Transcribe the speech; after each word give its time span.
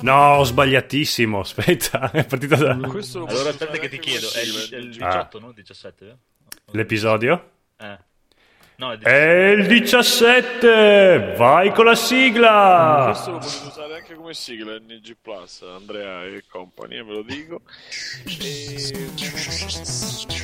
No, 0.00 0.34
ho 0.36 0.44
sbagliatissimo. 0.44 1.40
Aspetta, 1.40 2.10
è 2.14 2.24
partito 2.26 2.56
da... 2.56 2.76
Questo 2.76 3.20
lo 3.20 3.26
Allora 3.26 3.50
aspetta 3.50 3.78
che 3.78 3.88
ti 3.88 3.98
chiedo, 3.98 4.26
è 4.32 4.40
il, 4.40 4.68
è 4.70 4.76
il 4.76 5.02
Ah. 5.02 5.16
18, 5.28 5.38
no? 5.40 5.52
17? 5.52 6.06
eh? 6.06 6.16
l'episodio. 6.72 7.50
Eh. 7.78 7.98
No, 8.78 8.90
è 8.92 8.94
il 8.94 8.98
17. 8.98 9.08
È 9.08 9.50
il 9.52 9.66
17! 9.66 11.34
Vai 11.36 11.72
con 11.72 11.84
la 11.86 11.94
sigla! 11.94 13.02
Questo 13.06 13.30
lo 13.30 13.38
potete 13.38 13.66
usare 13.66 13.94
anche 13.94 14.14
come 14.14 14.34
sigla 14.34 14.74
NG 14.78 15.16
Plus, 15.20 15.62
Andrea 15.62 16.24
e 16.24 16.44
compagnia, 16.48 17.02
ve 17.02 17.12
lo 17.12 17.22
dico. 17.22 17.62
E... 18.38 20.35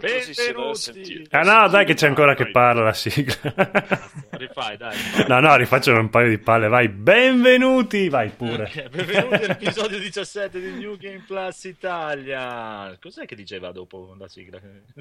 l'altro 0.00 0.20
si 0.20 0.34
si 0.34 0.40
deve 0.40 0.52
Benvenuti. 0.52 0.78
sentire. 0.80 1.24
Ah 1.30 1.42
no, 1.42 1.68
dai 1.68 1.84
che 1.84 1.94
c'è 1.94 2.06
ancora 2.06 2.34
che 2.34 2.50
parla 2.50 2.82
la 2.82 2.92
sigla. 2.92 3.34
Rifai, 4.30 4.76
dai. 4.76 4.96
no, 5.26 5.40
no, 5.40 5.56
rifaccio 5.56 5.92
un 5.94 6.10
paio 6.10 6.28
di 6.28 6.38
palle, 6.38 6.68
vai. 6.68 6.88
Benvenuti, 6.88 8.08
vai 8.08 8.28
pure. 8.30 8.64
Ok, 8.64 8.88
Benvenuti 8.88 9.44
all'episodio 9.44 9.98
17 9.98 10.60
di 10.60 10.70
New 10.72 10.96
Game 10.96 11.24
Plus 11.26 11.64
Italia. 11.64 12.96
Cos'è 13.00 13.26
che 13.26 13.34
diceva 13.34 13.72
dopo 13.72 14.14
la 14.18 14.28
sigla? 14.28 14.58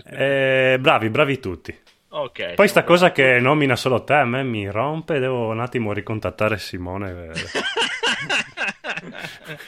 Eh, 0.09 0.77
bravi, 0.79 1.09
bravi 1.09 1.39
tutti. 1.39 1.77
Ok. 2.09 2.53
Poi 2.53 2.67
sta 2.67 2.83
cosa 2.83 3.11
che 3.11 3.39
nomina 3.39 3.75
solo 3.75 4.03
te, 4.03 4.13
a 4.13 4.25
me 4.25 4.41
mi 4.43 4.69
rompe, 4.69 5.19
devo 5.19 5.49
un 5.49 5.59
attimo 5.59 5.91
ricontattare 5.93 6.57
Simone. 6.57 7.31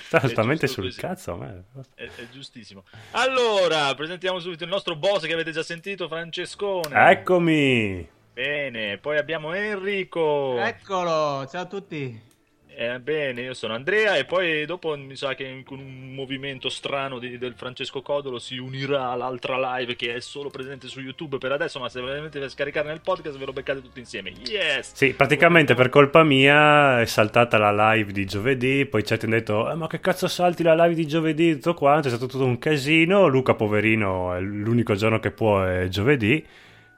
Sta 0.05 0.19
talmente 0.29 0.67
sul 0.67 0.85
così. 0.85 0.99
cazzo 0.99 1.33
a 1.33 1.37
me. 1.37 1.63
È, 1.95 2.03
è 2.03 2.29
giustissimo. 2.31 2.83
Allora, 3.11 3.93
presentiamo 3.95 4.39
subito 4.39 4.63
il 4.63 4.69
nostro 4.69 4.95
boss 4.95 5.25
che 5.25 5.33
avete 5.33 5.51
già 5.51 5.63
sentito, 5.63 6.07
Francescone. 6.07 7.11
Eccomi. 7.11 8.09
Bene, 8.33 8.97
poi 8.97 9.17
abbiamo 9.17 9.53
Enrico. 9.53 10.57
Eccolo, 10.59 11.45
ciao 11.47 11.61
a 11.61 11.65
tutti. 11.65 12.27
Eh, 12.71 12.99
bene, 12.99 13.41
io 13.41 13.53
sono 13.53 13.73
Andrea 13.73 14.15
e 14.15 14.23
poi 14.23 14.65
dopo 14.65 14.95
mi 14.95 15.15
sa 15.17 15.33
che 15.35 15.63
con 15.65 15.79
un 15.79 16.13
movimento 16.13 16.69
strano 16.69 17.19
di- 17.19 17.37
del 17.37 17.55
Francesco 17.55 18.01
Codolo 18.01 18.39
si 18.39 18.57
unirà 18.57 19.09
all'altra 19.09 19.75
live 19.77 19.97
che 19.97 20.13
è 20.15 20.19
solo 20.21 20.49
presente 20.49 20.87
su 20.87 21.01
YouTube 21.01 21.39
per 21.39 21.51
adesso, 21.51 21.77
ma 21.79 21.89
se 21.89 21.99
veramente 21.99 22.39
per 22.39 22.49
scaricare 22.49 22.87
nel 22.87 23.01
podcast 23.01 23.37
ve 23.37 23.45
lo 23.45 23.51
beccate 23.51 23.81
tutti 23.81 23.99
insieme. 23.99 24.31
Yes! 24.47 24.93
Sì, 24.93 25.13
praticamente 25.13 25.73
per 25.73 25.89
colpa 25.89 26.23
mia 26.23 27.01
è 27.01 27.05
saltata 27.05 27.57
la 27.57 27.93
live 27.93 28.13
di 28.13 28.25
giovedì, 28.25 28.85
poi 28.85 29.03
certi 29.03 29.25
hanno 29.25 29.35
detto 29.35 29.69
"Eh, 29.69 29.75
ma 29.75 29.87
che 29.87 29.99
cazzo 29.99 30.27
salti 30.29 30.63
la 30.63 30.75
live 30.75 30.93
di 30.95 31.05
giovedì, 31.07 31.55
tutto 31.55 31.73
quanto, 31.73 32.07
è 32.07 32.11
stato 32.11 32.27
tutto 32.27 32.45
un 32.45 32.59
casino, 32.59 33.27
Luca 33.27 33.55
poverino 33.55 34.33
è 34.35 34.39
l'unico 34.39 34.93
giorno 34.95 35.19
che 35.19 35.31
può 35.31 35.63
è 35.63 35.87
giovedì 35.89 36.45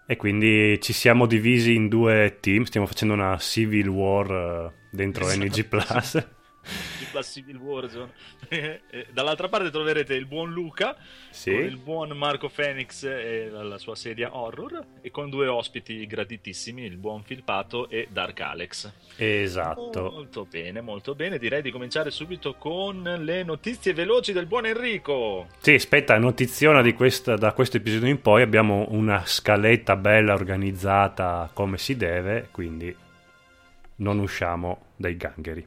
e 0.05 0.15
quindi 0.15 0.79
ci 0.81 0.93
siamo 0.93 1.25
divisi 1.25 1.73
in 1.73 1.87
due 1.87 2.37
team, 2.39 2.65
stiamo 2.65 2.85
facendo 2.85 3.15
una 3.15 3.35
civil 3.39 3.87
war 3.87 4.29
eh, 4.29 4.79
dentro 4.91 5.25
Esatto. 5.27 5.43
NG 5.45 5.65
Plus. 5.65 6.27
Di 6.99 7.05
Plus 7.09 7.27
Civil 7.31 7.55
Warzone. 7.57 8.11
Dall'altra 9.11 9.49
parte 9.49 9.71
troverete 9.71 10.13
il 10.13 10.27
buon 10.27 10.51
Luca 10.51 10.95
Sì. 11.31 11.49
il 11.49 11.77
buon 11.77 12.09
Marco 12.11 12.49
Phoenix 12.49 13.03
e 13.03 13.49
la 13.49 13.79
sua 13.79 13.95
sedia 13.95 14.37
horror 14.37 14.85
e 15.01 15.09
con 15.09 15.31
due 15.31 15.47
ospiti 15.47 16.05
graditissimi, 16.05 16.83
il 16.83 16.97
buon 16.97 17.23
Filpato 17.23 17.89
e 17.89 18.09
Dark 18.11 18.39
Alex. 18.41 18.91
Esatto. 19.15 20.11
Molto 20.11 20.45
bene, 20.45 20.81
molto 20.81 21.15
bene. 21.15 21.39
Direi 21.39 21.63
di 21.63 21.71
cominciare 21.71 22.11
subito 22.11 22.53
con 22.53 23.01
le 23.01 23.41
notizie 23.41 23.93
veloci 23.93 24.31
del 24.31 24.45
buon 24.45 24.67
Enrico. 24.67 25.47
Sì, 25.61 25.73
aspetta, 25.73 26.19
notiziona 26.19 26.83
di 26.83 26.93
questa, 26.93 27.37
da 27.37 27.53
questo 27.53 27.77
episodio 27.77 28.07
in 28.07 28.21
poi 28.21 28.43
abbiamo 28.43 28.85
una 28.89 29.25
scaletta 29.25 29.95
bella 29.95 30.35
organizzata 30.35 31.49
come 31.53 31.79
si 31.79 31.97
deve, 31.97 32.49
quindi 32.51 32.95
non 34.01 34.19
usciamo 34.19 34.87
dai 34.95 35.15
gangheri. 35.15 35.65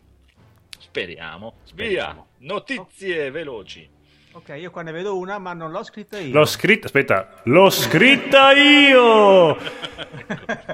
Speriamo. 0.78 1.54
Speriamo. 1.64 2.26
Via, 2.36 2.48
notizie 2.48 3.30
veloci. 3.30 3.88
Ok, 4.32 4.56
io 4.58 4.70
qua 4.70 4.82
ne 4.82 4.90
vedo 4.90 5.16
una, 5.16 5.38
ma 5.38 5.52
non 5.52 5.70
l'ho 5.70 5.84
scritta 5.84 6.18
io. 6.18 6.32
L'ho 6.32 6.44
scritta, 6.44 6.86
aspetta, 6.86 7.40
l'ho 7.44 7.70
scritta 7.70 8.52
io! 8.52 9.56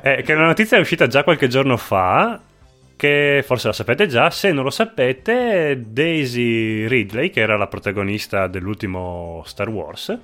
Eh, 0.03 0.22
che 0.22 0.34
la 0.34 0.47
notizia 0.47 0.78
è 0.78 0.81
uscita 0.81 1.06
già 1.06 1.25
qualche 1.25 1.48
giorno 1.48 1.76
fa, 1.76 2.41
che 2.97 3.43
forse 3.44 3.66
la 3.66 3.72
sapete 3.75 4.06
già, 4.06 4.31
se 4.31 4.50
non 4.53 4.65
lo 4.65 4.71
sapete, 4.71 5.82
Daisy 5.87 6.87
Ridley, 6.87 7.28
che 7.28 7.41
era 7.41 7.56
la 7.56 7.66
protagonista 7.66 8.47
dell'ultimo 8.47 9.42
Star 9.44 9.69
Wars, 9.69 10.19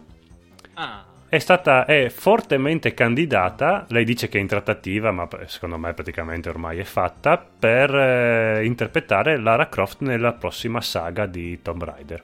è 1.36 1.38
stata 1.38 1.84
è 1.84 2.08
fortemente 2.08 2.94
candidata, 2.94 3.86
lei 3.90 4.04
dice 4.04 4.28
che 4.28 4.38
è 4.38 4.40
in 4.40 4.46
trattativa, 4.46 5.10
ma 5.12 5.28
secondo 5.46 5.78
me 5.78 5.94
praticamente 5.94 6.48
ormai 6.48 6.78
è 6.78 6.84
fatta, 6.84 7.38
per 7.38 7.94
eh, 7.94 8.64
interpretare 8.64 9.38
Lara 9.38 9.68
Croft 9.68 10.00
nella 10.00 10.32
prossima 10.32 10.80
saga 10.80 11.26
di 11.26 11.60
Tomb 11.62 11.84
Raider, 11.84 12.22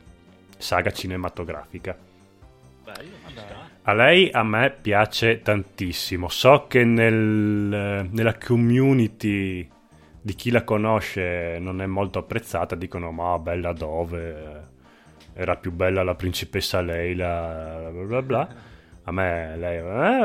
saga 0.56 0.91
cinematografica. 0.91 1.97
bello. 2.84 3.71
A 3.84 3.95
lei 3.95 4.31
a 4.31 4.45
me 4.45 4.71
piace 4.81 5.43
tantissimo. 5.43 6.29
So 6.29 6.67
che 6.69 6.84
nel- 6.84 8.09
nella 8.11 8.39
community 8.39 9.69
di 10.21 10.34
chi 10.34 10.50
la 10.50 10.62
conosce 10.62 11.59
non 11.59 11.83
è 11.83 11.87
molto 11.87 12.21
apprezzata. 12.21 12.77
Dicono: 12.77 13.11
Ma 13.11 13.39
bella 13.39 13.73
dove? 13.73 14.71
Era 15.34 15.56
più 15.56 15.73
bella 15.73 16.05
la 16.05 16.15
principessa 16.15 16.81
Leila. 16.81 17.89
Bla 17.91 18.05
bla 18.05 18.23
bla. 18.23 18.49
A 19.05 19.13
me 19.13 19.57
lei. 19.57 19.79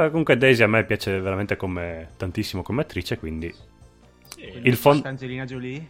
eh, 0.05 0.09
comunque 0.09 0.37
Daisy 0.37 0.63
a 0.63 0.67
me 0.67 0.85
piace 0.85 1.19
veramente 1.19 1.55
come, 1.55 2.13
tantissimo 2.17 2.61
come 2.63 2.81
attrice. 2.81 3.17
Quindi. 3.17 3.53
Sì. 4.35 4.59
Il 4.61 4.75
fon- 4.77 5.03
Angelina 5.03 5.45
Jolie. 5.45 5.89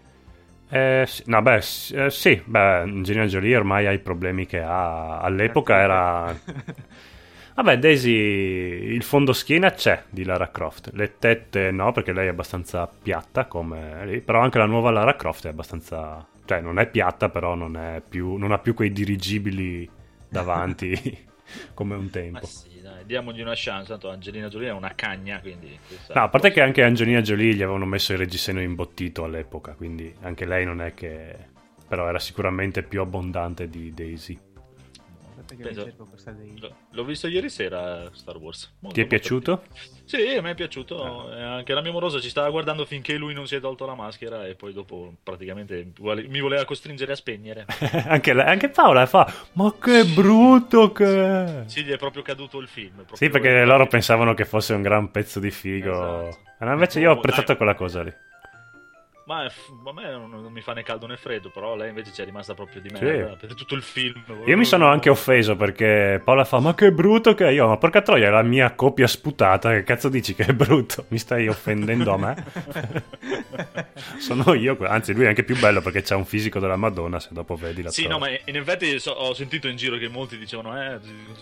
eh, 0.70 1.06
sì, 1.08 1.24
no, 1.28 1.42
beh, 1.42 1.56
eh, 1.94 2.10
sì, 2.10 2.42
beh, 2.44 2.60
Angelina 2.82 3.26
Jolie 3.26 3.56
ormai 3.56 3.88
ha 3.88 3.92
i 3.92 4.00
problemi 4.00 4.46
che 4.46 4.60
ha. 4.62 5.20
All'epoca 5.20 5.78
era. 5.78 6.42
Vabbè, 7.56 7.80
Daisy, 7.80 8.12
il 8.94 9.04
fondo 9.04 9.34
schiena 9.34 9.72
c'è 9.72 10.04
di 10.10 10.24
Lara 10.24 10.52
Croft. 10.52 10.92
Le 10.94 11.18
tette 11.18 11.72
no, 11.72 11.92
perché 11.92 12.14
lei 12.14 12.28
è 12.28 12.30
abbastanza 12.30 12.88
piatta 12.88 13.46
come 13.48 14.06
lì. 14.06 14.22
Però 14.22 14.40
anche 14.42 14.60
la 14.60 14.66
nuova 14.68 14.92
Lara 14.92 15.16
Croft 15.16 15.46
è 15.48 15.50
abbastanza. 15.50 16.26
Cioè, 16.46 16.62
non 16.62 16.78
è 16.80 16.88
piatta, 16.88 17.30
però 17.30 17.56
non, 17.56 17.76
è 17.76 18.02
più, 18.08 18.36
non 18.36 18.52
ha 18.52 18.60
più 18.60 18.74
quei 18.76 18.92
dirigibili 18.92 19.90
davanti 20.30 21.26
come 21.74 21.96
un 21.96 22.06
Ma 22.06 22.10
tempo. 22.12 22.46
sì, 22.46 22.82
dai, 22.82 23.06
diamogli 23.06 23.42
una 23.42 23.54
chance. 23.56 23.90
Tanto 23.90 24.10
Angelina 24.10 24.48
Jolie 24.48 24.70
è 24.70 24.74
una 24.74 24.94
cagna, 24.96 25.40
quindi... 25.40 25.78
No, 26.14 26.24
a 26.24 26.30
parte 26.30 26.52
che 26.52 26.62
anche 26.62 26.84
Angelina 26.84 27.22
Jolie 27.22 27.54
gli 27.54 27.62
avevano 27.62 27.86
messo 27.86 28.14
il 28.14 28.20
reggiseno 28.20 28.62
imbottito 28.62 29.24
all'epoca, 29.24 29.74
quindi 29.74 30.14
anche 30.22 30.46
lei 30.46 30.66
non 30.66 30.82
è 30.82 30.94
che... 30.94 31.56
Però 31.88 32.08
era 32.08 32.20
sicuramente 32.20 32.84
più 32.84 33.00
abbondante 33.02 33.70
di 33.70 33.94
Daisy. 33.94 34.38
Aspetta 35.40 35.56
che 35.56 35.64
Penso- 35.64 35.84
cerco 35.84 36.06
questa 36.06 36.32
dei... 36.32 36.58
L- 36.60 36.74
L'ho 36.92 37.04
visto 37.04 37.28
ieri 37.28 37.50
sera 37.50 38.10
Star 38.14 38.38
Wars. 38.38 38.74
Molto, 38.80 38.96
Ti 38.96 39.02
è 39.02 39.06
piaciuto? 39.06 39.64
Sì, 40.06 40.36
a 40.36 40.42
me 40.42 40.52
è 40.52 40.56
piaciuto. 40.56 41.32
E 41.32 41.42
Anche 41.42 41.74
la 41.74 41.82
mia 41.82 41.92
morosa 41.92 42.20
ci 42.20 42.30
stava 42.30 42.50
guardando 42.50 42.86
finché 42.86 43.16
lui 43.18 43.34
non 43.34 43.46
si 43.46 43.56
è 43.56 43.60
tolto 43.60 43.86
la 43.86 43.94
maschera 43.94 44.48
e 44.48 44.56
poi 44.56 44.74
dopo 44.74 45.14
praticamente 45.22 45.92
mi 46.00 46.40
voleva 46.40 46.66
costringere 46.66 47.12
a 47.12 47.16
spegnere. 47.16 47.66
anche, 48.08 48.34
lei- 48.34 48.48
anche 48.48 48.70
Paola 48.70 49.06
fa, 49.06 49.32
ma 49.54 49.74
che 49.80 50.06
brutto 50.06 50.92
che... 50.92 51.06
è!" 51.06 51.64
Sì, 51.68 51.84
gli 51.84 51.92
è 51.92 51.98
proprio 51.98 52.24
caduto 52.24 52.60
il 52.60 52.68
film. 52.68 53.06
Sì, 53.14 53.30
perché 53.30 53.64
loro 53.66 53.86
pensavano 53.88 54.34
che 54.34 54.46
fosse 54.46 54.74
un 54.74 54.82
gran 54.82 55.12
pezzo 55.12 55.40
di 55.40 55.52
figo. 55.52 56.28
Esatto. 56.30 56.46
Ma 56.60 56.74
invece 56.74 57.00
io 57.00 57.12
ho 57.12 57.14
apprezzato 57.14 57.48
dai. 57.48 57.58
quella 57.58 57.76
cosa 57.76 58.02
lì. 58.02 58.14
Ma 59.28 59.44
a 59.44 59.94
me 59.94 60.10
non, 60.10 60.48
mi 60.54 60.62
fa 60.62 60.72
né 60.72 60.84
caldo 60.84 61.06
né 61.06 61.18
freddo, 61.18 61.50
però 61.50 61.76
lei 61.76 61.90
invece 61.90 62.14
ci 62.14 62.22
è 62.22 62.26
rimasta 62.26 62.54
proprio 62.54 62.80
di 62.80 62.88
merda 62.90 63.36
per 63.36 63.56
tutto 63.56 63.76
il 63.76 63.82
film. 63.82 64.24
Io 64.46 64.56
mi 64.56 64.64
sono 64.64 64.88
anche 64.88 65.10
offeso 65.10 65.58
perché 65.58 66.22
Paola 66.24 66.46
fa, 66.46 66.60
ma 66.62 66.74
che 66.74 66.94
brutto 66.94 67.34
che 67.34 67.46
è 67.46 67.52
io, 67.52 67.68
ma 67.68 67.76
porca 67.76 68.02
troia, 68.02 68.28
è 68.28 68.30
la 68.32 68.42
mia 68.42 68.72
coppia 68.72 69.06
sputata, 69.06 69.72
che 69.72 69.84
cazzo 69.84 70.08
dici 70.08 70.34
che 70.34 70.46
è 70.46 70.54
brutto? 70.54 71.08
Mi 71.10 71.18
stai 71.18 71.50
offendendo 71.50 72.14
a 72.14 72.18
me? 72.18 72.46
Sono 74.18 74.54
io, 74.54 74.78
anzi 74.88 75.14
lui 75.14 75.26
è 75.26 75.28
anche 75.28 75.44
più 75.44 75.58
bello 75.58 75.82
perché 75.82 76.02
c'ha 76.04 76.16
un 76.16 76.26
fisico 76.26 76.60
della 76.60 76.78
Madonna, 76.78 77.20
se 77.20 77.30
dopo 77.32 77.56
vedi 77.56 77.82
la 77.82 77.90
Sì, 77.90 78.04
trovi. 78.04 78.18
no, 78.18 78.26
ma 78.26 78.30
in 78.46 78.56
effetti 78.56 78.98
so- 78.98 79.12
ho 79.12 79.34
sentito 79.34 79.68
in 79.68 79.76
giro 79.76 79.98
che 79.98 80.08
molti 80.08 80.38
dicevano, 80.38 80.82
eh, 80.82 81.00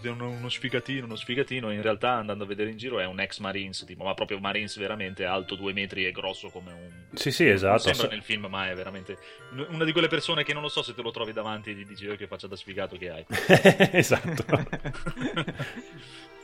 uno, 0.10 0.30
uno 0.30 0.50
sfigatino, 0.50 1.06
uno 1.06 1.16
sfigatino. 1.16 1.72
In 1.72 1.84
realtà, 1.84 2.14
andando 2.14 2.46
a 2.46 2.48
vedere 2.48 2.72
in 2.72 2.78
giro, 2.78 3.00
è 3.00 3.06
un 3.06 3.20
ex 3.20 3.38
Marines, 3.40 3.84
tipo, 3.86 4.04
ma 4.04 4.16
proprio 4.16 4.40
Marines 4.40 4.76
veramente 4.80 5.24
alto 5.24 5.54
due 5.56 5.72
metri 5.72 6.06
e 6.06 6.12
grosso 6.12 6.50
come 6.50 6.72
un. 6.72 6.92
Sì, 7.14 7.30
sì, 7.32 7.48
esatto. 7.48 7.74
Esatto. 7.76 7.96
sembra 7.96 8.16
nel 8.16 8.24
film, 8.24 8.46
ma 8.48 8.70
è 8.70 8.76
veramente 8.76 9.18
una 9.70 9.84
di 9.84 9.92
quelle 9.92 10.08
persone 10.08 10.44
che 10.44 10.54
non 10.54 10.62
lo 10.62 10.70
so 10.70 10.82
se 10.82 10.94
te 10.94 11.02
lo 11.02 11.12
trovi 11.12 11.34
davanti 11.34 11.72
e 11.72 11.76
ti 11.76 11.86
dici 11.86 12.08
"Oh, 12.08 12.16
che 12.16 12.28
faccia 12.28 12.48
da 12.48 12.56
sfigato 12.56 12.98
che 12.98 13.10
hai. 13.10 13.26
esatto. 13.92 14.44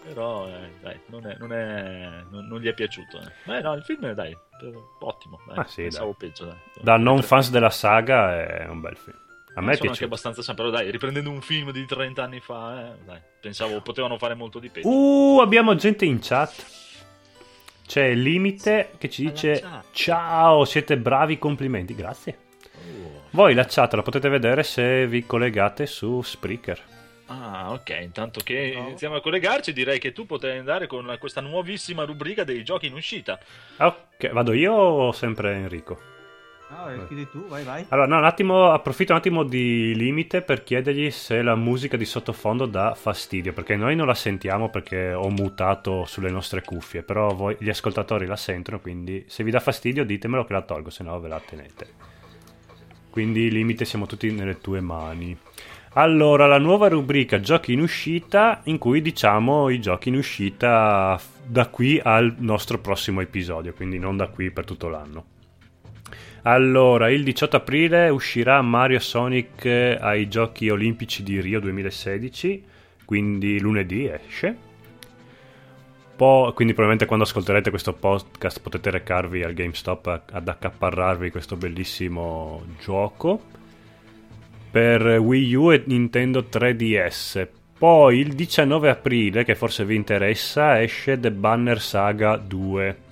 Però, 0.03 0.47
eh, 0.47 0.71
dai, 0.81 0.99
non, 1.07 1.27
è, 1.27 1.35
non, 1.37 1.53
è, 1.53 2.23
non, 2.31 2.47
non 2.47 2.59
gli 2.59 2.67
è 2.67 2.73
piaciuto. 2.73 3.19
Eh. 3.19 3.57
Eh, 3.57 3.61
no, 3.61 3.73
il 3.75 3.83
film, 3.83 4.11
dai, 4.13 4.31
eh, 4.31 4.73
ottimo. 4.99 5.39
Dai, 5.45 5.59
Ah, 5.59 5.65
sì, 5.67 5.83
pensavo 5.83 6.15
dai. 6.17 6.29
peggio. 6.29 6.45
Dai. 6.45 6.55
Da 6.79 6.97
non 6.97 7.21
fans 7.21 7.51
della 7.51 7.69
saga 7.69 8.63
è 8.63 8.67
un 8.67 8.81
bel 8.81 8.97
film. 8.97 9.17
A 9.53 9.61
me 9.61 9.73
è 9.73 9.75
sono 9.75 9.89
anche 9.91 10.05
piaciuto. 10.05 10.05
abbastanza 10.05 10.41
sempre, 10.41 10.65
però 10.65 10.75
dai, 10.75 10.89
riprendendo 10.91 11.29
un 11.29 11.41
film 11.41 11.71
di 11.71 11.85
30 11.85 12.23
anni 12.23 12.39
fa, 12.39 12.93
eh, 12.93 13.03
dai, 13.05 13.19
pensavo 13.39 13.81
potevano 13.81 14.17
fare 14.17 14.33
molto 14.33 14.59
di 14.59 14.69
peggio. 14.69 14.87
Uh, 14.87 15.39
abbiamo 15.41 15.75
gente 15.75 16.05
in 16.05 16.19
chat. 16.19 16.65
C'è 17.91 18.13
Limite 18.13 18.91
che 18.97 19.09
ci 19.09 19.21
dice 19.27 19.61
ciao, 19.91 20.63
siete 20.63 20.95
bravi, 20.95 21.37
complimenti, 21.37 21.93
grazie. 21.93 22.37
Oh. 22.77 23.23
Voi 23.31 23.53
la 23.53 23.65
chat 23.65 23.93
la 23.95 24.01
potete 24.01 24.29
vedere 24.29 24.63
se 24.63 25.05
vi 25.07 25.25
collegate 25.25 25.85
su 25.87 26.21
Spreaker. 26.21 26.81
Ah, 27.25 27.73
ok, 27.73 27.97
intanto 28.01 28.39
che 28.45 28.71
No. 28.73 28.87
iniziamo 28.87 29.15
a 29.17 29.21
collegarci, 29.21 29.73
direi 29.73 29.99
che 29.99 30.13
tu 30.13 30.25
potrai 30.25 30.59
andare 30.59 30.87
con 30.87 31.13
questa 31.19 31.41
nuovissima 31.41 32.05
rubrica 32.05 32.45
dei 32.45 32.63
giochi 32.63 32.85
in 32.85 32.93
uscita. 32.93 33.37
Ok, 33.79 34.31
vado 34.31 34.53
io 34.53 34.71
o 34.71 35.11
sempre 35.11 35.53
Enrico? 35.55 35.99
No, 36.71 36.89
eh, 36.89 37.05
chiudi 37.05 37.29
tu, 37.29 37.47
vai, 37.47 37.65
vai. 37.65 37.85
Allora, 37.89 38.07
no, 38.07 38.17
un 38.17 38.23
attimo, 38.23 38.71
approfitto 38.71 39.11
un 39.11 39.17
attimo 39.17 39.43
di 39.43 39.93
limite 39.93 40.41
per 40.41 40.63
chiedergli 40.63 41.11
se 41.11 41.41
la 41.41 41.55
musica 41.55 41.97
di 41.97 42.05
sottofondo 42.05 42.65
dà 42.65 42.95
fastidio, 42.95 43.51
perché 43.51 43.75
noi 43.75 43.93
non 43.97 44.07
la 44.07 44.13
sentiamo 44.13 44.69
perché 44.69 45.11
ho 45.13 45.29
mutato 45.29 46.05
sulle 46.05 46.29
nostre 46.29 46.63
cuffie, 46.63 47.03
però 47.03 47.33
voi, 47.33 47.57
gli 47.59 47.67
ascoltatori 47.67 48.25
la 48.25 48.37
sentono, 48.37 48.79
quindi 48.79 49.25
se 49.27 49.43
vi 49.43 49.51
dà 49.51 49.59
fastidio 49.59 50.05
ditemelo 50.05 50.45
che 50.45 50.53
la 50.53 50.61
tolgo, 50.61 50.89
se 50.89 51.03
no 51.03 51.19
ve 51.19 51.27
la 51.27 51.41
tenete. 51.45 51.87
Quindi 53.09 53.51
limite 53.51 53.83
siamo 53.83 54.05
tutti 54.05 54.31
nelle 54.31 54.59
tue 54.59 54.79
mani. 54.79 55.37
Allora, 55.95 56.47
la 56.47 56.57
nuova 56.57 56.87
rubrica 56.87 57.41
giochi 57.41 57.73
in 57.73 57.81
uscita 57.81 58.61
in 58.63 58.77
cui 58.77 59.01
diciamo 59.01 59.67
i 59.67 59.81
giochi 59.81 60.07
in 60.07 60.15
uscita 60.15 61.19
da 61.45 61.67
qui 61.67 61.99
al 62.01 62.35
nostro 62.37 62.77
prossimo 62.79 63.19
episodio, 63.19 63.73
quindi 63.73 63.99
non 63.99 64.15
da 64.15 64.27
qui 64.27 64.51
per 64.51 64.63
tutto 64.63 64.87
l'anno. 64.87 65.30
Allora, 66.43 67.11
il 67.11 67.23
18 67.23 67.55
aprile 67.55 68.09
uscirà 68.09 68.61
Mario 68.63 68.97
Sonic 68.97 69.63
eh, 69.65 69.97
ai 70.01 70.27
Giochi 70.27 70.69
Olimpici 70.69 71.21
di 71.21 71.39
Rio 71.39 71.59
2016, 71.59 72.63
quindi 73.05 73.59
lunedì 73.59 74.07
esce. 74.07 74.57
Poi, 76.15 76.51
quindi 76.53 76.73
probabilmente 76.73 77.05
quando 77.05 77.25
ascolterete 77.25 77.69
questo 77.69 77.93
podcast 77.93 78.59
potete 78.59 78.89
recarvi 78.89 79.43
al 79.43 79.53
GameStop 79.53 80.23
ad 80.31 80.47
accaparrarvi 80.47 81.29
questo 81.29 81.55
bellissimo 81.55 82.63
gioco 82.79 83.41
per 84.71 85.03
Wii 85.19 85.53
U 85.53 85.71
e 85.71 85.83
Nintendo 85.85 86.47
3DS. 86.51 87.47
Poi 87.77 88.17
il 88.17 88.33
19 88.33 88.89
aprile, 88.89 89.43
che 89.43 89.53
forse 89.53 89.85
vi 89.85 89.95
interessa, 89.95 90.81
esce 90.81 91.19
The 91.19 91.31
Banner 91.31 91.79
Saga 91.79 92.37
2. 92.37 93.09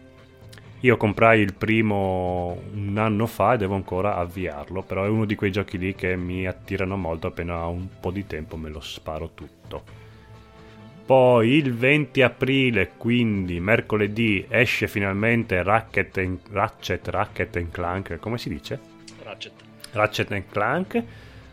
Io 0.82 0.96
comprai 0.96 1.42
il 1.42 1.54
primo 1.56 2.58
un 2.74 2.98
anno 2.98 3.26
fa 3.26 3.54
e 3.54 3.58
devo 3.58 3.76
ancora 3.76 4.16
avviarlo, 4.16 4.82
però 4.82 5.04
è 5.04 5.10
uno 5.10 5.26
di 5.26 5.36
quei 5.36 5.52
giochi 5.52 5.78
lì 5.78 5.94
che 5.94 6.16
mi 6.16 6.48
attirano 6.48 6.96
molto, 6.96 7.28
appena 7.28 7.66
ho 7.68 7.72
un 7.72 7.88
po' 8.00 8.12
di 8.12 8.26
tempo 8.26 8.56
me 8.56 8.70
lo 8.70 8.80
sparo 8.80 9.32
tutto. 9.34 9.84
Poi 11.06 11.50
il 11.50 11.74
20 11.74 12.22
aprile, 12.22 12.92
quindi 12.96 13.60
mercoledì, 13.60 14.46
esce 14.48 14.88
finalmente 14.88 15.62
Ratchet, 15.64 16.18
and- 16.20 16.40
Ratchet, 16.50 17.08
Ratchet 17.10 17.56
and 17.58 17.72
Clank, 17.72 18.18
come 18.20 18.38
si 18.38 18.48
dice? 18.48 18.80
Ratchet. 19.24 19.52
Ratchet 19.92 20.32
and 20.32 20.44
Clank, 20.50 21.04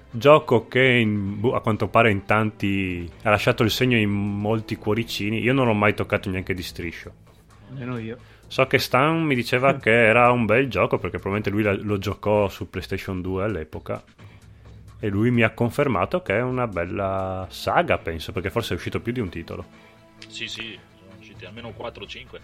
gioco 0.09 0.69
che 0.69 0.85
in- 0.85 1.41
boh, 1.41 1.55
a 1.55 1.63
quanto 1.63 1.89
pare 1.89 2.13
in 2.13 2.25
tanti 2.27 3.11
ha 3.23 3.31
lasciato 3.31 3.65
il 3.65 3.71
segno 3.71 3.97
in 3.97 4.11
molti 4.11 4.77
cuoricini. 4.77 5.41
Io 5.41 5.53
non 5.53 5.67
l'ho 5.67 5.75
mai 5.75 5.95
toccato 5.95 6.31
neanche 6.31 6.55
di 6.55 6.63
striscio. 6.63 7.13
Nemmeno 7.71 7.99
io. 7.99 8.19
So 8.49 8.67
che 8.67 8.79
Stan 8.79 9.23
mi 9.23 9.35
diceva 9.35 9.75
che 9.77 9.91
era 9.91 10.31
un 10.31 10.47
bel 10.47 10.69
gioco 10.69 10.99
perché 10.99 11.19
probabilmente 11.19 11.51
lui 11.51 11.63
la- 11.63 11.85
lo 11.85 11.99
giocò 11.99 12.49
su 12.49 12.71
PlayStation 12.71 13.21
2 13.21 13.45
all'epoca. 13.45 14.03
E 14.99 15.09
lui 15.09 15.31
mi 15.31 15.43
ha 15.43 15.51
confermato 15.51 16.23
che 16.23 16.37
è 16.37 16.43
una 16.43 16.67
bella 16.67 17.47
saga, 17.51 17.99
penso, 17.99 18.33
perché 18.33 18.51
forse 18.51 18.73
è 18.73 18.77
uscito 18.77 19.01
più 19.01 19.13
di 19.13 19.21
un 19.21 19.29
titolo. 19.29 19.65
Sì, 20.29 20.47
sì, 20.49 20.79
sono 20.99 21.11
usciti 21.19 21.45
almeno 21.45 21.73
4 21.73 22.05
o 22.05 22.07
5. 22.07 22.41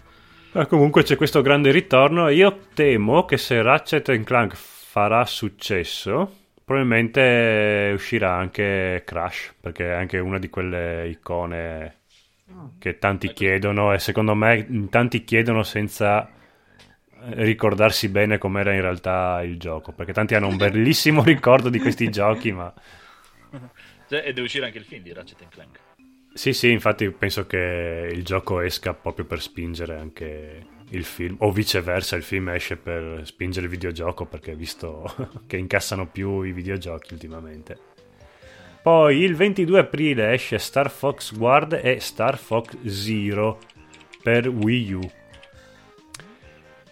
Ma 0.51 0.65
comunque 0.67 1.01
c'è 1.03 1.15
questo 1.15 1.41
grande 1.41 1.71
ritorno 1.71 2.29
io 2.29 2.67
temo 2.75 3.25
che 3.25 3.37
se 3.37 3.59
Ratchet 3.61 4.23
Clank 4.23 4.53
farà 4.55 5.25
successo, 5.25 6.31
probabilmente 6.63 7.91
uscirà 7.95 8.33
anche 8.35 9.01
Crash, 9.03 9.55
perché 9.59 9.87
è 9.89 9.93
anche 9.93 10.19
una 10.19 10.37
di 10.37 10.49
quelle 10.49 11.07
icone 11.07 12.01
che 12.79 12.97
tanti 12.97 13.33
chiedono 13.33 13.93
e 13.93 13.99
secondo 13.99 14.35
me 14.35 14.87
tanti 14.89 15.23
chiedono 15.23 15.63
senza 15.63 16.29
ricordarsi 17.25 18.09
bene 18.09 18.37
com'era 18.37 18.73
in 18.73 18.81
realtà 18.81 19.41
il 19.43 19.57
gioco, 19.57 19.93
perché 19.93 20.13
tanti 20.13 20.35
hanno 20.35 20.47
un 20.47 20.57
bellissimo 20.57 21.23
ricordo 21.23 21.69
di 21.69 21.79
questi 21.79 22.09
giochi, 22.09 22.51
ma 22.51 22.73
Cioè, 24.07 24.19
e 24.19 24.33
deve 24.33 24.41
uscire 24.41 24.65
anche 24.65 24.77
il 24.77 24.83
film 24.83 25.03
di 25.03 25.13
Ratchet 25.13 25.47
Clank. 25.49 25.79
Sì, 26.33 26.51
sì, 26.51 26.71
infatti 26.71 27.09
penso 27.11 27.45
che 27.45 28.09
il 28.11 28.23
gioco 28.23 28.59
esca 28.59 28.93
proprio 28.93 29.25
per 29.25 29.39
spingere 29.39 29.97
anche 29.97 30.65
il 30.89 31.03
film, 31.03 31.35
o 31.39 31.51
viceversa, 31.51 32.15
il 32.15 32.23
film 32.23 32.49
esce 32.49 32.75
per 32.75 33.21
spingere 33.23 33.65
il 33.65 33.71
videogioco, 33.71 34.25
perché 34.25 34.55
visto 34.55 35.05
che 35.47 35.57
incassano 35.57 36.07
più 36.07 36.41
i 36.41 36.51
videogiochi 36.51 37.13
ultimamente. 37.13 37.92
Poi 38.83 39.19
il 39.19 39.33
22 39.33 39.79
aprile 39.79 40.33
esce 40.33 40.59
Star 40.59 40.91
Fox 40.91 41.33
Guard 41.33 41.79
e 41.81 42.01
Star 42.01 42.37
Fox 42.37 42.77
Zero 42.85 43.59
per 44.21 44.49
Wii 44.49 44.93
U. 44.93 44.99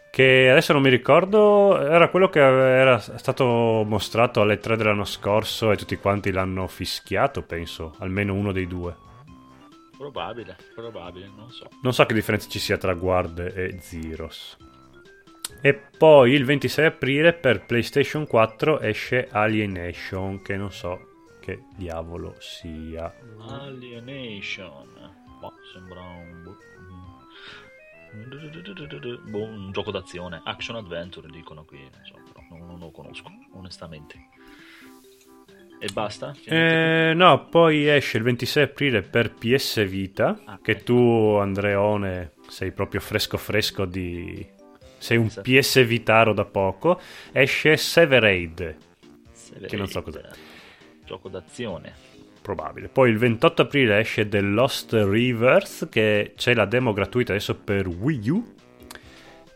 Che 0.09 0.49
adesso 0.49 0.71
non 0.71 0.83
mi 0.83 0.89
ricordo, 0.89 1.77
era 1.77 2.07
quello 2.07 2.29
che 2.29 2.39
era 2.39 2.97
stato 2.97 3.83
mostrato 3.85 4.39
alle 4.39 4.57
3 4.57 4.77
dell'anno 4.77 5.03
scorso 5.03 5.69
e 5.69 5.75
tutti 5.75 5.97
quanti 5.97 6.31
l'hanno 6.31 6.65
fischiato, 6.67 7.41
penso, 7.41 7.93
almeno 7.99 8.35
uno 8.35 8.53
dei 8.53 8.67
due. 8.67 8.95
Probabile, 9.97 10.55
probabile, 10.73 11.29
non 11.35 11.49
so. 11.49 11.67
Non 11.81 11.93
so 11.93 12.05
che 12.05 12.13
differenza 12.13 12.47
ci 12.47 12.59
sia 12.59 12.77
tra 12.77 12.93
Guard 12.93 13.39
e 13.39 13.79
Zeros. 13.81 14.55
E 15.61 15.73
poi 15.97 16.31
il 16.31 16.45
26 16.45 16.85
aprile 16.85 17.33
per 17.33 17.65
PlayStation 17.65 18.25
4 18.25 18.79
esce 18.79 19.27
Alienation, 19.29 20.41
che 20.41 20.55
non 20.55 20.71
so 20.71 21.09
che 21.41 21.63
diavolo 21.75 22.35
sia. 22.39 23.13
Alienation. 23.49 24.87
Boh, 25.39 25.53
sembra 25.73 25.99
un... 26.01 26.55
boh, 29.25 29.43
un 29.43 29.71
gioco 29.71 29.91
d'azione. 29.91 30.41
Action 30.43 30.75
Adventure 30.77 31.27
dicono 31.29 31.63
qui. 31.65 31.79
Però 32.31 32.45
non, 32.49 32.67
non 32.67 32.79
lo 32.79 32.91
conosco, 32.91 33.29
onestamente. 33.53 34.27
E 35.79 35.89
basta? 35.91 36.35
Eh, 36.45 37.13
no, 37.15 37.47
poi 37.49 37.87
esce 37.89 38.17
il 38.17 38.23
26 38.23 38.63
aprile 38.63 39.01
per 39.01 39.33
PS 39.33 39.83
Vita, 39.87 40.39
Ah, 40.45 40.59
che 40.61 40.73
ecco. 40.73 40.83
tu 40.83 41.37
Andreone 41.39 42.33
sei 42.47 42.71
proprio 42.71 43.01
fresco 43.01 43.37
fresco 43.37 43.85
di... 43.85 44.47
Sei 44.99 45.17
un. 45.17 45.27
PS 45.27 45.83
Vitaro 45.83 46.33
da 46.33 46.45
poco. 46.45 47.01
Esce 47.31 47.75
Severade, 47.77 48.77
Se 49.31 49.59
che 49.61 49.75
non 49.75 49.87
so 49.87 50.03
cos'è. 50.03 50.21
Gioco 51.11 51.27
d'azione. 51.27 51.93
probabile. 52.41 52.87
Poi 52.87 53.09
il 53.09 53.17
28 53.17 53.63
aprile 53.63 53.99
esce 53.99 54.29
The 54.29 54.39
Lost 54.39 54.93
Rivers, 54.93 55.89
che 55.91 56.33
c'è 56.37 56.53
la 56.53 56.63
demo 56.63 56.93
gratuita 56.93 57.33
adesso 57.33 57.53
per 57.55 57.85
Wii 57.85 58.29
U. 58.29 58.53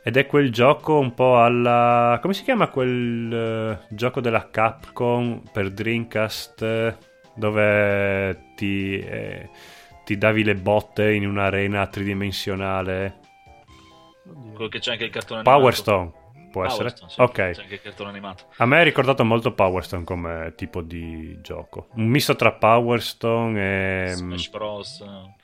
Ed 0.04 0.18
è 0.18 0.26
quel 0.26 0.52
gioco 0.52 1.00
un 1.00 1.14
po' 1.14 1.42
alla... 1.42 2.20
come 2.22 2.34
si 2.34 2.44
chiama 2.44 2.68
quel 2.68 3.34
eh, 3.34 3.88
gioco 3.90 4.20
della 4.20 4.50
Capcom 4.52 5.44
per 5.50 5.72
Dreamcast 5.72 6.62
eh, 6.62 6.98
dove 7.36 8.52
ti, 8.56 9.00
eh, 9.00 9.50
ti 10.04 10.18
davi 10.18 10.44
le 10.44 10.56
botte 10.56 11.14
in 11.14 11.26
un'arena 11.26 11.88
tridimensionale? 11.88 13.20
Quello 14.54 14.68
che 14.68 14.80
c'è 14.80 14.92
anche 14.92 15.06
il 15.06 15.10
cartone. 15.10 15.42
Power 15.42 15.74
Stone, 15.74 16.12
può 16.56 16.64
Power 16.64 16.86
essere? 16.86 17.08
Stone, 17.10 17.30
ok. 17.30 17.34
C'è 17.34 17.62
anche 17.62 17.74
il 17.74 17.82
cartone 17.82 18.10
animato. 18.10 18.46
A 18.58 18.66
me 18.66 18.80
è 18.80 18.84
ricordato 18.86 19.26
molto 19.26 19.54
Power 19.54 19.84
Stone 19.84 20.04
come 20.06 20.54
tipo 20.56 20.82
di 20.82 21.38
gioco. 21.42 21.88
Un 21.96 22.06
misto 22.08 22.36
tra 22.36 22.54
Power 22.54 23.02
Stone 23.02 24.08
e... 24.08 24.12
Smash 24.14 24.50
Bros. 24.50 25.02
eh, 25.02 25.44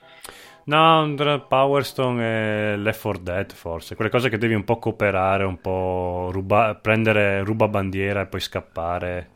No, 0.64 1.14
tra 1.16 1.40
Power 1.40 1.84
Stone 1.84 2.74
e 2.74 2.78
Left 2.78 3.02
4 3.02 3.22
Dead 3.22 3.52
forse. 3.52 3.96
Quelle 3.96 4.12
cose 4.12 4.30
che 4.30 4.38
devi 4.38 4.54
un 4.54 4.64
po' 4.64 4.78
cooperare, 4.78 5.44
un 5.44 5.60
po' 5.60 6.30
ruba- 6.32 6.76
prendere 6.76 7.44
ruba 7.44 7.68
bandiera 7.68 8.22
e 8.22 8.28
poi 8.28 8.40
scappare. 8.40 9.30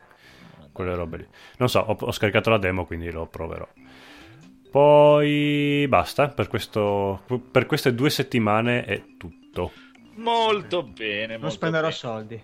Quelle 0.72 0.94
robe 0.94 1.16
lì. 1.18 1.26
Non 1.58 1.68
so, 1.68 1.80
ho, 1.80 1.96
ho 1.98 2.12
scaricato 2.12 2.48
la 2.48 2.58
demo 2.58 2.86
quindi 2.86 3.10
lo 3.10 3.26
proverò. 3.26 3.66
Poi 4.70 5.86
basta, 5.88 6.28
per, 6.28 6.48
questo, 6.48 7.22
per 7.50 7.66
queste 7.66 7.94
due 7.94 8.10
settimane 8.10 8.84
è 8.84 9.02
tutto. 9.16 9.72
Molto 10.16 10.82
bene. 10.82 11.32
Non 11.32 11.40
molto 11.40 11.56
spenderò 11.56 11.84
bene. 11.84 11.94
soldi. 11.94 12.42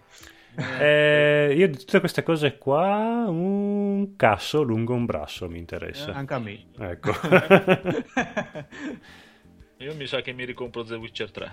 Eh, 0.55 1.55
io 1.57 1.67
di 1.67 1.79
tutte 1.79 2.01
queste 2.01 2.23
cose 2.23 2.59
qua, 2.59 3.25
un 3.27 4.15
casso 4.17 4.63
lungo 4.63 4.95
un 4.95 5.07
braccio 5.07 5.49
mi 5.49 5.59
interessa. 5.59 6.13
Anche 6.13 6.35
a 6.35 6.39
me. 6.39 6.67
Ecco. 6.79 7.13
Io 9.83 9.97
mi 9.97 10.07
sa 10.07 10.21
che 10.21 10.33
mi 10.33 10.45
ricompro 10.45 10.85
The 10.85 10.95
Witcher 10.95 11.31
3. 11.31 11.53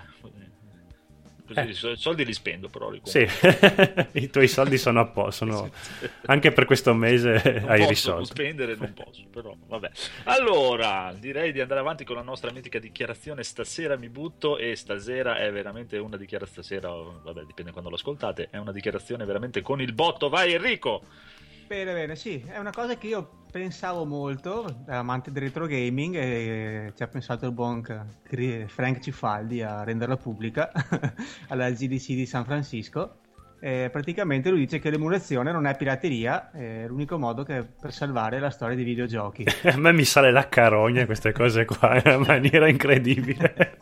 Eh. 1.54 1.68
i 1.68 1.74
so- 1.74 1.96
soldi 1.96 2.24
li 2.24 2.32
spendo, 2.32 2.68
però 2.68 2.90
li 2.90 3.00
sì, 3.04 3.26
i 4.12 4.30
tuoi 4.30 4.48
soldi 4.48 4.78
sono 4.78 5.00
a 5.00 5.06
posto. 5.06 5.46
sono- 5.46 5.70
Anche 6.26 6.52
per 6.52 6.64
questo 6.64 6.94
mese 6.94 7.42
Non 7.60 7.68
hai 7.70 7.78
posso 7.78 7.88
risolto. 7.88 8.24
spendere, 8.24 8.76
non 8.76 8.92
posso, 8.94 9.22
però 9.30 9.54
vabbè. 9.66 9.90
Allora, 10.24 11.14
direi 11.18 11.52
di 11.52 11.60
andare 11.60 11.80
avanti 11.80 12.04
con 12.04 12.16
la 12.16 12.22
nostra 12.22 12.50
mitica 12.52 12.78
dichiarazione. 12.78 13.42
Stasera 13.42 13.96
mi 13.96 14.08
butto 14.08 14.58
e 14.58 14.76
stasera 14.76 15.38
è 15.38 15.50
veramente 15.52 15.96
una 15.98 16.16
dichiarazione. 16.16 16.38
Stasera, 16.62 16.88
vabbè, 16.90 17.42
dipende 17.44 17.70
quando 17.72 17.90
lo 17.90 17.96
ascoltate. 17.96 18.48
È 18.50 18.56
una 18.56 18.72
dichiarazione 18.72 19.24
veramente 19.24 19.60
con 19.62 19.80
il 19.80 19.92
botto. 19.92 20.28
Vai, 20.28 20.54
Enrico! 20.54 21.02
Bene, 21.70 21.92
bene, 21.92 22.16
sì, 22.16 22.44
è 22.48 22.58
una 22.58 22.72
cosa 22.72 22.98
che 22.98 23.06
io 23.06 23.44
pensavo 23.48 24.04
molto, 24.04 24.82
da 24.84 24.98
amante 24.98 25.30
del 25.30 25.44
retro 25.44 25.68
gaming, 25.68 26.16
e 26.16 26.92
ci 26.96 27.04
ha 27.04 27.06
pensato 27.06 27.46
il 27.46 27.52
buon 27.52 27.80
Frank 28.66 28.98
Cifaldi 28.98 29.62
a 29.62 29.84
renderla 29.84 30.16
pubblica 30.16 30.72
alla 31.46 31.70
GDC 31.70 32.06
di 32.08 32.26
San 32.26 32.44
Francisco. 32.44 33.20
E 33.60 33.88
praticamente 33.92 34.50
lui 34.50 34.58
dice 34.58 34.80
che 34.80 34.90
l'emulazione 34.90 35.52
non 35.52 35.64
è 35.64 35.76
pirateria, 35.76 36.50
è 36.50 36.88
l'unico 36.88 37.18
modo 37.20 37.44
che 37.44 37.64
per 37.80 37.92
salvare 37.92 38.40
la 38.40 38.50
storia 38.50 38.74
dei 38.74 38.84
videogiochi. 38.84 39.44
A 39.70 39.76
me 39.76 39.92
mi 39.92 40.04
sale 40.04 40.32
la 40.32 40.48
carogna 40.48 41.06
queste 41.06 41.30
cose 41.30 41.66
qua 41.66 41.94
in 42.02 42.02
una 42.04 42.18
maniera 42.18 42.66
incredibile. 42.66 43.78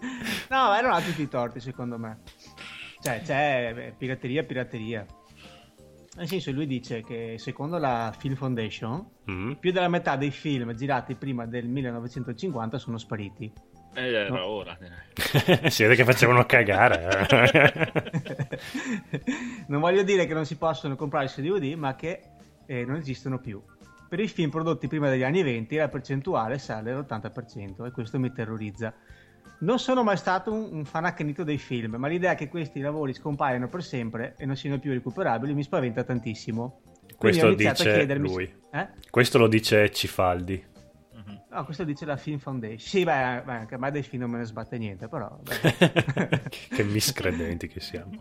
No, 0.50 0.74
erano 0.74 0.92
altri 0.92 1.12
tutti 1.12 1.22
i 1.22 1.28
torti 1.28 1.58
secondo 1.58 1.98
me. 1.98 2.18
Cioè, 3.00 3.22
c'è 3.22 3.72
eh, 3.74 3.94
pirateria, 3.96 4.44
pirateria. 4.44 5.06
Nel 6.18 6.26
senso, 6.26 6.50
lui 6.52 6.66
dice 6.66 7.02
che 7.02 7.36
secondo 7.38 7.78
la 7.78 8.12
Film 8.18 8.34
Foundation, 8.34 9.06
Mm. 9.30 9.52
più 9.52 9.72
della 9.72 9.88
metà 9.88 10.16
dei 10.16 10.30
film 10.30 10.74
girati 10.74 11.14
prima 11.14 11.46
del 11.46 11.66
1950 11.68 12.78
sono 12.78 12.98
spariti. 12.98 13.52
Eh, 13.94 14.12
era 14.12 14.28
No. 14.28 14.44
ora. 14.44 14.76
si 15.68 15.82
vede 15.82 15.94
che 15.94 16.04
facevano 16.04 16.44
cagare. 16.44 17.28
eh. 17.28 18.58
non 19.68 19.80
voglio 19.80 20.02
dire 20.02 20.26
che 20.26 20.34
non 20.34 20.44
si 20.44 20.56
possono 20.56 20.96
comprare 20.96 21.28
su 21.28 21.40
DVD, 21.40 21.74
ma 21.74 21.94
che 21.94 22.20
eh, 22.66 22.84
non 22.84 22.96
esistono 22.96 23.38
più. 23.38 23.62
Per 24.08 24.18
i 24.20 24.28
film 24.28 24.50
prodotti 24.50 24.88
prima 24.88 25.08
degli 25.10 25.22
anni 25.22 25.42
20 25.42 25.76
la 25.76 25.88
percentuale 25.88 26.58
sale 26.58 26.92
all'80% 26.92 27.86
e 27.86 27.90
questo 27.90 28.18
mi 28.18 28.32
terrorizza. 28.32 28.92
Non 29.60 29.78
sono 29.80 30.04
mai 30.04 30.16
stato 30.16 30.52
un, 30.52 30.68
un 30.70 30.84
fan 30.84 31.04
accanito 31.04 31.42
dei 31.42 31.58
film, 31.58 31.96
ma 31.96 32.06
l'idea 32.06 32.34
che 32.34 32.48
questi 32.48 32.80
lavori 32.80 33.12
scompaiano 33.12 33.68
per 33.68 33.82
sempre 33.82 34.34
e 34.38 34.46
non 34.46 34.56
siano 34.56 34.78
più 34.78 34.92
recuperabili 34.92 35.52
mi 35.52 35.62
spaventa 35.64 36.04
tantissimo. 36.04 36.80
Quindi 37.16 37.40
Questo 37.40 37.46
a 37.46 37.54
dice 37.54 38.14
lui. 38.16 38.46
se- 38.70 38.78
Eh? 38.78 38.88
Questo 39.10 39.38
lo 39.38 39.48
dice 39.48 39.90
Cifaldi. 39.90 40.64
Mhm. 41.14 41.42
No, 41.50 41.64
questo 41.64 41.82
dice 41.82 42.04
la 42.04 42.16
Film 42.16 42.38
Foundation. 42.38 42.78
Sì, 42.78 43.02
beh, 43.02 43.42
beh, 43.44 43.52
anche 43.52 43.74
a 43.74 43.78
me 43.78 43.90
dei 43.90 44.02
film 44.02 44.22
non 44.22 44.30
me 44.30 44.38
ne 44.38 44.44
sbatte 44.44 44.78
niente, 44.78 45.08
però... 45.08 45.36
che 46.48 46.84
miscredenti 46.84 47.66
che 47.66 47.80
siamo. 47.80 48.12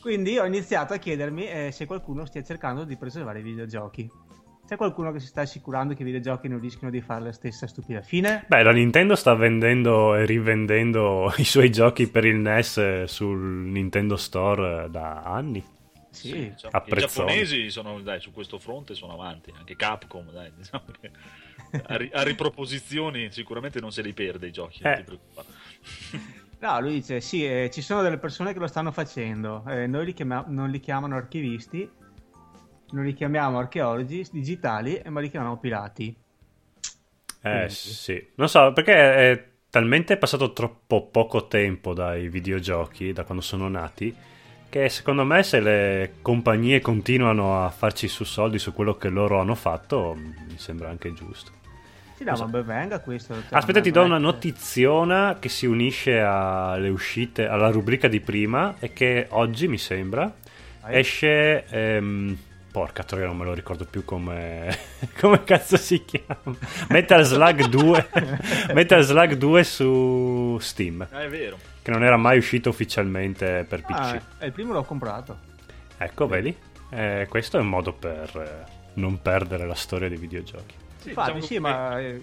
Quindi 0.00 0.38
ho 0.38 0.44
iniziato 0.44 0.92
a 0.92 0.96
chiedermi 0.96 1.46
eh, 1.48 1.70
se 1.70 1.86
qualcuno 1.86 2.24
stia 2.24 2.42
cercando 2.42 2.82
di 2.82 2.96
preservare 2.96 3.38
i 3.38 3.42
videogiochi. 3.42 4.10
C'è 4.72 4.78
qualcuno 4.78 5.12
che 5.12 5.20
si 5.20 5.26
sta 5.26 5.42
assicurando 5.42 5.92
che 5.92 6.00
i 6.00 6.04
videogiochi 6.06 6.48
non 6.48 6.58
rischiano 6.58 6.90
di 6.90 7.02
fare 7.02 7.24
la 7.24 7.32
stessa 7.32 7.66
stupida 7.66 8.00
fine? 8.00 8.46
Beh, 8.48 8.62
la 8.62 8.72
Nintendo 8.72 9.14
sta 9.16 9.34
vendendo 9.34 10.14
e 10.14 10.24
rivendendo 10.24 11.30
i 11.36 11.44
suoi 11.44 11.70
giochi 11.70 12.08
per 12.08 12.24
il 12.24 12.36
NES 12.36 13.04
sul 13.04 13.38
Nintendo 13.38 14.16
Store 14.16 14.88
da 14.88 15.24
anni. 15.24 15.62
Sì. 16.08 16.54
diciamo, 16.54 16.84
I 16.86 16.94
giapponesi 16.94 17.68
sono, 17.68 18.00
dai, 18.00 18.18
su 18.22 18.32
questo 18.32 18.58
fronte 18.58 18.94
sono 18.94 19.12
avanti, 19.12 19.52
anche 19.54 19.76
Capcom, 19.76 20.32
dai, 20.32 20.50
diciamo 20.56 20.84
che 20.98 21.10
a, 21.88 21.96
ri- 21.98 22.10
a 22.10 22.22
riproposizioni 22.22 23.30
sicuramente 23.30 23.78
non 23.78 23.92
se 23.92 24.00
li 24.00 24.14
perde 24.14 24.46
i 24.46 24.52
giochi, 24.52 24.82
non 24.82 24.92
Eh. 24.92 24.96
ti 24.96 25.02
preoccupare. 25.02 25.48
No, 26.62 26.80
lui 26.80 26.92
dice, 26.92 27.20
sì, 27.20 27.44
eh, 27.44 27.70
ci 27.72 27.82
sono 27.82 28.02
delle 28.02 28.18
persone 28.18 28.52
che 28.52 28.60
lo 28.60 28.68
stanno 28.68 28.92
facendo. 28.92 29.64
Eh, 29.66 29.88
noi 29.88 30.04
li 30.04 30.14
chiama- 30.14 30.44
non 30.46 30.70
li 30.70 30.78
chiamano 30.78 31.16
archivisti, 31.16 31.90
non 32.92 33.04
li 33.04 33.14
chiamiamo 33.14 33.58
archeologi 33.58 34.26
digitali, 34.30 35.00
ma 35.08 35.20
li 35.20 35.30
chiamiamo 35.30 35.58
pirati. 35.58 36.14
Eh 37.44 37.48
Quindi. 37.48 37.68
sì, 37.68 38.26
non 38.36 38.48
so 38.48 38.72
perché 38.72 38.92
è 38.94 39.44
talmente 39.68 40.16
passato 40.16 40.52
troppo 40.52 41.06
poco 41.06 41.48
tempo 41.48 41.92
dai 41.94 42.28
videogiochi, 42.28 43.12
da 43.12 43.24
quando 43.24 43.42
sono 43.42 43.68
nati, 43.68 44.14
che 44.68 44.88
secondo 44.88 45.24
me 45.24 45.42
se 45.42 45.60
le 45.60 46.14
compagnie 46.22 46.80
continuano 46.80 47.64
a 47.64 47.70
farci 47.70 48.06
su 48.06 48.24
soldi 48.24 48.58
su 48.58 48.72
quello 48.72 48.96
che 48.96 49.08
loro 49.08 49.40
hanno 49.40 49.54
fatto, 49.54 50.14
mi 50.16 50.56
sembra 50.56 50.88
anche 50.88 51.12
giusto. 51.12 51.50
Sì, 52.16 52.24
no, 52.24 52.36
so. 52.36 52.46
ma 52.46 52.60
venga 52.60 53.00
questo. 53.00 53.34
cioè, 53.34 53.58
Aspetta, 53.58 53.80
ti 53.80 53.90
do 53.90 54.04
una 54.04 54.18
notiziona 54.18 55.38
che 55.40 55.48
si 55.48 55.66
unisce 55.66 56.20
alle 56.20 56.88
uscite, 56.90 57.48
alla 57.48 57.70
rubrica 57.70 58.06
di 58.06 58.20
prima 58.20 58.76
e 58.78 58.92
che 58.92 59.26
oggi 59.30 59.66
mi 59.66 59.78
sembra 59.78 60.32
esce. 60.86 61.64
ehm, 61.68 62.36
porca 62.72 63.04
troia, 63.04 63.26
non 63.26 63.36
me 63.36 63.44
lo 63.44 63.52
ricordo 63.54 63.84
più 63.84 64.04
come. 64.04 64.76
come 65.20 65.44
cazzo 65.44 65.76
si 65.76 66.04
chiama? 66.04 66.40
Metal 66.88 67.22
Slug 67.22 67.66
2. 67.66 68.08
Metal 68.74 69.02
Slug 69.02 69.34
2 69.34 69.62
su 69.64 70.58
Steam, 70.60 71.06
Ah, 71.10 71.22
è 71.22 71.28
vero. 71.28 71.56
che 71.82 71.90
non 71.92 72.02
era 72.02 72.16
mai 72.16 72.38
uscito 72.38 72.70
ufficialmente 72.70 73.64
per 73.68 73.82
PC. 73.82 73.90
Ah, 73.92 74.20
eh, 74.40 74.46
il 74.46 74.52
primo 74.52 74.72
l'ho 74.72 74.82
comprato. 74.84 75.38
Ecco, 75.98 76.26
vedi? 76.26 76.56
Eh, 76.90 77.26
questo 77.28 77.58
è 77.58 77.60
un 77.60 77.68
modo 77.68 77.92
per 77.92 78.30
eh, 78.36 78.70
non 78.94 79.22
perdere 79.22 79.66
la 79.66 79.74
storia 79.74 80.08
dei 80.08 80.18
videogiochi. 80.18 80.74
Sì, 80.96 81.08
Infatti, 81.10 81.32
diciamo 81.34 81.46
sì, 81.46 81.58
ma... 81.58 82.00
eh, 82.00 82.22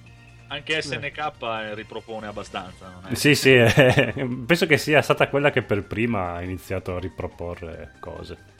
Anche 0.51 0.81
SNK 0.81 1.17
eh, 1.41 1.75
ripropone 1.75 2.25
abbastanza. 2.27 2.89
Non 2.89 3.11
è? 3.11 3.15
Sì, 3.15 3.35
sì, 3.35 3.53
eh, 3.53 4.13
penso 4.45 4.65
che 4.65 4.77
sia 4.77 5.01
stata 5.03 5.27
quella 5.29 5.51
che 5.51 5.61
per 5.61 5.83
prima 5.83 6.33
ha 6.33 6.41
iniziato 6.41 6.95
a 6.95 6.99
riproporre 6.99 7.93
cose. 7.99 8.57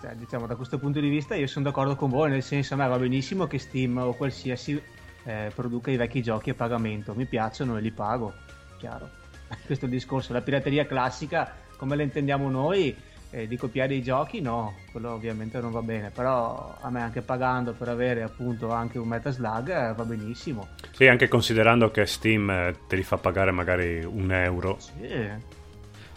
Cioè, 0.00 0.14
diciamo, 0.14 0.46
da 0.46 0.56
questo 0.56 0.78
punto 0.78 1.00
di 1.00 1.08
vista 1.08 1.34
io 1.34 1.46
sono 1.46 1.64
d'accordo 1.64 1.96
con 1.96 2.10
voi, 2.10 2.30
nel 2.30 2.42
senso 2.42 2.74
a 2.74 2.76
me 2.76 2.88
va 2.88 2.98
benissimo 2.98 3.46
che 3.46 3.58
Steam 3.58 3.96
o 3.98 4.14
qualsiasi 4.14 4.80
eh, 5.24 5.50
produca 5.54 5.90
i 5.90 5.96
vecchi 5.96 6.22
giochi 6.22 6.50
a 6.50 6.54
pagamento. 6.54 7.14
Mi 7.14 7.26
piacciono 7.26 7.76
e 7.76 7.80
li 7.80 7.90
pago, 7.90 8.32
chiaro. 8.78 9.08
Questo 9.66 9.84
è 9.84 9.88
il 9.88 9.94
discorso. 9.94 10.32
La 10.32 10.42
pirateria 10.42 10.86
classica, 10.86 11.52
come 11.76 11.96
la 11.96 12.02
intendiamo 12.02 12.48
noi, 12.48 12.96
eh, 13.30 13.46
di 13.46 13.56
copiare 13.56 13.94
i 13.94 14.02
giochi, 14.02 14.40
no, 14.40 14.74
quello 14.90 15.12
ovviamente 15.12 15.60
non 15.60 15.70
va 15.70 15.82
bene. 15.82 16.10
Però 16.10 16.76
a 16.80 16.90
me 16.90 17.00
anche 17.00 17.22
pagando 17.22 17.72
per 17.72 17.88
avere 17.88 18.22
appunto 18.22 18.70
anche 18.70 18.98
un 18.98 19.08
Metal 19.08 19.32
Slug 19.32 19.68
eh, 19.68 19.94
va 19.94 20.04
benissimo. 20.04 20.68
Sì, 20.92 21.06
anche 21.06 21.28
considerando 21.28 21.90
che 21.90 22.06
Steam 22.06 22.50
eh, 22.50 22.76
te 22.86 22.96
li 22.96 23.02
fa 23.02 23.16
pagare 23.16 23.50
magari 23.50 24.04
un 24.04 24.32
euro. 24.32 24.76
Sì. 24.78 25.28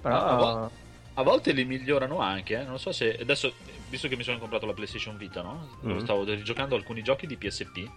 Però... 0.02 0.16
Ah, 0.16 0.36
boh. 0.36 0.82
A 1.16 1.22
volte 1.24 1.52
li 1.52 1.64
migliorano 1.66 2.20
anche, 2.20 2.60
eh. 2.60 2.64
non 2.64 2.80
so 2.80 2.92
se 2.92 3.18
adesso, 3.20 3.54
visto 3.90 4.08
che 4.08 4.16
mi 4.16 4.24
sono 4.24 4.40
comprato 4.40 4.66
la 4.66 4.74
PlayStation 4.74 5.16
Vita, 5.18 5.42
no? 5.42 5.78
Mm. 5.86 6.00
Stavo 6.00 6.24
rigiocando 6.24 6.76
alcuni 6.76 7.04
giochi 7.04 7.28
di 7.28 7.38
PSP. 7.38 7.90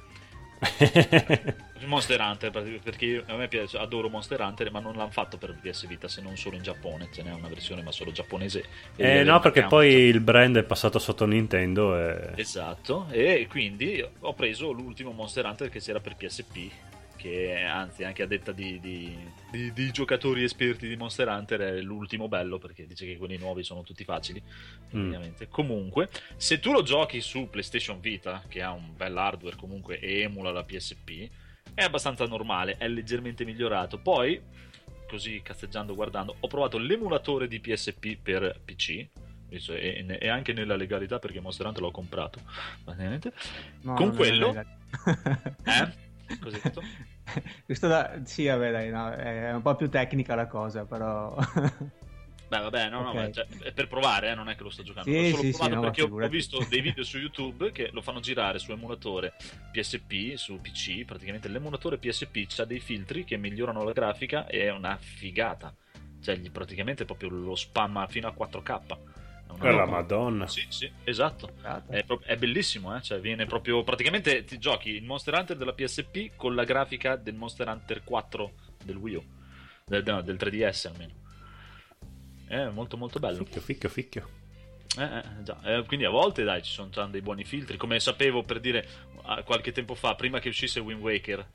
Monster 1.87 2.21
Hunter, 2.21 2.51
per- 2.51 2.81
perché 2.83 3.05
io- 3.05 3.25
a 3.27 3.37
me 3.37 3.47
piace, 3.49 3.77
adoro 3.79 4.09
Monster 4.09 4.41
Hunter, 4.41 4.71
ma 4.71 4.81
non 4.81 4.97
l'hanno 4.97 5.11
fatto 5.11 5.37
per 5.37 5.55
PS 5.61 5.87
Vita 5.87 6.09
se 6.09 6.21
non 6.23 6.37
solo 6.37 6.57
in 6.57 6.63
Giappone, 6.63 7.09
ce 7.13 7.23
n'è 7.23 7.33
una 7.33 7.49
versione 7.49 7.83
ma 7.83 7.93
solo 7.93 8.11
giapponese. 8.13 8.65
Eh, 8.97 9.23
no, 9.23 9.39
perché 9.41 9.65
poi 9.65 9.93
il 9.93 10.21
brand 10.21 10.57
è 10.57 10.63
passato 10.63 10.99
sotto 10.99 11.27
Nintendo 11.27 11.97
e... 11.99 12.33
Esatto, 12.37 13.07
e 13.11 13.47
quindi 13.49 14.05
ho 14.21 14.33
preso 14.35 14.73
l'ultimo 14.73 15.13
Monster 15.13 15.45
Hunter 15.45 15.69
che 15.69 15.81
c'era 15.81 16.01
per 16.01 16.17
PSP, 16.17 16.71
che 17.29 17.63
anzi 17.63 18.05
anche 18.05 18.23
a 18.23 18.27
detta 18.27 18.53
di, 18.53 18.79
di- 18.81 19.17
di- 19.51 19.73
di 19.73 19.91
giocatori 19.91 20.43
esperti 20.45 20.87
di 20.89 20.97
Monster 20.97 21.29
Hunter 21.29 21.61
è 21.61 21.81
l'ultimo 21.81 22.29
bello 22.29 22.59
perché 22.59 22.87
dice 22.87 23.05
che 23.07 23.17
quelli 23.17 23.37
nuovi 23.39 23.63
sono 23.65 23.83
tutti 23.83 24.05
facili, 24.05 24.43
Mm. 24.95 25.07
ovviamente. 25.07 25.49
Comunque, 25.49 26.09
se 26.37 26.61
tu 26.61 26.71
lo 26.73 26.83
giochi 26.83 27.21
su 27.21 27.49
PlayStation 27.51 28.01
Vita, 28.01 28.43
che 28.49 28.63
ha 28.63 28.71
un 28.71 28.95
bel 28.97 29.17
hardware 29.17 29.57
comunque 29.57 29.99
e 29.99 30.21
emula 30.21 30.53
la 30.53 30.63
PSP, 30.65 31.29
è 31.75 31.83
abbastanza 31.83 32.25
normale, 32.27 32.77
è 32.79 32.87
leggermente 32.89 33.45
migliorato. 33.45 33.99
Poi, 33.99 34.41
così 35.09 35.41
cazzeggiando 35.43 35.95
guardando, 35.95 36.37
ho 36.39 36.47
provato 36.49 36.79
l'emulatore 36.79 37.49
di 37.49 37.59
PSP 37.61 38.17
per 38.23 38.61
PC. 38.65 39.09
visto- 39.49 39.75
E, 39.75 40.05
e 40.21 40.29
anche 40.29 40.53
nella 40.53 40.75
legalità 40.77 41.19
perché 41.21 41.41
Monster 41.41 41.67
Hunter 41.67 41.83
l'ho 41.83 41.91
comprato 41.93 42.41
no, 43.83 43.95
con 43.95 44.15
quello-. 44.15 44.53
Eh? 45.65 46.05
Cos'hai 46.41 46.61
detto? 46.63 46.83
Questo 47.65 47.89
da... 47.89 48.21
Sì, 48.25 48.47
vabbè, 48.47 48.71
dai, 48.71 48.91
no, 48.91 49.11
è 49.13 49.53
un 49.53 49.63
po' 49.63 49.75
più 49.75 49.89
tecnica 49.89 50.35
la 50.35 50.47
cosa, 50.47 50.85
però... 50.85 51.37
Beh, 52.49 52.61
vabbè, 52.61 52.89
no, 52.91 53.03
no, 53.03 53.09
Ok. 53.09 53.15
ma 53.17 53.31
cioè, 53.33 53.47
è 53.65 53.73
per 53.73 53.89
provare, 53.89 54.31
eh, 54.31 54.35
non 54.37 54.49
è 54.49 54.55
che 54.55 54.63
lo 54.63 54.71
sto 54.71 54.85
giocando. 54.85 55.11
Sì, 55.11 55.17
l'ho 55.17 55.25
solo 55.25 55.43
sì, 55.43 55.53
sì, 55.53 55.57
provato 55.57 55.75
no, 55.75 55.81
ma 55.81 55.87
perché 55.89 56.03
ho- 56.03 56.05
ho 56.05 56.09
figurati. 56.09 56.33
visto 56.33 56.67
dei 56.69 56.81
video 56.81 57.03
su 57.03 57.19
YouTube 57.19 57.73
che 57.73 57.91
lo 57.93 58.01
fanno 58.03 58.21
girare 58.21 58.61
su 58.61 58.71
emulatore 58.71 59.33
PSP, 59.73 60.35
su 60.37 60.61
PC. 60.61 61.05
Praticamente 61.05 61.49
l'emulatore 61.49 61.99
PSP 61.99 62.47
ha 62.59 62.65
dei 62.65 62.79
filtri 62.79 63.25
che 63.25 63.37
migliorano 63.37 63.83
la 63.83 63.91
grafica 63.91 64.47
e 64.47 64.61
è 64.63 64.71
una 64.71 64.97
figata. 64.97 65.75
Cioè, 66.23 66.37
gli 66.37 66.51
praticamente 66.53 67.05
proprio 67.05 67.31
lo 67.31 67.57
spamma 67.57 68.07
fino 68.07 68.29
a 68.29 68.33
4K. 68.33 68.97
Una 69.49 69.59
Per 69.59 69.73
la 69.75 69.81
roba- 69.81 69.91
Madonna. 69.93 70.47
Sì, 70.47 70.65
sì, 70.69 70.91
esatto. 71.05 71.51
Esatto. 71.57 71.93
È, 71.93 72.05
pro- 72.05 72.21
è 72.23 72.37
bellissimo, 72.37 72.95
eh? 72.97 73.01
cioè 73.03 73.21
viene 73.21 73.47
proprio 73.47 73.83
praticamente 73.85 74.45
ti 74.45 74.59
giochi 74.59 74.91
il 74.91 75.05
Monster 75.05 75.35
Hunter 75.35 75.57
della 75.57 75.73
PSP 75.73 76.37
con 76.37 76.55
la 76.55 76.65
grafica 76.65 77.17
del 77.17 77.35
Monster 77.35 77.69
Hunter 77.69 78.03
4 78.05 78.53
del 78.85 78.97
Wii 78.97 79.15
U, 79.15 79.25
del, 79.85 80.03
no, 80.05 80.21
del 80.23 80.37
3DS 80.37 80.89
almeno. 80.89 81.13
È 82.47 82.69
molto 82.69 82.97
molto 82.97 83.19
bello. 83.19 83.39
Ficchio, 83.45 83.61
ficchio, 83.61 83.89
ficchio. 83.89 84.29
Eh, 84.99 85.03
eh, 85.03 85.23
già. 85.43 85.61
Eh, 85.65 85.85
quindi 85.85 86.07
a 86.07 86.11
volte 86.11 86.45
dai, 86.45 86.63
ci 86.63 86.71
sono 86.73 86.91
già 86.91 87.05
dei 87.07 87.21
buoni 87.21 87.45
filtri. 87.45 87.77
Come 87.77 87.99
sapevo 88.01 88.45
per 88.45 88.61
dire 88.61 88.87
qualche 89.45 89.73
tempo 89.73 89.95
fa, 89.97 90.15
prima 90.15 90.39
che 90.39 90.49
uscisse 90.49 90.79
Wind 90.81 91.01
Waker, 91.01 91.51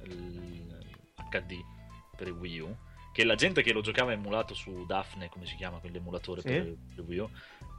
HD 1.29 1.53
per 2.17 2.27
il 2.27 2.33
Wii 2.33 2.59
U, 2.59 2.75
che 3.13 3.23
la 3.23 3.35
gente 3.35 3.61
che 3.63 3.71
lo 3.73 3.81
giocava 3.81 4.11
emulato 4.11 4.53
su 4.53 4.85
Daphne, 4.85 5.29
come 5.29 5.45
si 5.45 5.55
chiama 5.55 5.77
quell'emulatore 5.79 6.41
Sì. 6.41 6.47
per 6.47 6.65
il 6.67 6.99
Wii 6.99 7.19
U, 7.19 7.29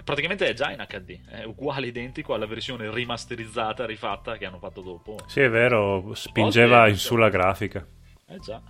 praticamente 0.04 0.47
è 0.47 0.54
già 0.54 0.71
in 0.71 0.85
HD, 0.88 1.18
è 1.28 1.44
uguale 1.44 1.87
identico 1.87 2.35
alla 2.35 2.47
versione 2.47 2.90
rimasterizzata, 2.92 3.87
rifatta 3.87 4.37
che 4.37 4.47
hanno 4.47 4.59
fatto 4.59 4.80
dopo. 4.80 5.16
Sì, 5.26 5.40
è 5.40 5.50
vero, 5.50 6.12
spingeva 6.14 6.88
in 6.88 6.97
su 6.97 7.16
la 7.16 7.28
grafica. 7.28 7.87
Eh 8.28 8.38
già. 8.38 8.61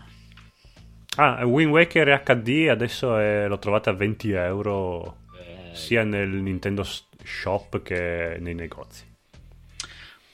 Ah, 1.16 1.44
Wind 1.44 1.70
Waker 1.70 2.22
HD 2.22 2.68
adesso 2.70 3.18
è- 3.18 3.46
l'ho 3.46 3.58
trovata 3.58 3.90
a 3.90 3.92
20 3.92 4.30
euro 4.32 5.18
Eh, 5.38 5.74
sia 5.74 6.04
nel 6.04 6.28
Nintendo 6.28 6.82
Shop 6.84 7.82
che 7.82 8.36
nei 8.40 8.54
negozi. 8.54 9.10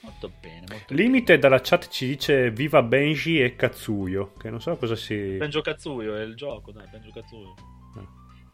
Molto 0.01 0.31
bene, 0.39 0.63
molto 0.69 0.93
Limite 0.93 1.37
dalla 1.37 1.59
chat 1.61 1.89
ci 1.89 2.07
dice 2.07 2.49
Viva 2.51 2.81
Benji 2.81 3.41
e 3.41 3.55
Katsuyo, 3.55 4.31
che 4.39 4.49
non 4.49 4.61
so 4.61 4.75
cosa 4.77 4.95
si... 4.95 5.15
bene. 5.15 5.37
Benjo 5.37 5.61
Kazooie 5.61 6.21
è 6.21 6.23
il 6.23 6.35
gioco, 6.35 6.71
dai, 6.71 6.87
Benjo 6.89 7.11
Kazooie. 7.13 7.53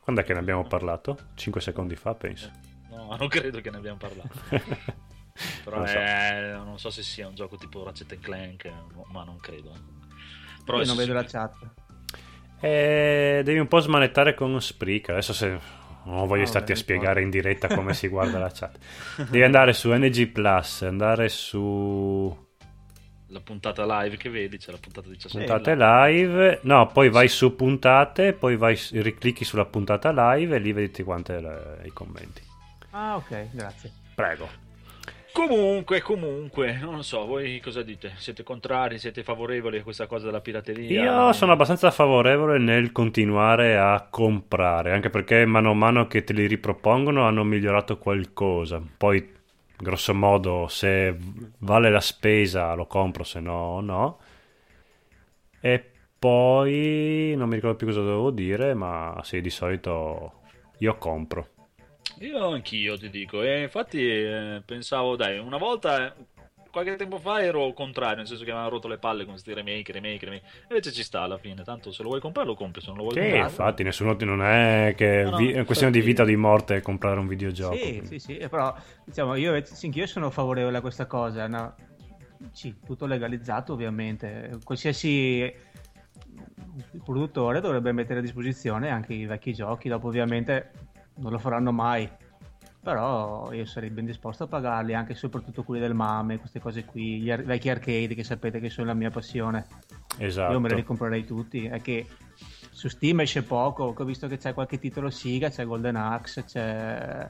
Quando 0.05 0.21
è 0.21 0.23
che 0.23 0.33
ne 0.33 0.39
abbiamo 0.39 0.63
parlato? 0.63 1.17
5 1.33 1.59
secondi 1.59 1.95
fa, 1.95 2.13
penso. 2.13 2.49
No, 2.91 3.15
non 3.17 3.27
credo 3.27 3.59
che 3.59 3.69
ne 3.71 3.77
abbiamo 3.77 3.97
parlato. 3.97 4.29
Però 5.65 5.77
Non 5.77 5.87
so. 5.87 5.97
è- 5.97 6.51
non 6.53 6.79
so 6.79 6.89
se 6.91 7.03
sia 7.03 7.27
un 7.27 7.35
gioco 7.35 7.57
tipo 7.57 7.83
Ratchet 7.83 8.11
and 8.13 8.21
Clank, 8.21 8.65
no, 8.65 9.05
ma 9.11 9.23
non 9.23 9.37
credo. 9.39 9.71
eh. 9.73 10.63
Però 10.63 10.79
Io 10.79 10.85
non 10.85 10.95
vedo 10.95 11.13
la 11.13 11.21
sì- 11.27 11.27
chat. 11.35 11.55
Eh, 12.59 13.41
devi 13.43 13.59
un 13.59 13.67
po' 13.67 13.79
smanettare 13.79 14.33
con 14.33 14.61
Spreaker. 14.61 15.15
Adesso 15.15 15.33
se 15.33 15.59
non 16.05 16.27
voglio 16.27 16.43
Ah, 16.43 16.47
starti 16.47 16.71
a 16.71 16.75
spiegare 16.75 17.15
poi. 17.15 17.23
in 17.23 17.29
diretta 17.31 17.67
come 17.67 17.93
si 17.93 18.07
guarda 18.07 18.37
la 18.39 18.49
chat. 18.51 18.77
Devi 19.29 19.43
andare 19.43 19.73
su 19.73 19.91
NG 19.91 20.27
Plus, 20.27 20.83
andare 20.83 21.29
su 21.29 22.44
La 23.29 23.39
puntata 23.39 24.01
live 24.01 24.17
che 24.17 24.29
vedi, 24.29 24.57
c'è 24.57 24.71
la 24.71 24.77
puntata 24.79 25.09
17. 25.09 25.45
puntate 25.45 25.75
live. 25.75 26.59
No, 26.63 26.87
poi 26.87 27.09
vai 27.09 27.27
su 27.27 27.55
puntate, 27.55 28.33
poi 28.33 28.55
vai, 28.55 28.79
riclicchi 28.91 29.43
sulla 29.43 29.65
puntata 29.65 30.11
live 30.33 30.55
e 30.55 30.59
lì 30.59 30.71
vedi 30.71 31.03
quante 31.03 31.39
le- 31.39 31.81
i 31.85 31.89
commenti. 31.91 32.41
Ah, 32.91 33.15
ok, 33.15 33.47
grazie. 33.51 33.91
Prego. 34.13 34.63
Comunque, 35.35 36.01
comunque, 36.01 36.77
non 36.79 36.95
lo 36.95 37.01
so, 37.01 37.25
voi 37.25 37.59
cosa 37.59 37.81
dite? 37.81 38.13
Siete 38.15 38.41
contrari, 38.41 38.99
siete 38.99 39.21
favorevoli 39.21 39.79
a 39.79 39.83
questa 39.83 40.07
cosa 40.07 40.27
della 40.27 40.39
pirateria? 40.39 41.03
Io 41.03 41.33
sono 41.33 41.51
abbastanza 41.51 41.91
favorevole 41.91 42.57
nel 42.57 42.93
continuare 42.93 43.77
a 43.77 44.07
comprare, 44.09 44.93
anche 44.93 45.09
perché 45.09 45.45
mano 45.45 45.71
a 45.71 45.73
mano 45.73 46.07
che 46.07 46.23
te 46.23 46.31
li 46.31 46.47
ripropongono 46.47 47.27
hanno 47.27 47.43
migliorato 47.43 47.97
qualcosa. 47.97 48.81
Poi, 48.95 49.29
grosso 49.77 50.13
modo, 50.13 50.67
se 50.67 51.15
vale 51.59 51.89
la 51.89 51.99
spesa 52.01 52.73
lo 52.73 52.85
compro, 52.85 53.23
se 53.23 53.39
no, 53.39 53.79
no. 53.81 54.19
E 55.59 55.91
poi 56.17 57.33
non 57.35 57.49
mi 57.49 57.55
ricordo 57.55 57.77
più 57.77 57.87
cosa 57.87 58.01
dovevo 58.01 58.31
dire, 58.31 58.73
ma 58.73 59.19
sì, 59.23 59.41
di 59.41 59.49
solito 59.49 60.41
io 60.79 60.97
compro. 60.97 61.49
Io 62.19 62.47
anch'io 62.47 62.97
ti 62.97 63.09
dico, 63.09 63.41
e 63.41 63.63
infatti 63.63 63.99
eh, 63.99 64.61
pensavo, 64.65 65.15
dai, 65.15 65.37
una 65.37 65.57
volta, 65.57 66.05
eh, 66.07 66.13
qualche 66.75 66.97
tempo 66.97 67.19
fa 67.19 67.41
ero 67.41 67.71
contrario, 67.71 68.17
nel 68.17 68.27
senso 68.27 68.43
che 68.43 68.49
mi 68.49 68.57
avevano 68.57 68.75
rotto 68.75 68.89
le 68.89 68.97
palle 68.97 69.23
con 69.23 69.31
questi 69.31 69.53
remake, 69.53 69.93
remake, 69.93 70.25
remake, 70.25 70.45
invece 70.67 70.91
ci 70.91 71.03
sta 71.03 71.21
alla 71.21 71.37
fine, 71.37 71.63
tanto 71.63 71.93
se 71.93 72.03
lo 72.03 72.09
vuoi 72.09 72.19
comprare 72.19 72.45
lo 72.45 72.55
compri, 72.55 72.81
se 72.81 72.87
non 72.87 72.97
lo 72.97 73.03
vuoi 73.03 73.15
Sì, 73.15 73.21
comprare... 73.21 73.49
infatti, 73.49 73.83
nessuno 73.83 74.17
non 74.19 74.43
è 74.43 74.93
che 74.97 75.23
No, 75.23 75.29
no, 75.29 75.37
vi- 75.37 75.51
è 75.51 75.55
una 75.55 75.63
questione 75.63 75.93
di 75.93 76.01
vita 76.01 76.23
o 76.23 76.25
di 76.25 76.35
morte 76.35 76.81
comprare 76.81 77.17
un 77.17 77.27
videogioco. 77.27 77.75
Sì, 77.75 77.81
quindi. 77.81 78.05
sì, 78.07 78.19
sì, 78.19 78.37
eh, 78.37 78.49
però 78.49 78.75
diciamo, 79.05 79.35
io, 79.35 79.63
sì, 79.63 79.85
anch'io 79.85 80.05
sono 80.05 80.29
favorevole 80.29 80.77
a 80.77 80.81
questa 80.81 81.05
cosa. 81.05 81.47
no? 81.47 81.75
Sì, 82.51 82.75
tutto 82.85 83.05
legalizzato 83.05 83.71
ovviamente. 83.71 84.59
Qualsiasi 84.65 85.53
produttore 87.05 87.61
dovrebbe 87.61 87.93
mettere 87.93 88.19
a 88.19 88.21
disposizione 88.21 88.89
anche 88.89 89.13
i 89.13 89.25
vecchi 89.25 89.53
giochi, 89.53 89.87
dopo 89.87 90.07
ovviamente 90.07 90.71
non 91.19 91.31
lo 91.31 91.37
faranno 91.37 91.71
mai. 91.71 92.09
Però 92.85 93.51
io 93.51 93.65
sarei 93.65 93.89
ben 93.89 94.05
disposto 94.05 94.43
a 94.43 94.47
pagarli, 94.47 94.93
anche 94.93 95.13
e 95.13 95.15
soprattutto 95.15 95.63
quelli 95.63 95.81
del 95.81 95.95
MAME, 95.95 96.37
queste 96.37 96.59
cose 96.59 96.85
qui, 96.85 97.19
gli 97.19 97.31
ar- 97.31 97.41
vecchi 97.43 97.69
arcade 97.69 98.13
che 98.13 98.23
sapete 98.23 98.59
che 98.59 98.69
sono 98.69 98.85
la 98.85 98.93
mia 98.93 99.09
passione. 99.09 99.65
Esatto. 100.19 100.51
Io 100.53 100.59
me 100.59 100.69
li 100.69 100.75
ricomprerei 100.75 101.25
tutti. 101.25 101.65
È 101.65 101.81
che 101.81 102.05
su 102.69 102.87
Steam 102.87 103.21
esce 103.21 103.41
poco. 103.41 103.95
Ho 103.97 104.03
visto 104.03 104.27
che 104.27 104.37
c'è 104.37 104.53
qualche 104.53 104.77
titolo 104.77 105.09
Siga, 105.09 105.49
c'è 105.49 105.65
Golden 105.65 105.95
Axe, 105.95 106.43
c'è, 106.45 107.27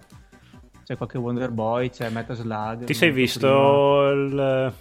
c'è 0.84 0.98
qualche 0.98 1.18
Wonder 1.18 1.52
Boy, 1.52 1.89
c'è 1.89 2.10
Metal 2.10 2.36
Slug. 2.36 2.84
Ti 2.84 2.94
sei 2.94 3.12
visto 3.12 4.10
il, 4.10 4.74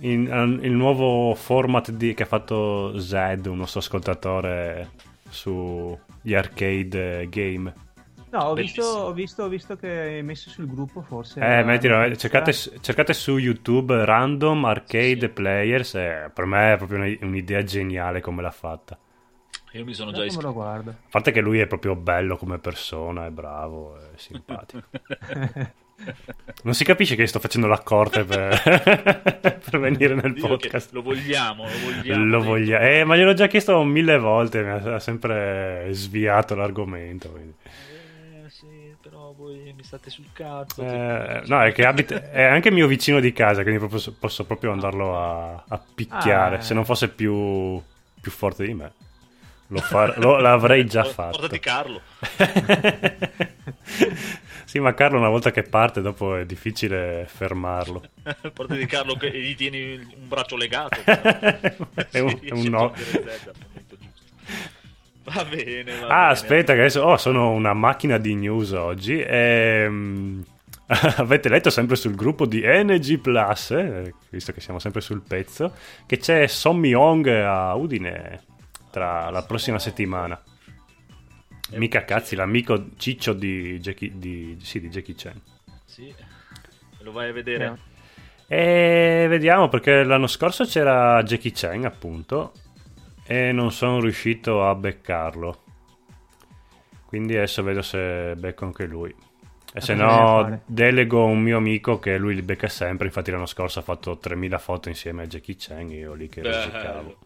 in- 0.00 0.58
il 0.62 0.72
nuovo 0.72 1.32
format 1.36 1.92
di- 1.92 2.12
che 2.12 2.24
ha 2.24 2.26
fatto 2.26 2.98
Zed, 2.98 3.46
un 3.46 3.58
nostro 3.58 3.78
ascoltatore, 3.78 4.90
sugli 5.28 6.34
arcade 6.34 7.28
game? 7.28 7.72
No, 8.36 8.44
ho 8.44 8.54
visto, 8.54 8.82
ho, 8.82 9.12
visto, 9.12 9.42
ho 9.44 9.48
visto 9.48 9.76
che 9.76 9.88
hai 9.88 10.22
messo 10.22 10.50
sul 10.50 10.66
gruppo 10.68 11.00
forse. 11.02 11.40
Eh, 11.40 11.62
mettilo, 11.64 12.02
eh, 12.02 12.16
cercate, 12.16 12.52
cercate 12.52 13.12
su 13.14 13.38
YouTube 13.38 14.04
Random 14.04 14.64
Arcade 14.64 15.20
Sì. 15.20 15.28
Players. 15.30 15.94
eh, 15.94 16.30
per 16.34 16.44
me 16.44 16.74
è 16.74 16.76
proprio 16.76 17.16
un'idea 17.22 17.62
geniale 17.62 18.20
come 18.20 18.42
l'ha 18.42 18.50
fatta. 18.50 18.98
Io 19.72 19.84
mi 19.84 19.94
sono 19.94 20.10
già 20.10 20.18
me 20.18 20.24
lo 20.24 20.30
iscritto. 20.30 20.60
A 20.60 20.94
parte 21.10 21.32
che 21.32 21.40
lui 21.40 21.58
è 21.60 21.66
proprio 21.66 21.94
bello 21.96 22.36
come 22.36 22.58
persona, 22.58 23.26
è 23.26 23.30
bravo, 23.30 23.96
è 23.96 24.00
simpatico. 24.16 24.82
Non 26.62 26.74
si 26.74 26.84
capisce 26.84 27.16
che 27.16 27.26
sto 27.26 27.38
facendo 27.38 27.66
la 27.66 27.78
corte 27.80 28.24
per, 28.24 28.60
per 29.64 29.78
venire 29.80 30.14
nel 30.14 30.34
Dio, 30.34 30.46
podcast. 30.46 30.92
Lo 30.92 31.00
vogliamo, 31.00 31.64
lo 31.64 31.70
vogliamo. 31.84 32.24
Lo 32.26 32.40
voglia- 32.42 32.80
eh, 32.80 33.04
ma 33.04 33.16
gliel'ho 33.16 33.32
già 33.32 33.46
chiesto 33.46 33.82
mille 33.82 34.18
volte, 34.18 34.62
mi 34.62 34.68
ha 34.70 34.98
sempre 34.98 35.86
sviato 35.92 36.54
l'argomento. 36.54 37.30
quindi. 37.30 37.54
Voi 39.36 39.72
mi 39.76 39.82
state 39.82 40.08
sul 40.08 40.26
cazzo. 40.32 40.82
Eh, 40.82 41.42
no, 41.46 41.62
è 41.62 41.72
che 41.72 41.84
abita- 41.84 42.30
è 42.30 42.44
anche 42.44 42.70
mio 42.70 42.86
vicino 42.86 43.20
di 43.20 43.32
casa, 43.32 43.60
quindi 43.62 43.78
proprio- 43.78 44.14
posso 44.18 44.44
proprio 44.44 44.72
andarlo 44.72 45.18
a, 45.18 45.62
a 45.68 45.82
picchiare. 45.94 46.56
Ah. 46.56 46.60
Se 46.62 46.72
non 46.74 46.84
fosse 46.86 47.08
più, 47.08 47.80
più 48.20 48.30
forte 48.30 48.64
di 48.64 48.72
me, 48.72 48.92
lo 49.68 49.78
far- 49.80 50.16
lo- 50.18 50.38
l'avrei 50.38 50.86
già 50.86 51.04
fatto. 51.04 51.38
Portati 51.38 51.58
Carlo. 51.60 52.00
sì, 54.64 54.78
ma 54.78 54.94
Carlo 54.94 55.18
una 55.18 55.28
volta 55.28 55.50
che 55.50 55.64
parte 55.64 56.00
dopo 56.00 56.36
è 56.36 56.46
difficile 56.46 57.26
fermarlo. 57.28 58.02
Portati 58.54 58.86
Carlo 58.86 59.16
che 59.16 59.30
gli 59.30 59.54
tieni 59.54 59.96
un 59.96 60.28
braccio 60.28 60.56
legato. 60.56 60.98
è 62.10 62.20
un, 62.20 62.38
Sì, 62.40 62.46
è 62.46 62.52
un 62.52 62.62
no. 62.68 62.94
Va 65.34 65.44
bene, 65.44 65.98
va 65.98 66.06
Ah, 66.06 66.18
bene. 66.20 66.30
aspetta, 66.30 66.72
che 66.74 66.80
adesso 66.80 67.02
oh, 67.02 67.16
sono 67.16 67.50
una 67.50 67.72
macchina 67.74 68.16
di 68.18 68.34
news 68.34 68.70
oggi. 68.72 69.20
Ehm, 69.26 70.44
avete 71.16 71.48
letto 71.48 71.68
sempre 71.70 71.96
sul 71.96 72.14
gruppo 72.14 72.46
di 72.46 72.62
NG 72.64 73.18
Plus, 73.18 73.72
eh, 73.72 74.14
visto 74.30 74.52
che 74.52 74.60
siamo 74.60 74.78
sempre 74.78 75.00
sul 75.00 75.22
pezzo, 75.26 75.74
che 76.06 76.18
c'è 76.18 76.46
Sommi 76.46 76.94
Hong 76.94 77.26
a 77.26 77.74
Udine 77.74 78.40
tra 78.90 79.28
la 79.30 79.42
prossima 79.42 79.78
settimana. 79.80 80.40
Mica 81.72 82.04
cazzi, 82.04 82.36
l'amico 82.36 82.90
ciccio 82.96 83.32
di 83.32 83.80
Jackie, 83.80 84.12
di, 84.14 84.56
sì, 84.62 84.78
di 84.78 84.88
Jackie 84.88 85.14
Chan. 85.16 85.40
Sì. 85.84 86.14
Lo 87.00 87.10
vai 87.10 87.30
a 87.30 87.32
vedere? 87.32 87.78
E 88.46 89.26
vediamo 89.28 89.68
perché 89.68 90.04
l'anno 90.04 90.28
scorso 90.28 90.64
c'era 90.64 91.20
Jackie 91.24 91.50
Chan, 91.52 91.84
appunto, 91.84 92.52
e 93.26 93.52
non 93.52 93.72
sono 93.72 94.00
riuscito 94.00 94.64
a 94.66 94.74
beccarlo. 94.74 95.62
Quindi 97.06 97.36
adesso 97.36 97.62
vedo 97.62 97.82
se 97.82 98.34
becco 98.36 98.64
anche 98.64 98.84
lui. 98.86 99.14
E 99.72 99.80
se 99.80 99.94
no, 99.94 100.60
delego 100.64 101.24
un 101.24 101.40
mio 101.40 101.58
amico 101.58 101.98
che 101.98 102.16
lui 102.18 102.34
li 102.34 102.42
becca 102.42 102.68
sempre. 102.68 103.06
Infatti, 103.06 103.30
l'anno 103.30 103.46
scorso 103.46 103.80
ha 103.80 103.82
fatto 103.82 104.16
3000 104.16 104.58
foto 104.58 104.88
insieme 104.88 105.24
a 105.24 105.26
Jackie 105.26 105.56
Chan. 105.58 105.90
Io 105.90 106.14
lì 106.14 106.28
che 106.28 106.42
rosicavo. 106.42 107.18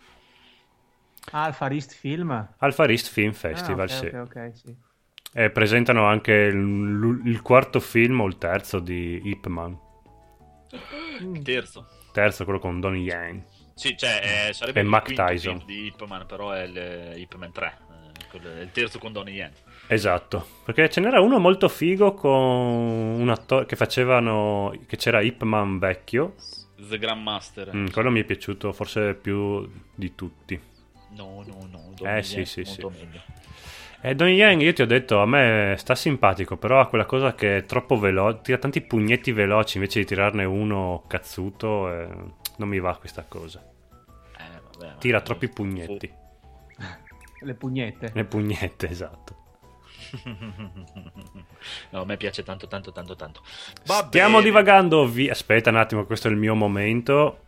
Ah, 1.32 1.48
il 1.48 1.54
Far 1.54 1.72
East 1.72 1.94
Film? 1.94 2.48
Alfa 2.58 2.86
East 2.88 3.08
Film 3.10 3.32
Festival, 3.32 3.88
Ah, 3.88 3.92
ok, 3.92 3.98
sì. 3.98 4.06
ok, 4.06 4.14
ok, 4.14 4.50
sì. 4.56 4.76
E 5.32 5.50
presentano 5.50 6.06
anche 6.06 6.32
il, 6.32 7.20
il 7.24 7.40
quarto 7.42 7.78
film 7.78 8.20
o 8.20 8.26
il 8.26 8.36
terzo 8.36 8.80
di 8.80 9.20
Ip 9.24 9.46
Man. 9.46 9.78
Il 11.20 11.42
terzo. 11.42 11.86
Terzo, 12.12 12.44
quello 12.44 12.58
con 12.58 12.80
Donnie 12.80 13.02
Yang. 13.02 13.42
Sì, 13.81 13.97
cioè, 13.97 14.49
eh, 14.49 14.53
sarebbe 14.53 14.81
E 14.81 14.83
il 14.83 14.88
Mac 14.90 15.11
Tyson. 15.11 15.62
di 15.64 15.87
Ip 15.87 16.05
Man, 16.07 16.27
però 16.27 16.51
è 16.51 16.64
il 16.64 17.12
Ip 17.16 17.35
Man 17.37 17.51
3. 17.51 17.66
eh, 17.79 18.27
quello- 18.31 18.55
è 18.55 18.61
il 18.61 18.71
terzo 18.73 18.99
con 18.99 19.11
Donnie 19.11 19.33
Yen. 19.33 19.53
Esatto, 19.87 20.47
perché 20.66 20.90
ce 20.90 21.01
n'era 21.01 21.23
uno 21.23 21.38
molto 21.38 21.66
figo 21.66 22.12
con 22.12 22.31
un 22.31 23.29
attore 23.31 23.64
che 23.64 23.77
facevano, 23.77 24.71
che 24.87 24.99
c'era 24.99 25.23
Ip 25.23 25.45
Man 25.45 25.79
vecchio, 25.79 26.35
The 26.77 26.99
Grandmaster. 26.99 27.75
Mm, 27.75 27.87
quello 27.87 28.11
mi 28.11 28.21
è 28.21 28.25
piaciuto 28.25 28.71
forse 28.73 29.14
più 29.14 29.66
di 29.95 30.14
tutti. 30.14 30.61
No, 31.16 31.43
no, 31.47 31.66
no. 31.71 31.90
Eh, 31.93 31.95
Donnie 31.97 32.23
sì, 32.23 32.37
Yen 32.37 32.47
sì, 32.47 32.62
molto 32.66 32.93
sì. 32.93 33.05
meglio. 33.05 33.21
E 34.03 34.14
Don 34.14 34.29
Yang, 34.29 34.61
io 34.61 34.73
ti 34.75 34.83
ho 34.83 34.87
detto, 34.87 35.21
a 35.21 35.27
me 35.27 35.75
sta 35.79 35.95
simpatico, 35.95 36.59
però 36.59 36.81
ha 36.81 36.87
quella 36.87 37.07
cosa 37.07 37.35
che 37.35 37.57
è 37.59 37.64
troppo 37.64 37.99
veloce, 37.99 38.40
tira 38.43 38.59
tanti 38.59 38.83
pugnetti 38.83 39.33
veloci 39.33 39.79
invece 39.79 40.01
di 40.01 40.05
tirarne 40.05 40.45
uno 40.45 41.05
cazzuto, 41.07 41.90
e 41.90 42.09
non 42.57 42.69
mi 42.69 42.79
va 42.79 42.97
questa 42.97 43.25
cosa. 43.27 43.62
Vabbè, 44.81 44.99
Tira 44.99 45.21
troppi 45.21 45.49
pugnetti. 45.49 46.11
Le 47.43 47.55
pugnette. 47.55 48.11
Le 48.14 48.25
pugnette, 48.25 48.88
esatto. 48.90 49.37
No, 51.90 52.01
a 52.01 52.05
me 52.05 52.16
piace 52.16 52.43
tanto, 52.43 52.66
tanto, 52.69 52.90
tanto, 52.93 53.14
tanto. 53.16 53.43
Va 53.87 54.05
Stiamo 54.07 54.38
bene. 54.38 54.45
divagando 54.45 55.07
via. 55.07 55.33
Aspetta 55.33 55.71
un 55.71 55.77
attimo, 55.77 56.05
questo 56.05 56.29
è 56.29 56.31
il 56.31 56.37
mio 56.37 56.55
momento. 56.55 57.38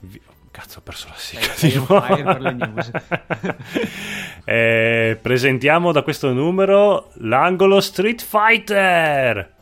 Vi- 0.00 0.20
Cazzo, 0.50 0.78
ho 0.78 0.82
perso 0.82 1.08
la 1.08 1.14
sigla. 1.16 1.52
Sei- 1.52 1.70
di 1.72 1.76
nuovo. 1.76 2.00
fire 2.00 2.22
per 2.22 2.40
le 2.40 2.52
news. 2.52 2.90
Eh, 4.48 5.18
presentiamo 5.20 5.90
da 5.90 6.02
questo 6.02 6.32
numero 6.32 7.10
l'angolo 7.14 7.80
Street 7.80 8.22
Fighter. 8.22 9.54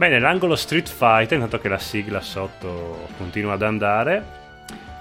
Bene, 0.00 0.18
l'angolo 0.18 0.56
Street 0.56 0.88
Fighter, 0.88 1.34
intanto 1.34 1.58
che 1.58 1.68
la 1.68 1.76
sigla 1.76 2.22
sotto 2.22 3.06
continua 3.18 3.52
ad 3.52 3.60
andare, 3.60 4.24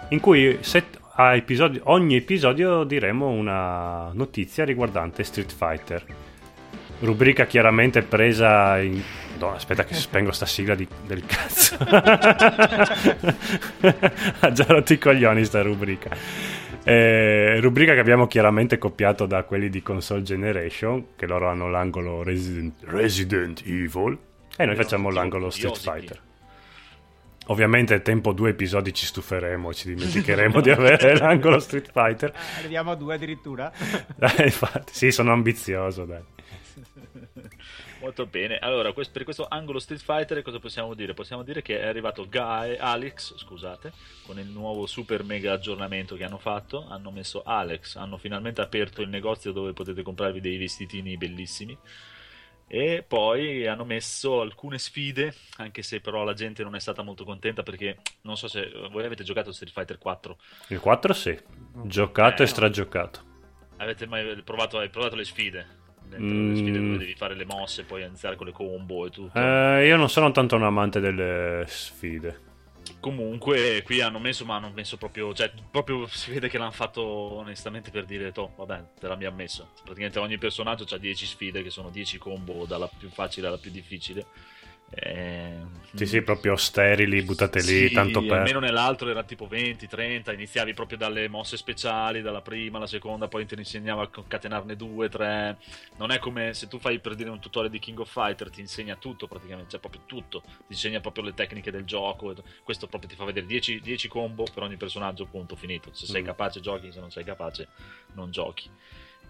in 0.10 0.20
cui 0.20 0.58
set- 0.60 1.00
a 1.14 1.36
episodi- 1.36 1.80
ogni 1.86 2.18
episodio 2.18 2.84
diremo 2.84 3.30
una 3.30 4.12
notizia 4.12 4.66
riguardante 4.66 5.24
Street 5.24 5.54
Fighter. 5.54 6.04
Rubrica 7.00 7.46
chiaramente 7.46 8.02
presa 8.02 8.78
in... 8.82 9.02
No, 9.40 9.54
aspetta 9.54 9.86
che 9.86 9.94
spengo 9.94 10.34
sta 10.34 10.46
sigla 10.46 10.76
di- 10.76 10.86
del 11.08 11.26
cazzo. 11.26 11.78
ha 14.42 14.52
già 14.52 14.66
rotto 14.68 14.92
i 14.92 14.98
coglioni 14.98 15.46
sta 15.46 15.62
rubrica. 15.62 16.10
Eh, 16.84 17.58
rubrica 17.62 17.94
che 17.94 18.02
abbiamo 18.02 18.28
chiaramente 18.28 18.78
copiato 18.78 19.26
da 19.26 19.44
quelli 19.44 19.70
di 19.70 19.82
Console 19.82 20.24
Generation, 20.24 21.16
che 21.16 21.26
loro 21.26 21.48
hanno 21.48 21.70
l'angolo 21.70 22.22
Resident, 22.22 22.84
Resident 22.84 23.64
Evil, 23.66 24.28
e 24.62 24.66
noi 24.66 24.76
facciamo 24.76 25.10
l'angolo 25.10 25.50
Street. 25.50 25.78
Fighter. 25.78 26.22
Ovviamente 27.46 28.02
tempo 28.02 28.34
due 28.34 28.50
episodi 28.50 28.94
ci 28.94 29.06
stuferemo 29.06 29.70
e 29.70 29.74
ci 29.74 29.96
dimenticheremo 29.96 30.60
di 30.60 30.70
avere 30.70 31.16
l'angolo 31.18 31.60
Street 31.60 31.90
Fighter. 31.90 32.34
Arriviamo 32.58 32.92
a 32.92 32.96
due 32.96 33.16
addirittura. 33.16 33.72
Dai, 34.18 34.44
infatti, 34.52 34.94
sì, 34.94 35.12
sono 35.12 35.32
ambizioso, 35.32 36.04
dai. 36.04 36.22
Molto 38.02 38.26
bene. 38.26 38.60
Allora, 38.60 38.92
per 38.92 39.24
questo 39.24 39.48
angolo 39.48 39.80
Street 39.80 40.02
Fighter 40.02 40.42
cosa 40.42 40.60
possiamo 40.60 40.94
dire? 40.94 41.14
Possiamo 41.14 41.44
dire 41.44 41.62
che 41.62 41.80
è 41.80 41.88
arrivato 41.88 42.28
Guy, 42.28 42.76
Alex, 42.76 43.38
scusate, 43.38 43.94
con 44.26 44.40
il 44.40 44.48
nuovo 44.48 44.86
super 44.88 45.24
mega 45.24 45.54
aggiornamento 45.54 46.18
che 46.18 46.26
hanno 46.26 46.38
fatto. 46.38 46.86
Hanno 46.90 47.12
messo 47.12 47.44
Alex, 47.44 47.96
hanno 47.96 48.18
finalmente 48.18 48.60
aperto 48.60 49.02
il 49.02 49.08
negozio 49.08 49.54
dove 49.54 49.72
potete 49.72 50.02
comprarvi 50.02 50.42
dei 50.42 50.58
vestitini 50.58 51.16
bellissimi. 51.16 51.78
E 52.72 53.04
poi 53.08 53.66
hanno 53.66 53.84
messo 53.84 54.42
alcune 54.42 54.78
sfide, 54.78 55.34
anche 55.58 55.82
se 55.82 56.02
però 56.02 56.24
la 56.24 56.34
gente 56.34 56.62
non 56.62 56.76
è 56.76 56.80
stata 56.80 57.02
molto 57.02 57.24
contenta 57.24 57.64
perché 57.64 57.98
non 58.22 58.38
so 58.38 58.48
se 58.48 58.72
voi 58.92 59.04
avete 59.06 59.24
giocato 59.24 59.52
Street 59.52 59.74
Fighter 59.74 59.98
4. 59.98 60.38
Il 60.68 60.80
4 60.80 61.14
sì, 61.14 61.36
giocato 61.84 62.44
Eh, 62.44 62.46
e 62.46 62.48
stragiocato. 62.48 63.26
Avete 63.78 64.06
mai 64.06 64.40
provato, 64.44 64.78
hai 64.78 64.90
provato 64.90 65.16
le 65.16 65.24
sfide? 65.26 65.78
Le 66.10 66.20
Mm. 66.20 66.56
sfide 66.56 66.80
dove 66.80 66.98
devi 66.98 67.16
fare 67.16 67.36
le 67.36 67.46
mosse, 67.46 67.84
poi 67.86 68.04
iniziare 68.04 68.36
con 68.36 68.46
le 68.46 68.52
combo 68.52 69.06
e 69.08 69.10
tutto. 69.10 69.40
Eh, 69.40 69.88
io 69.88 69.96
non 69.96 70.10
sono 70.10 70.30
tanto 70.32 70.56
un 70.56 70.64
amante 70.64 71.00
delle 71.00 71.64
sfide. 71.68 72.48
Comunque, 73.00 73.82
qui 73.84 74.02
hanno 74.02 74.20
messo, 74.20 74.44
ma 74.44 74.56
hanno 74.56 74.72
messo 74.74 74.98
proprio, 74.98 75.34
cioè, 75.34 75.52
proprio 75.72 76.06
si 76.08 76.32
vede 76.32 76.50
che 76.50 76.58
l'hanno 76.58 76.72
fatto 76.72 77.02
onestamente 77.02 77.92
per 77.92 78.04
dire, 78.04 78.34
toh, 78.34 78.52
vabbè, 78.58 78.84
te 79.00 79.08
l'abbiamo 79.08 79.38
messo. 79.38 79.70
Praticamente 79.84 80.20
ogni 80.20 80.38
personaggio 80.38 80.86
ha 80.94 80.98
10 80.98 81.26
sfide, 81.26 81.64
che 81.64 81.70
sono 81.70 81.90
10 81.90 82.18
combo, 82.18 82.66
dalla 82.66 82.88
più 82.90 83.10
facile 83.10 83.48
alla 83.48 83.58
più 83.58 83.72
difficile. 83.72 84.26
Eh, 84.92 85.58
Sì, 85.94 86.06
sì, 86.06 86.22
proprio 86.22 86.56
sterili, 86.56 87.22
buttate 87.24 87.62
lì, 87.62 87.88
sì, 87.88 87.92
tanto 87.92 88.24
per... 88.24 88.38
almeno 88.38 88.60
nell'altro 88.60 89.10
era 89.10 89.24
tipo 89.24 89.48
20, 89.48 89.88
30, 89.88 90.32
iniziavi 90.34 90.74
proprio 90.74 90.98
dalle 90.98 91.28
mosse 91.28 91.58
speciali, 91.58 92.22
dalla 92.22 92.42
prima 92.42 92.78
alla 92.78 92.88
seconda, 92.88 93.28
poi 93.28 93.46
ti 93.46 93.56
insegnava 93.56 94.04
a 94.04 94.08
concatenarne 94.08 94.76
due, 94.76 95.10
tre. 95.10 95.58
Non 95.98 96.12
è 96.12 96.20
come 96.20 96.54
se 96.54 96.68
tu 96.68 96.80
fai 96.80 97.00
per 97.00 97.16
dire 97.16 97.30
un 97.30 97.40
tutorial 97.40 97.72
di 97.72 97.80
King 97.80 98.00
of 98.00 98.12
Fighter, 98.12 98.50
ti 98.50 98.62
insegna 98.62 98.96
tutto 98.96 99.28
praticamente, 99.28 99.72
cioè 99.72 99.80
proprio 99.80 100.04
tutto, 100.06 100.42
ti 100.42 100.74
insegna 100.74 101.00
proprio 101.02 101.24
le 101.24 101.34
tecniche 101.34 101.72
del 101.72 101.86
gioco. 101.86 102.34
Questo 102.64 102.88
proprio 102.88 103.10
ti 103.10 103.16
fa 103.16 103.26
vedere 103.26 103.46
10, 103.46 103.80
10 103.82 104.08
combo 104.08 104.46
per 104.54 104.64
ogni 104.64 104.78
personaggio, 104.78 105.26
punto, 105.26 105.56
finito. 105.56 105.90
Se 105.94 106.06
sei 106.06 106.22
Mm. 106.22 106.26
capace 106.26 106.60
giochi, 106.62 106.92
se 106.92 107.00
non 107.00 107.12
sei 107.12 107.24
capace 107.24 107.68
non 108.14 108.32
giochi. 108.32 108.70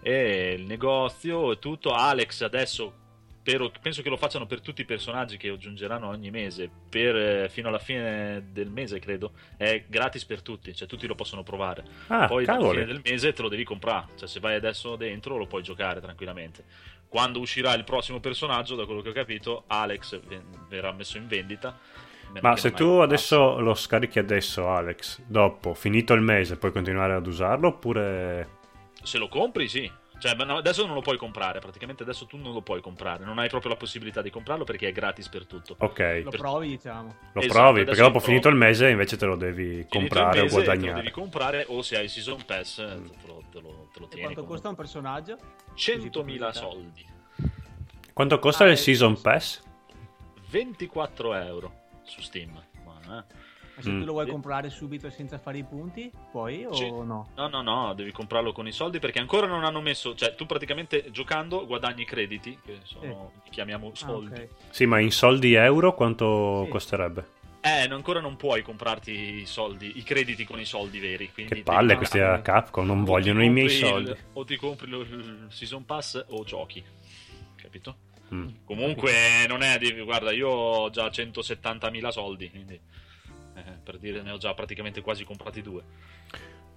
E 0.02 0.54
il 0.58 0.66
negozio 0.66 1.52
e 1.52 1.58
tutto, 1.58 1.92
Alex 1.92 2.42
adesso 2.42 2.94
spero- 3.40 3.72
penso 3.80 4.02
che 4.02 4.08
lo 4.08 4.16
facciano 4.16 4.46
per 4.46 4.60
tutti 4.60 4.82
i 4.82 4.84
personaggi 4.84 5.36
che 5.36 5.48
aggiungeranno 5.48 6.08
ogni 6.08 6.30
mese. 6.30 6.70
Per, 6.88 7.16
eh, 7.16 7.48
fino 7.48 7.68
alla 7.68 7.78
fine 7.78 8.48
del 8.52 8.70
mese 8.70 8.98
credo 8.98 9.32
è 9.56 9.84
gratis 9.86 10.24
per 10.24 10.42
tutti 10.42 10.74
cioè 10.74 10.86
tutti 10.86 11.06
lo 11.06 11.14
possono 11.14 11.42
provare. 11.42 11.84
Ah, 12.08 12.26
poi 12.26 12.44
alla 12.44 12.58
cavoli. 12.58 12.80
fine 12.80 12.92
del 12.92 13.02
mese 13.04 13.32
te 13.32 13.42
lo 13.42 13.48
devi 13.48 13.64
comprare 13.64 14.08
cioè 14.16 14.28
se 14.28 14.40
vai 14.40 14.54
adesso 14.54 14.96
dentro 14.96 15.36
lo 15.36 15.46
puoi 15.46 15.62
giocare 15.62 16.00
tranquillamente. 16.00 16.64
Quando 17.08 17.40
uscirà 17.40 17.74
il 17.74 17.82
prossimo 17.82 18.20
personaggio 18.20 18.76
da 18.76 18.84
quello 18.84 19.00
che 19.00 19.08
ho 19.08 19.12
capito 19.12 19.64
Alex 19.66 20.20
verrà 20.68 20.92
messo 20.92 21.16
in 21.16 21.26
vendita. 21.26 21.76
Ma 22.40 22.56
se 22.56 22.70
tu 22.70 22.84
adesso 22.84 23.58
lo 23.58 23.74
scarichi 23.74 24.20
adesso, 24.20 24.68
Alex, 24.68 25.20
dopo, 25.26 25.74
finito 25.74 26.12
il 26.12 26.20
mese, 26.20 26.56
puoi 26.56 26.70
continuare 26.70 27.14
ad 27.14 27.26
usarlo 27.26 27.66
oppure... 27.66 28.58
se 29.02 29.18
lo 29.18 29.26
compri 29.26 29.66
sì 29.66 29.90
cioè, 30.20 30.34
ma 30.36 30.44
no, 30.44 30.58
adesso 30.58 30.84
non 30.86 30.94
lo 30.94 31.00
puoi 31.00 31.16
comprare, 31.16 31.58
praticamente 31.58 32.02
adesso 32.04 32.26
tu 32.26 32.36
non 32.36 32.52
lo 32.52 32.60
puoi 32.60 32.80
comprare, 32.80 33.24
non 33.24 33.38
hai 33.38 33.48
proprio 33.48 33.70
la 33.72 33.76
possibilità 33.76 34.22
di 34.22 34.30
comprarlo 34.30 34.64
perché 34.64 34.88
è 34.88 34.92
gratis 34.92 35.28
per 35.28 35.46
tutto. 35.46 35.74
Ok, 35.78 36.20
Lo 36.24 36.30
provi, 36.30 36.68
diciamo. 36.68 37.16
lo 37.32 37.40
Esatto, 37.40 37.58
provi, 37.58 37.84
perché 37.84 38.00
dopo 38.02 38.20
finito 38.20 38.48
il 38.48 38.54
mese 38.54 38.88
invece 38.90 39.16
te 39.16 39.24
lo 39.26 39.36
devi 39.36 39.86
comprare 39.88 40.40
o 40.40 40.44
Te 40.44 40.48
lo 40.48 40.54
guadagnare. 40.54 40.94
devi 40.94 41.10
comprare 41.10 41.64
o 41.68 41.82
se 41.82 41.96
hai 41.96 42.04
il 42.04 42.10
season 42.10 42.44
pass 42.44 42.76
te 42.76 42.84
lo, 43.26 43.42
te 43.50 43.60
lo, 43.60 43.88
te 43.92 43.98
lo 44.00 44.04
E 44.06 44.08
tieni. 44.08 44.20
quanto 44.20 44.42
comunque. 44.42 44.44
costa 44.46 44.68
un 44.68 44.74
personaggio? 44.76 45.36
100.000 45.74 46.50
soldi. 46.50 47.06
Quanto 48.12 48.38
costa 48.38 48.64
Ah, 48.64 48.68
il 48.70 48.76
Season. 48.76 49.18
Pass? 49.20 49.62
24 50.50 51.34
euro 51.34 51.72
su 52.02 52.20
Steam. 52.20 52.60
Ma, 52.84 53.18
eh. 53.18 53.34
Se 53.82 53.90
Mm. 53.90 53.98
tu 54.00 54.04
lo 54.06 54.12
vuoi 54.12 54.26
comprare 54.26 54.70
subito 54.70 55.08
senza 55.10 55.38
fare 55.38 55.58
i 55.58 55.64
punti, 55.64 56.10
poi 56.32 56.64
o 56.64 56.72
Sì. 56.74 56.88
no? 56.88 57.30
No, 57.36 57.48
no, 57.48 57.62
no, 57.62 57.94
devi 57.94 58.12
comprarlo 58.12 58.52
con 58.52 58.66
i 58.66 58.72
soldi 58.72 58.98
perché 58.98 59.18
ancora 59.18 59.46
non 59.46 59.64
hanno 59.64 59.80
messo. 59.80 60.14
Cioè, 60.14 60.34
tu 60.34 60.46
praticamente 60.46 61.10
giocando 61.10 61.66
guadagni 61.66 62.04
crediti, 62.04 62.58
che 62.64 62.78
sono, 62.82 63.32
li 63.44 63.50
chiamiamo 63.50 63.88
Ah, 63.92 63.96
soldi. 63.96 64.32
ok. 64.40 64.48
Sì, 64.70 64.86
ma 64.86 64.98
in 65.00 65.10
soldi 65.10 65.54
euro 65.54 65.94
quanto 65.94 66.64
Sì. 66.64 66.70
costerebbe? 66.70 67.38
Eh, 67.62 67.86
no, 67.88 67.94
ancora 67.94 68.20
non 68.20 68.36
puoi 68.36 68.62
comprarti 68.62 69.10
i 69.12 69.44
soldi, 69.46 69.92
i 69.98 70.02
crediti 70.02 70.44
con 70.44 70.58
i 70.58 70.64
soldi 70.64 70.98
veri. 70.98 71.30
Quindi 71.30 71.56
Che 71.56 71.62
palle 71.62 71.96
questi 71.96 72.18
a 72.18 72.40
Capcom, 72.40 72.86
non 72.86 73.04
vogliono 73.04 73.42
i 73.44 73.50
miei 73.50 73.66
il- 73.66 73.72
soldi. 73.72 74.14
o 74.32 74.44
ti 74.44 74.56
compri 74.56 74.90
il 74.90 75.46
season 75.50 75.84
pass 75.84 76.24
o 76.28 76.42
giochi. 76.44 76.82
Capito? 77.56 77.96
Mm. 78.32 78.46
Comunque 78.64 79.12
non 79.48 79.62
è, 79.62 79.76
devi- 79.76 80.00
guarda, 80.02 80.30
io 80.32 80.48
ho 80.48 80.88
già 80.90 81.10
170.000 81.10 82.10
soldi, 82.10 82.48
quindi 82.48 82.80
eh, 83.54 83.62
per 83.82 83.98
dire 83.98 84.22
ne 84.22 84.30
ho 84.32 84.38
già 84.38 84.54
praticamente 84.54 85.00
quasi 85.00 85.24
comprati 85.24 85.62
due. 85.62 85.82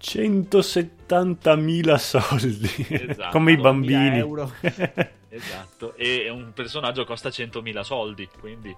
170.000 0.01 1.95
soldi, 1.95 2.69
Esatto. 2.89 3.29
come 3.31 3.51
i 3.53 3.55
2000 3.55 3.62
bambini. 3.62 4.17
euro. 4.17 4.51
Esatto, 5.33 5.95
e 5.95 6.29
un 6.29 6.53
personaggio 6.53 7.05
costa 7.05 7.29
100.000 7.29 7.81
soldi, 7.81 8.29
quindi 8.39 8.75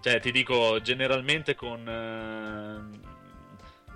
cioè 0.00 0.20
ti 0.20 0.30
dico 0.30 0.80
generalmente 0.80 1.56
con 1.56 1.80
ehm, 1.84 3.00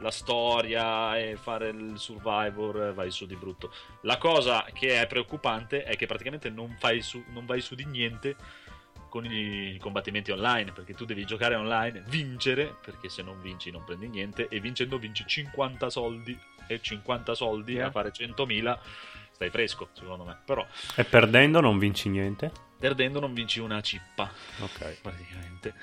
la 0.01 0.11
storia 0.11 1.17
e 1.17 1.37
fare 1.37 1.69
il 1.69 1.93
survivor 1.99 2.87
eh, 2.87 2.93
vai 2.93 3.13
su 3.13 3.27
di 3.27 3.37
brutto. 3.37 3.73
La 4.03 4.19
cosa 4.19 4.67
che 4.73 5.01
è 5.01 5.07
preoccupante 5.07 5.85
è 5.85 5.95
che 5.95 6.07
praticamente 6.07 6.51
non, 6.51 6.75
fai 6.81 7.01
su, 7.01 7.23
non 7.29 7.47
vai 7.47 7.61
su 7.61 7.77
di 7.77 7.85
niente 7.85 8.35
con 9.11 9.27
i 9.27 9.77
combattimenti 9.79 10.31
online, 10.31 10.73
perché 10.73 10.95
tu 10.95 11.05
devi 11.05 11.27
giocare 11.27 11.57
online, 11.57 12.05
vincere, 12.07 12.77
perché 12.83 13.11
se 13.11 13.23
non 13.23 13.43
vinci 13.43 13.71
non 13.71 13.85
prendi 13.85 14.09
niente, 14.09 14.49
e 14.49 14.61
vincendo 14.61 14.97
vinci 14.97 15.25
50 15.27 15.91
soldi, 15.91 16.39
e 16.67 16.81
50 16.81 17.35
soldi 17.35 17.75
Yeah. 17.75 17.89
a 17.89 17.91
fare 17.91 18.13
100.000 18.13 18.79
stai 19.33 19.51
fresco, 19.51 19.89
secondo 19.93 20.25
me. 20.25 20.39
Però 20.47 20.65
E 20.95 21.05
perdendo 21.05 21.61
non 21.61 21.79
vinci 21.79 22.09
niente? 22.09 22.51
perdendo 22.79 23.21
non 23.21 23.35
vinci 23.35 23.61
una 23.61 23.83
cippa, 23.83 24.31
Ok. 24.61 25.01
praticamente. 25.03 25.75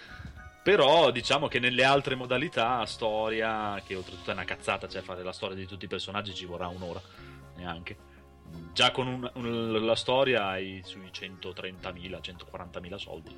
Però 0.63 1.11
diciamo 1.11 1.47
che 1.47 1.59
nelle 1.59 1.83
altre 1.83 2.15
modalità, 2.15 2.83
storia, 2.85 3.81
che 3.85 3.95
oltretutto 3.95 4.31
è 4.31 4.33
una 4.33 4.45
cazzata, 4.45 4.87
cioè 4.87 5.01
fare 5.01 5.23
la 5.23 5.31
storia 5.31 5.55
di 5.55 5.65
tutti 5.67 5.85
i 5.85 5.87
personaggi 5.87 6.33
ci 6.33 6.45
vorrà 6.45 6.67
un'ora, 6.67 7.01
neanche. 7.55 8.06
Già 8.73 8.91
con 8.91 9.07
un- 9.07 9.31
un- 9.35 9.85
la 9.85 9.95
storia 9.95 10.47
hai 10.47 10.81
sui 10.83 11.09
130.000, 11.11 12.19
140.000 12.21 12.97
soldi. 12.97 13.35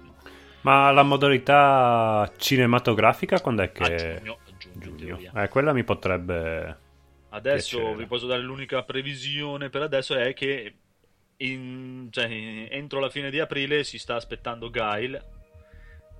Ma 0.61 0.91
la 0.91 1.03
modalità 1.03 2.29
cinematografica 2.37 3.39
quando 3.39 3.61
è 3.61 3.71
che... 3.71 3.83
A 3.83 4.17
giugno, 4.17 4.37
a 4.45 4.57
giugno, 4.57 4.95
Giugno. 4.95 5.31
Eh, 5.41 5.47
quella 5.47 5.71
mi 5.73 5.83
potrebbe... 5.85 6.77
Adesso 7.29 7.77
Piacere. 7.77 7.95
vi 7.97 8.05
posso 8.07 8.25
dare 8.27 8.41
l'unica 8.41 8.83
previsione 8.83 9.69
per 9.69 9.83
adesso 9.83 10.15
è 10.15 10.33
che 10.33 10.73
in- 11.37 12.07
cioè, 12.11 12.27
entro 12.71 12.99
la 12.99 13.09
fine 13.09 13.29
di 13.29 13.39
aprile 13.39 13.83
si 13.83 13.97
sta 13.99 14.15
aspettando 14.15 14.69
Guile. 14.69 15.23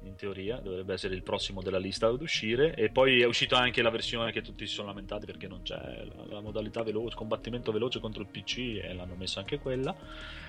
In 0.03 0.15
teoria 0.15 0.57
dovrebbe 0.57 0.93
essere 0.93 1.13
il 1.13 1.23
prossimo 1.23 1.61
della 1.61 1.77
lista 1.77 2.07
ad 2.07 2.21
uscire. 2.21 2.73
E 2.75 2.89
poi 2.89 3.21
è 3.21 3.25
uscita 3.25 3.57
anche 3.57 3.81
la 3.81 3.89
versione 3.89 4.31
che 4.31 4.41
tutti 4.41 4.65
si 4.65 4.73
sono 4.73 4.87
lamentati 4.87 5.25
perché 5.25 5.47
non 5.47 5.61
c'è 5.61 5.75
la, 5.75 6.25
la 6.27 6.41
modalità 6.41 6.83
veloce, 6.83 7.15
combattimento 7.15 7.71
veloce 7.71 7.99
contro 7.99 8.21
il 8.21 8.27
PC 8.27 8.79
e 8.81 8.93
l'hanno 8.93 9.15
messa 9.15 9.39
anche 9.39 9.59
quella. 9.59 9.95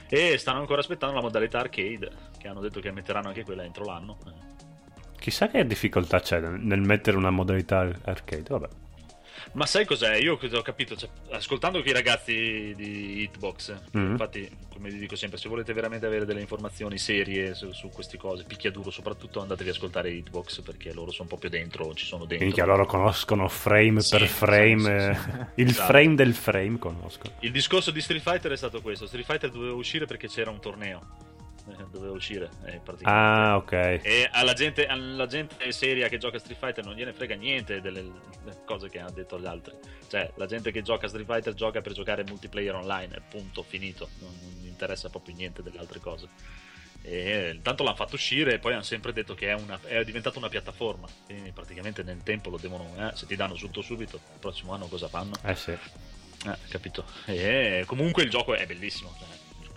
E 0.08 0.38
stanno 0.38 0.60
ancora 0.60 0.80
aspettando 0.80 1.14
la 1.14 1.22
modalità 1.22 1.60
arcade, 1.60 2.10
che 2.38 2.48
hanno 2.48 2.60
detto 2.60 2.80
che 2.80 2.90
metteranno 2.90 3.28
anche 3.28 3.44
quella 3.44 3.64
entro 3.64 3.84
l'anno. 3.84 4.18
Chissà 5.18 5.48
che 5.48 5.66
difficoltà 5.66 6.20
c'è 6.20 6.40
nel 6.40 6.80
mettere 6.80 7.16
una 7.16 7.30
modalità 7.30 7.80
arcade. 8.04 8.48
Vabbè. 8.48 8.79
Ma 9.52 9.66
sai 9.66 9.84
cos'è? 9.84 10.14
Io 10.16 10.38
ho 10.40 10.62
capito, 10.62 10.96
cioè, 10.96 11.08
ascoltando 11.30 11.78
i 11.78 11.92
ragazzi 11.92 12.72
di 12.76 13.22
Hitbox, 13.22 13.74
Mm. 13.96 14.10
infatti, 14.12 14.48
come 14.72 14.90
vi 14.90 14.98
dico 14.98 15.16
sempre, 15.16 15.38
se 15.38 15.48
volete 15.48 15.72
veramente 15.72 16.06
avere 16.06 16.24
delle 16.24 16.40
informazioni 16.40 16.98
serie 16.98 17.54
su, 17.54 17.72
su 17.72 17.88
queste 17.88 18.16
cose, 18.16 18.44
picchiaduro 18.44 18.90
soprattutto, 18.90 19.40
andatevi 19.40 19.70
a 19.70 19.72
ascoltare 19.72 20.10
Hitbox 20.10 20.60
perché 20.62 20.92
loro 20.92 21.10
sono 21.10 21.26
proprio 21.28 21.50
dentro, 21.50 21.92
ci 21.94 22.06
sono 22.06 22.24
dentro. 22.26 22.46
Minchia, 22.46 22.64
loro 22.64 22.86
conoscono 22.86 23.48
frame 23.48 24.00
Sì, 24.00 24.16
per 24.16 24.26
frame. 24.28 25.14
sì, 25.14 25.20
sì. 25.20 25.60
Il 25.62 25.68
Esatto. 25.68 25.92
frame 25.92 26.14
del 26.14 26.34
frame 26.34 26.78
conoscono. 26.78 27.32
Il 27.40 27.50
discorso 27.50 27.90
di 27.90 28.00
Street 28.00 28.22
Fighter 28.22 28.52
è 28.52 28.56
stato 28.56 28.80
questo: 28.80 29.06
Street 29.06 29.26
Fighter 29.26 29.50
doveva 29.50 29.74
uscire 29.74 30.06
perché 30.06 30.28
c'era 30.28 30.50
un 30.50 30.60
torneo. 30.60 31.28
Doveva 31.90 32.12
uscire, 32.12 32.48
eh. 32.64 32.80
Ah, 33.02 33.56
ok. 33.56 33.72
E 33.72 34.28
alla 34.30 34.52
gente, 34.52 34.86
alla 34.86 35.26
gente 35.26 35.70
seria 35.72 36.08
che 36.08 36.18
gioca 36.18 36.36
a 36.36 36.40
Street 36.40 36.58
Fighter 36.58 36.84
non 36.84 36.94
gliene 36.94 37.12
frega 37.12 37.34
niente 37.34 37.80
delle 37.80 38.02
delle 38.02 38.56
cose 38.64 38.88
che 38.88 38.98
hanno 38.98 39.10
detto 39.10 39.38
gli 39.38 39.46
altri. 39.46 39.74
Cioè, 40.08 40.32
la 40.36 40.46
gente 40.46 40.70
che 40.72 40.82
gioca 40.82 41.06
a 41.06 41.08
Street 41.08 41.26
Fighter 41.26 41.54
gioca 41.54 41.80
per 41.80 41.92
giocare 41.92 42.24
multiplayer 42.24 42.74
online, 42.74 43.22
punto, 43.28 43.62
finito. 43.62 44.08
Non, 44.20 44.30
non 44.40 44.62
gli 44.62 44.66
interessa 44.66 45.08
proprio 45.08 45.34
niente 45.34 45.62
delle 45.62 45.78
altre 45.78 46.00
cose. 46.00 46.28
E 47.02 47.52
intanto 47.54 47.82
l'hanno 47.82 47.96
fatto 47.96 48.14
uscire 48.16 48.54
e 48.54 48.58
poi 48.58 48.74
hanno 48.74 48.82
sempre 48.82 49.12
detto 49.12 49.34
che 49.34 49.48
è, 49.48 49.54
una, 49.54 49.78
è 49.84 50.04
diventata 50.04 50.38
una 50.38 50.48
piattaforma. 50.48 51.08
Quindi 51.24 51.50
praticamente 51.52 52.02
nel 52.02 52.22
tempo 52.22 52.50
lo 52.50 52.58
devono. 52.58 52.92
eh, 52.96 53.16
se 53.16 53.26
ti 53.26 53.36
danno 53.36 53.54
tutto 53.54 53.80
subito, 53.82 54.16
il 54.16 54.38
prossimo 54.38 54.74
anno 54.74 54.86
cosa 54.86 55.08
fanno? 55.08 55.32
Eh 55.42 55.54
sì. 55.54 55.70
Eh, 55.72 56.56
capito. 56.68 57.04
E 57.26 57.84
comunque 57.86 58.22
il 58.22 58.30
gioco 58.30 58.54
è 58.54 58.66
bellissimo. 58.66 59.14
cioè, 59.18 59.28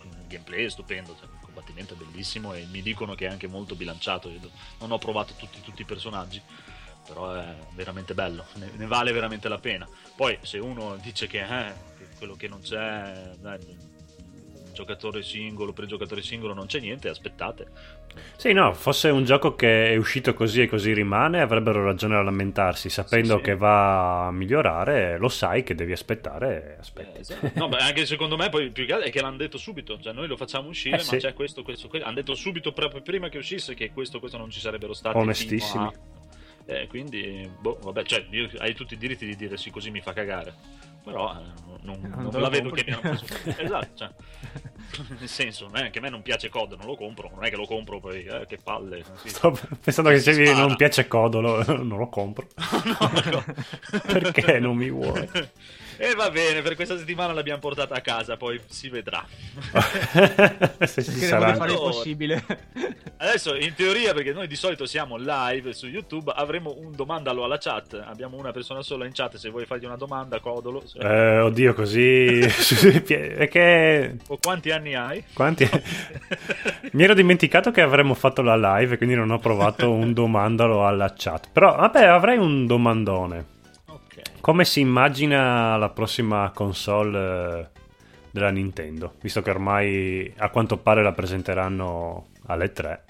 il 0.02 0.28
gameplay 0.28 0.66
è 0.66 0.70
stupendo. 0.70 1.16
cioè, 1.18 1.28
combattimento 1.54 1.94
è 1.94 1.98
bellissimo. 1.98 2.54
E 2.54 2.66
mi 2.66 2.82
dicono 2.82 3.16
che 3.16 3.28
è 3.28 3.30
anche 3.30 3.48
molto 3.48 3.76
bilanciato. 3.76 4.30
Io 4.30 4.40
non 4.80 4.92
ho 4.92 4.98
provato 4.98 5.34
tutti, 5.38 5.62
tutti 5.62 5.84
i 5.84 5.86
personaggi. 5.86 6.42
Però 7.06 7.34
è 7.34 7.56
veramente 7.74 8.14
bello. 8.14 8.46
Ne, 8.56 8.72
ne 8.76 8.88
vale 8.88 9.12
veramente 9.12 9.50
la 9.50 9.60
pena. 9.60 9.88
Poi, 10.16 10.38
se 10.42 10.58
uno 10.58 10.96
dice 10.98 11.28
che, 11.28 11.44
eh, 11.44 11.74
quello 12.18 12.36
che 12.36 12.48
non 12.48 12.62
c'è. 12.62 13.36
eh, 13.44 13.56
il 13.56 13.83
giocatore 14.74 15.22
singolo 15.24 15.72
per 15.74 15.86
il 15.86 15.90
giocatore 15.90 16.22
singolo 16.22 16.54
non 16.54 16.66
c'è 16.66 16.80
niente, 16.80 17.08
aspettate. 17.10 17.68
Sì, 18.36 18.52
no, 18.54 18.74
fosse 18.74 19.10
un 19.10 19.24
gioco 19.26 19.56
che 19.56 19.92
è 19.94 19.96
uscito 19.96 20.34
così 20.34 20.62
e 20.62 20.68
così 20.68 20.94
rimane, 20.94 21.42
avrebbero 21.42 21.84
ragione 21.84 22.16
a 22.16 22.22
lamentarsi, 22.22 22.90
sapendo 22.90 23.34
Sì, 23.34 23.40
sì. 23.40 23.44
che 23.46 23.56
va 23.56 24.28
a 24.28 24.32
migliorare, 24.32 25.18
lo 25.18 25.30
sai 25.30 25.64
che 25.64 25.74
devi 25.76 25.92
aspettare, 25.94 26.78
aspetti. 26.80 27.18
Eh, 27.18 27.20
esatto. 27.22 27.52
No, 27.56 27.70
beh, 27.70 27.78
anche 27.78 28.06
secondo 28.06 28.36
me 28.38 28.50
poi 28.50 28.70
più 28.72 28.86
che 28.86 28.94
altro 28.94 29.08
è 29.08 29.12
che 29.12 29.22
l'hanno 29.22 29.38
detto 29.38 29.58
subito, 29.58 30.00
cioè 30.00 30.14
noi 30.14 30.28
lo 30.28 30.38
facciamo 30.38 30.70
uscire, 30.70 30.96
Eh, 30.98 31.00
ma 31.00 31.04
sì. 31.06 31.18
c'è 31.18 31.34
questo, 31.34 31.64
questo, 31.64 31.88
questo. 31.88 32.06
Hanno 32.08 32.16
detto 32.18 32.36
subito 32.36 32.72
proprio 32.74 33.02
prima 33.02 33.30
che 33.30 33.38
uscisse 33.40 33.74
che 33.74 33.92
questo, 33.92 34.20
questo 34.20 34.38
non 34.38 34.50
ci 34.52 34.60
sarebbero 34.60 34.94
stati. 34.94 35.18
Onestissimi. 35.18 35.86
a- 35.86 35.94
Eh, 36.66 36.88
quindi, 36.88 37.50
boh, 37.60 37.78
vabbè, 37.82 38.04
cioè, 38.04 38.26
io- 38.30 38.48
hai 38.60 38.74
tutti 38.74 38.94
i 38.94 38.98
diritti 38.98 39.26
di 39.26 39.36
dire 39.36 39.58
sì, 39.58 39.70
così 39.70 39.92
mi 39.92 40.00
fa 40.00 40.14
cagare. 40.14 40.54
Però 41.04 41.32
eh, 41.34 41.44
non, 41.84 42.00
non- 42.02 42.30
Non 42.32 42.42
la 42.42 42.50
vedo 42.50 42.70
compri. 42.70 42.84
che 42.86 42.92
mi 42.92 42.98
hanno 42.98 43.20
preso. 43.44 43.62
esatto, 43.62 43.88
cioè. 43.96 44.10
Nel 45.20 45.28
senso, 45.28 45.68
non 45.68 45.78
è 45.84 45.90
che 45.90 45.98
a 46.00 46.02
me 46.02 46.10
non 46.10 46.22
piace 46.22 46.50
COD, 46.50 46.74
non 46.78 46.86
lo 46.86 46.96
compro, 46.96 47.30
non 47.34 47.44
è 47.44 47.50
che 47.50 47.56
lo 47.56 47.66
compro 47.66 48.00
poi, 48.00 48.24
eh, 48.24 48.46
che 48.48 48.58
palle. 48.64 49.04
sì. 49.22 49.30
Sto 49.34 49.58
pensando 49.84 50.10
che 50.12 50.20
se 50.20 50.34
Spara. 50.46 50.66
non 50.66 50.76
piace 50.76 51.08
Codolo, 51.08 51.64
non 51.84 51.98
lo 51.98 52.08
compro. 52.10 52.48
No, 52.86 53.32
no. 53.32 53.44
Perché 54.06 54.60
non 54.60 54.76
mi 54.78 54.90
vuoi? 54.90 55.28
E 56.04 56.16
va 56.16 56.30
bene, 56.30 56.62
per 56.62 56.76
questa 56.76 56.98
settimana 56.98 57.32
l'abbiamo 57.32 57.62
portata 57.62 57.96
a 57.96 58.02
casa, 58.02 58.36
poi 58.36 58.60
si 58.68 58.90
vedrà. 58.90 59.24
se 60.86 61.02
ci 61.02 61.12
sarà 61.12 61.52
di 61.52 61.58
fare 61.58 61.72
il 61.72 61.78
possibile. 61.78 62.44
Adesso, 63.16 63.56
in 63.56 63.74
teoria, 63.74 64.14
perché 64.14 64.34
noi 64.34 64.48
di 64.48 64.58
solito 64.58 64.86
siamo 64.86 65.16
live 65.16 65.72
su 65.72 65.88
YouTube, 65.88 66.34
avremo 66.36 66.76
un 66.78 66.92
domandalo 66.94 67.46
alla 67.46 67.58
chat. 67.58 68.04
Abbiamo 68.06 68.36
una 68.36 68.52
persona 68.52 68.82
sola 68.82 69.06
in 69.06 69.14
chat. 69.14 69.38
Se 69.38 69.50
vuoi 69.50 69.66
fargli 69.66 69.86
una 69.86 69.96
domanda, 69.96 70.42
codolo. 70.42 70.86
Se- 70.86 71.00
Eh, 71.00 71.40
oddio, 71.40 71.74
così... 71.74 72.42
Che... 73.04 74.18
O 74.28 74.38
quanti 74.42 74.72
anni 74.72 74.96
hai? 74.96 75.24
Quanti... 75.34 75.70
Mi 76.92 77.04
ero 77.04 77.14
dimenticato 77.14 77.72
che 77.72 77.80
avremmo 77.80 78.14
fatto 78.14 78.42
la 78.42 78.58
live, 78.78 78.98
quindi 78.98 79.16
non 79.16 79.32
ho 79.32 79.40
provato 79.40 79.90
un 79.90 80.12
domandalo 80.12 80.86
alla 80.86 81.14
chat. 81.16 81.48
Però, 81.50 81.74
vabbè, 81.78 82.04
avrei 82.04 82.38
un 82.38 82.66
domandone. 82.68 83.53
Come 84.44 84.66
si 84.66 84.82
immagina 84.82 85.78
la 85.78 85.88
prossima 85.88 86.52
console 86.54 87.62
eh, 87.62 87.68
della 88.30 88.50
Nintendo? 88.50 89.14
Visto 89.22 89.42
che 89.42 89.50
ormai 89.50 90.34
a 90.36 90.50
quanto 90.50 90.76
pare 90.76 91.02
la 91.02 91.14
presenteranno 91.14 92.26
alle 92.48 92.74
3 92.74 93.04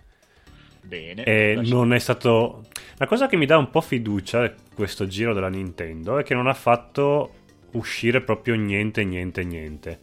Bene. 0.83 1.23
e 1.23 1.55
Lascia- 1.55 1.73
non 1.73 1.91
è 1.91 1.97
stato... 1.97 2.65
La 2.97 3.07
cosa 3.07 3.25
che 3.25 3.35
mi 3.35 3.47
dà 3.47 3.57
un 3.57 3.71
po' 3.71 3.81
fiducia 3.81 4.53
questo 4.75 5.07
giro 5.07 5.33
della 5.33 5.49
Nintendo 5.49 6.19
è 6.19 6.23
che 6.23 6.35
non 6.35 6.45
ha 6.45 6.53
fatto 6.53 7.31
uscire 7.71 8.21
proprio 8.21 8.53
niente, 8.53 9.03
niente, 9.03 9.43
niente. 9.43 10.01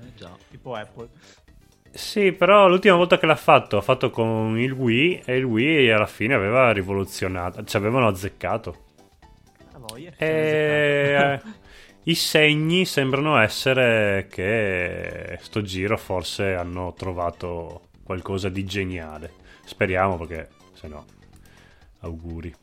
Eh, 0.00 0.14
già. 0.16 0.34
tipo 0.50 0.72
Apple. 0.72 1.08
Sì, 1.90 2.32
però 2.32 2.66
l'ultima 2.66 2.96
volta 2.96 3.18
che 3.18 3.26
l'ha 3.26 3.36
fatto, 3.36 3.76
ha 3.76 3.82
fatto 3.82 4.08
con 4.08 4.58
il 4.58 4.72
Wii 4.72 5.24
e 5.26 5.36
il 5.36 5.44
Wii 5.44 5.90
alla 5.90 6.06
fine 6.06 6.32
aveva 6.32 6.72
rivoluzionato, 6.72 7.62
ci 7.64 7.76
avevano 7.76 8.08
azzeccato. 8.08 8.84
Voglia. 9.86 10.12
E 10.16 10.26
eh, 10.26 11.40
i 12.04 12.14
segni 12.14 12.84
sembrano 12.84 13.38
essere 13.38 14.26
che 14.30 15.38
sto 15.40 15.62
giro 15.62 15.96
forse 15.96 16.54
hanno 16.54 16.94
trovato 16.94 17.88
qualcosa 18.02 18.48
di 18.48 18.64
geniale. 18.64 19.32
Speriamo 19.64 20.16
perché 20.16 20.48
se 20.72 20.88
no 20.88 21.04
auguri. 22.00 22.54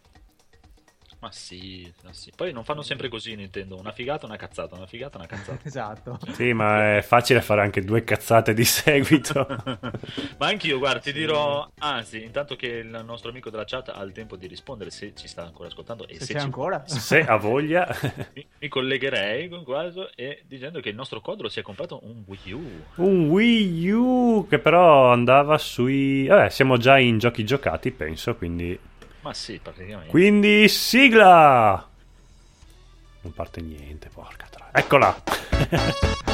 Ma 1.19 1.32
sì, 1.32 1.91
ma 2.03 2.13
sì. 2.13 2.32
Poi 2.34 2.53
non 2.53 2.63
fanno 2.63 2.82
sempre 2.82 3.10
così 3.10 3.36
Nintendo. 3.36 3.77
Una 3.77 3.91
figata, 3.91 4.25
una 4.25 4.38
cazzata, 4.38 4.75
una 4.75 4.88
figata, 4.88 5.17
una 5.17 5.27
cazzata. 5.27 5.60
Esatto. 5.69 6.19
Sì, 6.32 6.53
ma 6.53 6.97
è 6.97 7.01
facile 7.01 7.41
fare 7.41 7.62
anche 7.62 7.84
due 7.84 8.03
cazzate 8.03 8.53
di 8.53 8.63
seguito. 8.63 9.45
Ma 10.38 10.47
anch'io, 10.47 10.79
guarda, 10.79 10.99
ti 10.99 11.12
dirò. 11.12 11.69
Anzi, 11.79 12.23
intanto 12.23 12.55
che 12.55 12.67
il 12.67 13.01
nostro 13.05 13.29
amico 13.29 13.49
della 13.49 13.65
chat 13.65 13.89
ha 13.89 14.01
il 14.03 14.13
tempo 14.13 14.36
di 14.38 14.47
rispondere, 14.47 14.89
se 14.89 15.13
ci 15.15 15.27
sta 15.27 15.43
ancora 15.43 15.67
ascoltando 15.67 16.08
e 16.08 16.15
Se 16.15 16.25
se, 16.25 16.34
c'è 16.34 16.39
ci 16.39 16.45
ancora. 16.45 16.84
Se 16.88 17.21
ha 17.21 17.36
voglia. 17.36 17.88
mi, 18.34 18.47
mi 18.58 18.67
collegherei 18.67 19.49
con 19.49 19.63
questo 19.63 20.10
e 20.15 20.43
dicendo 20.47 20.79
che 20.79 20.89
il 20.89 20.95
nostro 20.95 21.19
Codro 21.19 21.49
si 21.49 21.60
è 21.60 21.62
comprato 21.62 21.99
un 22.03 22.23
Wii 22.25 22.51
U. 22.53 22.84
Un 22.95 23.29
Wii 23.29 23.89
U 23.91 24.47
che 24.49 24.60
però 24.60 25.12
andava 25.12 25.58
sui... 25.58 26.27
Vabbè, 26.27 26.49
siamo 26.49 26.77
già 26.77 26.97
in 26.97 27.17
giochi 27.17 27.43
giocati, 27.43 27.91
penso, 27.91 28.36
quindi... 28.36 28.79
Ma 29.21 29.34
sì, 29.34 29.60
praticamente. 29.62 30.10
Quindi 30.10 30.67
sigla! 30.69 31.88
Non 33.21 33.34
parte 33.34 33.62
niente, 33.62 34.10
porca 34.13 34.47
tra... 34.49 34.69
Eccola! 34.71 35.23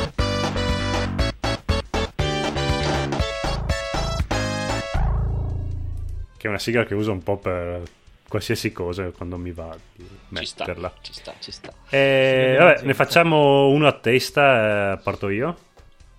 che 6.38 6.48
è 6.48 6.48
una 6.48 6.60
sigla 6.60 6.86
che 6.86 6.94
uso 6.94 7.12
un 7.12 7.24
po' 7.24 7.38
per 7.38 7.82
qualsiasi 8.28 8.72
cosa 8.72 9.10
quando 9.10 9.38
mi 9.38 9.52
va 9.52 9.76
di 9.96 10.08
ci 10.38 10.46
sta, 10.46 10.66
metterla. 10.66 10.94
ci 11.02 11.14
sta, 11.14 11.34
ci 11.40 11.52
sta. 11.52 11.74
E, 11.90 12.56
Sì, 12.56 12.64
vabbè, 12.64 12.82
ne 12.84 12.94
facciamo 12.94 13.70
uno 13.70 13.88
a 13.88 13.94
testa, 13.94 14.94
eh, 14.94 14.98
parto 14.98 15.30
io. 15.30 15.58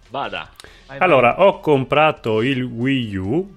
Vada. 0.08 0.50
Allora, 0.98 1.42
ho 1.42 1.60
comprato 1.60 2.42
il 2.42 2.62
Wii 2.62 3.16
U, 3.16 3.56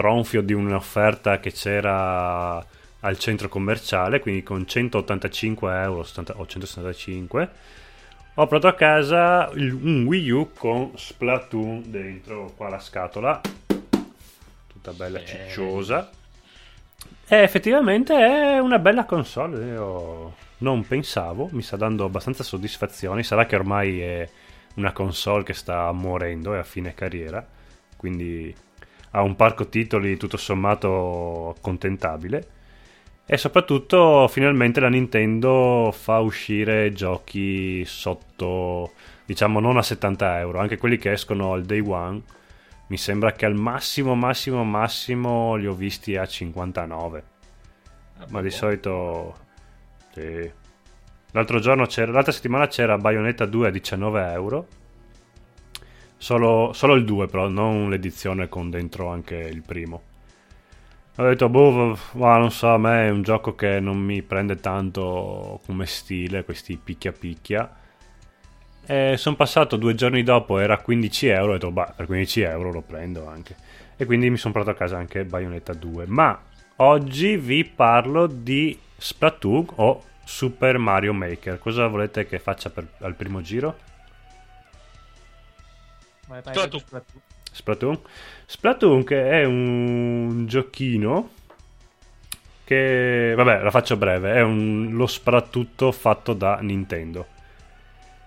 tronfio 0.00 0.40
di 0.40 0.54
un'offerta 0.54 1.40
che 1.40 1.52
c'era 1.52 2.56
al 3.00 3.18
centro 3.18 3.50
commerciale, 3.50 4.20
quindi 4.20 4.42
con 4.42 4.66
185 4.66 5.82
euro 5.82 6.02
70 6.02 6.38
o 6.38 6.46
175. 6.46 7.50
ho 8.34 8.46
portato 8.46 8.66
a 8.66 8.74
casa 8.74 9.50
un 9.52 10.04
Wii 10.06 10.30
U 10.30 10.52
con 10.56 10.92
Splatoon 10.96 11.90
dentro 11.90 12.50
qua 12.56 12.70
la 12.70 12.80
scatola, 12.80 13.42
tutta 14.66 14.92
bella 14.92 15.22
cicciosa. 15.22 16.10
E 17.28 17.36
effettivamente 17.36 18.14
è 18.14 18.58
una 18.58 18.78
bella 18.78 19.04
console. 19.04 19.66
Io 19.66 20.34
non 20.58 20.86
pensavo, 20.86 21.50
mi 21.52 21.60
sta 21.60 21.76
dando 21.76 22.06
abbastanza 22.06 22.42
soddisfazioni. 22.42 23.22
Sarà 23.22 23.44
che 23.44 23.56
ormai 23.56 24.00
è 24.00 24.28
una 24.76 24.92
console 24.92 25.42
che 25.42 25.52
sta 25.52 25.92
morendo, 25.92 26.54
è 26.54 26.58
a 26.58 26.64
fine 26.64 26.94
carriera, 26.94 27.46
quindi 27.96 28.54
ha 29.10 29.22
un 29.22 29.36
parco 29.36 29.68
titoli 29.68 30.16
tutto 30.16 30.36
sommato 30.36 31.54
accontentabile. 31.56 32.48
E 33.26 33.36
soprattutto 33.36 34.26
finalmente 34.28 34.80
la 34.80 34.88
Nintendo 34.88 35.94
fa 35.96 36.18
uscire 36.18 36.92
giochi 36.92 37.84
sotto, 37.84 38.92
diciamo, 39.24 39.60
non 39.60 39.76
a 39.76 39.82
70 39.82 40.40
euro, 40.40 40.58
anche 40.58 40.78
quelli 40.78 40.96
che 40.96 41.12
escono 41.12 41.52
al 41.52 41.64
day 41.64 41.80
one. 41.80 42.20
Mi 42.88 42.96
sembra 42.96 43.30
che 43.32 43.46
al 43.46 43.54
massimo, 43.54 44.16
massimo, 44.16 44.64
massimo 44.64 45.54
li 45.54 45.68
ho 45.68 45.74
visti 45.74 46.16
a 46.16 46.26
59. 46.26 47.22
Ma 48.30 48.42
di 48.42 48.50
solito. 48.50 49.36
Sì. 50.12 50.50
L'altro 51.30 51.60
giorno 51.60 51.86
c'era. 51.86 52.10
L'altra 52.10 52.32
settimana 52.32 52.66
c'era 52.66 52.98
Bayonetta 52.98 53.46
2 53.46 53.68
a 53.68 53.70
19 53.70 54.32
euro. 54.32 54.66
Solo, 56.22 56.72
solo 56.74 56.96
il 56.96 57.06
2, 57.06 57.28
però, 57.28 57.48
non 57.48 57.88
l'edizione 57.88 58.46
con 58.46 58.68
dentro 58.68 59.08
anche 59.08 59.36
il 59.36 59.62
primo. 59.62 60.02
Ho 61.16 61.24
detto, 61.24 61.48
boh, 61.48 61.96
ma 62.12 62.36
non 62.36 62.50
so, 62.50 62.68
a 62.68 62.76
me 62.76 63.06
è 63.06 63.08
un 63.08 63.22
gioco 63.22 63.54
che 63.54 63.80
non 63.80 63.96
mi 63.96 64.20
prende 64.20 64.56
tanto 64.56 65.60
come 65.64 65.86
stile, 65.86 66.44
questi 66.44 66.76
picchia 66.76 67.12
picchia. 67.12 67.74
E 68.84 69.14
sono 69.16 69.34
passato 69.34 69.76
due 69.76 69.94
giorni 69.94 70.22
dopo, 70.22 70.58
era 70.58 70.76
15 70.76 71.26
euro, 71.28 71.52
ho 71.52 71.54
detto, 71.54 71.70
bah, 71.70 71.94
per 71.96 72.04
15 72.04 72.40
euro 72.42 72.70
lo 72.70 72.82
prendo 72.82 73.26
anche. 73.26 73.56
E 73.96 74.04
quindi 74.04 74.28
mi 74.28 74.36
sono 74.36 74.52
portato 74.52 74.76
a 74.76 74.78
casa 74.78 74.98
anche 74.98 75.24
Bayonetta 75.24 75.72
2. 75.72 76.04
Ma 76.06 76.38
oggi 76.76 77.38
vi 77.38 77.64
parlo 77.64 78.26
di 78.26 78.78
Splatoon 78.98 79.66
o 79.76 80.02
Super 80.22 80.76
Mario 80.76 81.14
Maker. 81.14 81.58
Cosa 81.58 81.86
volete 81.86 82.26
che 82.26 82.38
faccia 82.38 82.68
per- 82.68 82.88
al 82.98 83.14
primo 83.14 83.40
giro? 83.40 83.88
Vai, 86.30 86.40
vai, 86.42 86.54
Splatoon. 86.54 86.80
Splatoon. 86.80 87.20
Splatoon. 87.52 87.98
Splatoon 88.46 89.04
che 89.04 89.30
è 89.30 89.44
un 89.44 90.44
giochino 90.46 91.30
che, 92.64 93.32
vabbè, 93.36 93.62
la 93.62 93.70
faccio 93.70 93.96
breve, 93.96 94.34
è 94.34 94.42
un, 94.42 94.90
lo 94.92 95.06
sparatutto 95.08 95.90
fatto 95.90 96.32
da 96.34 96.58
Nintendo. 96.60 97.26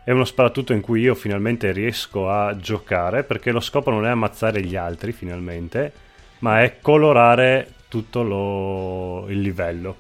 È 0.04 0.12
uno 0.12 0.26
sparatutto 0.26 0.74
in 0.74 0.82
cui 0.82 1.00
io 1.00 1.16
finalmente 1.16 1.72
riesco 1.72 2.30
a 2.30 2.58
giocare 2.58 3.24
perché 3.24 3.52
lo 3.52 3.62
scopo 3.62 3.90
non 3.90 4.06
è 4.06 4.10
ammazzare 4.10 4.62
gli 4.62 4.76
altri 4.76 5.14
finalmente, 5.14 5.94
ma 6.40 6.62
è 6.62 6.80
colorare 6.82 7.72
tutto 7.88 8.22
lo- 8.24 9.30
il 9.30 9.40
livello 9.40 9.96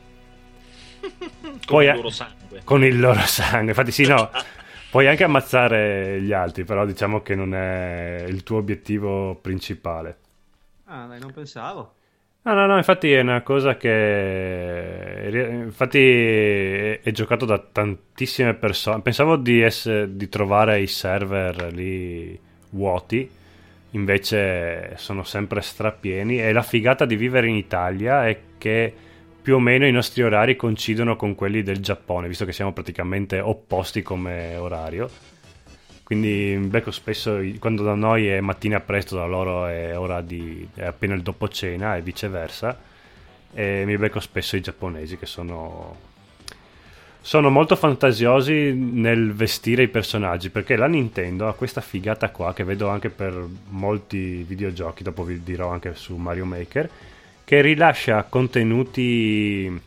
Con 1.40 1.60
Poi 1.66 1.86
il 1.86 1.96
loro 1.96 2.10
sangue. 2.10 2.62
con 2.66 2.84
il 2.84 3.00
loro 3.00 3.22
sangue. 3.22 3.70
Infatti 3.70 3.92
sì, 3.92 4.06
no, 4.06 4.30
puoi 4.94 5.08
anche 5.08 5.24
ammazzare 5.24 6.22
gli 6.22 6.34
altri, 6.34 6.66
però 6.66 6.86
diciamo 6.86 7.24
che 7.24 7.34
non 7.34 7.56
è 7.56 8.26
il 8.28 8.44
tuo 8.44 8.58
obiettivo 8.58 9.34
principale. 9.42 10.18
Ah, 10.84 11.08
dai, 11.08 11.20
non 11.20 11.32
pensavo. 11.32 11.96
No, 12.44 12.54
no, 12.54 12.68
no, 12.68 12.78
infatti 12.78 13.12
è 13.12 13.22
una 13.22 13.42
cosa 13.42 13.76
che 13.76 15.30
infatti 15.66 15.98
è, 15.98 17.02
è 17.02 17.10
giocato 17.10 17.46
da 17.46 17.58
tantissime 17.58 18.54
persone. 18.54 19.02
Pensavo 19.02 19.36
di, 19.36 19.62
essere, 19.62 20.16
di 20.16 20.30
trovare 20.30 20.80
i 20.80 20.86
server 20.86 21.74
lì 21.74 22.40
vuoti, 22.70 23.28
invece 23.92 24.96
sono 24.98 25.24
sempre 25.24 25.62
strapieni. 25.62 26.40
E 26.40 26.54
la 26.54 26.62
figata 26.62 27.06
di 27.06 27.16
vivere 27.16 27.48
in 27.48 27.56
Italia 27.56 28.28
è 28.28 28.40
che 28.60 28.94
più 29.44 29.56
o 29.56 29.60
meno 29.60 29.86
i 29.86 29.92
nostri 29.92 30.24
orari 30.24 30.56
coincidono 30.56 31.18
con 31.18 31.36
quelli 31.36 31.64
del 31.64 31.80
Giappone, 31.80 32.30
visto 32.30 32.46
che 32.46 32.54
siamo 32.54 32.72
praticamente 32.72 33.42
opposti 33.42 34.02
come 34.02 34.56
orario. 34.56 35.10
Quindi 36.02 36.56
becco 36.70 36.92
spesso, 36.92 37.42
quando 37.60 37.84
da 37.84 37.94
noi 37.94 38.28
è 38.28 38.40
mattina 38.40 38.80
presto, 38.80 39.18
da 39.18 39.26
loro 39.26 39.66
è 39.66 39.98
ora 39.98 40.22
di, 40.22 40.66
è 40.76 40.86
appena 40.86 41.14
il 41.14 41.22
dopo 41.22 41.50
cena 41.50 41.98
e 41.98 42.02
viceversa. 42.02 42.80
E 43.54 43.84
mi 43.86 43.98
becco 43.98 44.22
spesso 44.22 44.56
i 44.56 44.62
giapponesi 44.62 45.18
che 45.18 45.26
sono, 45.26 45.98
sono 47.20 47.50
molto 47.50 47.76
fantasiosi 47.76 48.74
nel 48.74 49.34
vestire 49.34 49.84
i 49.84 49.90
personaggi. 49.90 50.50
Perché 50.50 50.78
la 50.78 50.88
Nintendo 50.88 51.50
ha 51.50 51.54
questa 51.54 51.82
figata 51.82 52.30
qua 52.30 52.54
che 52.54 52.64
vedo 52.64 52.88
anche 52.88 53.10
per 53.10 53.46
molti 53.70 54.44
videogiochi, 54.44 55.04
dopo 55.04 55.24
vi 55.24 55.44
dirò 55.44 55.70
anche 55.70 55.96
su 55.96 56.16
Mario 56.16 56.46
Maker, 56.46 56.90
che 57.44 57.62
rilascia 57.62 58.24
contenuti 58.24 59.82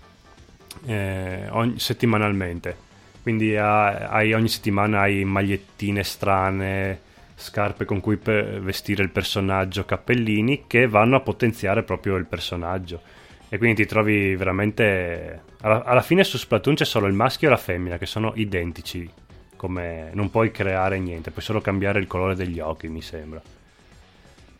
eh, 0.86 1.48
ogni- 1.50 1.78
settimanalmente. 1.78 2.84
Quindi 3.22 3.56
ha- 3.56 4.08
hai, 4.08 4.32
ogni 4.32 4.48
settimana 4.48 5.00
hai 5.00 5.24
magliettine 5.24 6.04
strane, 6.04 7.00
scarpe 7.34 7.84
con 7.84 8.00
cui 8.00 8.18
vestire 8.22 9.02
il 9.02 9.10
personaggio, 9.10 9.84
cappellini 9.84 10.64
che 10.66 10.86
vanno 10.86 11.16
a 11.16 11.20
potenziare 11.20 11.82
proprio 11.82 12.16
il 12.16 12.26
personaggio. 12.26 13.00
E 13.48 13.58
quindi 13.58 13.82
ti 13.82 13.86
trovi 13.86 14.34
veramente. 14.36 15.42
Alla, 15.60 15.84
alla 15.84 16.02
fine 16.02 16.24
su 16.24 16.36
Splatoon 16.36 16.74
c'è 16.74 16.84
solo 16.84 17.06
il 17.06 17.14
maschio 17.14 17.48
e 17.48 17.50
la 17.50 17.56
femmina 17.56 17.98
che 17.98 18.06
sono 18.06 18.32
identici. 18.36 19.08
Come 19.56 20.10
non 20.12 20.30
puoi 20.30 20.50
creare 20.50 20.98
niente, 20.98 21.30
puoi 21.30 21.42
solo 21.42 21.60
cambiare 21.60 21.98
il 21.98 22.06
colore 22.06 22.34
degli 22.34 22.60
occhi, 22.60 22.88
mi 22.88 23.00
sembra. 23.00 23.40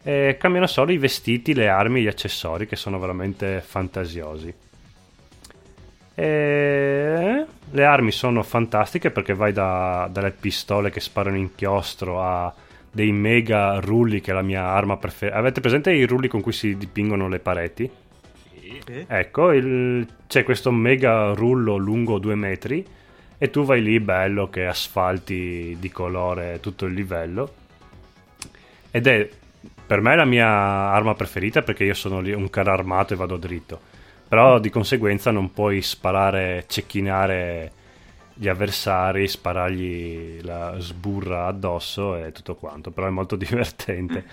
E 0.06 0.36
cambiano 0.38 0.68
solo 0.68 0.92
i 0.92 0.98
vestiti, 0.98 1.52
le 1.52 1.68
armi 1.68 1.98
e 1.98 2.02
gli 2.04 2.06
accessori 2.06 2.68
che 2.68 2.76
sono 2.76 2.96
veramente 3.00 3.60
fantasiosi. 3.60 4.54
E 6.14 7.44
le 7.68 7.84
armi 7.84 8.12
sono 8.12 8.44
fantastiche 8.44 9.10
perché 9.10 9.34
vai 9.34 9.52
da- 9.52 10.08
dalle 10.08 10.30
pistole 10.30 10.90
che 10.90 11.00
sparano 11.00 11.36
inchiostro 11.36 12.22
a 12.22 12.54
dei 12.88 13.10
mega 13.10 13.80
rulli 13.80 14.20
che 14.20 14.30
è 14.30 14.34
la 14.34 14.42
mia 14.42 14.62
arma 14.66 14.96
preferita. 14.96 15.38
Avete 15.38 15.60
presente 15.60 15.90
i 15.90 16.06
rulli 16.06 16.28
con 16.28 16.40
cui 16.40 16.52
si 16.52 16.76
dipingono 16.76 17.26
le 17.26 17.40
pareti? 17.40 17.90
Sì. 18.84 19.04
Ecco, 19.08 19.50
il- 19.50 20.06
c'è 20.28 20.44
questo 20.44 20.70
mega 20.70 21.32
rullo 21.32 21.74
lungo 21.74 22.18
due 22.20 22.36
metri 22.36 22.86
e 23.38 23.50
tu 23.50 23.64
vai 23.64 23.82
lì 23.82 23.98
bello 23.98 24.48
che 24.50 24.66
asfalti 24.66 25.76
di 25.80 25.90
colore 25.90 26.60
tutto 26.60 26.86
il 26.86 26.94
livello. 26.94 27.54
Ed 28.92 29.08
è 29.08 29.28
per 29.86 30.00
me 30.00 30.16
la 30.16 30.24
mia 30.24 30.48
arma 30.48 31.14
preferita 31.14 31.62
perché 31.62 31.84
io 31.84 31.94
sono 31.94 32.18
un 32.18 32.50
carro 32.50 32.72
armato 32.72 33.14
e 33.14 33.16
vado 33.16 33.36
dritto. 33.36 33.80
Però 34.28 34.58
di 34.58 34.70
conseguenza 34.70 35.30
non 35.30 35.52
puoi 35.52 35.80
sparare, 35.82 36.64
cecchinare 36.66 37.72
gli 38.34 38.48
avversari, 38.48 39.28
sparargli 39.28 40.42
la 40.42 40.74
sburra 40.78 41.46
addosso 41.46 42.16
e 42.16 42.32
tutto 42.32 42.56
quanto. 42.56 42.90
Però 42.90 43.06
è 43.06 43.10
molto 43.10 43.36
divertente. 43.38 44.24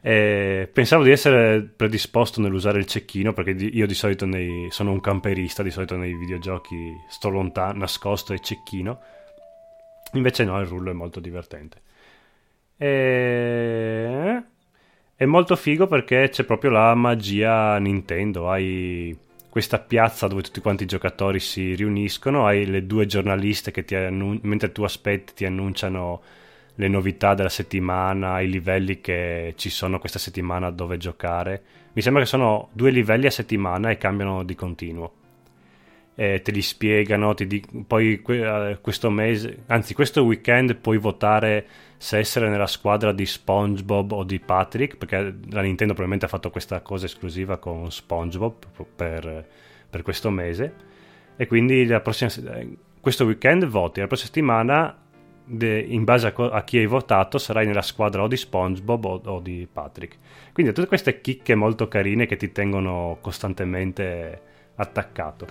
E 0.00 0.70
pensavo 0.72 1.02
di 1.02 1.10
essere 1.10 1.60
predisposto 1.62 2.40
nell'usare 2.40 2.78
il 2.78 2.86
cecchino 2.86 3.34
perché 3.34 3.50
io 3.50 3.86
di 3.86 3.94
solito 3.94 4.24
nei- 4.24 4.68
sono 4.70 4.92
un 4.92 5.00
camperista, 5.00 5.62
di 5.62 5.70
solito 5.70 5.96
nei 5.96 6.14
videogiochi 6.14 6.94
sto 7.10 7.28
lontano, 7.28 7.80
nascosto 7.80 8.32
e 8.32 8.40
cecchino. 8.40 9.00
Invece 10.14 10.44
no, 10.44 10.58
il 10.60 10.66
rullo 10.66 10.90
è 10.90 10.94
molto 10.94 11.20
divertente. 11.20 11.82
E... 12.78 14.42
È 15.20 15.24
molto 15.24 15.56
figo 15.56 15.88
perché 15.88 16.28
c'è 16.28 16.44
proprio 16.44 16.70
la 16.70 16.94
magia 16.94 17.76
Nintendo. 17.78 18.48
Hai 18.48 19.18
questa 19.48 19.80
piazza 19.80 20.28
dove 20.28 20.42
tutti 20.42 20.60
quanti 20.60 20.84
i 20.84 20.86
giocatori 20.86 21.40
si 21.40 21.74
riuniscono, 21.74 22.46
hai 22.46 22.64
le 22.66 22.86
due 22.86 23.04
giornaliste 23.04 23.72
che 23.72 23.84
annun- 23.96 24.38
mentre 24.42 24.70
tu 24.70 24.84
aspetti 24.84 25.32
ti 25.34 25.44
annunciano 25.44 26.22
le 26.76 26.86
novità 26.86 27.34
della 27.34 27.48
settimana, 27.48 28.40
i 28.40 28.48
livelli 28.48 29.00
che 29.00 29.54
ci 29.56 29.70
sono 29.70 29.98
questa 29.98 30.20
settimana 30.20 30.70
dove 30.70 30.98
giocare. 30.98 31.62
Mi 31.94 32.00
sembra 32.00 32.22
che 32.22 32.28
sono 32.28 32.68
due 32.70 32.92
livelli 32.92 33.26
a 33.26 33.32
settimana 33.32 33.90
e 33.90 33.98
cambiano 33.98 34.44
di 34.44 34.54
continuo. 34.54 35.12
E 36.14 36.42
te 36.42 36.52
li 36.52 36.62
spiegano, 36.62 37.34
ti 37.34 37.48
di- 37.48 37.64
poi 37.84 38.20
que- 38.22 38.70
eh, 38.70 38.78
questo 38.80 39.10
mese, 39.10 39.64
anzi 39.66 39.94
questo 39.94 40.22
weekend 40.22 40.76
puoi 40.76 40.98
votare 40.98 41.66
se 41.98 42.18
essere 42.18 42.48
nella 42.48 42.68
squadra 42.68 43.12
di 43.12 43.26
SpongeBob 43.26 44.12
o 44.12 44.22
di 44.22 44.38
Patrick, 44.38 44.96
perché 44.96 45.16
la 45.50 45.60
Nintendo 45.60 45.94
probabilmente 45.94 46.26
ha 46.26 46.28
fatto 46.28 46.50
questa 46.50 46.80
cosa 46.80 47.06
esclusiva 47.06 47.58
con 47.58 47.90
SpongeBob 47.90 48.54
per, 48.94 49.46
per 49.90 50.02
questo 50.02 50.30
mese. 50.30 50.72
E 51.36 51.46
quindi 51.46 51.86
prossima, 52.00 52.30
questo 53.00 53.24
weekend 53.24 53.66
voti, 53.66 54.00
la 54.00 54.06
prossima 54.06 54.28
settimana, 54.28 54.96
de- 55.44 55.80
in 55.80 56.04
base 56.04 56.28
a, 56.28 56.32
co- 56.32 56.50
a 56.50 56.62
chi 56.62 56.78
hai 56.78 56.86
votato, 56.86 57.36
sarai 57.38 57.66
nella 57.66 57.82
squadra 57.82 58.22
o 58.22 58.28
di 58.28 58.36
SpongeBob 58.36 59.04
o, 59.04 59.20
o 59.24 59.40
di 59.40 59.68
Patrick. 59.70 60.16
Quindi 60.52 60.72
tutte 60.72 60.86
queste 60.86 61.20
chicche 61.20 61.56
molto 61.56 61.88
carine 61.88 62.26
che 62.26 62.36
ti 62.36 62.52
tengono 62.52 63.18
costantemente 63.20 64.42
attaccato. 64.76 65.46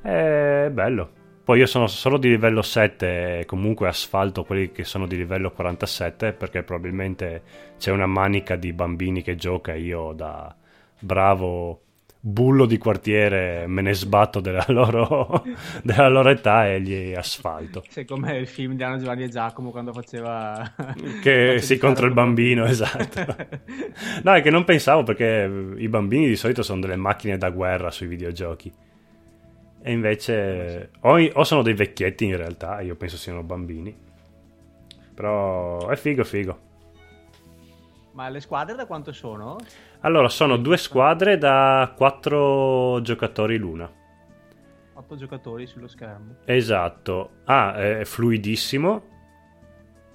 È 0.00 0.68
bello. 0.72 1.21
Poi 1.44 1.58
io 1.58 1.66
sono 1.66 1.88
solo 1.88 2.18
di 2.18 2.28
livello 2.28 2.62
7 2.62 3.40
e 3.40 3.44
comunque 3.46 3.88
asfalto 3.88 4.44
quelli 4.44 4.70
che 4.70 4.84
sono 4.84 5.06
di 5.06 5.16
livello 5.16 5.50
47 5.50 6.32
perché 6.32 6.62
probabilmente 6.62 7.42
c'è 7.78 7.90
una 7.90 8.06
manica 8.06 8.54
di 8.54 8.72
bambini 8.72 9.22
che 9.22 9.34
gioca 9.34 9.74
io 9.74 10.12
da 10.12 10.54
bravo 11.00 11.80
bullo 12.24 12.66
di 12.66 12.78
quartiere 12.78 13.66
me 13.66 13.82
ne 13.82 13.92
sbatto 13.94 14.38
della 14.38 14.64
loro, 14.68 15.42
della 15.82 16.08
loro 16.08 16.28
età 16.28 16.68
e 16.68 16.80
gli 16.80 17.12
asfalto. 17.12 17.82
Sei 17.88 18.04
come 18.04 18.36
il 18.36 18.46
film 18.46 18.76
di 18.76 18.84
Anna 18.84 18.98
Giovanni 18.98 19.24
e 19.24 19.28
Giacomo 19.28 19.72
quando 19.72 19.92
faceva... 19.92 20.72
Che 21.20 21.58
sì, 21.60 21.78
contro 21.78 22.06
il 22.06 22.12
bambino, 22.12 22.64
esatto. 22.64 23.26
no, 24.22 24.32
è 24.32 24.40
che 24.40 24.50
non 24.50 24.62
pensavo 24.62 25.02
perché 25.02 25.50
i 25.76 25.88
bambini 25.88 26.28
di 26.28 26.36
solito 26.36 26.62
sono 26.62 26.80
delle 26.80 26.94
macchine 26.94 27.36
da 27.36 27.50
guerra 27.50 27.90
sui 27.90 28.06
videogiochi. 28.06 28.72
E 29.82 29.92
invece 29.92 30.90
o, 31.00 31.20
o 31.20 31.44
sono 31.44 31.62
dei 31.62 31.74
vecchietti 31.74 32.24
in 32.24 32.36
realtà, 32.36 32.80
io 32.80 32.94
penso 32.94 33.16
siano 33.16 33.42
bambini. 33.42 33.94
Però 35.14 35.88
è 35.88 35.96
figo, 35.96 36.24
figo. 36.24 36.70
Ma 38.12 38.28
le 38.28 38.40
squadre 38.40 38.74
da 38.74 38.86
quanto 38.86 39.12
sono? 39.12 39.56
Allora, 40.00 40.28
sono 40.28 40.56
due 40.56 40.76
squadre 40.76 41.38
da 41.38 41.92
quattro 41.96 43.00
giocatori 43.00 43.56
l'una. 43.56 43.90
Otto 44.94 45.16
giocatori 45.16 45.66
sullo 45.66 45.88
schermo. 45.88 46.36
Esatto. 46.44 47.30
Ah, 47.44 47.74
è 47.74 48.04
fluidissimo. 48.04 49.10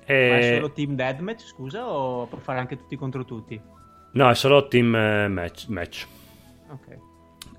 E... 0.06 0.30
Ma 0.30 0.38
è 0.38 0.54
solo 0.56 0.72
team 0.72 0.96
deathmatch, 0.96 1.48
scusa, 1.48 1.90
o 1.90 2.26
può 2.28 2.38
fare 2.38 2.60
anche 2.60 2.78
tutti 2.78 2.96
contro 2.96 3.26
tutti? 3.26 3.60
No, 4.14 4.30
è 4.30 4.36
solo 4.36 4.68
team 4.68 4.96
eh, 4.96 5.28
match. 5.28 5.68
match. 5.68 6.08
Ok. 6.70 6.98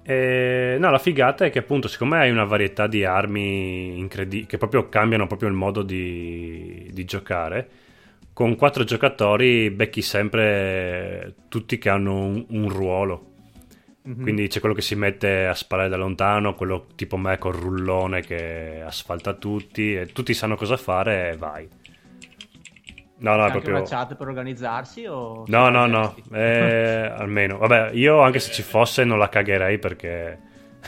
E, 0.09 0.79
no, 0.81 0.91
la 0.91 0.99
figata 0.99 1.45
è 1.45 1.51
che 1.51 1.59
appunto, 1.59 1.87
siccome 1.87 2.17
hai 2.17 2.31
una 2.31 2.45
varietà 2.45 2.87
di 2.87 3.05
armi 3.05 3.99
incredibili, 3.99 4.47
che 4.47 4.57
proprio 4.57 4.89
cambiano 4.89 5.27
proprio 5.27 5.51
il 5.51 5.55
modo 5.55 5.83
di, 5.83 6.89
di 6.91 7.05
giocare, 7.05 7.69
con 8.33 8.57
quattro 8.57 8.85
giocatori 8.85 9.69
becchi 9.69 10.01
sempre 10.01 11.35
tutti 11.49 11.77
che 11.77 11.91
hanno 11.91 12.25
un, 12.25 12.43
un 12.49 12.71
ruolo. 12.71 13.33
Mm-hmm. 14.09 14.23
Quindi 14.23 14.49
c'è 14.49 14.61
quello 14.61 14.75
che 14.75 14.81
si 14.81 14.95
mette 14.95 15.45
a 15.45 15.53
sparare 15.53 15.91
da 15.91 15.99
lontano, 15.99 16.55
quello 16.55 16.87
tipo 16.95 17.19
me 17.19 17.37
col 17.37 17.53
rullone 17.53 18.23
che 18.23 18.81
asfalta 18.83 19.35
tutti, 19.35 19.95
e 19.95 20.07
tutti 20.07 20.33
sanno 20.33 20.57
cosa 20.57 20.79
fare 20.79 21.33
e 21.33 21.37
vai. 21.37 21.69
No, 23.21 23.35
no, 23.35 23.47
è 23.47 23.51
proprio... 23.51 23.77
una 23.77 23.85
chat 23.85 24.15
per 24.15 24.29
organizzarsi? 24.29 25.07
O 25.07 25.45
no, 25.47 25.69
no, 25.71 25.87
no, 25.87 26.15
eh, 26.33 27.11
almeno. 27.17 27.59
Vabbè, 27.59 27.91
io 27.93 28.21
anche 28.21 28.39
se 28.39 28.53
ci 28.53 28.63
fosse 28.63 29.05
non 29.05 29.19
la 29.19 29.29
cagherei 29.29 29.79
perché 29.79 30.39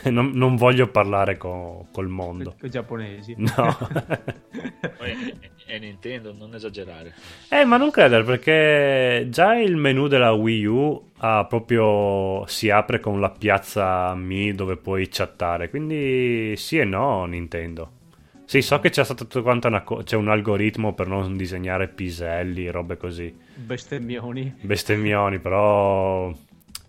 non, 0.09 0.31
non 0.33 0.55
voglio 0.55 0.87
parlare 0.87 1.37
con, 1.37 1.87
col 1.91 2.07
mondo. 2.07 2.55
Con 2.57 2.67
i 2.67 2.71
giapponesi. 2.71 3.35
No. 3.37 3.77
è 5.65 5.77
Nintendo, 5.77 6.33
non 6.33 6.53
esagerare. 6.55 7.13
Eh, 7.49 7.65
ma 7.65 7.77
non 7.77 7.91
credere 7.91 8.23
perché 8.23 9.27
già 9.29 9.55
il 9.55 9.75
menu 9.75 10.07
della 10.07 10.31
Wii 10.31 10.65
U 10.65 11.11
ha 11.17 11.45
proprio 11.45 12.45
si 12.47 12.69
apre 12.69 12.99
con 12.99 13.19
la 13.19 13.29
piazza 13.29 14.13
Mi 14.15 14.53
dove 14.53 14.77
puoi 14.77 15.07
chattare, 15.09 15.69
quindi 15.69 16.55
sì 16.57 16.77
e 16.77 16.85
no 16.85 17.25
Nintendo. 17.25 17.99
Sì, 18.51 18.61
so 18.61 18.81
che 18.81 18.89
c'è 18.89 19.05
stato 19.05 19.23
tutto 19.23 19.43
quanto 19.43 19.69
una 19.69 19.81
co- 19.81 20.03
c'è 20.03 20.17
un 20.17 20.27
algoritmo 20.27 20.93
per 20.93 21.07
non 21.07 21.37
disegnare 21.37 21.87
piselli, 21.87 22.69
robe 22.69 22.97
così. 22.97 23.33
Bestemmioni. 23.55 24.53
Bestemmioni, 24.59 25.39
però 25.39 26.29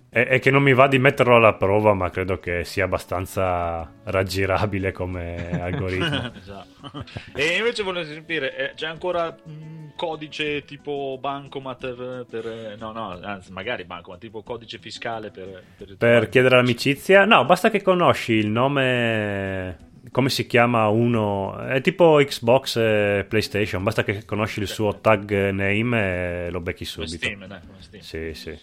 è, 0.09 0.27
è, 0.27 0.41
che 0.41 0.51
non 0.51 0.65
mi 0.65 0.75
va 0.75 0.89
di 0.89 0.99
metterlo 0.99 1.37
alla 1.37 1.53
prova, 1.53 1.95
ma 1.95 2.11
credo 2.11 2.41
che 2.41 2.65
sia 2.65 2.87
abbastanza 2.87 3.89
raggirabile 4.03 4.91
come 4.91 5.51
algoritmo. 5.63 6.33
esatto. 6.35 7.05
E 7.33 7.59
invece 7.59 7.85
volevo 7.85 8.13
sapere, 8.13 8.57
eh, 8.57 8.75
c'è 8.75 8.89
ancora 8.89 9.33
un 9.45 9.93
codice 9.95 10.65
tipo 10.65 11.17
bancomat 11.21 11.95
per, 11.95 12.27
per, 12.29 12.77
no, 12.77 12.91
no, 12.91 13.21
anzi, 13.23 13.53
magari 13.53 13.85
bancomat, 13.85 14.19
tipo 14.19 14.43
codice 14.43 14.79
fiscale 14.79 15.31
per, 15.31 15.63
per, 15.77 15.95
per 15.97 16.29
chiedere 16.29 16.57
l'amicizia? 16.57 17.25
No, 17.25 17.45
basta 17.45 17.71
che 17.71 17.83
conosci 17.83 18.33
il 18.33 18.49
nome 18.49 19.91
come 20.11 20.29
si 20.31 20.47
chiama 20.47 20.89
uno 20.89 21.57
è 21.59 21.81
tipo 21.81 22.17
Xbox 22.17 22.77
e 22.77 23.25
PlayStation 23.29 23.83
basta 23.83 24.03
che 24.03 24.25
conosci 24.25 24.61
il 24.61 24.67
suo 24.67 24.99
tag 24.99 25.51
name 25.51 26.47
e 26.47 26.51
lo 26.51 26.61
becchi 26.61 26.85
subito. 26.85 27.17
Steam, 27.17 27.47
dai, 27.47 27.61
Steam. 27.79 28.03
sì 28.03 28.35
sì. 28.35 28.59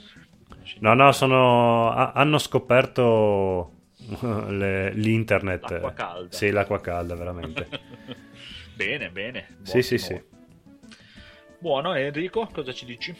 No 0.80 0.94
no 0.94 1.12
sono 1.12 1.92
hanno 1.92 2.38
scoperto 2.38 3.72
le, 4.50 4.92
l'internet. 4.94 5.70
L'acqua 5.70 5.94
calda. 5.94 6.36
Sì 6.36 6.50
l'acqua 6.52 6.82
calda 6.82 7.16
veramente. 7.16 7.68
Bene 8.76 9.10
bene. 9.10 9.48
Buono, 9.50 9.66
sì 9.66 9.82
sì 9.82 9.98
sì. 9.98 10.22
buono 11.60 11.94
Enrico 11.94 12.48
cosa 12.52 12.74
ci 12.74 12.86
dici? 12.86 13.16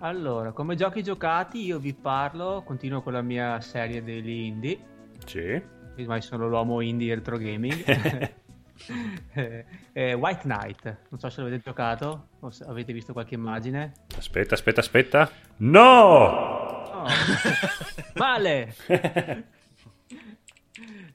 Allora, 0.00 0.52
come 0.52 0.76
giochi 0.76 1.02
giocati 1.02 1.64
io 1.64 1.80
vi 1.80 1.92
parlo, 1.92 2.62
continuo 2.64 3.02
con 3.02 3.12
la 3.12 3.22
mia 3.22 3.60
serie 3.60 4.02
degli 4.04 4.30
indie. 4.30 4.78
Sì 5.24 5.76
ormai 6.02 6.22
sono 6.22 6.48
l'uomo 6.48 6.80
indie 6.80 7.14
retro 7.14 7.38
gaming. 7.38 7.84
eh, 9.34 9.64
eh, 9.92 10.14
White 10.14 10.42
Knight, 10.42 10.96
non 11.08 11.18
so 11.18 11.28
se 11.28 11.42
l'avete 11.42 11.62
giocato 11.64 12.28
o 12.40 12.50
se 12.50 12.64
avete 12.64 12.92
visto 12.92 13.12
qualche 13.12 13.34
immagine. 13.34 13.92
Aspetta, 14.16 14.54
aspetta, 14.54 14.80
aspetta. 14.80 15.30
No! 15.58 16.88
no. 16.92 17.04
Male! 18.14 18.74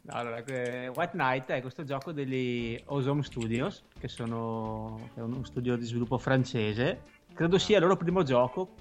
No, 0.02 0.14
allora, 0.14 0.44
eh, 0.44 0.90
White 0.90 1.12
Knight 1.14 1.46
è 1.52 1.62
questo 1.62 1.84
gioco 1.86 2.12
degli 2.12 2.82
Ozone 2.88 3.24
Studios, 3.24 3.84
che 3.98 4.10
sono 4.10 5.10
è 5.16 5.22
uno 5.22 5.44
studio 5.46 5.78
di 5.78 5.86
sviluppo 5.86 6.18
francese. 6.18 7.02
Credo 7.34 7.58
sia 7.58 7.78
il 7.78 7.84
loro 7.84 7.96
primo 7.96 8.24
gioco, 8.24 8.76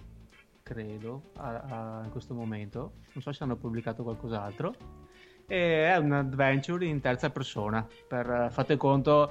credo, 0.63 1.31
a, 1.37 2.01
a, 2.01 2.05
in 2.05 2.11
questo 2.11 2.35
momento. 2.35 2.95
Non 3.13 3.23
so 3.23 3.33
se 3.33 3.45
hanno 3.45 3.57
pubblicato 3.57 4.03
qualcos'altro 4.03 4.75
e 5.53 5.85
è 5.85 5.97
un 5.99 6.13
adventure 6.13 6.87
in 6.87 7.03
terza 7.03 7.29
persona. 7.29 7.87
Per, 8.09 8.49
fate 8.51 8.79
conto, 8.79 9.31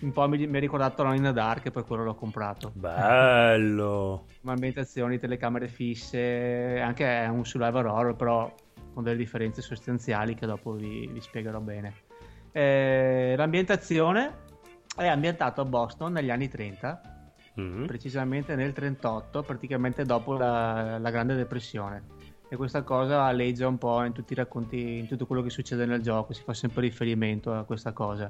un 0.00 0.10
po' 0.10 0.26
mi, 0.26 0.44
mi 0.48 0.56
ha 0.56 0.60
ricordato 0.60 1.02
Alone 1.02 1.18
in 1.18 1.22
the 1.22 1.32
Dark 1.32 1.70
per 1.70 1.84
quello 1.84 2.02
l'ho 2.02 2.16
comprato. 2.16 2.72
Bello! 2.74 4.26
ambientazioni, 4.46 5.20
telecamere 5.20 5.68
fisse, 5.68 6.80
anche 6.80 7.06
è 7.06 7.28
un 7.28 7.44
survival 7.44 7.86
horror, 7.86 8.16
però 8.16 8.52
con 8.92 9.04
delle 9.04 9.16
differenze 9.16 9.62
sostanziali 9.62 10.34
che 10.34 10.44
dopo 10.44 10.72
vi, 10.72 11.06
vi 11.06 11.20
spiegherò 11.20 11.60
bene. 11.60 11.94
Eh, 12.50 13.34
l'ambientazione 13.36 14.38
è 14.96 15.06
ambientato 15.06 15.60
a 15.60 15.64
Boston 15.64 16.14
negli 16.14 16.30
anni 16.30 16.48
30, 16.48 17.00
mm-hmm. 17.60 17.84
precisamente 17.84 18.56
nel 18.56 18.72
38, 18.72 19.44
praticamente 19.44 20.04
dopo 20.04 20.32
la, 20.36 20.98
la 20.98 21.10
Grande 21.10 21.36
Depressione 21.36 22.18
e 22.52 22.56
questa 22.56 22.82
cosa 22.82 23.22
aleggia 23.22 23.68
un 23.68 23.78
po' 23.78 24.02
in 24.02 24.12
tutti 24.12 24.32
i 24.32 24.36
racconti, 24.36 24.98
in 24.98 25.06
tutto 25.06 25.24
quello 25.24 25.40
che 25.40 25.50
succede 25.50 25.86
nel 25.86 26.02
gioco, 26.02 26.32
si 26.32 26.42
fa 26.42 26.52
sempre 26.52 26.82
riferimento 26.82 27.54
a 27.54 27.62
questa 27.62 27.92
cosa. 27.92 28.28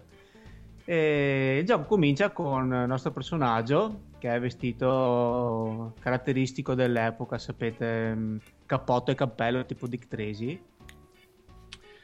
E 0.85 1.57
il 1.59 1.65
gioco 1.65 1.85
comincia 1.85 2.29
con 2.29 2.67
il 2.67 2.87
nostro 2.87 3.13
personaggio 3.13 4.09
che 4.19 4.35
è 4.35 4.39
vestito 4.39 5.95
caratteristico 6.01 6.75
dell'epoca, 6.75 7.39
sapete, 7.39 8.15
mm, 8.15 8.37
cappotto 8.67 9.11
e 9.11 9.15
cappello 9.15 9.65
tipo 9.65 9.87
Dick 9.87 10.07
Tracy. 10.07 10.63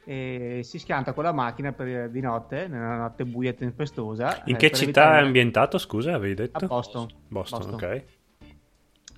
E 0.04 0.60
si 0.62 0.78
schianta 0.78 1.12
con 1.12 1.24
la 1.24 1.32
macchina 1.32 1.72
per, 1.72 2.08
di 2.08 2.20
notte, 2.20 2.66
nella 2.66 2.96
notte 2.96 3.26
buia 3.26 3.50
e 3.50 3.54
tempestosa. 3.56 4.42
In 4.46 4.54
eh, 4.54 4.58
che 4.58 4.70
città 4.70 4.84
evitare... 4.84 5.20
è 5.20 5.26
ambientato, 5.26 5.76
scusa, 5.76 6.14
avevi 6.14 6.34
detto? 6.34 6.64
A 6.64 6.66
Boston. 6.66 7.08
Boston, 7.28 7.58
Boston. 7.58 7.74
ok 7.74 8.04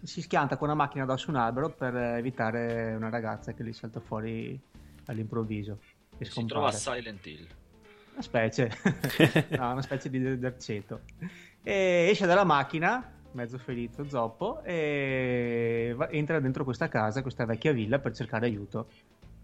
si 0.02 0.22
schianta 0.22 0.56
con 0.56 0.68
una 0.68 0.76
macchina 0.76 1.04
addosso 1.04 1.30
un 1.30 1.36
albero 1.36 1.70
per 1.70 1.94
evitare 1.94 2.94
una 2.94 3.08
ragazza 3.08 3.52
che 3.52 3.64
gli 3.64 3.72
salta 3.72 4.00
fuori 4.00 4.58
all'improvviso. 5.06 5.78
E 6.16 6.24
si 6.24 6.44
trova 6.46 6.68
a 6.68 6.72
Silent 6.72 7.26
Hill. 7.26 7.46
Una 8.12 8.22
specie, 8.22 8.70
no, 9.56 9.72
una 9.72 9.82
specie 9.82 10.10
di 10.10 10.38
derceto. 10.38 11.02
E 11.62 12.08
esce 12.10 12.26
dalla 12.26 12.44
macchina, 12.44 13.12
mezzo 13.32 13.58
ferito, 13.58 14.08
zoppo, 14.08 14.62
e 14.62 15.92
va, 15.96 16.08
entra 16.10 16.40
dentro 16.40 16.64
questa 16.64 16.88
casa, 16.88 17.22
questa 17.22 17.44
vecchia 17.44 17.72
villa, 17.72 17.98
per 17.98 18.14
cercare 18.14 18.46
aiuto. 18.46 18.88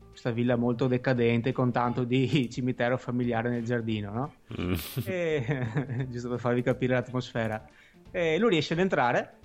Questa 0.08 0.30
villa 0.30 0.54
molto 0.54 0.86
decadente 0.86 1.52
con 1.52 1.72
tanto 1.72 2.04
di 2.04 2.48
cimitero 2.50 2.96
familiare 2.96 3.50
nel 3.50 3.64
giardino, 3.64 4.12
no? 4.12 4.34
Mm. 4.60 4.74
e, 5.04 6.06
giusto 6.10 6.28
per 6.30 6.38
farvi 6.38 6.62
capire 6.62 6.94
l'atmosfera. 6.94 7.64
E 8.10 8.38
lui 8.38 8.50
riesce 8.50 8.74
ad 8.74 8.78
entrare 8.78 9.42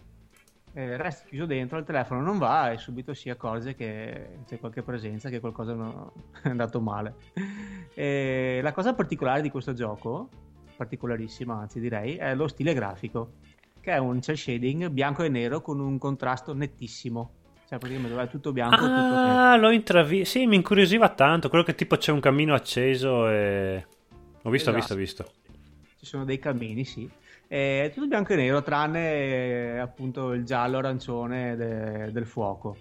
eh, 0.80 0.98
resta 0.98 1.26
chiuso 1.28 1.46
dentro, 1.46 1.78
il 1.78 1.84
telefono 1.84 2.22
non 2.22 2.38
va 2.38 2.72
e 2.72 2.78
subito 2.78 3.14
si 3.14 3.30
accorge 3.30 3.76
che 3.76 4.40
c'è 4.48 4.60
qualche 4.60 4.82
presenza, 4.82 5.30
che 5.30 5.42
qualcosa 5.42 5.74
no, 5.74 6.14
è 6.42 6.48
andato 6.48 6.80
male. 6.80 7.16
E 7.94 8.60
la 8.64 8.72
cosa 8.72 8.94
particolare 8.94 9.42
di 9.42 9.50
questo 9.50 9.74
gioco, 9.74 10.30
particolarissima 10.78 11.56
anzi 11.56 11.82
direi, 11.82 12.16
è 12.16 12.34
lo 12.34 12.48
stile 12.48 12.74
grafico, 12.74 13.34
che 13.82 13.92
è 13.92 13.98
un 13.98 14.22
cel 14.22 14.38
shading 14.38 14.88
bianco 14.88 15.24
e 15.24 15.30
nero 15.30 15.62
con 15.62 15.80
un 15.80 15.98
contrasto 15.98 16.54
nettissimo. 16.54 17.34
Cioè 17.68 17.78
praticamente 17.78 18.20
è 18.20 18.30
tutto 18.30 18.52
bianco. 18.52 18.84
Ah, 18.86 19.52
tutto 19.54 19.62
l'ho 19.62 19.72
intravisto. 19.72 20.40
Sì, 20.40 20.48
mi 20.48 20.56
incuriosiva 20.56 21.10
tanto. 21.10 21.50
Quello 21.50 21.64
che 21.64 21.76
tipo 21.76 21.98
c'è 21.98 22.12
un 22.12 22.20
cammino 22.20 22.56
acceso 22.56 23.30
e... 23.30 23.86
Ho 24.42 24.50
visto, 24.50 24.72
Esatto. 24.72 24.94
ho 24.94 24.96
visto, 24.96 25.22
ho 25.22 25.26
visto. 25.26 25.32
Ci 25.98 26.06
sono 26.06 26.26
dei 26.26 26.40
camini, 26.40 26.84
sì. 26.84 27.08
È 27.52 27.90
tutto 27.92 28.06
bianco 28.06 28.34
e 28.34 28.36
nero, 28.36 28.62
tranne 28.62 29.74
eh, 29.74 29.78
appunto 29.80 30.34
il 30.34 30.44
giallo 30.44 30.78
arancione 30.78 31.56
de- 31.56 32.12
del 32.12 32.28
fuoco. 32.28 32.78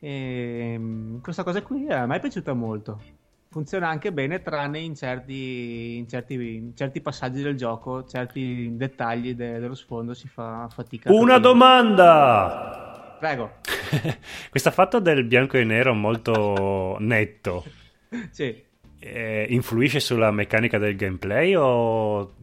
E, 0.00 0.74
mm, 0.78 1.20
questa 1.20 1.42
cosa 1.42 1.62
qui 1.62 1.90
a 1.90 2.04
me 2.04 2.16
è 2.16 2.20
piaciuta 2.20 2.52
molto. 2.52 3.00
Funziona 3.48 3.88
anche 3.88 4.12
bene, 4.12 4.42
tranne 4.42 4.80
in 4.80 4.94
certi, 4.94 5.96
in 5.96 6.06
certi, 6.10 6.34
in 6.34 6.76
certi 6.76 7.00
passaggi 7.00 7.40
del 7.40 7.56
gioco, 7.56 8.04
certi 8.04 8.76
dettagli 8.76 9.34
de- 9.34 9.58
dello 9.60 9.74
sfondo 9.74 10.12
si 10.12 10.28
fa 10.28 10.68
fatica. 10.70 11.10
Una 11.10 11.38
domanda! 11.38 13.16
Prego. 13.18 13.52
Questo 14.50 14.70
fatto 14.72 15.00
del 15.00 15.24
bianco 15.24 15.56
e 15.56 15.64
nero 15.64 15.94
molto 15.94 16.96
netto 17.00 17.64
Sì. 18.30 18.62
eh, 18.98 19.46
influisce 19.48 20.00
sulla 20.00 20.30
meccanica 20.30 20.76
del 20.76 20.96
gameplay 20.96 21.54
o 21.54 22.34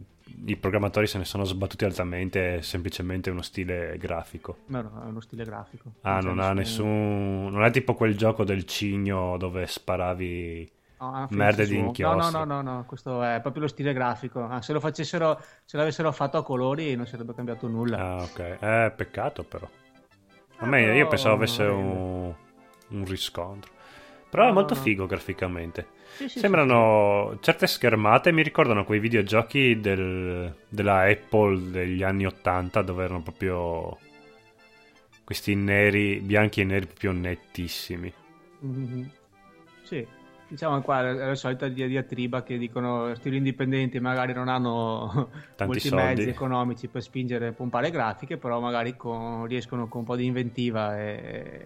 i 0.46 0.56
programmatori 0.58 1.08
se 1.08 1.18
ne 1.18 1.26
sono 1.26 1.44
sbattuti 1.44 1.86
altamente, 1.86 2.58
è 2.58 2.62
semplicemente 2.62 3.30
uno 3.30 3.42
stile 3.42 3.98
grafico? 3.98 4.58
No, 4.68 4.82
no, 4.82 5.02
è 5.04 5.08
uno 5.08 5.22
stile 5.22 5.44
grafico. 5.46 5.94
Ah, 6.02 6.20
c'è 6.20 6.26
non 6.26 6.40
ha 6.40 6.54
nessun... 6.54 7.48
non 7.52 7.64
è 7.64 7.72
tipo 7.72 7.94
quel 7.96 8.16
gioco 8.18 8.44
del 8.44 8.66
cigno 8.66 9.38
dove 9.38 9.66
sparavi... 9.68 10.72
No, 11.00 11.14
hanno 11.14 11.28
Merde 11.32 11.66
finito 11.66 11.66
di 11.66 11.76
su. 11.76 11.76
inchiostri. 11.80 12.32
No, 12.32 12.46
no, 12.46 12.46
no, 12.46 12.62
no, 12.62 12.76
no, 12.76 12.86
questo 12.86 13.22
è 13.24 13.40
proprio 13.42 13.64
lo 13.64 13.68
stile 13.68 13.94
grafico. 13.94 14.46
Ah, 14.48 14.62
se 14.62 14.72
lo 14.74 14.80
facessero, 14.80 15.42
se 15.66 15.76
l'avessero 15.78 16.12
fatto 16.14 16.38
a 16.38 16.44
colori 16.44 16.96
non 16.96 17.06
sarebbe 17.08 17.34
cambiato 17.34 17.68
nulla. 17.68 17.98
Ah, 17.98 18.24
ok. 18.24 18.40
Eh, 18.60 18.94
peccato 18.96 19.44
però. 19.44 19.68
A 20.58 20.66
Ah, 20.66 20.66
me, 20.66 20.96
io 20.96 21.08
pensavo 21.08 21.36
avesse 21.36 21.64
non 21.64 21.74
un, 21.74 22.34
un 22.90 23.06
riscontro. 23.06 23.72
Però 24.30 24.48
è 24.48 24.52
molto 24.52 24.76
figo 24.76 25.06
graficamente. 25.06 25.88
Sì, 26.16 26.30
sì, 26.30 26.40
Sembrano 26.40 27.38
certe 27.42 27.66
schermate, 27.68 28.32
mi 28.32 28.44
ricordano 28.44 28.86
quei 28.86 29.00
videogiochi 29.00 29.80
del- 29.80 30.54
della 30.70 31.02
Apple 31.10 31.72
degli 31.72 32.04
anni 32.04 32.26
80 32.26 32.82
dove 32.84 33.04
erano 33.04 33.22
proprio 33.24 33.98
questi 35.24 35.56
neri, 35.56 36.20
bianchi 36.20 36.62
e 36.62 36.64
neri 36.66 36.86
proprio 36.86 37.12
nettissimi. 37.14 38.14
sì. 38.60 38.66
Mhm. 38.66 39.12
Sì. 39.84 40.08
Diciamo 40.48 40.82
qua 40.82 41.00
è 41.08 41.14
la 41.14 41.36
solita 41.36 41.68
dia- 41.68 41.88
diatriba 41.88 42.44
che 42.44 42.58
dicono 42.58 43.16
stili 43.16 43.38
indipendenti 43.38 44.00
magari 44.00 44.34
non 44.34 44.48
hanno 44.50 45.30
molti 45.64 45.90
soldi. 45.90 46.26
mezzi 46.26 46.30
economici 46.30 46.88
per 46.88 47.02
spingere 47.02 47.48
e 47.48 47.52
pompare 47.54 47.90
grafiche, 47.90 48.38
però 48.38 48.60
magari 48.60 48.96
con- 48.96 49.46
riescono 49.48 49.88
con 49.88 50.02
un 50.02 50.06
po' 50.06 50.16
di 50.16 50.26
inventiva 50.26 51.00
e 51.00 51.66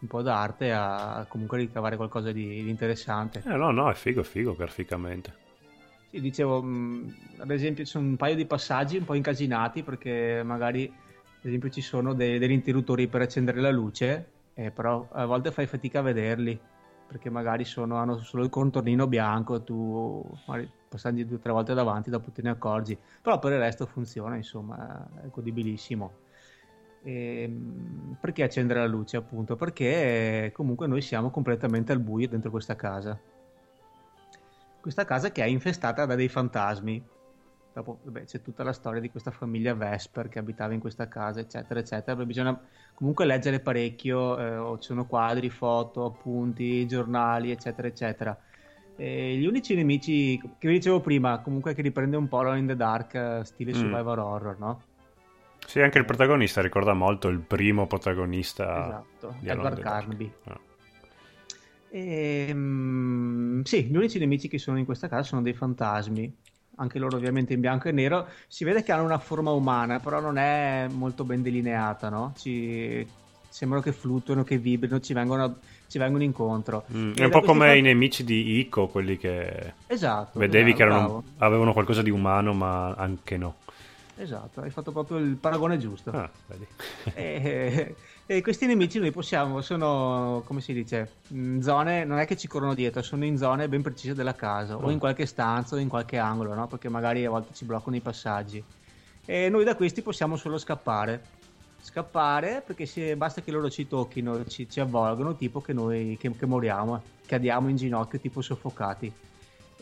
un 0.00 0.08
po' 0.08 0.22
d'arte 0.22 0.72
a 0.72 1.26
comunque 1.28 1.58
ricavare 1.58 1.96
qualcosa 1.96 2.32
di, 2.32 2.62
di 2.62 2.68
interessante. 2.70 3.42
Eh 3.46 3.56
no, 3.56 3.70
no, 3.70 3.90
è 3.90 3.94
figo, 3.94 4.20
è 4.20 4.24
figo 4.24 4.54
graficamente. 4.54 5.34
Sì, 6.10 6.20
dicevo, 6.20 6.62
mh, 6.62 7.14
ad 7.38 7.50
esempio, 7.50 7.84
ci 7.84 7.90
sono 7.90 8.06
un 8.08 8.16
paio 8.16 8.34
di 8.34 8.46
passaggi 8.46 8.96
un 8.96 9.04
po' 9.04 9.14
incasinati 9.14 9.82
perché 9.82 10.42
magari, 10.44 10.84
ad 10.86 11.44
esempio, 11.46 11.70
ci 11.70 11.82
sono 11.82 12.14
dei- 12.14 12.38
degli 12.38 12.50
interruttori 12.50 13.06
per 13.06 13.20
accendere 13.22 13.60
la 13.60 13.70
luce, 13.70 14.30
eh, 14.54 14.70
però 14.70 15.08
a 15.12 15.24
volte 15.26 15.52
fai 15.52 15.66
fatica 15.66 16.00
a 16.00 16.02
vederli 16.02 16.58
perché 17.06 17.28
magari 17.28 17.64
sono- 17.64 17.96
hanno 17.96 18.18
solo 18.18 18.44
il 18.44 18.50
contornino 18.50 19.06
bianco 19.08 19.62
tu 19.62 20.24
magari 20.46 20.70
passaggi 20.88 21.26
due 21.26 21.36
o 21.36 21.40
tre 21.40 21.50
volte 21.52 21.74
davanti, 21.74 22.08
dopo 22.08 22.30
te 22.30 22.40
ne 22.42 22.50
accorgi. 22.50 22.96
Però 23.20 23.38
per 23.38 23.52
il 23.52 23.58
resto 23.58 23.84
funziona, 23.86 24.36
insomma, 24.36 25.06
è 25.24 25.28
godibilissimo. 25.28 26.12
Ehm, 27.02 28.16
perché 28.20 28.42
accendere 28.42 28.80
la 28.80 28.86
luce, 28.86 29.16
appunto? 29.16 29.56
Perché 29.56 30.46
eh, 30.46 30.52
comunque 30.52 30.86
noi 30.86 31.00
siamo 31.00 31.30
completamente 31.30 31.92
al 31.92 32.00
buio 32.00 32.28
dentro 32.28 32.50
questa 32.50 32.76
casa 32.76 33.18
questa 34.80 35.04
casa 35.04 35.30
che 35.30 35.42
è 35.42 35.46
infestata 35.46 36.06
da 36.06 36.14
dei 36.14 36.28
fantasmi. 36.28 37.02
Dopo 37.72 38.00
vabbè, 38.02 38.24
c'è 38.24 38.42
tutta 38.42 38.64
la 38.64 38.72
storia 38.72 39.00
di 39.00 39.10
questa 39.10 39.30
famiglia 39.30 39.74
Vesper 39.74 40.28
che 40.28 40.38
abitava 40.38 40.72
in 40.72 40.80
questa 40.80 41.06
casa, 41.06 41.40
eccetera, 41.40 41.78
eccetera. 41.80 42.14
Però 42.14 42.26
bisogna 42.26 42.58
comunque 42.94 43.24
leggere 43.26 43.60
parecchio, 43.60 44.74
eh, 44.74 44.80
ci 44.80 44.86
sono 44.88 45.06
quadri, 45.06 45.50
foto, 45.50 46.06
appunti, 46.06 46.86
giornali, 46.86 47.50
eccetera, 47.50 47.86
eccetera. 47.86 48.36
E 48.96 49.36
gli 49.36 49.46
unici 49.46 49.74
nemici 49.74 50.38
che 50.58 50.68
vi 50.68 50.74
dicevo 50.74 51.00
prima, 51.00 51.40
comunque 51.40 51.74
che 51.74 51.82
riprende 51.82 52.16
un 52.16 52.26
po' 52.26 52.38
Alone 52.38 52.58
in 52.58 52.66
the 52.66 52.76
Dark, 52.76 53.14
eh, 53.14 53.40
stile 53.44 53.70
Mm. 53.70 53.74
survival 53.74 54.18
horror, 54.18 54.58
no? 54.58 54.82
Sì, 55.66 55.80
anche 55.80 55.98
il 55.98 56.04
protagonista 56.04 56.60
ricorda 56.60 56.94
molto 56.94 57.28
il 57.28 57.38
primo 57.38 57.86
protagonista 57.86 58.86
esatto, 58.86 59.36
di 59.40 59.48
Edward 59.48 59.76
the 59.76 59.82
Dark. 59.82 59.98
Carnaby. 59.98 60.32
Ah. 60.44 60.60
Ehm, 61.92 63.62
sì, 63.64 63.84
gli 63.84 63.96
unici 63.96 64.18
nemici 64.18 64.48
che 64.48 64.58
sono 64.58 64.78
in 64.78 64.84
questa 64.84 65.08
casa 65.08 65.22
sono 65.24 65.42
dei 65.42 65.54
fantasmi, 65.54 66.32
anche 66.76 66.98
loro 66.98 67.16
ovviamente 67.16 67.52
in 67.52 67.60
bianco 67.60 67.88
e 67.88 67.92
nero. 67.92 68.28
Si 68.46 68.64
vede 68.64 68.82
che 68.82 68.92
hanno 68.92 69.04
una 69.04 69.18
forma 69.18 69.50
umana, 69.50 69.98
però 70.00 70.20
non 70.20 70.38
è 70.38 70.86
molto 70.90 71.24
ben 71.24 71.42
delineata, 71.42 72.08
no? 72.08 72.32
Ci 72.36 73.06
sembrano 73.48 73.82
che 73.82 73.92
fluttuano, 73.92 74.44
che 74.44 74.58
vibrino, 74.58 75.00
ci 75.00 75.12
vengono, 75.12 75.58
ci 75.88 75.98
vengono 75.98 76.22
incontro. 76.22 76.84
Mm, 76.94 77.12
E 77.16 77.20
è 77.22 77.24
un 77.24 77.30
po' 77.30 77.40
come 77.42 77.66
fan- 77.66 77.76
i 77.78 77.82
nemici 77.82 78.22
di 78.24 78.58
Ico, 78.58 78.86
quelli 78.86 79.16
che 79.18 79.74
Esatto. 79.88 80.38
vedevi 80.38 80.70
esatto, 80.70 80.76
che 80.76 80.82
erano- 80.82 81.24
avevano 81.38 81.72
qualcosa 81.72 82.02
di 82.02 82.10
umano, 82.10 82.52
ma 82.54 82.92
anche 82.94 83.36
no. 83.36 83.56
Esatto, 84.20 84.60
hai 84.60 84.68
fatto 84.70 84.92
proprio 84.92 85.16
il 85.16 85.36
paragone 85.36 85.78
giusto. 85.78 86.10
Ah. 86.10 86.30
E, 87.14 87.94
e 88.26 88.42
questi 88.42 88.66
nemici 88.66 88.98
noi 88.98 89.12
possiamo, 89.12 89.62
sono, 89.62 90.42
come 90.44 90.60
si 90.60 90.74
dice, 90.74 91.10
in 91.28 91.62
zone, 91.62 92.04
non 92.04 92.18
è 92.18 92.26
che 92.26 92.36
ci 92.36 92.46
corrono 92.46 92.74
dietro, 92.74 93.00
sono 93.00 93.24
in 93.24 93.38
zone 93.38 93.66
ben 93.66 93.80
precise 93.80 94.12
della 94.14 94.34
casa, 94.34 94.76
o 94.76 94.86
Ah. 94.86 94.92
in 94.92 94.98
qualche 94.98 95.24
stanza 95.24 95.74
o 95.74 95.78
in 95.78 95.88
qualche 95.88 96.18
angolo, 96.18 96.52
no? 96.52 96.66
Perché 96.66 96.90
magari 96.90 97.24
a 97.24 97.30
volte 97.30 97.54
ci 97.54 97.64
bloccano 97.64 97.96
i 97.96 98.00
passaggi. 98.00 98.62
E 99.24 99.48
noi 99.48 99.64
da 99.64 99.74
questi 99.74 100.02
possiamo 100.02 100.36
solo 100.36 100.58
scappare. 100.58 101.38
Scappare 101.80 102.62
perché 102.66 102.84
se 102.84 103.16
basta 103.16 103.40
che 103.40 103.50
loro 103.50 103.70
ci 103.70 103.88
tocchino, 103.88 104.44
ci, 104.44 104.68
ci 104.68 104.80
avvolgono, 104.80 105.34
tipo 105.34 105.62
che 105.62 105.72
noi 105.72 106.18
che, 106.20 106.30
che 106.30 106.44
moriamo, 106.46 107.02
cadiamo 107.24 107.70
in 107.70 107.76
ginocchio, 107.76 108.20
tipo 108.20 108.42
soffocati. 108.42 109.10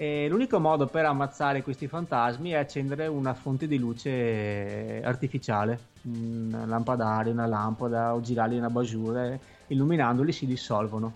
E 0.01 0.29
l'unico 0.29 0.61
modo 0.61 0.87
per 0.87 1.05
ammazzare 1.07 1.65
questi 1.65 1.89
fantasmi 1.89 2.51
è 2.51 2.55
accendere 2.55 3.09
una 3.09 3.35
fonte 3.35 3.67
di 3.67 3.81
luce 3.81 5.03
artificiale, 5.03 5.77
un 6.03 6.57
lampadario, 6.67 7.33
una 7.33 7.47
lampada 7.47 8.15
o 8.15 8.21
girarli 8.21 8.55
in 8.55 8.63
abajure, 8.63 9.41
illuminandoli 9.67 10.31
si 10.31 10.47
dissolvono. 10.47 11.13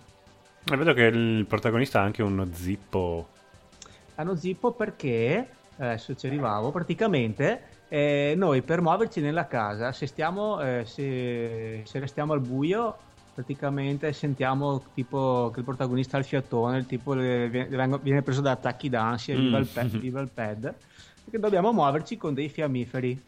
E 0.69 0.75
vedo 0.75 0.93
che 0.93 1.03
il 1.03 1.45
protagonista 1.45 2.01
ha 2.01 2.03
anche 2.03 2.23
uno 2.23 2.45
zippo. 2.51 3.29
Hanno 4.15 4.35
zippo 4.35 4.73
perché, 4.73 5.47
adesso 5.77 6.13
ci 6.15 6.27
arrivavo, 6.27 6.71
praticamente 6.71 7.61
eh, 7.87 8.33
noi 8.35 8.63
per 8.63 8.81
muoverci 8.81 9.21
nella 9.21 9.47
casa, 9.47 9.93
se, 9.93 10.07
stiamo, 10.07 10.59
eh, 10.59 10.83
se, 10.85 11.83
se 11.85 11.99
restiamo 11.99 12.33
al 12.33 12.41
buio, 12.41 12.97
praticamente 13.33 14.13
sentiamo 14.13 14.83
tipo 14.93 15.49
che 15.53 15.59
il 15.59 15.65
protagonista 15.65 16.17
ha 16.17 16.19
il 16.19 16.25
fiatone, 16.25 16.77
il 16.77 16.85
tipo 16.85 17.13
le- 17.13 17.49
viene, 17.49 17.97
viene 18.01 18.21
preso 18.21 18.41
da 18.41 18.51
attacchi 18.51 18.89
d'ansia, 18.89 19.35
viva, 19.35 19.57
Mm. 19.57 19.61
il 19.61 19.67
pad, 19.73 19.87
viva 19.97 20.21
il 20.21 20.29
pad, 20.33 20.73
perché 21.23 21.39
dobbiamo 21.39 21.71
muoverci 21.73 22.17
con 22.17 22.33
dei 22.33 22.49
fiammiferi. 22.49 23.21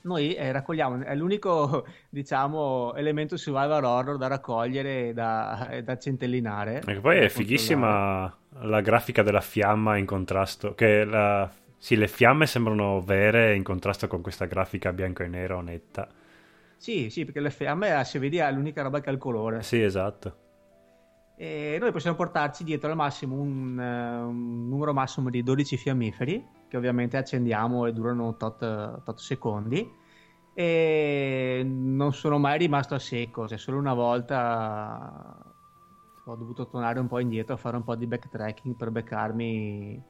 Noi 0.00 0.34
eh, 0.34 0.52
raccogliamo, 0.52 1.02
è 1.04 1.14
l'unico 1.16 1.84
diciamo 2.08 2.94
elemento 2.94 3.36
survival 3.36 3.84
horror 3.84 4.16
da 4.16 4.28
raccogliere 4.28 5.08
e 5.08 5.12
da, 5.12 5.80
da 5.82 5.98
centellinare. 5.98 6.82
E 6.86 7.00
poi 7.00 7.18
è 7.18 7.28
fighissima 7.28 8.32
la 8.60 8.80
grafica 8.80 9.22
della 9.22 9.40
fiamma 9.40 9.96
in 9.96 10.06
contrasto. 10.06 10.74
Che 10.74 11.04
la... 11.04 11.50
Sì, 11.80 11.96
le 11.96 12.08
fiamme 12.08 12.46
sembrano 12.46 13.00
vere 13.00 13.54
in 13.54 13.62
contrasto 13.62 14.06
con 14.08 14.20
questa 14.20 14.46
grafica 14.46 14.92
bianco 14.92 15.22
e 15.24 15.28
nero 15.28 15.60
netta. 15.60 16.08
Sì, 16.78 17.10
sì, 17.10 17.24
perché 17.24 17.40
le 17.40 17.50
fiamme, 17.50 18.02
se 18.04 18.18
vedi, 18.18 18.38
è 18.38 18.50
l'unica 18.52 18.82
roba 18.82 19.00
che 19.00 19.10
ha 19.10 19.12
il 19.12 19.18
colore. 19.18 19.62
Sì, 19.62 19.82
esatto. 19.82 20.46
E 21.36 21.76
noi 21.78 21.92
possiamo 21.92 22.16
portarci 22.16 22.64
dietro 22.64 22.88
al 22.88 22.96
massimo 22.96 23.36
un, 23.36 23.78
eh, 23.78 24.22
un 24.22 24.68
numero 24.68 24.92
massimo 24.92 25.28
di 25.28 25.42
12 25.42 25.76
fiammiferi, 25.76 26.46
che 26.68 26.76
ovviamente 26.76 27.16
accendiamo 27.16 27.86
e 27.86 27.92
durano 27.92 28.36
tot, 28.36 29.02
tot 29.02 29.18
secondi. 29.18 29.88
E 30.54 31.62
non 31.64 32.12
sono 32.12 32.38
mai 32.38 32.58
rimasto 32.58 32.94
a 32.94 32.98
secco, 32.98 33.46
cioè 33.46 33.58
solo 33.58 33.78
una 33.78 33.94
volta 33.94 35.36
ho 36.24 36.36
dovuto 36.36 36.66
tornare 36.66 36.98
un 36.98 37.06
po' 37.06 37.20
indietro 37.20 37.54
a 37.54 37.56
fare 37.56 37.76
un 37.76 37.84
po' 37.84 37.94
di 37.94 38.06
backtracking 38.06 38.76
per 38.76 38.90
beccarmi 38.90 40.02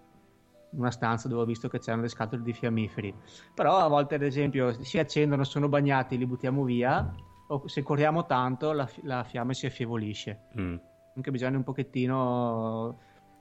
una 0.71 0.91
stanza 0.91 1.29
dove 1.29 1.43
ho 1.43 1.47
visto 1.47 1.69
che 1.69 1.79
c'erano 1.79 2.03
le 2.03 2.09
scatole 2.09 2.43
di 2.43 2.53
fiammiferi. 2.53 3.15
Però 3.55 3.79
a 3.79 3.89
volte, 3.89 4.17
ad 4.17 4.23
esempio, 4.23 4.83
si 4.83 4.99
accendono, 4.99 5.45
sono 5.45 5.69
bagnati, 5.69 6.19
li 6.19 6.27
buttiamo 6.27 6.63
via, 6.65 7.15
o 7.49 7.67
se 7.69 7.83
corriamo 7.83 8.27
tanto 8.27 8.73
la, 8.73 8.89
la 9.03 9.25
fiamma 9.25 9.53
si 9.55 9.67
affievolisce. 9.67 10.41
Mm. 10.59 10.77
Anche 11.17 11.31
bisogna 11.31 11.57
un 11.57 11.65
pochettino, 11.65 12.99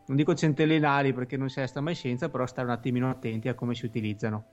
non 0.07 0.15
dico 0.17 0.34
centellinari 0.34 1.13
perché 1.13 1.38
non 1.38 1.49
si 1.49 1.59
resta 1.59 1.82
mai 1.82 1.95
senza, 1.95 2.30
però 2.30 2.45
stare 2.45 2.67
un 2.67 2.73
attimino 2.73 3.09
attenti 3.09 3.49
a 3.49 3.53
come 3.53 3.75
si 3.75 3.86
utilizzano. 3.86 4.45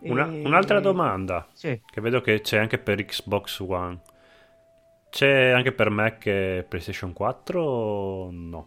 Una- 0.00 0.30
E- 0.30 0.42
Un'altra 0.46 0.78
domanda, 0.80 1.48
Sì. 1.52 1.80
che 1.84 2.00
vedo 2.00 2.20
che 2.20 2.40
c'è 2.40 2.58
anche 2.58 2.78
per 2.78 3.04
Xbox 3.04 3.58
One. 3.60 4.00
C'è 5.10 5.50
anche 5.50 5.72
per 5.72 5.88
Mac 5.90 6.26
e 6.26 6.64
PlayStation 6.68 7.12
4 7.12 7.62
o 7.64 8.28
no? 8.30 8.66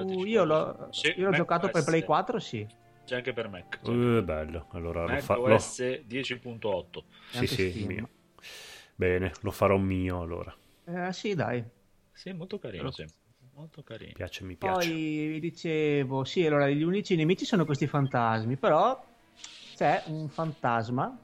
Uh, 0.00 0.24
io 0.24 0.44
l'ho, 0.44 0.88
Sì, 0.90 1.14
io 1.16 1.30
l'ho 1.30 1.36
giocato 1.36 1.68
per. 1.68 1.84
Play 1.84 2.04
4, 2.04 2.38
sì. 2.38 2.66
C'è 3.04 3.16
anche 3.16 3.32
per 3.32 3.48
Mac. 3.48 3.80
Uh, 3.82 4.22
bello. 4.22 4.66
Allora 4.70 5.02
lo 5.02 5.08
Mac 5.08 5.22
fa... 5.22 5.36
lo- 5.36 5.54
OS 5.54 6.02
10.8. 6.06 7.04
E 7.32 7.32
Sì, 7.32 7.36
anche 7.36 7.46
sì, 7.46 7.84
mio. 7.84 8.08
Bene, 8.94 9.32
lo 9.40 9.50
farò 9.50 9.76
mio 9.76 10.20
allora. 10.20 10.54
Eh, 10.84 11.12
sì, 11.12 11.34
dai. 11.34 11.62
Sì, 12.12 12.32
molto 12.32 12.58
carino, 12.58 12.90
sì. 12.90 13.04
Molto 13.54 13.82
carino. 13.82 14.08
Mi 14.08 14.14
piace, 14.14 14.44
mi 14.44 14.56
piace. 14.56 14.88
Poi 14.88 15.26
vi 15.28 15.40
dicevo, 15.40 16.24
sì, 16.24 16.46
allora 16.46 16.68
gli 16.68 16.82
unici 16.82 17.16
nemici 17.16 17.44
sono 17.44 17.64
questi 17.64 17.86
fantasmi, 17.86 18.56
però 18.56 19.04
c'è 19.74 20.02
un 20.06 20.28
fantasma 20.28 21.18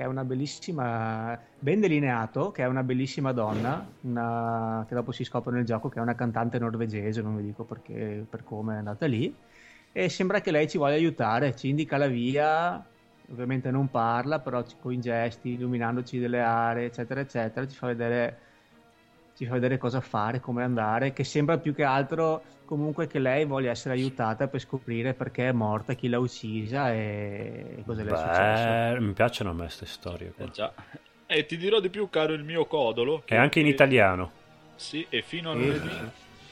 che 0.00 0.06
è 0.06 0.08
una 0.08 0.24
bellissima, 0.24 1.38
ben 1.58 1.78
delineato, 1.80 2.50
che 2.52 2.62
è 2.62 2.66
una 2.66 2.82
bellissima 2.82 3.32
donna, 3.32 3.94
una- 4.00 4.84
che 4.88 4.94
dopo 4.94 5.12
si 5.12 5.24
scopre 5.24 5.52
nel 5.54 5.64
gioco 5.66 5.88
che 5.90 5.98
è 5.98 6.02
una 6.02 6.14
cantante 6.14 6.58
norvegese, 6.58 7.20
non 7.20 7.36
vi 7.36 7.42
dico 7.42 7.66
perché, 7.66 8.26
per 8.28 8.42
come 8.42 8.74
è 8.76 8.78
andata 8.78 9.04
lì, 9.06 9.38
e 9.92 10.08
sembra 10.08 10.40
che 10.40 10.50
lei 10.50 10.68
ci 10.68 10.78
voglia 10.78 10.94
aiutare, 10.94 11.54
ci 11.54 11.68
indica 11.68 11.98
la 11.98 12.06
via, 12.06 12.90
ovviamente 13.28 13.70
non 13.70 13.90
parla, 13.90 14.40
però 14.40 14.64
con 14.78 14.92
i 14.92 15.00
gesti, 15.00 15.50
illuminandoci 15.50 16.18
delle 16.18 16.40
aree, 16.40 16.86
eccetera, 16.86 17.20
eccetera, 17.20 17.66
ci 17.66 17.76
fa 17.76 17.88
vedere 17.88 18.40
ci 19.40 19.46
fa 19.46 19.54
vedere 19.54 19.78
cosa 19.78 20.02
fare, 20.02 20.38
come 20.38 20.62
andare, 20.62 21.14
che 21.14 21.24
sembra 21.24 21.56
più 21.56 21.74
che 21.74 21.82
altro 21.82 22.42
comunque 22.66 23.06
che 23.06 23.18
lei 23.18 23.46
voglia 23.46 23.70
essere 23.70 23.94
aiutata 23.94 24.48
per 24.48 24.60
scoprire 24.60 25.14
perché 25.14 25.48
è 25.48 25.52
morta, 25.52 25.94
chi 25.94 26.08
l'ha 26.08 26.18
uccisa 26.18 26.92
e, 26.92 27.82
cosa 27.86 28.02
le 28.02 28.12
è 28.12 28.16
successo. 28.16 29.00
Mi 29.00 29.12
piacciono 29.14 29.48
a 29.48 29.52
me 29.54 29.60
queste 29.62 29.86
storie 29.86 30.30
qua. 30.36 30.44
Eh 30.44 30.50
già. 30.50 30.74
E 31.24 31.46
ti 31.46 31.56
dirò 31.56 31.80
di 31.80 31.88
più, 31.88 32.10
caro 32.10 32.34
il 32.34 32.44
mio 32.44 32.66
codolo. 32.66 33.22
E 33.24 33.34
anche 33.34 33.60
in 33.60 33.66
italiano. 33.66 34.30
Sì, 34.76 35.06
e 35.08 35.22
fino 35.22 35.52
a 35.52 35.54
Sì. 35.54 35.60
lunedì 35.60 36.10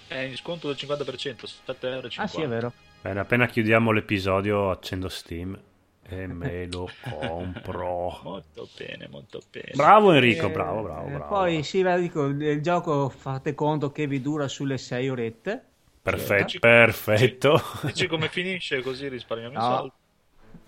è 0.09 0.21
in 0.21 0.37
sconto 0.37 0.69
del 0.69 0.77
50%, 0.77 1.45
7,50 1.45 1.93
euro. 1.93 2.09
Ah 2.17 2.27
sì, 2.27 2.41
è 2.41 2.49
vero. 2.49 2.73
Bene, 3.03 3.21
appena 3.21 3.47
chiudiamo 3.47 3.91
l'episodio 3.91 4.71
accendo 4.71 5.11
Steam 5.11 5.61
e 6.09 6.27
me 6.27 6.67
lo 6.67 6.89
compro. 7.01 8.21
Molto 8.25 8.69
bene, 8.77 9.09
molto 9.11 9.41
bene. 9.51 9.73
Bravo 9.75 10.13
Enrico, 10.13 10.47
Eh, 10.47 10.51
bravo, 10.51 10.83
bravo, 10.83 11.07
eh, 11.07 11.13
bravo. 11.13 11.35
Poi 11.35 11.63
sì, 11.63 11.83
dico, 11.99 12.25
il 12.27 12.63
gioco 12.63 13.09
fate 13.09 13.55
conto 13.55 13.93
che 13.93 14.07
vi 14.07 14.21
dura 14.21 14.49
sulle 14.49 14.79
6 14.79 15.09
orette. 15.09 15.65
Perfetto, 16.03 16.59
perfetto. 16.59 17.61
Dici 17.85 18.07
come 18.07 18.29
finisce 18.29 18.81
così 18.83 19.09
risparmiamo 19.09 19.53
i 19.53 19.57
No. 19.57 19.63
soldi. 19.63 19.93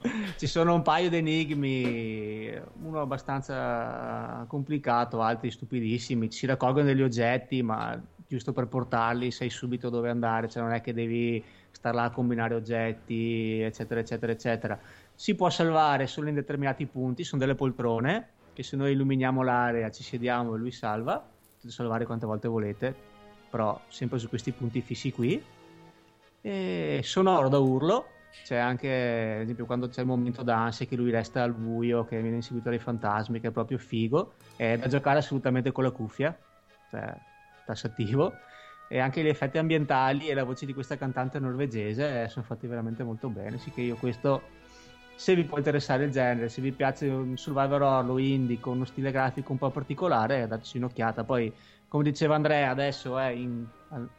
Ci 0.39 0.47
sono 0.47 0.75
un 0.75 0.83
paio 0.83 1.09
di 1.09 1.17
enigmi, 1.17 2.51
uno 2.83 3.01
abbastanza 3.01 4.45
complicato, 4.49 5.21
altri 5.23 5.51
stupidissimi. 5.51 6.31
Ci 6.31 6.39
si 6.39 6.47
raccolgono 6.47 6.87
degli 6.87 7.03
oggetti, 7.03 7.63
ma 7.63 7.99
giusto 8.27 8.53
per 8.53 8.67
portarli 8.67 9.31
sai 9.31 9.51
subito 9.51 9.89
dove 9.91 10.09
andare, 10.11 10.49
cioè 10.49 10.63
non 10.63 10.73
è 10.73 10.81
che 10.81 10.93
devi 10.95 11.43
star 11.71 11.95
là 11.95 12.05
a 12.05 12.11
combinare 12.11 12.55
oggetti, 12.55 13.61
eccetera, 13.61 14.01
eccetera, 14.01 14.33
eccetera. 14.33 14.81
Si 15.21 15.35
può 15.35 15.51
salvare 15.51 16.07
solo 16.07 16.31
in 16.31 16.35
determinati 16.35 16.87
punti, 16.87 17.25
sono 17.25 17.43
delle 17.43 17.55
poltrone 17.55 18.29
che 18.55 18.63
se 18.63 18.75
noi 18.75 18.93
illuminiamo 18.93 19.43
l'area 19.43 19.91
ci 19.91 20.03
sediamo 20.03 20.55
e 20.55 20.59
lui 20.59 20.71
salva, 20.71 21.23
potete 21.57 21.71
salvare 21.71 22.07
quante 22.07 22.25
volte 22.25 22.49
volete, 22.49 22.95
però 23.51 23.79
sempre 23.89 24.19
su 24.19 24.31
questi 24.31 24.51
punti 24.53 24.81
fissi 24.81 25.13
qui. 25.13 25.45
E 26.41 27.01
sonoro 27.05 27.51
da 27.51 27.59
urlo, 27.59 28.07
c'è 28.45 28.57
anche, 28.57 29.35
ad 29.37 29.43
esempio, 29.43 29.67
quando 29.67 29.91
c'è 29.91 30.01
il 30.01 30.07
momento 30.07 30.43
d'ansia 30.43 30.87
che 30.87 30.97
lui 30.97 31.11
resta 31.11 31.43
al 31.43 31.53
buio, 31.53 32.07
che 32.07 32.19
viene 32.19 32.37
inseguito 32.37 32.71
dai 32.71 32.79
fantasmi, 32.79 33.41
che 33.41 33.49
è 33.49 33.51
proprio 33.51 33.77
figo. 33.77 34.33
È 34.57 34.79
da 34.79 34.89
giocare 34.89 35.19
assolutamente 35.19 35.71
con 35.71 35.85
la 35.85 35.91
cuffia, 35.91 36.35
cioè 36.89 37.15
tassativo. 37.67 38.33
E 38.89 38.99
anche 38.99 39.23
gli 39.23 39.29
effetti 39.29 39.59
ambientali 39.59 40.29
e 40.29 40.35
la 40.35 40.45
voce 40.45 40.65
di 40.65 40.73
questa 40.73 40.97
cantante 40.97 41.39
norvegese 41.39 42.23
eh, 42.23 42.29
sono 42.29 42.47
fatti 42.47 42.67
veramente 42.67 43.03
molto 43.03 43.29
bene. 43.29 43.59
Sì 43.59 43.71
che 43.71 43.83
io 43.83 43.97
questo, 43.97 44.60
se 45.21 45.35
vi 45.35 45.45
può 45.45 45.59
interessare 45.59 46.05
il 46.05 46.13
genere, 46.13 46.49
se 46.49 46.63
vi 46.63 46.73
piace 46.73 47.07
un 47.07 47.37
survival 47.37 47.83
horror 47.83 48.19
indie 48.19 48.59
con 48.59 48.77
uno 48.77 48.87
stile 48.87 49.11
grafico 49.11 49.53
un 49.53 49.59
po' 49.59 49.69
particolare, 49.69 50.47
dateci 50.47 50.79
un'occhiata. 50.79 51.25
Poi, 51.25 51.53
come 51.89 52.05
diceva 52.05 52.37
Andrea, 52.37 52.71
adesso 52.71 53.19
è 53.19 53.29
in- 53.29 53.67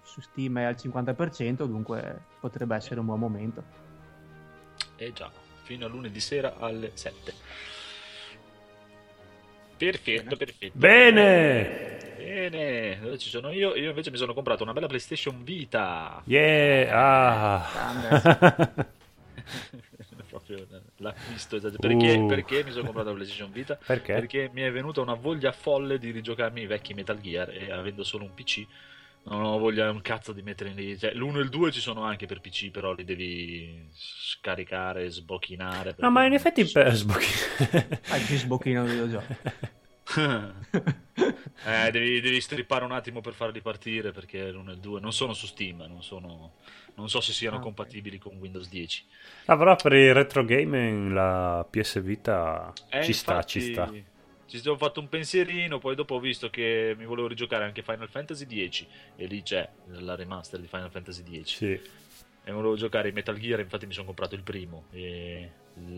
su 0.04 0.22
Steam 0.22 0.60
è 0.60 0.64
al 0.64 0.76
50%, 0.76 1.66
dunque 1.66 2.26
potrebbe 2.40 2.76
essere 2.76 3.00
un 3.00 3.08
buon 3.08 3.18
momento. 3.18 3.64
Eh 4.96 5.12
già, 5.12 5.32
fino 5.64 5.88
a 5.88 5.90
lunedì 5.90 6.20
sera 6.20 6.58
alle 6.60 6.92
7. 6.94 7.34
Perfetto, 9.78 10.38
perfetto. 10.38 10.78
Bene! 10.78 11.98
Bene, 12.16 13.00
dove 13.02 13.18
ci 13.18 13.30
sono 13.30 13.50
io? 13.50 13.74
Io 13.74 13.90
invece 13.90 14.12
mi 14.12 14.18
sono 14.18 14.36
comprato 14.36 14.62
una 14.62 14.74
bella 14.74 14.86
PlayStation 14.86 15.44
Vita. 15.44 16.22
Yeah! 16.26 16.92
Ah. 16.94 18.86
L'acquisto 21.02 21.56
esatto. 21.58 21.78
Perché, 21.78 22.14
Uh. 22.14 22.28
perché 22.28 22.64
mi 22.64 22.72
sono 22.72 22.86
comprato 22.86 23.10
la 23.10 23.16
PlayStation 23.16 23.52
Vita? 23.52 23.78
Perché? 23.84 24.14
Perché 24.14 24.50
mi 24.54 24.62
è 24.62 24.72
venuta 24.72 25.02
una 25.02 25.16
voglia 25.16 25.52
folle 25.52 25.98
di 25.98 26.12
rigiocarmi 26.12 26.62
i 26.62 26.68
vecchi 26.68 26.94
Metal 26.94 27.20
Gear 27.20 27.50
e 27.50 27.72
avendo 27.72 28.04
solo 28.04 28.26
un 28.26 28.34
PC 28.34 28.66
non 29.24 29.44
ho 29.44 29.58
voglia 29.60 29.90
un 29.92 30.02
cazzo 30.02 30.32
di 30.32 30.42
mettere 30.42 30.72
lì. 30.72 30.98
Cioè, 30.98 31.14
l'1 31.14 31.38
e 31.38 31.42
il 31.42 31.50
2 31.50 31.72
ci 31.72 31.80
sono 31.80 32.04
anche 32.04 32.26
per 32.26 32.42
PC, 32.42 32.72
però 32.72 32.94
li 32.94 33.04
devi 33.04 33.88
scaricare, 33.94 35.10
sbocchinare. 35.10 35.96
No, 36.00 36.10
ma 36.10 36.26
in 36.26 36.34
effetti 36.34 36.66
per 36.66 36.94
sbocchi... 36.96 37.26
Ah, 38.10 38.18
ci 38.20 38.38
sbocchino 38.38 38.84
il 38.84 38.90
videogioco. 38.90 39.36
eh, 41.66 41.92
devi, 41.92 42.20
devi 42.20 42.42
strippare 42.42 42.84
un 42.84 42.92
attimo 42.92 43.22
per 43.22 43.34
farli 43.34 43.62
partire 43.62 44.12
perché 44.12 44.52
l'1 44.52 44.70
e 44.70 44.72
il 44.74 44.80
2 44.80 45.00
non 45.00 45.14
sono 45.14 45.34
su 45.34 45.46
Steam, 45.46 45.86
non, 45.88 46.02
sono, 46.02 46.56
non 47.02 47.10
so 47.10 47.20
se 47.20 47.34
siano 47.34 47.58
Ah, 47.58 47.60
compatibili 47.60 48.18
con 48.18 48.38
Windows 48.38 48.70
10. 48.70 49.06
Ah, 49.46 49.58
però 49.58 49.76
per 49.76 49.94
il 49.94 50.14
retro 50.14 50.46
gaming 50.46 51.12
la 51.12 51.66
PS 51.70 52.02
Vita 52.02 52.72
Eh, 52.90 53.04
ci 53.04 53.14
sta, 53.14 53.34
infatti, 53.34 53.60
ci 53.60 53.72
sta. 53.74 53.92
Ci 54.46 54.60
sono 54.60 54.78
fatto 54.78 55.00
un 55.00 55.10
pensierino, 55.10 55.80
poi 55.80 55.96
dopo 55.96 56.16
ho 56.16 56.20
visto 56.20 56.50
che 56.50 56.94
mi 56.98 57.06
volevo 57.06 57.28
rigiocare 57.28 57.64
anche 57.64 57.84
Final 57.84 58.10
Fantasy 58.10 58.70
X 58.70 58.86
e 59.16 59.26
lì 59.26 59.42
c'è 59.44 59.68
la 59.88 60.16
remaster 60.16 60.60
di 60.60 60.68
Final 60.68 60.92
Fantasy 60.92 61.24
X. 61.44 61.56
Sì. 61.56 61.82
E 62.44 62.52
volevo 62.52 62.76
giocare 62.76 63.10
i 63.10 63.12
Metal 63.12 63.38
Gear, 63.38 63.60
infatti 63.60 63.86
mi 63.86 63.94
sono 63.94 64.08
comprato 64.08 64.36
il 64.36 64.42
primo, 64.42 64.86
e 64.92 65.52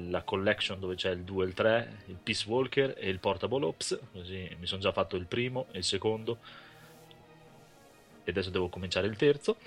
la 0.07 0.21
collection 0.23 0.79
dove 0.79 0.95
c'è 0.95 1.11
il 1.11 1.23
2 1.23 1.43
e 1.43 1.47
il 1.47 1.53
3, 1.53 2.03
il 2.07 2.17
Peace 2.21 2.47
Walker 2.47 2.95
e 2.97 3.09
il 3.09 3.19
Portable 3.19 3.65
Ops, 3.65 3.99
così 4.11 4.55
mi 4.59 4.65
sono 4.67 4.81
già 4.81 4.91
fatto 4.91 5.15
il 5.15 5.25
primo 5.25 5.67
e 5.71 5.79
il 5.79 5.83
secondo 5.83 6.37
e 8.25 8.31
adesso 8.31 8.49
devo 8.49 8.69
cominciare 8.69 9.07
il 9.07 9.15
terzo. 9.17 9.57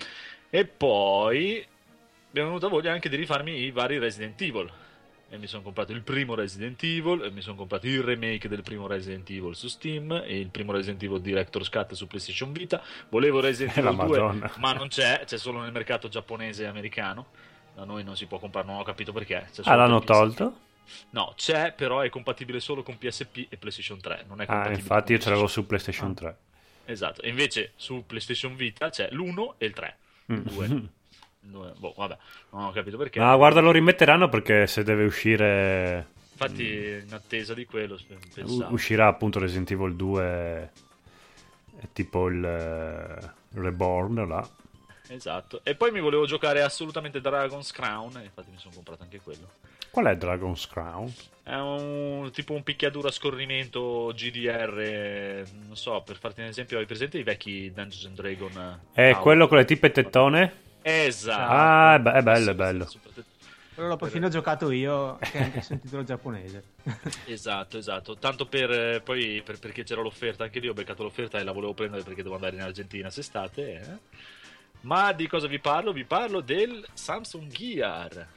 E 0.49 0.65
poi 0.65 1.65
mi 2.31 2.41
è 2.41 2.43
venuta 2.43 2.67
voglia 2.67 2.91
anche 2.91 3.09
di 3.09 3.15
rifarmi 3.15 3.51
i 3.57 3.71
vari 3.71 3.97
Resident 3.99 4.39
Evil. 4.41 4.71
E 5.29 5.37
mi 5.37 5.47
sono 5.47 5.61
comprato 5.61 5.91
il 5.91 6.01
primo 6.03 6.35
Resident 6.35 6.81
Evil, 6.83 7.21
e 7.25 7.31
mi 7.31 7.41
sono 7.41 7.57
comprato 7.57 7.85
il 7.85 8.01
remake 8.01 8.47
del 8.47 8.61
primo 8.61 8.87
Resident 8.87 9.29
Evil 9.29 9.55
su 9.57 9.67
Steam, 9.67 10.09
e 10.25 10.39
il 10.39 10.47
primo 10.47 10.71
Resident 10.71 11.03
Evil 11.03 11.19
Director's 11.19 11.67
Cut 11.69 11.93
su 11.95 12.07
PlayStation 12.07 12.53
Vita. 12.53 12.81
Volevo 13.09 13.41
Resident 13.41 13.75
Evil 13.77 13.93
2, 13.95 14.05
Madonna. 14.07 14.51
ma 14.57 14.71
non 14.71 14.87
c'è, 14.87 15.23
c'è 15.25 15.37
solo 15.37 15.59
nel 15.59 15.73
mercato 15.73 16.07
giapponese 16.07 16.63
e 16.63 16.67
americano. 16.67 17.27
Da 17.75 17.83
noi 17.83 18.05
non 18.05 18.15
si 18.15 18.25
può 18.25 18.39
comprare, 18.39 18.67
non 18.67 18.77
ho 18.77 18.83
capito 18.83 19.11
perché. 19.11 19.49
Ah, 19.63 19.75
l'hanno 19.75 19.99
tolto? 19.99 20.59
No, 21.09 21.33
c'è, 21.35 21.73
però 21.73 21.99
è 21.99 22.07
compatibile 22.09 22.61
solo 22.61 22.81
con 22.81 22.97
PSP 22.97 23.47
e 23.49 23.57
PlayStation 23.57 23.99
3. 23.99 24.23
Non 24.29 24.39
è 24.39 24.43
Ah, 24.43 24.47
compatibile 24.47 24.79
infatti 24.79 25.11
io 25.11 25.19
ce 25.19 25.29
l'avevo 25.29 25.47
su 25.47 25.65
PlayStation 25.65 26.11
Ah. 26.11 26.13
3. 26.13 26.37
Esatto, 26.85 27.21
e 27.21 27.27
invece 27.27 27.73
su 27.75 28.05
PlayStation 28.07 28.55
Vita 28.55 28.89
c'è 28.89 29.09
l'1 29.11 29.55
e 29.57 29.65
il 29.65 29.73
3. 29.73 29.97
Mm. 30.31 30.35
Il 30.35 30.43
2. 30.43 30.65
Il 30.65 30.89
due. 31.39 31.73
Boh, 31.77 31.93
vabbè, 31.95 32.17
non 32.51 32.65
ho 32.65 32.71
capito 32.71 32.97
perché. 32.97 33.19
Ah, 33.19 33.35
guarda, 33.35 33.61
lo 33.61 33.71
rimetteranno 33.71 34.29
perché 34.29 34.67
se 34.67 34.83
deve 34.83 35.05
uscire... 35.05 36.15
Infatti, 36.39 37.01
in 37.03 37.13
attesa 37.13 37.55
di 37.55 37.65
quello, 37.65 37.97
pensavo. 38.31 38.71
uscirà 38.71 39.07
appunto 39.07 39.39
Resident 39.39 39.71
Evil 39.71 39.95
2 39.95 40.71
è 41.79 41.87
tipo 41.93 42.27
il 42.27 42.43
eh, 42.43 43.33
Reborn 43.59 44.27
là. 44.27 44.47
Esatto. 45.07 45.61
E 45.63 45.75
poi 45.75 45.91
mi 45.91 45.99
volevo 45.99 46.25
giocare 46.25 46.61
assolutamente 46.61 47.21
Dragon's 47.21 47.71
Crown, 47.71 48.19
infatti 48.21 48.51
mi 48.51 48.57
sono 48.57 48.73
comprato 48.75 49.03
anche 49.03 49.19
quello. 49.19 49.49
Qual 49.89 50.05
è 50.05 50.15
Dragon's 50.15 50.67
Crown? 50.67 51.11
È 51.43 51.55
un 51.55 52.29
tipo 52.33 52.53
un 52.53 52.61
picchiaduro 52.63 53.07
a 53.07 53.11
scorrimento 53.11 54.11
GDR, 54.13 55.45
non 55.65 55.75
so, 55.77 56.01
per 56.05 56.17
farti 56.17 56.41
un 56.41 56.47
esempio, 56.47 56.77
hai 56.77 56.85
presente 56.85 57.17
i 57.17 57.23
vecchi 57.23 57.71
Dungeons 57.73 58.05
and 58.05 58.15
Dragon? 58.15 58.79
È 58.91 59.09
Tower? 59.11 59.19
quello 59.23 59.47
con 59.47 59.57
le 59.57 59.65
tippe 59.65 59.91
tettone? 59.91 60.65
Esatto. 60.81 61.51
Ah, 61.53 61.95
è 61.95 61.99
be- 61.99 62.11
è 62.13 62.21
bello, 62.21 62.51
è 62.51 62.55
bello. 62.55 62.85
Super- 62.85 63.23
Quello 63.73 63.89
l'ho 63.91 63.97
perfino 63.97 64.27
giocato 64.27 64.71
io, 64.71 65.17
che 65.19 65.37
anche 65.37 65.61
se 65.61 65.75
il 65.75 65.79
titolo 65.81 66.03
giapponese. 66.03 66.63
Esatto, 67.27 67.77
esatto. 67.77 68.17
Tanto 68.17 68.47
per 68.47 68.71
eh, 68.71 69.01
poi 69.01 69.41
per- 69.45 69.59
perché 69.59 69.83
c'era 69.83 70.01
l'offerta, 70.01 70.43
anche 70.45 70.59
lì 70.59 70.67
ho 70.67 70.73
beccato 70.73 71.03
l'offerta 71.03 71.37
e 71.37 71.43
la 71.43 71.51
volevo 71.51 71.73
prendere 71.75 72.01
perché 72.03 72.23
devo 72.23 72.35
andare 72.35 72.55
in 72.55 72.61
Argentina 72.63 73.03
quest'estate. 73.03 73.79
eh. 73.79 74.15
Ma 74.81 75.13
di 75.13 75.27
cosa 75.27 75.45
vi 75.47 75.59
parlo? 75.59 75.91
Vi 75.93 76.05
parlo 76.05 76.41
del 76.41 76.83
Samsung 76.93 77.51
Gear. 77.51 78.27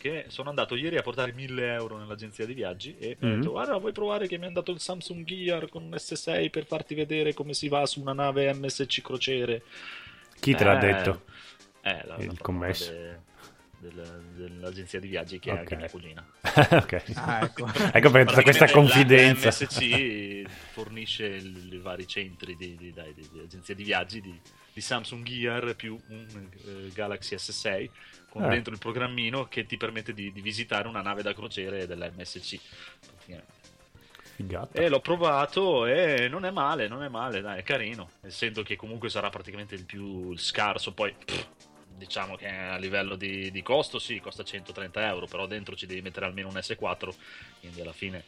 Che 0.00 0.24
sono 0.28 0.48
andato 0.48 0.76
ieri 0.76 0.96
a 0.96 1.02
portare 1.02 1.30
1000 1.34 1.74
euro 1.74 1.98
nell'agenzia 1.98 2.46
di 2.46 2.54
viaggi 2.54 2.96
e 2.98 3.18
mi 3.20 3.32
ho 3.32 3.36
detto: 3.36 3.50
Guarda, 3.50 3.76
vuoi 3.76 3.92
provare 3.92 4.26
che 4.26 4.38
mi 4.38 4.46
hanno 4.46 4.54
dato 4.54 4.70
il 4.72 4.80
Samsung 4.80 5.24
Gear 5.26 5.68
con 5.68 5.82
un 5.82 5.90
S6 5.90 6.48
per 6.48 6.64
farti 6.64 6.94
vedere 6.94 7.34
come 7.34 7.52
si 7.52 7.68
va 7.68 7.84
su 7.84 8.00
una 8.00 8.14
nave 8.14 8.50
MSC 8.54 9.02
crociere? 9.02 9.62
Chi 10.40 10.54
te 10.54 10.64
l'ha 10.64 10.78
Eh, 10.78 10.92
detto? 10.94 11.24
Eh, 11.82 12.00
la, 12.06 12.16
Il 12.16 12.26
la 12.28 12.32
commesso. 12.40 12.90
de- 12.90 13.18
del- 13.80 14.22
dell'agenzia 14.36 15.00
di 15.00 15.08
viaggi 15.08 15.38
che 15.38 15.50
è 15.50 15.52
Ok. 15.54 15.58
anche 15.58 15.76
mia 15.76 15.88
cugina. 15.90 16.26
ok. 16.42 17.02
Ah, 17.14 17.44
ecco. 17.44 17.66
ecco 17.92 18.10
perché 18.10 18.24
tutta 18.28 18.42
questa 18.42 18.70
confidenza. 18.70 19.48
La, 19.48 19.56
MSC 19.58 20.42
fornisce 20.72 21.26
i 21.26 21.78
vari 21.82 22.06
centri 22.06 22.56
di, 22.56 22.76
di, 22.76 22.92
dai, 22.92 23.12
di- 23.14 23.28
di 23.32 23.40
agenzia 23.40 23.74
di 23.74 23.82
viaggi 23.82 24.20
di, 24.20 24.38
di 24.72 24.80
Samsung 24.80 25.24
Gear 25.24 25.74
più 25.74 25.98
un 26.08 26.48
eh, 26.66 26.90
Galaxy 26.92 27.34
S6 27.36 27.88
con 28.28 28.44
Ah. 28.44 28.48
dentro 28.48 28.72
il 28.72 28.78
programmino 28.78 29.48
che 29.48 29.66
ti 29.66 29.76
permette 29.76 30.12
di, 30.14 30.30
di 30.32 30.40
visitare 30.40 30.86
una 30.86 31.02
nave 31.02 31.22
da 31.22 31.34
crociere 31.34 31.86
della 31.86 32.08
MSC. 32.14 32.58
Figata. 34.36 34.80
E 34.80 34.88
l'ho 34.88 35.00
provato 35.00 35.84
e 35.86 36.28
non 36.28 36.44
è 36.46 36.50
male, 36.50 36.88
non 36.88 37.02
è 37.02 37.08
male, 37.08 37.40
dai, 37.42 37.58
è 37.58 37.62
carino. 37.62 38.10
Essendo 38.22 38.62
che 38.62 38.76
comunque 38.76 39.10
sarà 39.10 39.28
praticamente 39.28 39.74
il 39.74 39.84
più 39.84 40.34
scarso, 40.36 40.92
poi 40.94 41.12
pff, 41.12 41.46
diciamo 42.00 42.34
che 42.34 42.48
a 42.48 42.78
livello 42.78 43.14
di, 43.14 43.50
di 43.50 43.62
costo 43.62 43.98
sì, 43.98 44.18
costa 44.20 44.42
130 44.42 45.06
euro, 45.06 45.26
però 45.26 45.46
dentro 45.46 45.76
ci 45.76 45.86
devi 45.86 46.00
mettere 46.00 46.24
almeno 46.24 46.48
un 46.48 46.54
S4, 46.54 47.12
quindi 47.60 47.80
alla 47.80 47.92
fine... 47.92 48.24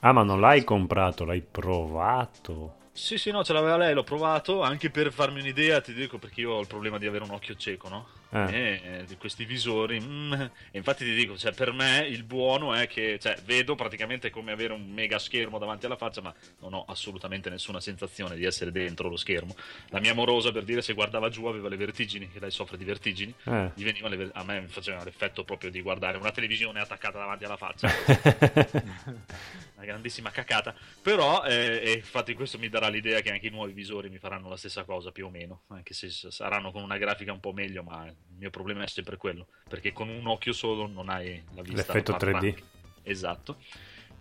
Ah, 0.00 0.12
ma 0.12 0.22
non 0.22 0.40
l'hai 0.40 0.64
comprato, 0.64 1.24
l'hai 1.24 1.42
provato. 1.42 2.82
Sì, 2.92 3.18
sì, 3.18 3.32
no, 3.32 3.42
ce 3.42 3.52
l'aveva 3.52 3.76
lei, 3.76 3.92
l'ho 3.92 4.04
provato, 4.04 4.62
anche 4.62 4.90
per 4.90 5.12
farmi 5.12 5.40
un'idea, 5.40 5.80
ti 5.80 5.92
dico, 5.92 6.18
perché 6.18 6.42
io 6.42 6.52
ho 6.52 6.60
il 6.60 6.68
problema 6.68 6.96
di 6.98 7.06
avere 7.06 7.24
un 7.24 7.30
occhio 7.30 7.56
cieco, 7.56 7.88
no? 7.88 8.06
Eh, 8.30 9.04
di 9.06 9.16
questi 9.16 9.44
visori, 9.44 10.00
mm, 10.00 10.32
e 10.32 10.50
infatti 10.72 11.04
ti 11.04 11.14
dico, 11.14 11.36
cioè, 11.36 11.52
per 11.52 11.72
me 11.72 12.06
il 12.08 12.24
buono 12.24 12.74
è 12.74 12.86
che, 12.86 13.18
cioè, 13.20 13.36
vedo 13.44 13.74
praticamente 13.74 14.30
come 14.30 14.52
avere 14.52 14.72
un 14.72 14.90
mega 14.90 15.18
schermo 15.18 15.58
davanti 15.58 15.86
alla 15.86 15.96
faccia, 15.96 16.20
ma 16.20 16.34
non 16.60 16.74
ho 16.74 16.84
assolutamente 16.86 17.50
nessuna 17.50 17.80
sensazione 17.80 18.36
di 18.36 18.44
essere 18.44 18.72
dentro 18.72 19.08
lo 19.08 19.16
schermo. 19.16 19.54
La 19.90 20.00
mia 20.00 20.12
amorosa, 20.12 20.52
per 20.52 20.64
dire, 20.64 20.82
se 20.82 20.94
guardava 20.94 21.28
giù 21.28 21.44
aveva 21.46 21.68
le 21.68 21.76
vertigini, 21.76 22.30
che 22.30 22.40
lei 22.40 22.50
soffre 22.50 22.76
di 22.76 22.84
vertigini, 22.84 23.34
Eh. 23.44 23.70
ver- 23.74 24.30
a 24.34 24.44
me 24.44 24.66
faceva 24.68 25.04
l'effetto 25.04 25.44
proprio 25.44 25.70
di 25.70 25.80
guardare 25.80 26.16
una 26.16 26.30
televisione 26.30 26.80
attaccata 26.80 27.18
davanti 27.18 27.44
alla 27.44 27.56
faccia 27.56 27.88
una 29.76 29.84
grandissima 29.84 30.30
cacata. 30.30 30.74
Però, 31.02 31.44
eh, 31.44 31.82
e 31.84 31.92
infatti, 31.92 32.34
questo 32.34 32.58
mi 32.58 32.68
darà 32.68 32.88
l'idea 32.88 33.20
che 33.20 33.30
anche 33.30 33.46
i 33.46 33.50
nuovi 33.50 33.72
visori 33.72 34.08
mi 34.08 34.18
faranno 34.18 34.48
la 34.48 34.56
stessa 34.56 34.84
cosa 34.84 35.10
più 35.12 35.26
o 35.26 35.30
meno. 35.30 35.62
Anche 35.68 35.94
se 35.94 36.10
saranno 36.10 36.72
con 36.72 36.82
una 36.82 36.96
grafica 36.98 37.32
un 37.32 37.40
po' 37.40 37.52
meglio, 37.52 37.82
ma 37.82 38.12
il 38.30 38.36
mio 38.38 38.50
problema 38.50 38.82
è 38.84 38.88
sempre 38.88 39.16
quello. 39.16 39.46
Perché 39.68 39.92
con 39.92 40.08
un 40.08 40.26
occhio 40.26 40.52
solo 40.52 40.86
non 40.86 41.08
hai 41.08 41.42
la 41.54 41.62
vista. 41.62 41.76
L'effetto 41.92 42.12
da 42.12 42.18
3D. 42.18 42.20
panoramica. 42.20 42.62
Esatto. 43.02 43.56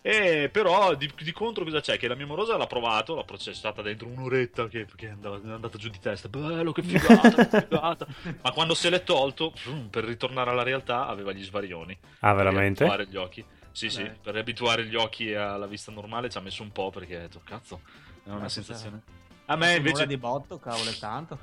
E 0.06 0.50
però 0.52 0.96
di, 0.96 1.10
di 1.18 1.32
contro 1.32 1.64
cosa 1.64 1.80
c'è? 1.80 1.98
Che 1.98 2.10
la 2.10 2.16
mia 2.16 2.26
morosa 2.26 2.58
l'ha 2.58 2.68
provato, 2.68 3.16
l'ha 3.16 3.24
processata 3.24 3.82
dentro 3.82 4.08
un'oretta 4.10 4.68
che, 4.68 4.86
che 4.98 5.08
è 5.08 5.12
andava- 5.12 5.38
è 5.42 5.50
andata 5.50 5.78
giù 5.78 5.88
di 5.90 6.00
testa. 6.00 6.28
Bello, 6.28 6.74
che 6.74 6.84
figata, 6.84 7.48
che 7.48 7.62
figata. 7.70 8.06
Ma 8.42 8.52
quando 8.52 8.74
se 8.74 8.90
l'è 8.90 9.04
tolto, 9.04 9.54
per 9.90 10.04
ritornare 10.04 10.50
alla 10.50 10.64
realtà, 10.64 11.08
aveva 11.08 11.32
gli 11.32 11.44
svarioni. 11.44 11.98
Ah, 12.20 12.28
Per 12.34 12.36
veramente? 12.36 12.84
riabituare 12.84 13.08
gli 13.08 13.16
occhi. 13.16 13.46
Sì, 13.72 13.90
sì, 13.90 14.04
Vabbè. 14.04 14.16
per 14.22 14.36
abituare 14.36 14.86
gli 14.86 14.96
occhi 14.96 15.34
alla 15.34 15.68
vista 15.68 15.92
normale 15.92 16.30
ci 16.30 16.38
ha 16.38 16.42
messo 16.42 16.64
un 16.64 16.72
po' 16.74 16.90
perché 16.92 17.16
ho 17.16 17.20
detto, 17.22 17.42
cazzo, 17.44 17.80
è 18.26 18.30
una 18.30 18.46
Eh, 18.46 18.50
sensazione. 18.50 19.02
cos'è? 19.06 19.22
A 19.46 19.56
me 19.56 19.76
invece... 19.76 20.06
di 20.06 20.18
botto, 20.18 20.60
cavolo, 20.60 20.90
è 20.90 20.98
tanto. 20.98 21.40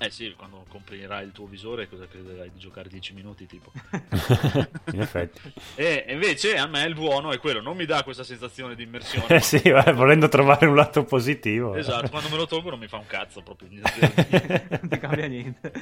Eh 0.00 0.10
sì, 0.10 0.32
quando 0.36 0.64
comprirai 0.68 1.24
il 1.24 1.32
tuo 1.32 1.46
visore 1.46 1.88
cosa 1.88 2.06
crederai 2.06 2.52
di 2.52 2.58
giocare 2.60 2.88
10 2.88 3.14
minuti 3.14 3.46
tipo? 3.46 3.72
In 4.92 5.00
effetti. 5.00 5.40
e 5.74 6.04
invece 6.08 6.56
a 6.56 6.66
me 6.66 6.84
il 6.84 6.94
buono 6.94 7.32
è 7.32 7.38
quello, 7.38 7.60
non 7.60 7.76
mi 7.76 7.84
dà 7.84 8.04
questa 8.04 8.22
sensazione 8.22 8.76
di 8.76 8.84
immersione. 8.84 9.26
Eh 9.26 9.40
sì, 9.42 9.60
vabbè, 9.68 9.92
volendo 9.94 10.28
trovare 10.28 10.66
un 10.66 10.76
lato 10.76 11.02
positivo. 11.02 11.74
Esatto, 11.74 12.10
quando 12.10 12.28
me 12.28 12.36
lo 12.36 12.46
tolgo 12.46 12.70
non 12.70 12.78
mi 12.78 12.86
fa 12.86 12.98
un 12.98 13.06
cazzo 13.06 13.42
proprio. 13.42 13.68
non 13.72 14.88
ti 14.88 14.98
cambia 14.98 15.26
niente. 15.26 15.72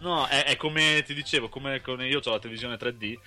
No, 0.00 0.26
è, 0.26 0.44
è 0.44 0.56
come 0.56 1.02
ti 1.06 1.14
dicevo, 1.14 1.48
come 1.48 1.80
con 1.80 2.04
io 2.04 2.20
ho 2.22 2.30
la 2.30 2.38
televisione 2.38 2.76
3D. 2.76 3.18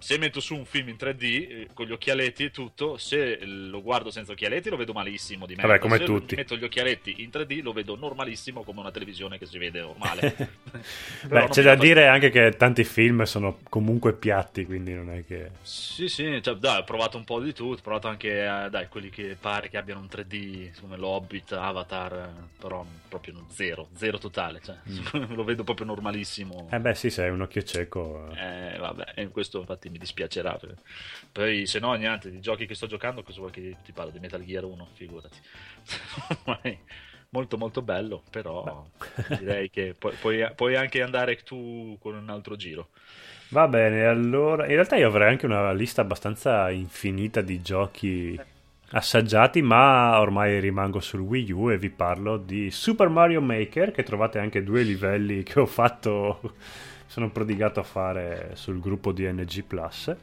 Se 0.00 0.16
metto 0.16 0.38
su 0.38 0.54
un 0.54 0.64
film 0.64 0.88
in 0.88 0.96
3D 0.96 1.22
eh, 1.22 1.68
con 1.74 1.86
gli 1.86 1.92
occhialetti 1.92 2.44
e 2.44 2.50
tutto, 2.50 2.96
se 2.96 3.44
lo 3.44 3.82
guardo 3.82 4.10
senza 4.10 4.32
occhialetti 4.32 4.70
lo 4.70 4.76
vedo 4.76 4.92
malissimo 4.92 5.44
di 5.44 5.54
merda. 5.54 5.72
Vabbè, 5.72 5.80
come 5.80 5.98
se 5.98 6.04
tutti. 6.04 6.36
metto 6.36 6.56
gli 6.56 6.62
occhialetti 6.64 7.22
in 7.22 7.30
3D 7.30 7.62
lo 7.62 7.72
vedo 7.72 7.96
normalissimo 7.96 8.62
come 8.62 8.80
una 8.80 8.92
televisione 8.92 9.38
che 9.38 9.46
si 9.46 9.58
vede 9.58 9.80
normale. 9.80 10.36
Beh, 11.26 11.48
c'è 11.48 11.62
da 11.62 11.74
fa- 11.76 11.82
dire 11.82 12.06
anche 12.06 12.30
che 12.30 12.50
tanti 12.56 12.84
film 12.84 13.24
sono 13.24 13.58
comunque 13.68 14.12
piatti, 14.14 14.64
quindi 14.64 14.94
non 14.94 15.10
è 15.10 15.24
che... 15.26 15.50
Sì, 15.62 16.08
sì, 16.08 16.40
cioè, 16.42 16.54
dai, 16.54 16.80
ho 16.80 16.84
provato 16.84 17.16
un 17.16 17.24
po' 17.24 17.40
di 17.40 17.52
tutto, 17.52 17.80
ho 17.80 17.82
provato 17.82 18.06
anche, 18.08 18.44
eh, 18.44 18.70
dai, 18.70 18.88
quelli 18.88 19.10
che 19.10 19.36
pare 19.38 19.68
che 19.68 19.76
abbiano 19.78 20.00
un 20.00 20.06
3D 20.06 20.80
come 20.80 20.96
l'Hobbit, 20.96 21.52
Avatar, 21.52 22.12
eh, 22.12 22.48
però 22.58 22.86
proprio 23.08 23.46
zero, 23.48 23.88
zero 23.94 24.18
totale, 24.18 24.60
cioè, 24.62 24.76
lo 25.34 25.44
vedo 25.44 25.64
proprio 25.64 25.86
normalissimo. 25.86 26.68
Mm. 26.70 26.74
Eh 26.74 26.80
beh 26.80 26.94
sì, 26.94 27.10
se 27.10 27.22
hai 27.22 27.30
un 27.30 27.40
occhio 27.40 27.62
cieco... 27.62 28.28
eh. 28.32 28.74
Eh, 28.74 28.78
vabbè, 28.78 29.28
questo 29.30 29.58
infatti 29.58 29.87
mi 29.90 29.98
dispiacerà. 29.98 30.58
Poi, 31.32 31.66
se 31.66 31.78
no, 31.78 31.92
niente, 31.94 32.30
di 32.30 32.40
giochi 32.40 32.66
che 32.66 32.74
sto 32.74 32.86
giocando, 32.86 33.22
cosa 33.22 33.40
vuoi 33.40 33.50
che 33.52 33.76
ti 33.84 33.92
parlo 33.92 34.10
di 34.10 34.18
Metal 34.18 34.44
Gear 34.44 34.64
1? 34.64 34.88
Figurati. 34.94 35.38
Molto, 37.30 37.58
molto 37.58 37.82
bello, 37.82 38.22
però 38.30 38.86
direi 39.38 39.68
che 39.68 39.94
pu- 39.98 40.16
puoi, 40.18 40.50
puoi 40.54 40.76
anche 40.76 41.02
andare 41.02 41.36
tu 41.36 41.98
con 42.00 42.14
un 42.14 42.30
altro 42.30 42.56
giro. 42.56 42.88
Va 43.50 43.66
bene, 43.68 44.04
allora... 44.04 44.64
In 44.66 44.72
realtà 44.74 44.96
io 44.96 45.08
avrei 45.08 45.28
anche 45.30 45.46
una 45.46 45.72
lista 45.72 46.02
abbastanza 46.02 46.70
infinita 46.70 47.40
di 47.40 47.60
giochi 47.62 48.38
assaggiati, 48.90 49.62
ma 49.62 50.18
ormai 50.20 50.60
rimango 50.60 51.00
sul 51.00 51.20
Wii 51.20 51.52
U 51.52 51.70
e 51.70 51.78
vi 51.78 51.90
parlo 51.90 52.36
di 52.36 52.70
Super 52.70 53.08
Mario 53.08 53.40
Maker, 53.40 53.90
che 53.90 54.02
trovate 54.02 54.38
anche 54.38 54.62
due 54.62 54.82
livelli 54.82 55.42
che 55.42 55.60
ho 55.60 55.66
fatto, 55.66 56.56
sono 57.18 57.30
prodigato 57.30 57.80
a 57.80 57.82
fare 57.82 58.50
sul 58.54 58.78
gruppo 58.78 59.10
di 59.10 59.24
NG 59.26 59.64
Plus. 59.64 60.16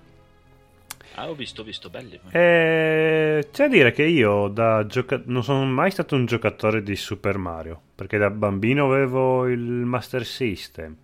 Ah, 1.15 1.29
ho 1.29 1.35
visto, 1.35 1.61
ho 1.61 1.63
visto, 1.65 1.89
belli. 1.89 2.17
E 2.31 3.47
c'è 3.51 3.63
da 3.63 3.67
dire 3.67 3.91
che 3.91 4.03
io 4.03 4.47
da 4.47 4.85
gioca- 4.85 5.21
non 5.25 5.43
sono 5.43 5.65
mai 5.65 5.91
stato 5.91 6.15
un 6.15 6.25
giocatore 6.25 6.81
di 6.83 6.95
Super 6.95 7.37
Mario, 7.37 7.79
perché 7.95 8.17
da 8.17 8.29
bambino 8.29 8.85
avevo 8.85 9.45
il 9.47 9.59
Master 9.59 10.25
System, 10.25 10.95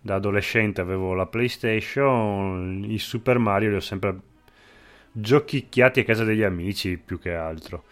da 0.00 0.14
adolescente 0.14 0.80
avevo 0.80 1.14
la 1.14 1.26
PlayStation, 1.26 2.84
i 2.86 2.98
Super 2.98 3.38
Mario 3.38 3.70
li 3.70 3.76
ho 3.76 3.80
sempre 3.80 4.16
giochicchiati 5.10 6.00
a 6.00 6.04
casa 6.04 6.22
degli 6.22 6.42
amici 6.42 6.96
più 6.96 7.18
che 7.18 7.34
altro. 7.34 7.82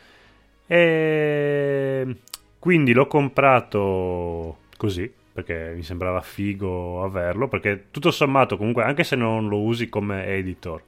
E 0.67 2.17
quindi 2.59 2.93
l'ho 2.93 3.07
comprato 3.09 4.59
così, 4.77 5.13
perché 5.33 5.73
mi 5.75 5.83
sembrava 5.83 6.21
figo 6.21 7.03
averlo, 7.03 7.49
perché 7.49 7.87
tutto 7.91 8.11
sommato 8.11 8.57
comunque 8.57 8.83
anche 8.85 9.05
se 9.05 9.17
non 9.17 9.49
lo 9.49 9.61
usi 9.61 9.89
come 9.89 10.27
editor, 10.27 10.83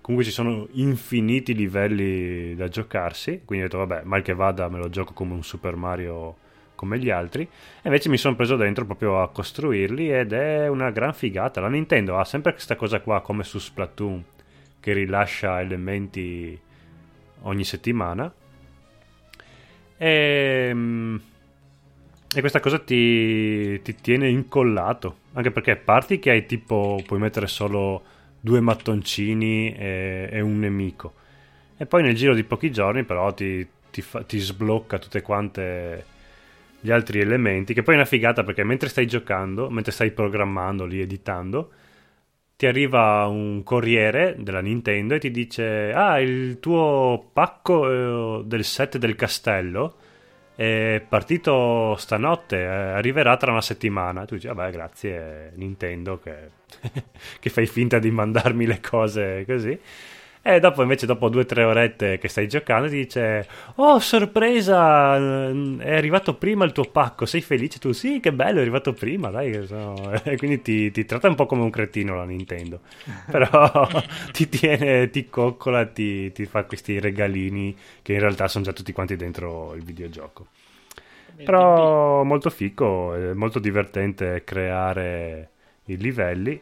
comunque 0.00 0.28
ci 0.28 0.34
sono 0.34 0.68
infiniti 0.72 1.54
livelli 1.54 2.54
da 2.54 2.68
giocarsi, 2.68 3.42
quindi 3.44 3.64
ho 3.64 3.68
detto 3.68 3.84
vabbè, 3.84 4.04
mal 4.04 4.22
che 4.22 4.34
vada 4.34 4.68
me 4.68 4.78
lo 4.78 4.88
gioco 4.88 5.12
come 5.12 5.34
un 5.34 5.42
Super 5.42 5.76
Mario 5.76 6.36
come 6.74 6.98
gli 6.98 7.10
altri, 7.10 7.42
e 7.42 7.48
invece 7.84 8.08
mi 8.08 8.16
sono 8.16 8.36
preso 8.36 8.56
dentro 8.56 8.86
proprio 8.86 9.20
a 9.20 9.28
costruirli 9.28 10.10
ed 10.10 10.32
è 10.32 10.66
una 10.66 10.90
gran 10.90 11.12
figata. 11.12 11.60
La 11.60 11.68
Nintendo 11.68 12.16
ha 12.16 12.24
sempre 12.24 12.52
questa 12.52 12.74
cosa 12.74 13.00
qua 13.00 13.20
come 13.20 13.44
su 13.44 13.58
Splatoon 13.58 14.24
che 14.80 14.94
rilascia 14.94 15.60
elementi 15.60 16.58
ogni 17.42 17.64
settimana. 17.64 18.32
E, 19.98 20.72
e 22.32 22.40
questa 22.40 22.60
cosa 22.60 22.78
ti, 22.78 23.80
ti 23.82 23.96
tiene 23.96 24.28
incollato, 24.28 25.16
anche 25.32 25.50
perché 25.50 25.74
parti 25.76 26.20
che 26.20 26.30
hai 26.30 26.46
tipo, 26.46 27.02
puoi 27.04 27.18
mettere 27.18 27.48
solo 27.48 28.02
due 28.40 28.60
mattoncini 28.60 29.74
e, 29.74 30.28
e 30.30 30.40
un 30.40 30.58
nemico. 30.60 31.14
E 31.76 31.86
poi 31.86 32.02
nel 32.02 32.14
giro 32.14 32.34
di 32.34 32.44
pochi 32.44 32.70
giorni 32.70 33.04
però 33.04 33.32
ti, 33.34 33.66
ti, 33.90 34.00
fa- 34.00 34.22
ti 34.22 34.38
sblocca 34.38 34.98
tutte 34.98 35.22
quante 35.22 36.04
gli 36.80 36.90
altri 36.92 37.20
elementi, 37.20 37.74
che 37.74 37.82
poi 37.82 37.94
è 37.94 37.96
una 37.96 38.06
figata 38.06 38.44
perché 38.44 38.62
mentre 38.64 38.88
stai 38.88 39.06
giocando, 39.06 39.68
mentre 39.68 39.92
stai 39.92 40.12
programmando 40.12 40.84
lì, 40.84 41.00
editando, 41.00 41.72
ti 42.56 42.66
arriva 42.66 43.26
un 43.26 43.62
corriere 43.64 44.36
della 44.38 44.60
Nintendo 44.60 45.14
e 45.14 45.18
ti 45.18 45.30
dice 45.30 45.92
ah 45.94 46.20
il 46.20 46.60
tuo 46.60 47.30
pacco 47.32 48.40
eh, 48.40 48.44
del 48.44 48.64
set 48.64 48.98
del 48.98 49.16
castello 49.16 49.96
è 50.60 51.02
partito 51.08 51.96
stanotte 51.96 52.58
eh, 52.58 52.66
arriverà 52.66 53.34
tra 53.38 53.50
una 53.50 53.62
settimana. 53.62 54.26
Tu 54.26 54.34
dici 54.34 54.46
vabbè 54.46 54.70
grazie 54.70 55.52
Nintendo 55.54 56.18
che, 56.18 56.50
che 57.40 57.48
fai 57.48 57.66
finta 57.66 57.98
di 57.98 58.10
mandarmi 58.10 58.66
le 58.66 58.78
cose 58.78 59.44
così 59.46 59.78
e 60.42 60.58
dopo 60.58 60.80
invece 60.82 61.04
dopo 61.04 61.28
due 61.28 61.42
o 61.42 61.44
tre 61.44 61.64
orette 61.64 62.18
che 62.18 62.28
stai 62.28 62.48
giocando 62.48 62.88
ti 62.88 62.96
dice 62.96 63.46
oh 63.76 63.98
sorpresa 63.98 65.16
eh, 65.16 65.76
è 65.78 65.94
arrivato 65.94 66.34
prima 66.34 66.64
il 66.64 66.72
tuo 66.72 66.84
pacco 66.84 67.26
sei 67.26 67.42
felice 67.42 67.78
tu 67.78 67.92
sì 67.92 68.20
che 68.20 68.32
bello 68.32 68.58
è 68.58 68.62
arrivato 68.62 68.92
prima 68.94 69.28
dai 69.30 69.66
so." 69.66 70.12
e 70.24 70.36
quindi 70.38 70.62
ti, 70.62 70.90
ti 70.90 71.04
tratta 71.04 71.28
un 71.28 71.34
po' 71.34 71.46
come 71.46 71.62
un 71.62 71.70
cretino 71.70 72.14
la 72.16 72.24
Nintendo 72.24 72.80
però 73.30 73.86
ti 74.32 74.48
tiene 74.48 75.10
ti 75.10 75.28
coccola 75.28 75.84
ti, 75.86 76.32
ti 76.32 76.46
fa 76.46 76.64
questi 76.64 76.98
regalini 76.98 77.76
che 78.02 78.14
in 78.14 78.20
realtà 78.20 78.48
sono 78.48 78.64
già 78.64 78.72
tutti 78.72 78.92
quanti 78.92 79.16
dentro 79.16 79.74
il 79.74 79.82
videogioco 79.82 80.46
Però 81.42 82.22
molto 82.22 82.50
fico, 82.50 83.14
è 83.14 83.32
molto 83.32 83.58
divertente 83.58 84.42
creare 84.44 85.50
i 85.86 85.96
livelli. 85.96 86.60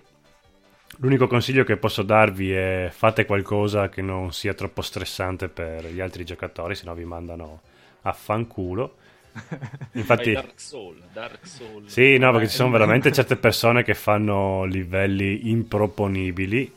L'unico 1.01 1.28
consiglio 1.28 1.62
che 1.62 1.76
posso 1.76 2.03
darvi 2.03 2.51
è 2.53 2.88
fate 2.92 3.24
qualcosa 3.24 3.88
che 3.88 4.03
non 4.03 4.32
sia 4.32 4.53
troppo 4.55 4.82
stressante 4.82 5.49
per 5.49 5.86
gli 5.86 6.01
altri 6.01 6.24
giocatori, 6.24 6.74
sennò 6.74 6.92
vi 6.94 7.05
mandano 7.05 7.61
a 8.03 8.12
fanculo. 8.12 8.96
Infatti, 9.92 10.32
Dark 10.32 10.59
Soul, 10.61 11.01
Dark 11.12 11.46
Soul. 11.46 11.88
Sì, 11.88 12.18
no, 12.18 12.32
perché 12.32 12.49
ci 12.49 12.57
sono 12.57 12.70
veramente 12.70 13.12
certe 13.12 13.36
persone 13.36 13.84
che 13.84 13.94
fanno 13.94 14.64
livelli 14.64 15.51
improponibili. 15.51 16.74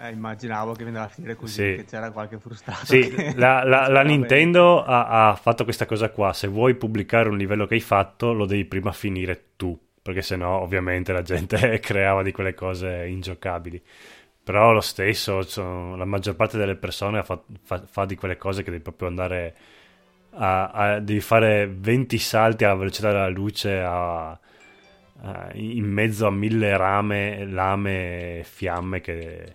Eh, 0.00 0.10
immaginavo 0.12 0.72
che 0.72 0.84
veniva 0.84 1.02
a 1.02 1.08
finire 1.08 1.34
così, 1.34 1.54
Sì. 1.54 1.76
che 1.76 1.84
c'era 1.84 2.10
qualche 2.10 2.38
frustrato. 2.38 2.86
Sì, 2.86 3.00
che- 3.00 3.34
la, 3.36 3.64
la- 3.64 3.88
la. 3.88 4.02
Nintendo 4.02 4.82
ha, 4.82 5.28
ha 5.28 5.34
fatto 5.34 5.64
questa 5.64 5.84
cosa 5.84 6.08
qua. 6.08 6.32
Se 6.32 6.46
vuoi 6.46 6.74
pubblicare 6.74 7.28
un 7.28 7.36
livello 7.36 7.66
che 7.66 7.74
hai 7.74 7.80
fatto, 7.80 8.32
lo 8.32 8.46
devi 8.46 8.64
prima 8.64 8.92
finire 8.92 9.48
tu. 9.56 9.78
Perché 10.08 10.22
sennò, 10.22 10.62
ovviamente, 10.62 11.12
la 11.12 11.20
gente 11.20 11.80
creava 11.84 12.22
di 12.22 12.32
quelle 12.32 12.54
cose 12.54 13.04
ingiocabili. 13.08 13.78
Però 14.42 14.72
lo 14.72 14.80
stesso, 14.80 15.42
sono- 15.42 15.96
la 15.96 16.06
maggior 16.06 16.34
parte 16.34 16.56
delle 16.56 16.76
persone 16.76 17.22
fa, 17.22 17.38
fa- 17.62 17.84
fa 17.86 18.06
di 18.06 18.14
quelle 18.16 18.38
cose 18.38 18.62
che 18.62 18.70
devi 18.70 18.82
proprio 18.82 19.08
andare 19.08 19.54
a, 20.30 20.70
a- 20.70 21.00
devi 21.00 21.20
fare 21.20 21.66
20 21.70 22.16
salti 22.16 22.64
alla 22.64 22.76
velocità 22.76 23.08
della 23.12 23.28
luce 23.28 23.78
a- 23.80 24.30
a- 24.30 25.50
in 25.52 25.84
mezzo 25.84 26.26
a 26.26 26.30
mille 26.30 26.74
rame, 26.78 27.44
lame 27.44 28.38
e 28.38 28.44
fiamme 28.44 29.02
che, 29.02 29.52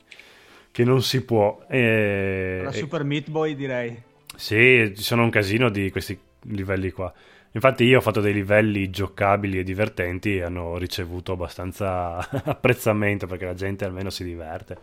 che 0.71 0.83
non 0.83 1.01
si 1.01 1.25
può. 1.25 1.65
E- 1.67 2.61
La 2.63 2.71
Super 2.71 3.03
Meat 3.03 3.31
Boy 3.31 3.55
direi. 3.55 3.99
sì, 4.35 4.93
ci 4.95 5.01
sono 5.01 5.23
un 5.23 5.31
casino 5.31 5.69
di 5.69 5.89
questi 5.89 6.15
livelli 6.41 6.91
qua. 6.91 7.11
Infatti 7.55 7.83
io 7.83 7.99
ho 7.99 8.01
fatto 8.01 8.19
dei 8.19 8.33
livelli 8.33 8.89
giocabili 8.89 9.59
e 9.59 9.63
divertenti 9.63 10.37
e 10.37 10.41
hanno 10.41 10.77
ricevuto 10.77 11.33
abbastanza 11.33 12.17
apprezzamento 12.43 13.27
perché 13.27 13.45
la 13.45 13.53
gente 13.53 13.85
almeno 13.85 14.09
si 14.09 14.23
diverte. 14.23 14.77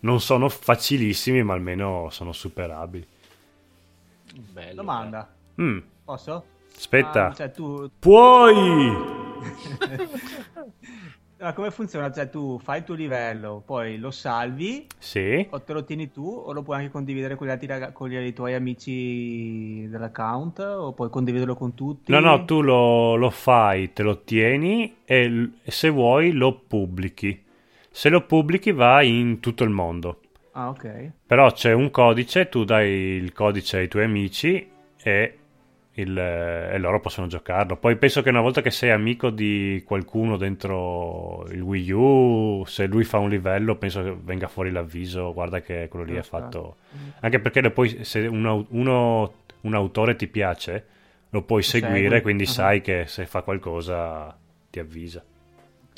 Non 0.00 0.20
sono 0.20 0.48
facilissimi, 0.48 1.42
ma 1.42 1.52
almeno 1.54 2.08
sono 2.10 2.32
superabili. 2.32 3.06
Bello, 4.50 4.74
Domanda. 4.74 5.34
Mm, 5.60 5.78
Posso? 6.04 6.44
aspetta. 6.74 7.28
Ah, 7.28 7.34
cioè 7.34 7.50
tu... 7.50 7.90
Puoi! 7.98 8.92
Ma 11.40 11.52
come 11.52 11.70
funziona? 11.70 12.10
Cioè 12.12 12.30
tu 12.30 12.58
fai 12.58 12.78
il 12.78 12.84
tuo 12.84 12.94
livello, 12.94 13.62
poi 13.64 13.98
lo 13.98 14.10
salvi 14.10 14.86
Sì. 14.98 15.46
o 15.50 15.60
te 15.62 15.72
lo 15.72 15.84
tieni 15.84 16.10
tu 16.10 16.24
o 16.24 16.52
lo 16.52 16.62
puoi 16.62 16.78
anche 16.78 16.90
condividere 16.90 17.34
con 17.34 17.46
gli 17.46 17.50
altri 17.50 17.68
con 17.92 18.08
gli 18.08 18.32
tuoi 18.32 18.54
amici 18.54 19.86
dell'account 19.88 20.58
o 20.60 20.92
puoi 20.92 21.10
condividerlo 21.10 21.54
con 21.54 21.74
tutti? 21.74 22.12
No, 22.12 22.20
no, 22.20 22.44
tu 22.44 22.62
lo, 22.62 23.16
lo 23.16 23.30
fai, 23.30 23.92
te 23.92 24.02
lo 24.02 24.22
tieni 24.22 24.98
e 25.04 25.28
l- 25.28 25.52
e 25.62 25.70
se 25.70 25.88
vuoi 25.90 26.32
lo 26.32 26.54
pubblichi. 26.66 27.42
Se 27.90 28.08
lo 28.08 28.22
pubblichi 28.24 28.72
va 28.72 29.02
in 29.02 29.40
tutto 29.40 29.64
il 29.64 29.70
mondo. 29.70 30.20
Ah, 30.52 30.68
ok. 30.68 31.10
Però 31.26 31.50
c'è 31.52 31.72
un 31.72 31.90
codice, 31.90 32.48
tu 32.48 32.64
dai 32.64 32.88
il 32.90 33.32
codice 33.32 33.78
ai 33.78 33.88
tuoi 33.88 34.04
amici 34.04 34.70
e, 35.02 35.38
il- 35.94 36.18
e 36.18 36.76
loro 36.78 37.00
possono 37.00 37.26
giocarlo. 37.26 37.76
Poi 37.76 37.96
penso 37.96 38.22
che 38.22 38.28
una 38.30 38.40
volta 38.40 38.60
che 38.62 38.70
sei 38.70 38.90
amico 38.90 39.30
di 39.30 39.82
qualcuno 39.86 40.36
dentro 40.36 41.46
il 41.50 41.60
Wii 41.60 41.90
U, 41.92 42.64
se 42.66 42.86
lui 42.86 43.04
fa 43.04 43.18
un 43.18 43.28
livello, 43.28 43.76
penso 43.76 44.02
che 44.02 44.16
venga 44.20 44.48
fuori 44.48 44.70
l'avviso, 44.70 45.32
guarda 45.32 45.60
che 45.60 45.88
quello 45.88 46.04
lì 46.04 46.16
è 46.16 46.22
fatto... 46.22 46.76
Anche 47.20 47.38
perché 47.40 47.60
lo 47.60 47.70
puoi- 47.70 48.04
se 48.04 48.26
un, 48.26 48.64
uno- 48.70 49.32
un 49.60 49.74
autore 49.74 50.16
ti 50.16 50.26
piace, 50.26 50.84
lo 51.30 51.42
puoi 51.42 51.62
seguire, 51.62 52.08
segui. 52.08 52.20
quindi 52.22 52.42
Ah. 52.44 52.48
sai 52.48 52.80
che 52.80 53.04
se 53.06 53.26
fa 53.26 53.42
qualcosa 53.42 54.36
ti 54.70 54.78
avvisa. 54.78 55.22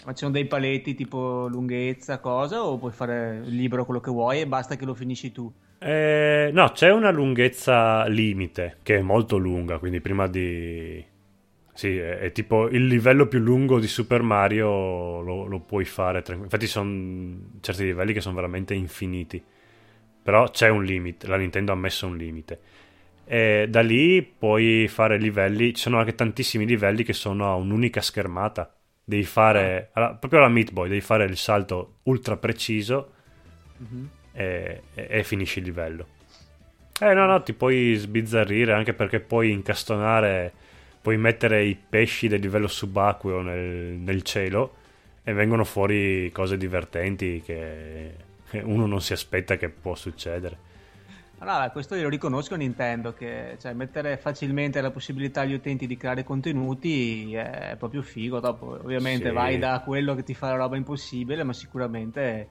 Ma 0.04 0.12
ci 0.12 0.18
sono 0.18 0.30
dei 0.30 0.44
paletti 0.46 0.94
tipo 0.94 1.48
lunghezza, 1.48 2.18
cosa, 2.20 2.62
o 2.64 2.76
puoi 2.78 2.92
fare 2.92 3.40
libero 3.44 3.84
quello 3.84 3.98
che 4.00 4.10
vuoi 4.10 4.40
e 4.40 4.46
basta 4.46 4.76
che 4.76 4.84
lo 4.84 4.94
finisci 4.94 5.32
tu? 5.32 5.52
Eh, 5.78 6.50
no, 6.52 6.70
c'è 6.72 6.90
una 6.90 7.10
lunghezza 7.10 8.06
limite 8.06 8.78
che 8.82 8.96
è 8.96 9.00
molto 9.02 9.36
lunga, 9.36 9.78
quindi 9.78 10.00
prima 10.00 10.26
di... 10.26 11.04
Sì, 11.74 11.98
è, 11.98 12.18
è 12.18 12.32
tipo 12.32 12.68
il 12.68 12.86
livello 12.86 13.26
più 13.26 13.38
lungo 13.38 13.78
di 13.78 13.86
Super 13.86 14.22
Mario 14.22 15.20
lo, 15.20 15.44
lo 15.46 15.60
puoi 15.60 15.84
fare. 15.84 16.22
tranqu- 16.22 16.44
Infatti 16.44 16.66
sono 16.66 17.36
certi 17.60 17.84
livelli 17.84 18.12
che 18.14 18.20
sono 18.20 18.34
veramente 18.34 18.74
infiniti. 18.74 19.42
Però 20.22 20.50
c'è 20.50 20.68
un 20.68 20.84
limite, 20.84 21.26
la 21.28 21.36
Nintendo 21.36 21.72
ha 21.72 21.76
messo 21.76 22.06
un 22.06 22.16
limite. 22.16 22.60
E 23.24 23.66
da 23.68 23.80
lì 23.82 24.22
puoi 24.22 24.88
fare 24.88 25.18
livelli, 25.18 25.74
ci 25.74 25.82
sono 25.82 25.98
anche 25.98 26.14
tantissimi 26.14 26.66
livelli 26.66 27.04
che 27.04 27.12
sono 27.12 27.50
a 27.50 27.54
un'unica 27.56 28.00
schermata. 28.00 28.74
Devi 29.04 29.24
fare, 29.24 29.90
alla- 29.92 30.14
proprio 30.14 30.40
alla 30.40 30.48
Meat 30.48 30.72
Boy, 30.72 30.88
devi 30.88 31.00
fare 31.02 31.24
il 31.24 31.36
salto 31.36 31.98
ultra 32.04 32.36
preciso 32.38 33.12
e, 34.36 34.82
e- 34.94 35.06
e 35.10 35.24
finisci 35.24 35.58
il 35.60 35.64
livello. 35.64 36.06
Eh 37.00 37.12
no, 37.14 37.26
no, 37.26 37.42
ti 37.42 37.52
puoi 37.52 37.94
sbizzarrire 37.94 38.72
anche 38.72 38.94
perché 38.94 39.20
puoi 39.20 39.50
incastonare, 39.52 40.52
puoi 41.02 41.18
mettere 41.18 41.64
i 41.64 41.76
pesci 41.76 42.26
del 42.28 42.40
livello 42.40 42.68
subacqueo 42.68 43.42
nel, 43.42 43.96
nel 43.98 44.22
cielo 44.22 44.76
e 45.22 45.32
vengono 45.34 45.64
fuori 45.64 46.30
cose 46.32 46.56
divertenti 46.56 47.42
che 47.44 48.24
che 48.48 48.60
uno 48.60 48.86
non 48.86 49.00
si 49.00 49.12
aspetta 49.12 49.56
che 49.56 49.68
può 49.70 49.96
succedere. 49.96 50.56
Allora, 51.38 51.70
questo 51.70 51.94
io 51.94 52.04
lo 52.04 52.08
riconosco 52.08 52.54
Nintendo, 52.56 53.12
che 53.12 53.56
cioè, 53.60 53.74
mettere 53.74 54.16
facilmente 54.16 54.80
la 54.80 54.90
possibilità 54.90 55.42
agli 55.42 55.52
utenti 55.52 55.86
di 55.86 55.96
creare 55.96 56.24
contenuti 56.24 57.34
è 57.34 57.74
proprio 57.78 58.00
figo. 58.02 58.40
Dopo, 58.40 58.78
ovviamente, 58.82 59.28
Sì. 59.28 59.34
vai 59.34 59.58
da 59.58 59.80
quello 59.84 60.14
che 60.14 60.22
ti 60.22 60.32
fa 60.34 60.48
la 60.50 60.56
roba 60.56 60.76
impossibile, 60.76 61.42
ma 61.44 61.52
sicuramente 61.52 62.48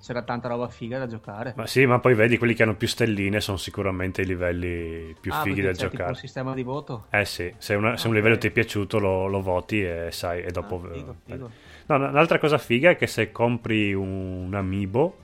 c'era 0.00 0.22
tanta 0.22 0.48
roba 0.48 0.68
figa 0.68 0.98
da 0.98 1.06
giocare. 1.06 1.52
Ma 1.56 1.66
sì, 1.66 1.84
ma 1.86 1.98
poi 2.00 2.14
vedi 2.14 2.38
quelli 2.38 2.54
che 2.54 2.62
hanno 2.62 2.74
più 2.76 2.86
stelline 2.88 3.40
sono 3.40 3.56
sicuramente 3.56 4.22
i 4.22 4.26
livelli 4.26 5.14
più 5.20 5.30
ah, 5.32 5.42
fighi 5.42 5.60
da 5.60 5.68
c'è 5.72 5.74
tipo 5.76 5.90
giocare. 5.90 6.10
un 6.10 6.16
sistema 6.16 6.54
di 6.54 6.62
voto? 6.62 7.06
Eh 7.10 7.24
sì, 7.24 7.52
se, 7.58 7.74
una- 7.74 7.96
se 7.96 8.06
un 8.06 8.12
Ok. 8.12 8.18
livello 8.18 8.38
ti 8.38 8.46
è 8.48 8.50
piaciuto 8.50 8.98
lo, 8.98 9.26
lo 9.26 9.40
voti 9.42 9.82
e 9.82 10.08
sai, 10.10 10.42
e 10.42 10.50
dopo... 10.50 10.82
Ah, 10.84 10.92
figo, 10.94 11.16
figo. 11.24 11.50
No, 11.86 11.96
un'altra 11.96 12.38
cosa 12.38 12.58
figa 12.58 12.90
è 12.90 12.96
che 12.96 13.06
se 13.06 13.30
compri 13.32 13.92
un 13.94 14.52
amiibo 14.54 15.16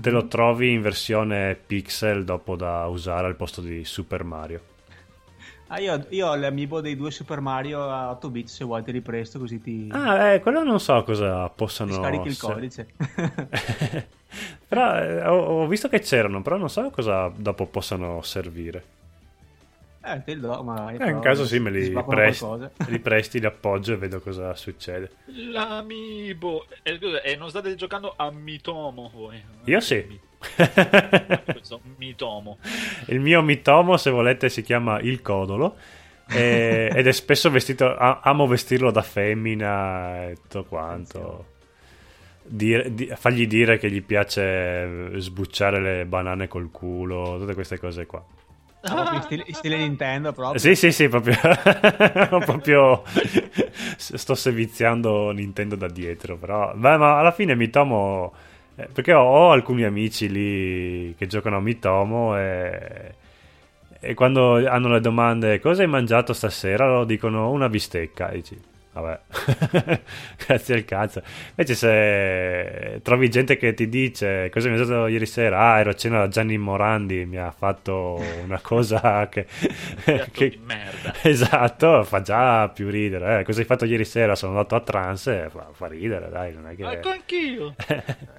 te 0.00 0.10
lo 0.10 0.22
Mhm. 0.22 0.28
trovi 0.28 0.72
in 0.72 0.80
versione 0.82 1.54
pixel 1.56 2.24
dopo 2.24 2.56
da 2.56 2.86
usare 2.86 3.26
al 3.26 3.36
posto 3.36 3.60
di 3.60 3.84
Super 3.84 4.22
Mario. 4.24 4.60
Ah, 5.72 5.78
io, 5.78 6.04
io 6.10 6.26
ho 6.28 6.34
l'amiibo 6.34 6.80
dei 6.80 6.96
due 6.96 7.10
Super 7.12 7.40
Mario 7.40 7.88
a 7.88 8.10
8 8.10 8.28
bit, 8.28 8.48
se 8.48 8.64
vuoi 8.64 8.82
te 8.82 8.90
li 8.90 9.00
presto 9.00 9.38
così 9.38 9.60
ti, 9.60 9.86
Ah, 9.92 10.32
eh, 10.32 10.40
quello 10.40 10.64
non 10.64 10.80
so 10.80 11.02
cosa 11.04 11.46
ti 11.48 11.52
possano... 11.56 11.92
scarichi 11.92 12.28
il 12.28 12.36
codice. 12.36 12.88
però 14.66 14.96
eh, 14.96 15.26
ho, 15.26 15.62
ho 15.62 15.66
visto 15.68 15.88
che 15.88 16.00
c'erano, 16.00 16.42
però 16.42 16.56
non 16.56 16.68
so 16.70 16.90
cosa 16.90 17.32
dopo 17.34 17.66
possano 17.66 18.20
servire. 18.22 18.84
eh, 20.02 20.22
te 20.24 20.34
li 20.34 20.40
do, 20.40 20.62
ma 20.62 20.90
Eh, 20.92 21.10
in 21.10 21.20
caso 21.20 21.44
sì, 21.44 21.58
me 21.58 21.70
li, 21.70 21.90
presti, 22.08 22.46
li 22.88 22.98
presti, 23.00 23.38
li 23.38 23.46
appoggio 23.46 23.92
e 23.92 23.96
vedo 23.96 24.20
cosa 24.20 24.54
succede. 24.56 25.10
L'amiibo. 25.26 26.66
Eh, 26.82 26.96
scusa, 26.96 27.20
e 27.22 27.36
non 27.36 27.48
state 27.50 27.74
giocando 27.74 28.14
a 28.16 28.30
Mitomo 28.30 29.10
voi? 29.14 29.42
Io 29.64 29.80
sì. 29.80 30.18
Questo 31.52 31.80
Mitomo. 31.98 32.58
Il 33.06 33.20
mio 33.20 33.42
mitomo, 33.42 33.96
se 33.96 34.10
volete, 34.10 34.48
si 34.48 34.62
chiama 34.62 34.98
il 35.00 35.20
codolo. 35.22 35.76
e- 36.28 36.90
ed 36.94 37.06
è 37.06 37.12
spesso 37.12 37.50
vestito. 37.50 37.94
a- 37.94 38.20
amo 38.22 38.46
vestirlo 38.46 38.90
da 38.90 39.02
femmina 39.02 40.28
e 40.28 40.34
tutto 40.42 40.64
quanto. 40.64 41.44
Dire- 42.42 42.92
di- 42.94 43.12
fargli 43.14 43.46
dire 43.46 43.78
che 43.78 43.90
gli 43.90 44.02
piace 44.02 45.18
sbucciare 45.20 45.80
le 45.80 46.04
banane 46.06 46.48
col 46.48 46.70
culo, 46.70 47.36
tutte 47.38 47.54
queste 47.54 47.78
cose 47.78 48.06
qua. 48.06 48.24
Ah, 48.82 49.14
in 49.16 49.20
stile, 49.22 49.44
in 49.46 49.54
stile 49.54 49.76
Nintendo 49.76 50.32
proprio. 50.32 50.58
Sì, 50.58 50.74
sì, 50.74 50.90
sì, 50.90 51.06
proprio. 51.08 51.36
proprio 52.46 53.02
sto 53.98 54.34
seviziando 54.34 55.30
Nintendo 55.32 55.76
da 55.76 55.86
dietro. 55.86 56.38
Però, 56.38 56.72
beh, 56.74 56.96
ma 56.96 57.18
alla 57.18 57.32
fine 57.32 57.54
Mitomo. 57.54 58.32
Eh, 58.82 58.88
Perché 58.92 59.12
ho, 59.12 59.22
ho 59.22 59.50
alcuni 59.50 59.84
amici 59.84 60.28
lì 60.30 61.14
che 61.16 61.26
giocano 61.26 61.56
a 61.56 61.60
Mitomo 61.60 62.38
e. 62.38 63.14
E 64.02 64.14
quando 64.14 64.66
hanno 64.66 64.88
le 64.88 65.00
domande 65.00 65.60
cosa 65.60 65.82
hai 65.82 65.88
mangiato 65.88 66.32
stasera, 66.32 66.86
loro 66.86 67.04
dicono 67.04 67.50
una 67.50 67.68
bistecca. 67.68 68.30
E 68.30 68.36
dici, 68.36 68.58
vabbè, 68.92 69.20
grazie 70.46 70.74
al 70.74 70.84
cazzo. 70.84 71.22
Invece 71.50 71.74
se 71.74 73.00
trovi 73.02 73.28
gente 73.28 73.56
che 73.56 73.74
ti 73.74 73.88
dice 73.88 74.48
cosa 74.50 74.68
hai 74.68 74.74
mangiato 74.76 75.06
ieri 75.06 75.26
sera, 75.26 75.72
ah 75.72 75.78
ero 75.78 75.90
a 75.90 75.94
cena 75.94 76.18
da 76.18 76.28
Gianni 76.28 76.58
Morandi, 76.58 77.24
mi 77.24 77.36
ha 77.36 77.50
fatto 77.50 78.22
una 78.42 78.58
cosa 78.62 79.28
che... 79.28 79.46
Che- 80.32 80.48
di 80.48 80.60
merda. 80.64 81.14
Esatto, 81.22 82.02
fa 82.04 82.22
già 82.22 82.68
più 82.68 82.88
ridere. 82.90 83.40
Eh. 83.40 83.44
Cosa 83.44 83.60
hai 83.60 83.66
fatto 83.66 83.84
ieri 83.84 84.04
sera? 84.04 84.34
Sono 84.34 84.52
andato 84.52 84.74
a 84.74 84.80
trance, 84.80 85.48
fa, 85.50 85.68
fa 85.72 85.86
ridere, 85.86 86.28
dai, 86.28 86.52
non 86.54 86.66
è 86.68 86.74
che... 86.74 86.84
Ecco 86.88 87.08
anch'io. 87.10 87.74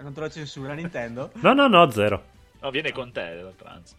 Non 0.02 0.14
te 0.14 0.20
lo 0.20 0.30
censura 0.30 0.74
Nintendo? 0.74 1.32
No, 1.36 1.54
no, 1.54 1.68
no, 1.68 1.89
zero. 1.91 2.24
No, 2.62 2.70
viene 2.70 2.91
con 2.91 3.12
te 3.12 3.34
la 3.41 3.52
trans. 3.56 3.95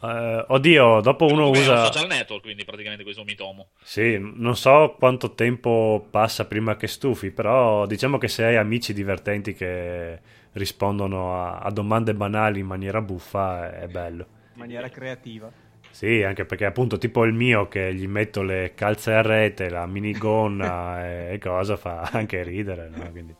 Eh, 0.00 0.44
oddio, 0.48 1.00
dopo 1.00 1.26
uno 1.26 1.46
Come 1.46 1.58
usa... 1.58 1.72
un 1.72 1.86
social 1.86 2.06
network, 2.06 2.42
quindi 2.42 2.64
praticamente 2.64 3.02
questo 3.02 3.24
Mitomo. 3.24 3.68
Sì, 3.82 4.18
non 4.18 4.56
so 4.56 4.94
quanto 4.98 5.34
tempo 5.34 6.06
passa 6.10 6.46
prima 6.46 6.76
che 6.76 6.86
stufi, 6.86 7.30
però 7.30 7.84
diciamo 7.86 8.18
che 8.18 8.28
se 8.28 8.44
hai 8.44 8.56
amici 8.56 8.92
divertenti 8.92 9.54
che 9.54 10.20
rispondono 10.52 11.34
a, 11.34 11.58
a 11.58 11.70
domande 11.70 12.14
banali 12.14 12.60
in 12.60 12.66
maniera 12.66 13.00
buffa 13.00 13.76
è 13.76 13.88
bello. 13.88 14.26
In 14.54 14.60
maniera 14.60 14.88
creativa. 14.88 15.50
Sì, 15.90 16.22
anche 16.22 16.44
perché 16.44 16.64
appunto 16.64 16.96
tipo 16.98 17.24
il 17.24 17.32
mio 17.32 17.66
che 17.66 17.92
gli 17.92 18.06
metto 18.06 18.42
le 18.42 18.72
calze 18.74 19.14
a 19.14 19.22
rete, 19.22 19.68
la 19.68 19.86
minigonna 19.86 21.04
e, 21.08 21.32
e 21.32 21.38
cosa 21.38 21.76
fa 21.76 22.08
anche 22.12 22.42
ridere, 22.44 22.88
no? 22.88 23.10
Quindi... 23.10 23.34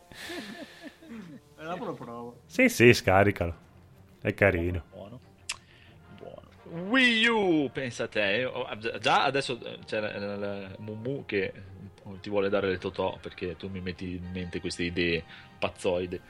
Dopo 1.60 1.84
lo 1.84 1.92
provo. 1.92 2.40
Sì, 2.46 2.68
sì, 2.68 2.92
scaricalo. 2.92 3.54
È 4.20 4.34
carino. 4.34 4.87
Wii 6.70 7.26
U, 7.28 7.70
pensa 7.72 8.04
a 8.04 8.08
te. 8.08 8.50
Già 9.00 9.24
adesso 9.24 9.58
eh, 9.64 9.78
c'è 9.86 10.00
la 10.00 10.68
Mumu 10.78 11.24
che 11.26 11.52
ti 12.20 12.30
vuole 12.30 12.48
dare 12.48 12.68
le 12.68 12.78
totò 12.78 13.18
perché 13.20 13.56
tu 13.56 13.68
mi 13.68 13.80
metti 13.80 14.14
in 14.22 14.30
mente 14.32 14.60
queste 14.60 14.82
idee 14.84 15.22
pazzoide. 15.58 16.20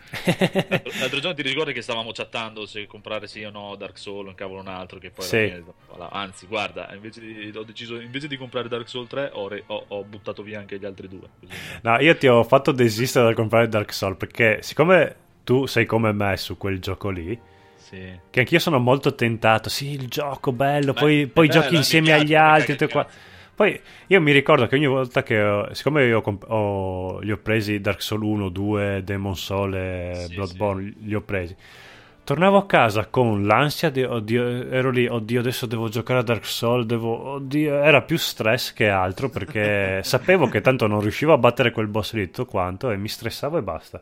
L'altro 0.68 0.90
l'altro 0.98 1.20
giorno 1.20 1.34
ti 1.34 1.42
ricordi 1.42 1.72
che 1.72 1.82
stavamo 1.82 2.10
chattando 2.12 2.66
se 2.66 2.86
comprare 2.86 3.26
sì 3.28 3.44
o 3.44 3.50
no 3.50 3.76
Dark 3.76 3.98
Souls, 3.98 4.28
un 4.28 4.34
cavolo 4.34 4.60
un 4.60 4.68
altro 4.68 4.98
che 4.98 5.10
poi 5.10 5.24
Sì. 5.24 5.62
voilà. 5.86 6.10
anzi 6.10 6.46
guarda, 6.46 6.92
invece 6.94 7.20
di, 7.20 7.52
ho 7.54 7.62
deciso 7.62 8.00
invece 8.00 8.26
di 8.26 8.36
comprare 8.36 8.68
Dark 8.68 8.88
Souls 8.88 9.08
3 9.08 9.30
ho, 9.34 9.46
re- 9.48 9.62
ho- 9.66 9.84
ho 9.88 10.02
buttato 10.04 10.42
via 10.42 10.58
anche 10.58 10.78
gli 10.78 10.84
altri 10.84 11.08
due. 11.08 11.28
Così. 11.40 11.52
No, 11.82 12.00
io 12.00 12.16
ti 12.16 12.26
ho 12.26 12.42
fatto 12.42 12.72
desistere 12.72 13.26
dal 13.26 13.34
comprare 13.34 13.68
Dark 13.68 13.92
Souls 13.92 14.16
perché 14.16 14.62
siccome 14.62 15.14
tu 15.44 15.66
sei 15.66 15.84
come 15.86 16.12
me 16.12 16.36
su 16.36 16.56
quel 16.56 16.80
gioco 16.80 17.10
lì, 17.10 17.38
Sì. 17.88 18.18
che 18.28 18.40
anch'io 18.40 18.58
sono 18.58 18.78
molto 18.78 19.14
tentato, 19.14 19.70
sì, 19.70 19.92
il 19.92 20.08
gioco 20.08 20.52
bello, 20.52 20.92
Beh, 20.92 20.98
poi, 21.00 21.26
poi 21.26 21.46
bello, 21.46 21.60
giochi 21.60 21.76
insieme 21.76 22.12
agli 22.12 22.34
altri. 22.34 22.76
Poi 23.54 23.80
io 24.06 24.20
mi 24.20 24.30
ricordo 24.30 24.66
che 24.66 24.76
ogni 24.76 24.86
volta 24.86 25.22
che, 25.22 25.40
ho- 25.40 25.72
siccome 25.74 26.04
io 26.04 26.20
comp- 26.20 26.44
ho- 26.48 27.18
li 27.20 27.32
ho 27.32 27.38
presi 27.38 27.80
Dark 27.80 28.00
Souls 28.02 28.22
1, 28.24 28.48
2, 28.50 29.02
Demon 29.04 29.34
Soul 29.36 29.74
e 29.74 30.12
Sì, 30.28 30.34
Bloodborne, 30.34 30.94
li 31.00 31.14
ho 31.14 31.22
presi. 31.22 31.56
Tornavo 32.22 32.58
a 32.58 32.66
casa 32.66 33.06
con 33.06 33.46
l'ansia 33.46 33.88
di, 33.90 34.02
oddio, 34.04 34.68
ero 34.70 34.90
lì, 34.90 35.06
oddio, 35.08 35.40
adesso 35.40 35.64
devo 35.66 35.88
giocare 35.88 36.20
a 36.20 36.22
Dark 36.22 36.44
Souls, 36.44 36.84
devo, 36.84 37.30
oddio, 37.30 37.82
era 37.82 38.02
più 38.02 38.18
stress 38.18 38.74
che 38.74 38.88
altro 38.90 39.30
perché 39.30 40.02
sapevo 40.04 40.46
che 40.48 40.60
tanto 40.60 40.86
non 40.86 41.00
riuscivo 41.00 41.32
a 41.32 41.38
battere 41.38 41.72
quel 41.72 41.86
boss 41.86 42.12
lì 42.12 42.26
tutto 42.26 42.44
quanto 42.44 42.90
e 42.90 42.96
mi 42.98 43.08
stressavo 43.08 43.56
e 43.58 43.62
basta. 43.62 43.98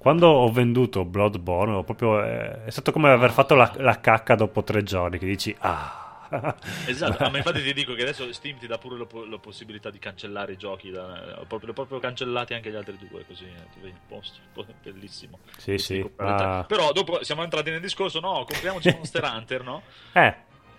Quando 0.00 0.28
ho 0.28 0.50
venduto 0.50 1.04
Bloodborne, 1.04 1.74
ho 1.74 1.84
proprio, 1.84 2.24
eh, 2.24 2.64
è 2.64 2.70
stato 2.70 2.90
come 2.90 3.10
aver 3.10 3.32
fatto 3.32 3.54
la, 3.54 3.70
la 3.76 4.00
cacca 4.00 4.34
dopo 4.34 4.64
tre 4.64 4.82
giorni, 4.82 5.18
che 5.18 5.26
dici, 5.26 5.54
ah... 5.58 6.24
Esatto, 6.86 7.22
ah, 7.22 7.28
ma 7.28 7.36
infatti 7.36 7.62
ti 7.62 7.74
dico 7.74 7.92
che 7.92 8.00
adesso 8.00 8.32
Steam 8.32 8.56
ti 8.56 8.66
dà 8.66 8.78
pure 8.78 8.96
la, 8.96 9.04
po- 9.04 9.26
la 9.26 9.36
possibilità 9.36 9.90
di 9.90 9.98
cancellare 9.98 10.52
i 10.52 10.56
giochi, 10.56 10.90
da, 10.90 11.40
ho 11.40 11.44
proprio, 11.44 11.74
proprio 11.74 11.98
cancellati 11.98 12.54
anche 12.54 12.70
gli 12.70 12.76
altri 12.76 12.96
due, 12.96 13.26
così 13.26 13.44
eh, 13.44 13.68
ti 13.74 13.80
vedi 13.80 13.98
posto, 14.08 14.38
bellissimo. 14.82 15.40
Sì, 15.58 15.76
sì, 15.76 16.00
tre. 16.16 16.64
Però 16.66 16.92
dopo 16.92 17.22
siamo 17.22 17.42
entrati 17.42 17.68
nel 17.68 17.82
discorso, 17.82 18.20
no, 18.20 18.46
compriamoci 18.48 18.88
Monster 18.94 19.24
Hunter, 19.30 19.62
no? 19.62 19.82
Eh, 20.14 20.34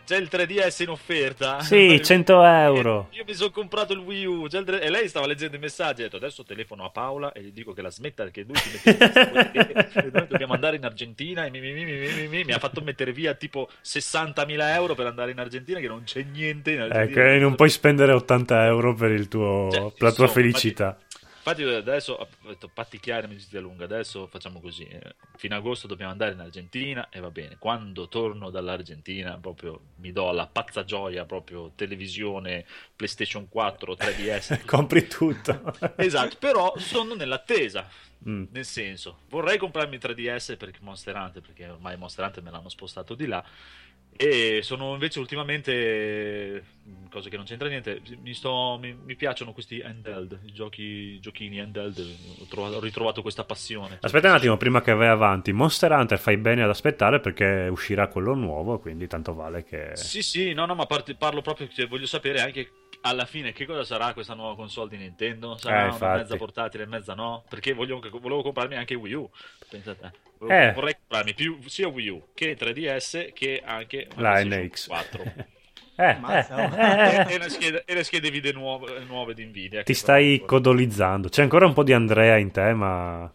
C'è 0.06 0.18
il 0.18 0.28
3DS 0.32 0.84
in 0.84 0.90
offerta. 0.90 1.60
sì, 1.62 2.00
100 2.04 2.44
euro. 2.44 3.08
Io 3.12 3.24
mi 3.26 3.34
sono 3.34 3.50
comprato 3.52 3.94
il 3.94 4.00
Wii 4.00 4.26
U 4.26 4.46
il 4.46 4.64
3 4.66 4.82
e 4.82 4.90
lei 4.90 5.08
stava 5.08 5.26
leggendo 5.28 5.56
i 5.56 5.60
messaggi. 5.60 6.02
Ha 6.02 6.06
detto 6.06 6.18
adesso 6.18 6.44
telefono 6.44 6.84
a 6.86 6.90
Paola 6.90 7.32
e 7.32 7.42
gli 7.42 7.52
dico 7.52 7.74
che 7.74 7.82
la 7.82 7.92
smetta 7.92 8.24
perché 8.24 8.42
lui 8.44 8.56
si 8.56 8.70
mette 8.74 9.52
in 9.94 10.10
noi 10.14 10.28
dobbiamo 10.28 10.54
andare 10.54 10.76
in 10.76 10.84
Argentina. 10.86 11.46
E 11.46 11.50
mi, 11.50 11.60
mi- 11.62 11.86
mi- 12.28 12.44
mi- 12.44 12.52
ha 12.54 12.60
fatto 12.60 12.82
mettere 12.82 13.12
via 13.14 13.34
tipo 13.36 13.70
60.000 13.84 14.74
euro 14.74 14.96
per 14.96 15.06
andare 15.06 15.32
in 15.32 15.40
Argentina, 15.40 15.80
che 15.80 15.88
non 15.88 16.04
c'è 16.04 16.24
niente 16.30 16.72
in 16.72 16.82
Argentina. 16.82 17.32
Ecco, 17.34 17.40
non 17.42 17.56
puoi 17.56 17.70
spendere 17.70 18.12
80 18.12 18.66
euro 18.66 18.94
per, 18.94 19.12
il 19.12 19.28
tuo, 19.28 19.70
Cioè, 19.72 19.82
per 19.82 19.92
la 20.02 20.12
tua 20.12 20.26
insomma, 20.26 20.28
felicità. 20.30 20.86
Infatti 20.98 21.11
adesso 21.44 22.14
ho 22.14 22.28
detto 22.48 22.70
patti 22.70 23.00
chiari 23.00 23.26
amicizia 23.26 23.60
lunga, 23.60 23.86
adesso 23.86 24.28
facciamo 24.28 24.60
così, 24.60 24.84
eh, 24.84 25.16
fino 25.38 25.56
a 25.56 25.58
agosto 25.58 25.88
dobbiamo 25.88 26.12
andare 26.12 26.34
in 26.34 26.40
Argentina 26.40 27.10
e 27.10 27.20
va 27.20 27.32
bene, 27.32 27.58
quando 27.58 28.08
torno 28.08 28.50
dall'Argentina 28.50 29.38
proprio 29.38 29.80
mi 29.98 30.12
do 30.12 30.32
la 30.32 30.48
pazza 30.48 30.84
gioia, 30.84 31.26
proprio 31.26 31.72
televisione, 31.76 32.66
PlayStation 32.96 33.50
4, 33.50 33.94
3DS. 33.94 34.66
Compri 34.66 35.08
tutto. 35.08 35.74
esatto, 35.98 36.38
però 36.40 36.74
sono 36.78 37.16
nell'attesa, 37.16 37.88
Mm. 38.30 38.44
nel 38.52 38.66
senso, 38.66 39.22
vorrei 39.30 39.58
comprarmi 39.58 39.96
il 39.96 40.02
3DS 40.04 40.56
per 40.56 40.72
Monster 40.82 41.16
Hunter, 41.16 41.42
perché 41.42 41.68
ormai 41.68 41.98
Monster 41.98 42.24
Hunter 42.26 42.44
me 42.44 42.52
l'hanno 42.52 42.70
spostato 42.70 43.16
di 43.16 43.26
là. 43.26 43.44
E 44.18 44.60
sono 44.62 44.94
invece 44.94 45.20
ultimamente 45.20 46.64
cose 47.10 47.30
che 47.30 47.38
non 47.38 47.46
c'entra 47.46 47.68
niente. 47.68 48.02
Mi, 48.22 48.34
sto, 48.34 48.78
mi, 48.80 48.94
mi 48.94 49.16
piacciono 49.16 49.52
questi 49.52 49.82
handheld, 49.82 50.40
i 50.46 50.54
giochi, 50.54 51.20
giochini 51.20 51.60
handheld. 51.60 51.98
Ho, 52.42 52.46
trovato- 52.46 52.76
ho 52.76 52.80
ritrovato 52.80 53.22
questa 53.22 53.44
passione. 53.44 53.98
Aspetta 54.02 54.30
un 54.30 54.36
attimo, 54.36 54.58
prima 54.58 54.82
che 54.82 54.94
vai 54.94 55.08
avanti. 55.08 55.52
Monster 55.52 55.92
Hunter 55.92 56.20
fai 56.20 56.38
bene 56.38 56.64
ad 56.64 56.70
aspettare 56.70 57.20
perché 57.20 57.68
uscirà 57.72 58.08
quello 58.08 58.34
nuovo, 58.36 58.80
quindi 58.80 59.08
tanto 59.08 59.34
vale 59.34 59.64
che... 59.64 59.92
Sì, 59.96 60.22
sì, 60.22 60.54
no, 60.54 60.66
no, 60.66 60.76
ma 60.76 60.86
parti- 60.86 61.16
parlo 61.16 61.42
proprio 61.42 61.68
che 61.68 61.86
voglio 61.86 62.06
sapere 62.06 62.42
anche 62.42 62.72
alla 63.02 63.26
fine 63.26 63.52
che 63.52 63.66
cosa 63.66 63.84
sarà 63.84 64.14
questa 64.14 64.36
nuova 64.36 64.56
console 64.56 64.90
di 64.90 64.98
Nintendo. 64.98 65.58
Sarà 65.58 65.88
Eh, 65.92 65.96
una 65.96 66.16
mezza 66.18 66.36
portatile 66.38 66.84
e 66.84 66.88
mezza 66.88 67.16
no? 67.16 67.44
Perché 67.50 67.74
voglio- 67.74 68.00
volevo 68.00 68.44
comprarmi 68.44 68.76
anche 68.76 68.94
Wii 68.94 69.14
U. 69.14 69.30
Pensa 69.68 69.92
a 69.92 69.96
te. 69.96 70.12
Eh. 70.48 70.72
Vorrei 70.74 70.96
comprarmi 70.96 71.34
più, 71.34 71.60
sia 71.66 71.88
Wii 71.88 72.10
U 72.10 72.28
che 72.34 72.58
3DS 72.58 73.32
che 73.34 73.62
anche 73.64 74.08
una 74.16 74.32
La 74.32 74.44
NX. 74.44 74.88
4. 74.88 75.24
Eh, 76.02 76.18
eh, 76.18 77.34
e, 77.36 77.38
le 77.38 77.50
schede, 77.50 77.84
e 77.86 77.94
le 77.94 78.04
schede 78.04 78.32
video 78.32 78.54
nuove, 78.54 79.04
nuove 79.06 79.36
di 79.36 79.46
Nvidia. 79.46 79.84
Ti 79.84 79.94
stai 79.94 80.42
codolizzando. 80.44 81.30
C'è 81.30 81.44
ancora 81.44 81.68
un 81.68 81.74
po' 81.74 81.84
di 81.84 81.94
Andrea 81.94 82.38
in 82.38 82.50
te, 82.50 82.74
ma 82.74 83.32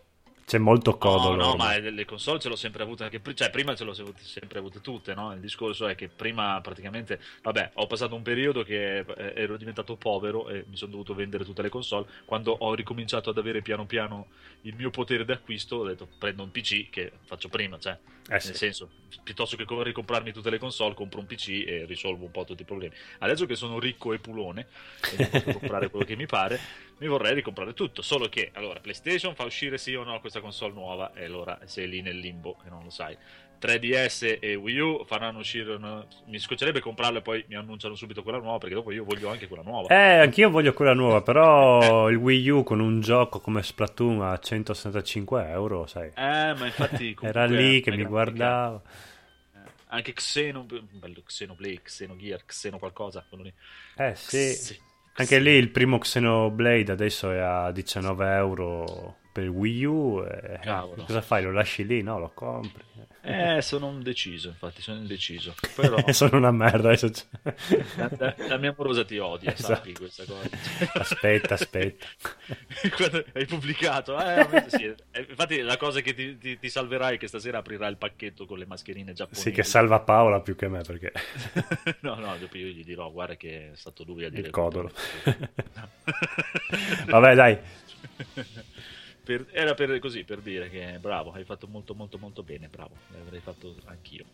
c'è 0.47 0.59
molto 0.59 0.97
codolo. 0.97 1.34
No, 1.34 1.49
no, 1.51 1.57
ma 1.57 1.76
le 1.76 2.05
console 2.05 2.38
ce 2.38 2.49
l'ho 2.49 2.55
sempre 2.55 2.84
avute 2.84 3.03
anche 3.03 3.18
pri- 3.18 3.34
cioè 3.34 3.51
prima 3.51 3.74
ce 3.74 3.82
l'ho 3.82 3.92
sempre- 3.92 4.22
sempre 4.22 4.61
avute 4.61 4.80
tutte, 4.80 5.12
no? 5.12 5.32
Il 5.32 5.40
discorso 5.40 5.88
è 5.88 5.97
che 5.97 6.07
prima 6.09 6.61
praticamente, 6.61 7.18
vabbè, 7.42 7.72
ho 7.74 7.86
passato 7.88 8.14
un 8.14 8.22
periodo 8.22 8.62
che 8.62 8.99
eh, 8.99 9.32
ero 9.34 9.57
diventato 9.57 9.97
povero 9.97 10.49
e 10.49 10.64
mi 10.68 10.76
sono 10.76 10.92
dovuto 10.92 11.14
vendere 11.14 11.44
tutte 11.44 11.62
le 11.62 11.68
console. 11.68 12.07
Quando 12.24 12.53
ho 12.53 12.74
ricominciato 12.74 13.30
ad 13.30 13.38
avere 13.38 13.61
piano 13.61 13.86
piano 13.86 14.28
il 14.62 14.76
mio 14.76 14.90
potere 14.90 15.24
d'acquisto, 15.24 15.76
ho 15.78 15.84
detto 15.84 16.07
prendo 16.16 16.44
un 16.44 16.53
PC 16.53 16.90
che 16.90 17.11
faccio 17.24 17.49
prima, 17.49 17.76
cioè 17.80 17.99
Eh 18.28 18.38
sì. 18.38 18.47
nel 18.49 18.57
senso, 18.57 18.90
piuttosto 19.22 19.57
che 19.57 19.64
co- 19.64 19.82
ricomprarmi 19.82 20.32
tutte 20.32 20.50
le 20.50 20.59
console, 20.59 20.94
compro 20.94 21.20
un 21.20 21.26
PC 21.26 21.64
e 21.66 21.84
risolvo 21.86 22.24
un 22.24 22.30
po' 22.30 22.44
tutti 22.44 22.62
i 22.62 22.64
problemi. 22.64 22.94
Adesso 23.18 23.46
che 23.46 23.54
sono 23.54 23.78
ricco 23.78 24.12
e 24.12 24.18
pulone 24.18 24.66
e 25.16 25.26
posso 25.26 25.52
comprare 25.59 25.90
quello 25.90 26.04
che 26.04 26.16
mi 26.16 26.26
pare, 26.26 26.59
mi 26.98 27.07
vorrei 27.07 27.34
ricomprare 27.34 27.74
tutto. 27.74 28.02
Solo 28.02 28.28
che, 28.28 28.50
allora, 28.54 28.80
PlayStation 28.80 29.34
fa 29.34 29.44
uscire 29.44 29.78
sì 29.78 29.94
o 29.94 30.04
no 30.04 30.20
questa 30.20 30.40
console 30.40 30.72
nuova 30.72 31.12
e 31.12 31.24
allora 31.24 31.59
sei 31.64 31.88
lì 31.88 32.02
nel 32.02 32.18
limbo 32.18 32.59
e 32.64 32.68
non 32.68 32.82
lo 32.82 32.90
sai. 32.90 33.16
3DS 33.61 34.38
e 34.40 34.54
Wii 34.54 34.78
U 34.78 35.04
faranno 35.07 35.38
uscire 35.38 35.74
una... 35.74 36.04
mi 36.26 36.38
scoccerebbe 36.38 36.80
comprarla 36.80 37.18
e 37.18 37.22
poi 37.22 37.44
mi 37.48 37.54
annunciano 37.54 37.94
subito 37.94 38.22
quella 38.22 38.38
nuova 38.38 38.59
perché 38.59 38.74
dopo 38.74 38.92
io 38.92 39.04
voglio 39.04 39.30
anche 39.30 39.46
quella 39.48 39.62
nuova 39.62 39.88
Eh, 39.88 40.18
anch'io 40.18 40.50
voglio 40.50 40.72
quella 40.72 40.94
nuova, 40.94 41.22
però 41.22 42.09
il 42.11 42.16
Wii 42.16 42.48
U 42.50 42.62
con 42.62 42.80
un 42.80 43.00
gioco 43.00 43.40
come 43.40 43.62
Splatoon 43.62 44.22
a 44.22 44.38
165 44.38 45.48
euro, 45.48 45.86
sai. 45.86 46.09
Eh, 46.09 46.54
ma 46.54 46.66
infatti 46.66 47.16
Era 47.20 47.46
lì 47.46 47.80
che 47.80 47.90
mi 47.90 48.04
guardava. 48.04 48.80
Eh, 49.54 49.59
anche 49.88 50.12
Xeno 50.12 50.66
bello 50.90 51.22
Xenoblade 51.24 51.82
Xenogear 51.82 52.44
Xeno 52.44 52.78
qualcosa 52.78 53.24
quello 53.28 53.44
lì. 53.44 53.52
Eh 53.96 54.14
sì. 54.14 54.52
Sì. 54.52 54.80
Anche 55.18 55.38
lì 55.38 55.52
il 55.52 55.70
primo 55.70 55.98
Xenoblade 55.98 56.92
adesso 56.92 57.30
è 57.30 57.38
a 57.38 57.70
19 57.72 58.34
euro 58.34 59.16
per 59.32 59.48
Wii 59.48 59.84
U. 59.84 60.22
e-. 60.22 60.61
Cosa 61.07 61.22
fai? 61.22 61.42
Lo 61.42 61.52
lasci 61.52 61.86
lì? 61.86 62.02
No, 62.02 62.18
lo 62.18 62.30
compri. 62.34 62.82
Eh, 63.29 63.61
sono 63.61 63.91
indeciso, 63.91 64.49
infatti, 64.49 64.81
sono 64.83 64.99
indeciso. 64.99 65.55
Però 65.74 65.97
Sono 66.12 66.37
una 66.37 66.53
merda. 66.53 66.89
adesso 66.91 67.11
c'è- 67.11 67.24
la, 67.97 68.11
la- 68.18 68.35
la 68.47 68.57
mia 68.57 68.70
amorosa 68.70 69.05
ti 69.05 69.18
odia, 69.18 69.53
Esatto. 69.53 69.74
sappi 69.74 69.93
questa 69.95 70.24
cosa. 70.24 70.49
Aspetta, 70.95 71.55
aspetta. 71.55 72.07
Quando 72.97 73.24
hai 73.35 73.47
pubblicato, 73.47 74.16
eh, 74.16 74.64
sì. 74.68 74.85
Eh, 75.11 75.27
infatti 75.29 75.61
la 75.62 75.77
cosa 75.77 76.01
che 76.03 76.14
ti, 76.14 76.39
ti- 76.39 76.57
ti 76.59 76.68
salverà 76.68 77.11
è 77.11 77.18
che 77.18 77.27
stasera 77.27 77.59
aprirà 77.59 77.89
il 77.89 77.97
pacchetto 77.97 78.47
con 78.47 78.59
le 78.59 78.66
mascherine 78.66 79.12
giapponesi. 79.12 79.49
Sì, 79.49 79.51
che 79.55 79.64
salva 79.64 79.99
Paola 79.99 80.41
più 80.41 80.55
che 80.55 80.68
me 80.68 80.83
perché 80.83 81.12
no, 82.03 82.14
no, 82.14 82.37
dopo 82.39 82.57
io 82.57 82.68
gli 82.68 82.85
dirò, 82.85 83.11
guarda 83.11 83.35
che 83.35 83.72
è 83.72 83.77
stato 83.77 84.05
lui 84.05 84.24
a 84.24 84.31
dire 84.31 84.47
il 84.47 84.53
codolo. 84.53 84.93
Vabbè, 87.07 87.35
dai. 87.35 87.59
Per- 89.27 89.49
era 89.51 89.74
per, 89.74 89.99
così, 89.99 90.22
per 90.22 90.39
dire 90.39 90.70
che 90.70 90.99
bravo, 91.01 91.33
hai 91.33 91.43
fatto 91.43 91.66
molto 91.66 91.97
molto 91.97 92.16
molto 92.16 92.45
bene, 92.45 92.68
bravo, 92.68 92.95
l'avrei 93.12 93.41
fatto 93.41 93.74
anch'io. 93.87 94.24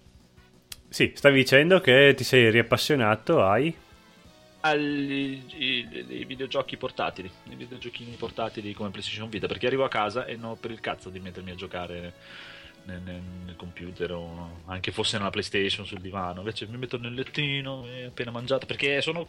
Sì, 0.86 1.12
stavi 1.14 1.36
dicendo 1.36 1.80
che 1.80 2.12
ti 2.14 2.24
sei 2.24 2.51
riappassionato 2.51 3.43
ai... 3.43 3.74
Agli 4.61 5.40
i- 5.57 6.05
i 6.09 6.24
videogiochi 6.26 6.76
portatili, 6.76 7.30
i 7.49 7.55
videogiochini 7.55 8.14
portatili 8.16 8.74
come 8.74 8.90
PlayStation 8.90 9.30
Vita, 9.30 9.47
perché 9.47 9.66
arrivo 9.66 9.84
a 9.84 9.88
casa 9.88 10.26
e 10.26 10.36
non 10.36 10.51
ho 10.51 10.57
per 10.57 10.70
il 10.70 10.80
cazzo 10.80 11.09
di 11.09 11.20
mettermi 11.20 11.53
a 11.53 11.55
giocare 11.55 12.12
nel, 12.84 13.01
nel, 13.01 13.57
computer 13.57 14.12
o 14.12 14.61
anche 14.66 14.93
fosse 14.93 15.16
nella 15.16 15.30
PlayStation 15.30 15.86
sul 15.86 16.01
divano. 16.01 16.40
Invece 16.40 16.66
mi 16.66 16.76
metto 16.76 16.99
nel 16.99 17.14
lettino 17.14 17.86
appena 18.07 18.30
mangiato 18.30 18.66
perché 18.66 19.01
sono 19.01 19.26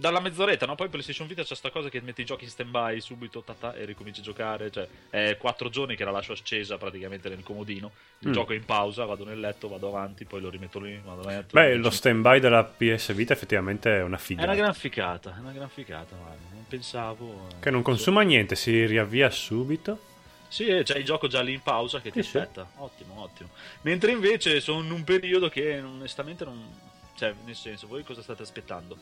dalla 0.00 0.18
mezz'oretta, 0.20 0.66
no? 0.66 0.74
Poi 0.74 0.88
PlayStation 0.88 1.26
Vita 1.28 1.42
c'è 1.42 1.48
questa 1.48 1.70
cosa 1.70 1.88
che 1.88 2.00
metti 2.00 2.22
i 2.22 2.24
giochi 2.24 2.44
in 2.44 2.50
stand-by 2.50 3.00
subito 3.00 3.42
tata, 3.42 3.74
e 3.74 3.84
ricominci 3.84 4.20
a 4.20 4.22
giocare. 4.22 4.70
Cioè, 4.70 4.88
è 5.10 5.36
quattro 5.38 5.68
giorni 5.68 5.94
che 5.94 6.04
la 6.04 6.10
lascio 6.10 6.32
accesa 6.32 6.78
praticamente 6.78 7.28
nel 7.28 7.42
comodino. 7.42 7.90
Il 8.20 8.28
Mm. 8.28 8.32
gioco 8.32 8.52
è 8.52 8.56
in 8.56 8.64
pausa, 8.64 9.04
vado 9.04 9.24
nel 9.24 9.38
letto, 9.38 9.68
vado 9.68 9.88
avanti, 9.88 10.24
poi 10.24 10.40
lo 10.40 10.48
rimetto 10.50 10.80
lì, 10.80 10.98
vado 11.04 11.22
a 11.22 11.26
letto. 11.30 11.48
Beh, 11.52 11.74
lo 11.76 11.90
stand-by 11.90 12.40
della 12.40 12.64
PS 12.64 13.12
Vita 13.14 13.32
effettivamente 13.34 13.98
è 13.98 14.02
una 14.02 14.16
È 14.16 14.20
figata. 14.20 14.46
una 14.50 14.56
gran 14.56 14.74
ficata, 14.74 15.36
è 15.36 15.38
una 15.40 15.52
gran 15.52 15.68
ficata, 15.68 16.16
guarda. 16.16 16.44
Non 16.52 16.64
pensavo. 16.66 17.46
eh. 17.50 17.60
Che 17.60 17.70
non 17.70 17.82
consuma 17.82 18.22
niente, 18.22 18.56
si 18.56 18.86
riavvia 18.86 19.30
subito. 19.30 20.08
Sì, 20.48 20.66
eh, 20.66 20.82
c'è 20.82 20.98
il 20.98 21.04
gioco 21.04 21.28
già 21.28 21.42
lì 21.42 21.52
in 21.52 21.60
pausa 21.62 22.00
che 22.00 22.10
ti 22.10 22.22
Sì, 22.22 22.30
sì. 22.30 22.38
aspetta. 22.38 22.68
Ottimo, 22.78 23.20
ottimo. 23.22 23.50
Mentre 23.82 24.10
invece 24.10 24.60
sono 24.60 24.82
in 24.82 24.90
un 24.90 25.04
periodo 25.04 25.48
che 25.48 25.78
onestamente 25.80 26.44
non. 26.44 26.88
Cioè, 27.16 27.34
nel 27.44 27.54
senso, 27.54 27.86
voi 27.86 28.02
cosa 28.02 28.22
state 28.22 28.42
aspettando? 28.42 28.96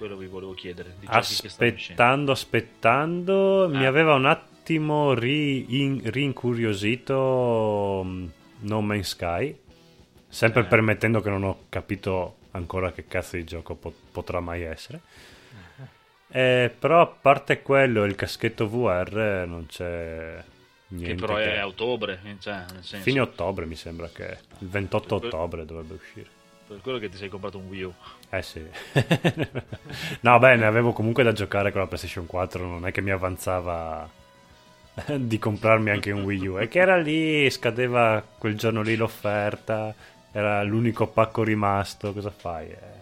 Quello 0.00 0.16
vi 0.16 0.26
volevo 0.28 0.54
chiedere. 0.54 0.94
Che. 0.98 1.06
Aspettando, 1.08 2.32
aspettando, 2.32 3.68
mi 3.70 3.82
Eh. 3.82 3.86
aveva 3.86 4.14
un 4.14 4.24
attimo 4.24 5.12
ri- 5.12 5.78
in- 5.82 6.00
rincuriosito 6.10 8.00
mm, 8.02 8.26
No 8.60 8.80
Man's 8.80 9.08
Sky. 9.08 9.54
Sempre 10.26 10.62
Eh. 10.62 10.64
permettendo 10.64 11.20
che 11.20 11.28
non 11.28 11.42
ho 11.44 11.64
capito 11.68 12.36
ancora 12.52 12.92
che 12.92 13.04
cazzo 13.06 13.36
di 13.36 13.44
gioco 13.44 13.74
po- 13.74 13.92
potrà 14.10 14.40
mai 14.40 14.62
essere. 14.62 15.00
Eh, 16.32 16.72
però 16.78 17.00
a 17.00 17.06
parte 17.08 17.60
quello 17.60 18.04
il 18.04 18.14
caschetto 18.14 18.68
VR 18.68 19.44
non 19.48 19.66
c'è 19.66 20.40
niente. 20.88 21.14
Che 21.14 21.20
però 21.20 21.34
che- 21.34 21.54
è 21.54 21.58
a 21.58 21.66
ottobre, 21.66 22.20
cioè, 22.38 22.54
nel 22.72 22.84
senso, 22.84 23.02
Fine 23.02 23.18
ottobre 23.20 23.66
mi 23.66 23.74
sembra 23.74 24.08
che 24.08 24.38
il 24.60 24.68
28 24.68 25.18
Per- 25.18 25.26
ottobre 25.26 25.64
dovrebbe 25.66 25.94
uscire. 25.94 26.28
Per 26.70 26.82
quello 26.82 26.98
che 26.98 27.08
ti 27.08 27.16
sei 27.16 27.28
comprato 27.28 27.58
un 27.58 27.66
Wii 27.66 27.82
U. 27.82 27.92
Eh 28.30 28.42
sì. 28.42 28.62
no, 30.20 30.38
beh, 30.38 30.54
ne 30.54 30.66
avevo 30.66 30.92
comunque 30.92 31.24
da 31.24 31.32
giocare 31.32 31.72
con 31.72 31.80
la 31.80 31.88
PlayStation 31.88 32.26
4, 32.26 32.64
non 32.64 32.86
è 32.86 32.92
che 32.92 33.00
mi 33.00 33.10
avanzava 33.10 34.08
di 35.18 35.36
comprarmi 35.36 35.90
anche 35.90 36.12
un 36.12 36.22
Wii 36.22 36.46
U. 36.46 36.56
È 36.58 36.68
che 36.68 36.78
era 36.78 36.96
lì, 36.96 37.50
scadeva 37.50 38.24
quel 38.38 38.56
giorno 38.56 38.82
lì 38.82 38.94
l'offerta, 38.94 39.92
era 40.30 40.62
l'unico 40.62 41.08
pacco 41.08 41.42
rimasto, 41.42 42.12
cosa 42.12 42.30
fai? 42.30 42.68
Eh. 42.68 42.98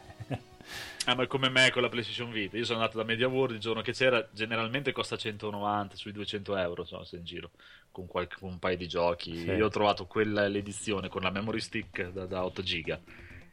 Ah, 1.04 1.14
ma 1.14 1.24
è 1.24 1.26
come 1.26 1.50
me 1.50 1.70
con 1.70 1.82
la 1.82 1.90
PlayStation 1.90 2.30
Vita. 2.30 2.56
Io 2.56 2.64
sono 2.64 2.78
andato 2.78 2.96
da 2.96 3.04
Media 3.04 3.28
World 3.28 3.56
il 3.56 3.60
giorno 3.60 3.82
che 3.82 3.92
c'era, 3.92 4.26
generalmente 4.30 4.92
costa 4.92 5.16
190 5.16 5.94
sui 5.94 6.12
200 6.12 6.56
euro. 6.56 6.84
So, 6.84 7.04
se 7.04 7.16
in 7.16 7.24
giro 7.24 7.50
con, 7.90 8.06
qualche, 8.06 8.36
un 8.40 8.58
paio 8.58 8.78
di 8.78 8.88
giochi. 8.88 9.36
Sì. 9.36 9.50
Io 9.50 9.66
ho 9.66 9.70
trovato 9.70 10.06
quella 10.06 10.46
l'edizione 10.48 11.08
con 11.08 11.20
la 11.20 11.30
memory 11.30 11.60
stick 11.60 12.10
da, 12.10 12.24
da 12.24 12.44
8 12.44 12.62
giga 12.62 13.00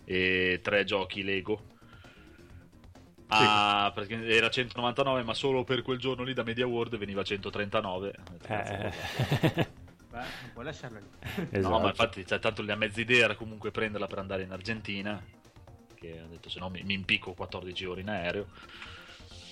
e 0.05 0.59
tre 0.63 0.83
giochi 0.85 1.23
Lego. 1.23 1.73
Ah, 3.27 3.91
perché 3.93 4.23
era 4.27 4.49
199, 4.49 5.23
ma 5.23 5.33
solo 5.33 5.63
per 5.63 5.81
quel 5.81 5.97
giorno 5.97 6.23
lì 6.23 6.33
da 6.33 6.43
Media 6.43 6.67
World 6.67 6.95
veniva 6.97 7.23
139. 7.23 8.13
Cazzo, 8.41 8.71
Eh, 8.73 8.91
Beh, 10.11 10.17
non 10.19 10.49
puoi 10.53 10.63
lasciarla 10.65 10.99
lì. 10.99 11.07
esatto. 11.49 11.73
No, 11.73 11.79
ma 11.79 11.89
infatti, 11.89 12.25
cioè, 12.25 12.39
tanto 12.39 12.61
la 12.63 12.75
mezza 12.75 13.01
idea 13.01 13.25
era 13.25 13.35
comunque 13.35 13.71
prenderla 13.71 14.07
per 14.07 14.19
andare 14.19 14.43
in 14.43 14.51
Argentina. 14.51 15.21
Che 15.95 16.21
ho 16.23 16.27
detto, 16.29 16.49
se 16.49 16.59
no 16.59 16.69
mi, 16.69 16.83
mi 16.83 16.93
impicco 16.93 17.33
14 17.33 17.85
ore 17.85 18.01
in 18.01 18.09
aereo. 18.09 18.47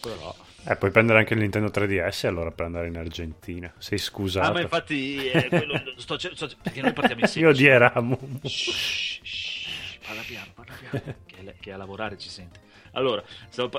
Però. 0.01 0.35
Eh, 0.65 0.75
puoi 0.77 0.91
prendere 0.91 1.19
anche 1.19 1.33
il 1.33 1.39
Nintendo 1.39 1.69
3DS 1.69 2.27
allora 2.27 2.51
per 2.51 2.65
andare 2.65 2.87
in 2.87 2.97
Argentina. 2.97 3.73
Sei 3.79 3.97
scusato. 3.97 4.47
Ah, 4.47 4.51
ma 4.51 4.61
infatti, 4.61 5.27
è 5.27 5.47
quello, 5.49 5.81
sto, 5.97 6.17
sto- 6.17 6.49
perché 6.61 6.81
noi 6.81 6.93
partiamo 6.93 7.21
in 7.21 7.25
Io 7.31 7.31
16. 7.31 7.43
odieramo. 7.45 8.19
Shh, 8.43 9.12
parla 10.13 10.21
piano, 10.21 10.51
parla 10.53 10.73
piano. 10.73 11.15
che, 11.25 11.55
che 11.59 11.71
a 11.71 11.77
lavorare 11.77 12.17
ci 12.17 12.29
sente. 12.29 12.61
Allora, 12.91 13.23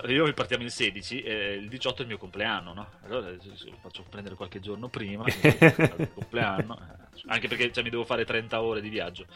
io 0.09 0.33
partiamo 0.33 0.65
il 0.65 0.71
16, 0.73 1.23
eh, 1.23 1.53
il 1.55 1.69
18 1.69 1.99
è 1.99 2.01
il 2.03 2.09
mio 2.09 2.19
compleanno, 2.19 2.75
no? 2.75 2.89
Allora 3.05 3.29
eh, 3.31 3.39
sì, 3.55 3.73
faccio 3.81 4.05
prendere 4.09 4.35
qualche 4.35 4.59
giorno 4.61 4.89
prima, 4.89 5.25
il 5.29 6.11
compleanno, 6.13 6.77
eh, 6.77 7.21
anche 7.27 7.47
perché 7.47 7.73
cioè, 7.73 7.85
mi 7.85 7.91
devo 7.91 8.05
fare 8.05 8.25
30 8.25 8.61
ore 8.61 8.81
di 8.81 8.89
viaggio. 8.89 9.27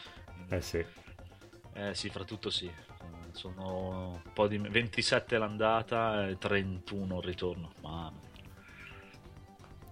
Eh 0.49 0.61
sì. 0.61 0.85
Eh 1.73 1.95
sì, 1.95 2.09
fra 2.09 2.25
tutto 2.25 2.49
sì. 2.49 2.69
Sono 3.31 4.21
un 4.23 4.33
po' 4.33 4.47
di 4.47 4.57
27 4.57 5.37
l'andata 5.37 6.27
e 6.27 6.37
31 6.37 7.17
il 7.19 7.23
ritorno. 7.23 7.71
Mamma. 7.81 8.11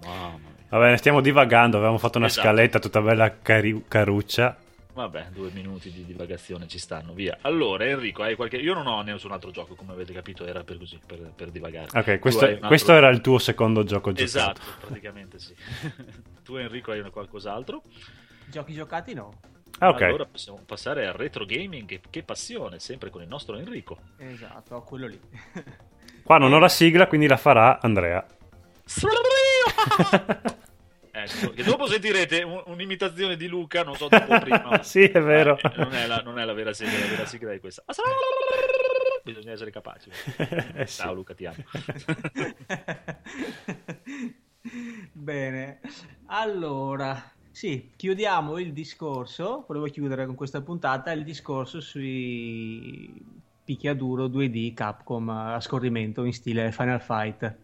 Mamma 0.03 0.37
mia. 0.37 0.65
Va 0.69 0.79
bene, 0.79 0.97
stiamo 0.97 1.21
divagando, 1.21 1.77
avevamo 1.77 1.97
fatto 1.97 2.17
una 2.17 2.27
Esatto. 2.27 2.45
scaletta 2.45 2.79
tutta 2.79 2.99
bella 3.01 3.37
cari- 3.39 3.85
caruccia. 3.87 4.57
Vabbè, 4.97 5.27
due 5.29 5.51
minuti 5.51 5.91
di 5.91 6.03
divagazione 6.03 6.67
ci 6.67 6.79
stanno, 6.79 7.13
via. 7.13 7.37
Allora, 7.41 7.85
Enrico, 7.85 8.23
hai 8.23 8.35
qualche... 8.35 8.57
Io 8.57 8.73
non 8.73 8.87
ho 8.87 8.99
nessun 9.03 9.31
altro 9.31 9.51
gioco, 9.51 9.75
come 9.75 9.91
avete 9.91 10.11
capito, 10.11 10.43
era 10.43 10.63
per 10.63 10.79
così, 10.79 10.99
per, 11.05 11.19
per 11.35 11.51
divagare. 11.51 11.87
Ok, 11.93 12.17
questo, 12.17 12.45
altro- 12.45 12.67
questo 12.67 12.93
era 12.93 13.07
il 13.09 13.21
tuo 13.21 13.37
secondo 13.37 13.83
gioco 13.83 14.11
giocato. 14.11 14.23
Esatto, 14.23 14.61
praticamente 14.87 15.37
sì. 15.37 15.53
tu, 16.43 16.55
Enrico, 16.55 16.89
hai 16.89 17.07
qualcos'altro? 17.11 17.83
Giochi 18.47 18.73
giocati 18.73 19.13
no. 19.13 19.39
Ah, 19.77 19.89
ok. 19.89 20.01
Allora 20.01 20.25
possiamo 20.25 20.59
passare 20.65 21.05
al 21.05 21.13
retro 21.13 21.45
gaming, 21.45 21.87
che, 21.87 22.01
che 22.09 22.23
passione, 22.23 22.79
sempre 22.79 23.11
con 23.11 23.21
il 23.21 23.27
nostro 23.27 23.55
Enrico. 23.55 23.99
Esatto, 24.17 24.81
quello 24.81 25.05
lì. 25.05 25.19
Qua 26.25 26.39
non 26.39 26.51
ho 26.51 26.57
la 26.57 26.69
sigla, 26.69 27.05
quindi 27.05 27.27
la 27.27 27.37
farà 27.37 27.79
Andrea. 27.79 28.25
Ecco, 31.27 31.51
che 31.51 31.63
dopo 31.63 31.85
sentirete 31.87 32.41
un- 32.43 32.63
un'imitazione 32.65 33.35
di 33.35 33.47
Luca, 33.47 33.83
non 33.83 33.95
so 33.95 34.07
dopo 34.07 34.39
prima. 34.39 34.81
sì, 34.83 35.01
è 35.03 35.21
vero. 35.21 35.57
Eh, 35.57 35.71
non, 35.75 35.93
è 35.93 36.07
la, 36.07 36.21
non 36.23 36.39
è 36.39 36.45
la 36.45 36.53
vera 36.53 36.73
sigla, 36.73 36.97
la 36.99 37.05
vera 37.07 37.25
sigla 37.25 37.51
è 37.51 37.59
questa. 37.59 37.83
Bisogna 39.23 39.51
essere 39.51 39.71
capaci. 39.71 40.09
Eh 40.75 40.85
sì. 40.87 41.01
Ciao 41.01 41.13
Luca, 41.13 41.33
ti 41.33 41.45
amo. 41.45 41.57
Bene, 45.11 45.79
allora, 46.27 47.31
sì, 47.51 47.91
chiudiamo 47.95 48.57
il 48.59 48.73
discorso, 48.73 49.65
volevo 49.67 49.85
chiudere 49.87 50.25
con 50.25 50.35
questa 50.35 50.61
puntata 50.61 51.11
il 51.11 51.23
discorso 51.23 51.79
sui 51.81 53.13
picchiaduro 53.63 54.27
2D 54.27 54.73
Capcom 54.73 55.27
a 55.29 55.59
scorrimento 55.59 56.23
in 56.23 56.33
stile 56.33 56.71
Final 56.71 57.01
Fight. 57.01 57.57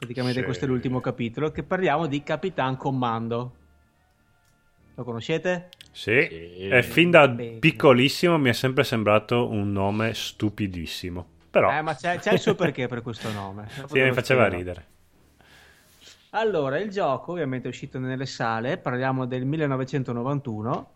Praticamente 0.00 0.38
Sì. 0.40 0.44
questo 0.46 0.64
è 0.64 0.68
l'ultimo 0.68 1.00
capitolo, 1.00 1.50
che 1.50 1.62
parliamo 1.62 2.06
di 2.06 2.22
Capitan 2.22 2.76
Commando. 2.78 3.54
Lo 4.94 5.04
conoscete? 5.04 5.68
Sì. 5.92 6.26
Sì. 6.30 6.68
E 6.68 6.82
fin 6.82 7.10
da 7.10 7.28
Bene. 7.28 7.58
piccolissimo 7.58 8.38
mi 8.38 8.48
è 8.48 8.52
sempre 8.54 8.82
sembrato 8.84 9.48
un 9.50 9.70
nome 9.72 10.14
stupidissimo. 10.14 11.26
Però 11.50 11.70
Eh, 11.70 11.82
ma 11.82 11.94
c'è, 11.94 12.18
c'è 12.18 12.32
il 12.32 12.38
suo 12.38 12.54
perché 12.54 12.86
per 12.86 13.02
questo 13.02 13.30
nome. 13.30 13.68
Sì, 13.88 14.00
mi 14.00 14.12
faceva 14.12 14.46
spiego. 14.46 14.56
ridere. 14.56 14.86
Allora, 16.30 16.78
il 16.78 16.90
gioco 16.90 17.32
ovviamente 17.32 17.66
è 17.66 17.70
uscito 17.70 17.98
nelle 17.98 18.24
sale, 18.24 18.78
parliamo 18.78 19.26
del 19.26 19.44
1991, 19.44 20.90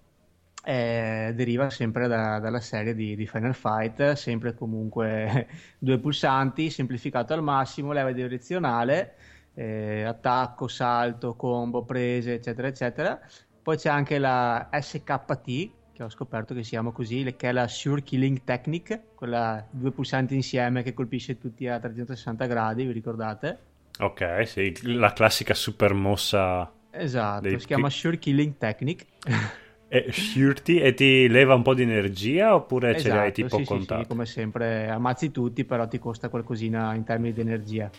eh, 0.65 1.33
deriva 1.35 1.71
sempre 1.71 2.09
da- 2.09 2.39
dalla 2.39 2.61
serie 2.61 2.95
di, 2.95 3.15
di 3.15 3.27
Final 3.27 3.55
Fight, 3.55 4.13
sempre 4.13 4.55
comunque 4.55 5.47
due 5.79 5.99
pulsanti, 5.99 6.71
semplificato 6.71 7.33
al 7.33 7.43
massimo, 7.43 7.93
leva 7.93 8.13
direzionale, 8.13 9.15
eh, 9.55 10.03
attacco, 10.03 10.69
salto, 10.69 11.35
combo, 11.35 11.85
prese, 11.85 12.35
eccetera, 12.35 12.69
eccetera. 12.69 13.21
Poi 13.63 13.77
c'è 13.77 13.89
anche 13.89 14.19
la 14.19 14.69
SKT, 14.73 15.71
che 15.93 16.03
ho 16.03 16.11
scoperto 16.11 16.55
che 16.55 16.63
si 16.63 16.71
chiama 16.71 16.91
così, 16.91 17.35
che 17.37 17.49
è 17.49 17.53
la 17.53 17.69
Sure 17.69 18.03
Killing 18.03 18.43
Technique, 18.45 19.09
quella 19.15 19.65
due 19.71 19.91
pulsanti 19.93 20.35
insieme 20.35 20.83
che 20.83 20.93
colpisce 20.93 21.39
tutti 21.39 21.69
a 21.69 21.79
360 21.79 22.47
gradi, 22.47 22.85
vi 22.85 22.93
ricordate? 22.93 23.59
Ok, 24.01 24.43
sì, 24.47 24.75
la 24.97 25.13
classica 25.13 25.55
super 25.55 25.95
mossa 25.95 26.73
Esatto, 26.97 27.49
Dei 27.49 27.59
si 27.59 27.67
chiama 27.67 27.91
Sure 27.91 28.19
Killing 28.19 28.57
Technique. 28.57 29.07
e 29.97 30.13
shirty 30.13 30.79
e 30.79 30.95
ti 30.95 31.29
leva 31.29 31.55
un 31.55 31.63
po' 31.63 31.75
di 31.75 31.83
energia 31.83 32.55
oppure 32.55 32.97
ce 32.97 33.11
li 33.11 33.17
hai 33.19 33.33
Esatto, 33.33 33.39
tipo 33.39 33.61
sì, 33.61 33.67
sì, 33.67 33.79
contate? 33.79 34.07
sì, 34.07 34.07
come 34.07 34.25
sempre 34.25 34.89
ammazzi 34.89 35.31
tutti, 35.31 35.67
però 35.67 35.87
ti 35.87 35.99
costa 35.99 36.31
qualcosina 36.31 36.95
in 36.95 37.05
termini 37.05 37.35
di 37.35 37.41
energia. 37.43 37.95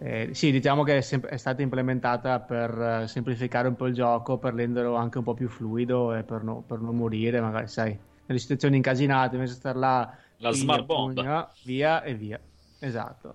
Eh, 0.00 0.30
sì, 0.32 0.52
diciamo 0.52 0.84
che 0.84 0.98
è, 0.98 1.00
sem- 1.00 1.26
è 1.26 1.36
stata 1.36 1.60
implementata 1.62 2.40
per 2.40 3.02
eh, 3.04 3.08
semplificare 3.08 3.66
un 3.68 3.74
po' 3.74 3.86
il 3.86 3.94
gioco, 3.94 4.38
per 4.38 4.54
renderlo 4.54 4.94
anche 4.94 5.18
un 5.18 5.24
po' 5.24 5.34
più 5.34 5.48
fluido 5.48 6.14
e 6.14 6.22
per, 6.22 6.42
no- 6.44 6.62
per 6.62 6.78
non 6.80 6.94
morire, 6.96 7.40
magari 7.40 7.66
sai, 7.66 7.98
nelle 8.26 8.38
situazioni 8.38 8.76
incasinate, 8.76 9.34
invece 9.34 9.54
di 9.54 9.58
star 9.58 9.76
là, 9.76 10.16
La 10.38 10.52
piglia, 10.52 10.54
smart 10.54 10.88
bomb. 10.88 11.18
pugna, 11.18 11.52
via 11.62 12.02
e 12.04 12.14
via. 12.14 12.40
Esatto. 12.78 13.34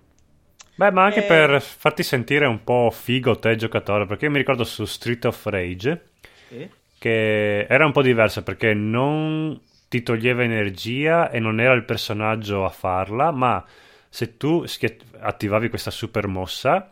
Beh, 0.76 0.92
ma 0.92 1.04
anche 1.04 1.24
Eh. 1.24 1.24
per 1.24 1.62
farti 1.62 2.04
sentire 2.04 2.46
un 2.46 2.64
po' 2.64 2.90
figo 2.92 3.38
te 3.40 3.56
giocatore, 3.56 4.06
perché 4.06 4.26
io 4.26 4.32
mi 4.32 4.38
ricordo 4.38 4.64
su 4.64 4.86
Street 4.86 5.26
of 5.26 5.46
Rage 5.46 6.12
Sì. 6.50 6.70
Che 7.04 7.66
era 7.68 7.86
un 7.86 7.92
po' 7.92 8.02
diversa 8.02 8.44
perché 8.44 8.74
non 8.74 9.60
ti 9.90 10.04
toglieva 10.04 10.42
energia 10.42 11.30
e 11.30 11.42
non 11.42 11.60
era 11.60 11.74
il 11.74 11.84
personaggio 11.84 12.64
a 12.64 12.70
farla, 12.70 13.30
ma 13.32 13.62
se 14.08 14.38
tu 14.38 14.64
attivavi 15.20 15.68
questa 15.68 15.92
super 15.92 16.28
mossa, 16.28 16.88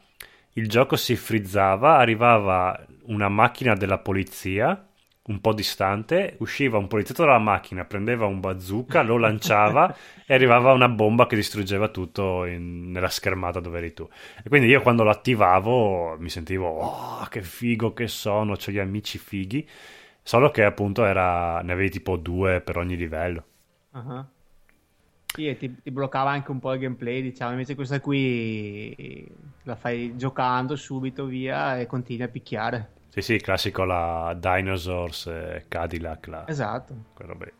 il 0.53 0.67
gioco 0.67 0.97
si 0.97 1.15
frizzava, 1.15 1.95
arrivava 1.95 2.77
una 3.03 3.29
macchina 3.29 3.73
della 3.73 3.99
polizia 3.99 4.85
un 5.27 5.39
po' 5.39 5.53
distante, 5.53 6.35
usciva 6.39 6.77
un 6.77 6.87
poliziotto 6.87 7.23
dalla 7.23 7.39
macchina, 7.39 7.85
prendeva 7.85 8.25
un 8.25 8.41
bazooka, 8.41 9.03
lo 9.03 9.15
lanciava 9.15 9.95
e 10.27 10.33
arrivava 10.33 10.73
una 10.73 10.89
bomba 10.89 11.25
che 11.25 11.37
distruggeva 11.37 11.87
tutto 11.87 12.43
in, 12.43 12.91
nella 12.91 13.07
schermata 13.07 13.61
dove 13.61 13.77
eri 13.77 13.93
tu. 13.93 14.05
E 14.43 14.49
quindi 14.49 14.67
io 14.67 14.81
quando 14.81 15.03
lo 15.03 15.09
attivavo 15.09 16.17
mi 16.19 16.29
sentivo, 16.29 16.67
oh, 16.67 17.25
che 17.29 17.43
figo 17.43 17.93
che 17.93 18.09
sono, 18.09 18.53
ho 18.53 18.71
gli 18.71 18.79
amici 18.79 19.17
fighi, 19.17 19.65
solo 20.21 20.51
che 20.51 20.63
appunto 20.63 21.05
era, 21.05 21.61
ne 21.61 21.71
avevi 21.71 21.89
tipo 21.89 22.17
due 22.17 22.61
per 22.61 22.77
ogni 22.77 22.95
livello. 22.95 23.43
Uh-huh. 23.93 24.25
Sì, 25.33 25.47
e 25.47 25.57
ti, 25.57 25.81
ti, 25.81 25.91
bloccava 25.91 26.31
anche 26.31 26.51
un 26.51 26.59
po' 26.59 26.73
il 26.73 26.79
gameplay, 26.79 27.21
diciamo, 27.21 27.51
invece 27.51 27.75
questa 27.75 28.01
qui 28.01 29.29
la 29.63 29.75
fai 29.75 30.17
giocando 30.17 30.75
subito 30.75 31.25
via 31.25 31.79
e 31.79 31.85
continui 31.85 32.23
a 32.23 32.27
picchiare. 32.27 32.89
Sì, 33.09 33.21
sì, 33.21 33.37
classico 33.37 33.83
la 33.83 34.35
Dinosaurs 34.39 35.27
eh, 35.27 35.65
Cadillac. 35.67 36.27
La... 36.27 36.47
Esatto. 36.47 36.95
Quello 37.13 37.35
beh. 37.35 37.53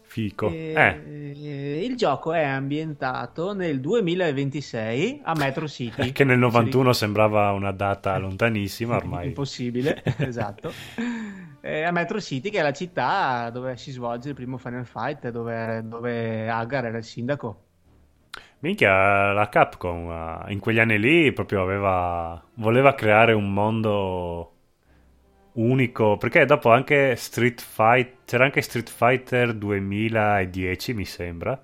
Fico. 0.00 0.48
E... 0.48 0.72
Eh. 0.74 1.82
Il 1.84 1.96
gioco 1.96 2.32
è 2.32 2.44
ambientato 2.44 3.52
nel 3.52 3.80
2026 3.80 5.20
a 5.24 5.34
Metro 5.36 5.66
City. 5.68 6.12
che 6.12 6.24
nel 6.24 6.38
91 6.38 6.92
sembrava 6.92 7.50
una 7.52 7.72
data 7.72 8.16
lontanissima 8.18 8.96
ormai. 8.96 9.26
Impossibile, 9.28 10.02
esatto. 10.18 10.72
Eh, 11.66 11.82
a 11.82 11.92
Metro 11.92 12.20
City, 12.20 12.50
che 12.50 12.58
è 12.58 12.62
la 12.62 12.74
città 12.74 13.48
dove 13.48 13.78
si 13.78 13.90
svolge 13.90 14.28
il 14.28 14.34
primo 14.34 14.58
Final 14.58 14.84
Fight, 14.84 15.30
dove, 15.30 15.80
dove 15.82 16.46
Agar 16.46 16.84
era 16.84 16.98
il 16.98 17.04
sindaco. 17.04 17.62
Minchia, 18.58 19.32
la 19.32 19.48
Capcom 19.48 20.44
in 20.48 20.58
quegli 20.58 20.78
anni 20.78 20.98
lì 20.98 21.32
proprio 21.32 21.62
aveva. 21.62 22.42
voleva 22.56 22.94
creare 22.94 23.32
un 23.32 23.50
mondo 23.50 24.52
unico. 25.52 26.18
Perché 26.18 26.44
dopo 26.44 26.70
anche 26.70 27.16
Street 27.16 27.62
Fighter. 27.62 28.16
C'era 28.26 28.44
anche 28.44 28.60
Street 28.60 28.90
Fighter 28.90 29.54
2010, 29.54 30.92
mi 30.92 31.06
sembra. 31.06 31.58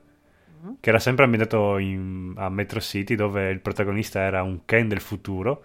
Mm-hmm. 0.64 0.74
Che 0.81 0.89
era 0.89 0.98
sempre 0.98 1.24
ambientato 1.24 1.77
in, 1.77 2.32
a 2.36 2.48
Metro 2.48 2.81
City, 2.81 3.16
dove 3.16 3.51
il 3.51 3.60
protagonista 3.60 4.20
era 4.20 4.43
un 4.43 4.64
Ken 4.64 4.89
del 4.89 5.01
futuro 5.01 5.62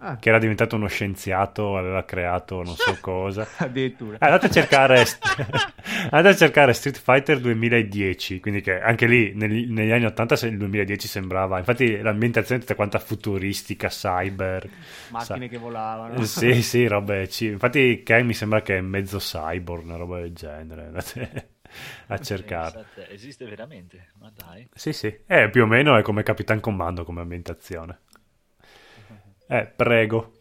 Ah. 0.00 0.16
Che 0.16 0.28
era 0.28 0.38
diventato 0.38 0.76
uno 0.76 0.86
scienziato, 0.86 1.76
aveva 1.76 2.04
creato 2.04 2.62
non 2.62 2.76
so 2.76 2.96
cosa. 3.02 3.48
Addirittura. 3.56 4.16
Eh, 4.18 4.24
andate, 4.26 4.46
a 4.46 4.50
cercare, 4.50 5.04
andate 6.10 6.28
a 6.28 6.36
cercare 6.36 6.72
Street 6.72 6.98
Fighter 7.00 7.40
2010, 7.40 8.38
quindi 8.38 8.60
che 8.60 8.80
anche 8.80 9.06
lì 9.06 9.34
negli, 9.34 9.66
negli 9.68 9.90
anni 9.90 10.04
80 10.04 10.46
il 10.46 10.56
2010 10.56 11.08
sembrava, 11.08 11.58
infatti 11.58 12.00
l'ambientazione 12.00 12.58
è 12.58 12.62
tutta 12.62 12.76
quanta 12.76 13.00
futuristica, 13.00 13.88
cyber. 13.88 14.68
Macchine 15.08 15.46
sa- 15.46 15.50
che 15.50 15.58
volavano. 15.58 16.22
Sì, 16.24 16.62
sì, 16.62 16.86
robe. 16.86 17.26
C- 17.26 17.40
infatti 17.42 18.02
Ken 18.04 18.24
mi 18.24 18.34
sembra 18.34 18.62
che 18.62 18.76
è 18.76 18.80
mezzo 18.80 19.18
cyborg, 19.18 19.84
una 19.84 19.96
roba 19.96 20.20
del 20.20 20.32
genere. 20.32 20.84
Andate 20.86 21.50
a 22.06 22.18
cercare. 22.18 22.86
Esiste 23.10 23.44
veramente, 23.46 24.12
ma 24.20 24.30
dai. 24.34 24.68
Sì, 24.72 24.92
sì, 24.92 25.12
eh, 25.26 25.50
più 25.50 25.64
o 25.64 25.66
meno 25.66 25.96
è 25.96 26.02
come 26.02 26.22
Capitan 26.22 26.60
Commando 26.60 27.04
come 27.04 27.20
ambientazione. 27.20 27.98
Eh, 29.48 29.66
prego. 29.74 30.32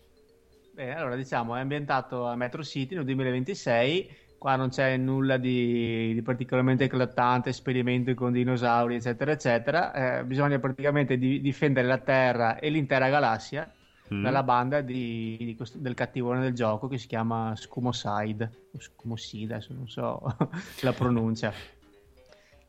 Beh, 0.73 0.93
allora 0.93 1.15
diciamo, 1.15 1.55
è 1.55 1.59
ambientato 1.59 2.27
a 2.27 2.35
Metro 2.35 2.61
City 2.61 2.93
nel 2.93 3.05
2026, 3.05 4.15
qua 4.37 4.55
non 4.57 4.69
c'è 4.69 4.97
nulla 4.97 5.37
di, 5.37 6.13
di 6.13 6.21
particolarmente 6.21 6.83
eclatante, 6.83 7.49
esperimenti 7.49 8.13
con 8.13 8.33
dinosauri, 8.33 8.95
eccetera, 8.95 9.31
eccetera. 9.31 10.19
Eh, 10.19 10.23
bisogna 10.25 10.59
praticamente 10.59 11.17
di, 11.17 11.41
difendere 11.41 11.87
la 11.87 11.97
Terra 11.97 12.59
e 12.59 12.69
l'intera 12.69 13.09
galassia 13.09 13.71
mm. 14.13 14.21
dalla 14.21 14.43
banda 14.43 14.81
di, 14.81 15.53
questo, 15.57 15.77
del 15.79 15.93
cattivone 15.93 16.41
del 16.41 16.53
gioco 16.53 16.87
che 16.87 16.97
si 16.97 17.07
chiama 17.07 17.55
Scumoside, 17.55 18.67
o 18.73 18.79
Scumoside, 18.79 19.53
adesso 19.55 19.73
non 19.73 19.87
so 19.87 20.21
la 20.81 20.93
pronuncia. 20.93 21.51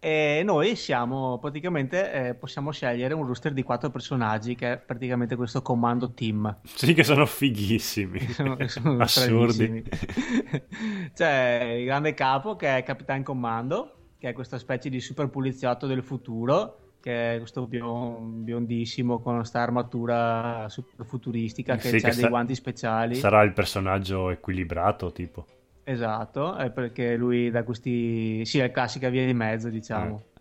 E 0.01 0.43
noi 0.45 0.77
siamo 0.77 1.39
praticamente 1.39 2.13
eh, 2.13 2.35
possiamo 2.35 2.71
scegliere 2.71 3.15
un 3.15 3.27
rooster 3.27 3.53
di 3.53 3.65
quattro 3.65 3.91
personaggi 3.91 4.55
che 4.55 4.73
è 4.75 4.79
praticamente 4.79 5.35
questo 5.35 5.61
comando 5.61 6.13
team. 6.13 6.61
Sì, 6.63 6.95
che 6.95 7.03
sono 7.03 7.27
fighissimi. 7.27 8.21
sono, 8.29 8.57
sono 8.69 8.99
Assurdi. 9.03 9.83
C'è 11.13 11.63
il 11.79 11.85
grande 11.85 12.15
capo 12.15 12.55
che 12.55 12.77
è 12.77 12.83
Capitan 12.85 13.25
Commando, 13.25 14.13
che 14.19 14.29
è 14.29 14.33
questa 14.33 14.59
specie 14.59 14.89
di 14.89 15.01
super 15.01 15.29
poliziotto 15.31 15.89
del 15.89 16.05
futuro, 16.05 16.95
che 17.01 17.35
è 17.35 17.39
questo 17.39 17.67
biondissimo 17.67 19.19
con 19.21 19.37
questa 19.37 19.61
armatura 19.63 20.67
super 20.69 21.05
futuristica 21.07 21.77
che 21.77 21.99
sì, 21.99 22.07
ha 22.07 22.15
dei 22.15 22.29
guanti 22.29 22.55
speciali. 22.55 23.17
Sarà 23.17 23.43
il 23.43 23.53
personaggio 23.53 24.31
equilibrato, 24.31 25.11
tipo. 25.11 25.47
Esatto, 25.91 26.55
è 26.57 26.71
perché 26.71 27.17
lui 27.17 27.51
da 27.51 27.63
questi... 27.63 28.45
sì, 28.45 28.59
è 28.59 28.71
classica 28.71 29.09
via 29.09 29.25
di 29.25 29.33
mezzo, 29.33 29.71
diciamo, 29.71 30.23
eh. 30.35 30.41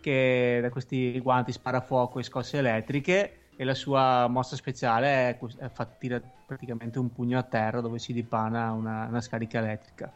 che 0.00 0.58
da 0.60 0.70
questi 0.70 1.20
guanti 1.20 1.52
spara 1.52 1.80
fuoco 1.80 2.18
e 2.18 2.24
scosse 2.24 2.58
elettriche 2.58 3.50
e 3.54 3.62
la 3.62 3.74
sua 3.74 4.26
mossa 4.26 4.56
speciale 4.56 5.06
è, 5.06 5.38
è 5.58 5.68
fa 5.68 5.84
tirare 5.84 6.24
praticamente 6.44 6.98
un 6.98 7.12
pugno 7.12 7.38
a 7.38 7.44
terra 7.44 7.80
dove 7.80 8.00
si 8.00 8.12
dipana 8.12 8.72
una, 8.72 9.06
una 9.08 9.20
scarica 9.20 9.58
elettrica. 9.58 10.12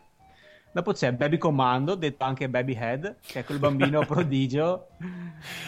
Dopo 0.72 0.92
c'è 0.92 1.12
Baby 1.12 1.38
Commando, 1.38 1.94
detto 1.94 2.24
anche 2.24 2.48
Baby 2.48 2.74
Head, 2.74 3.18
che 3.20 3.40
è 3.40 3.44
quel 3.44 3.60
bambino 3.60 4.00
prodigio. 4.06 4.88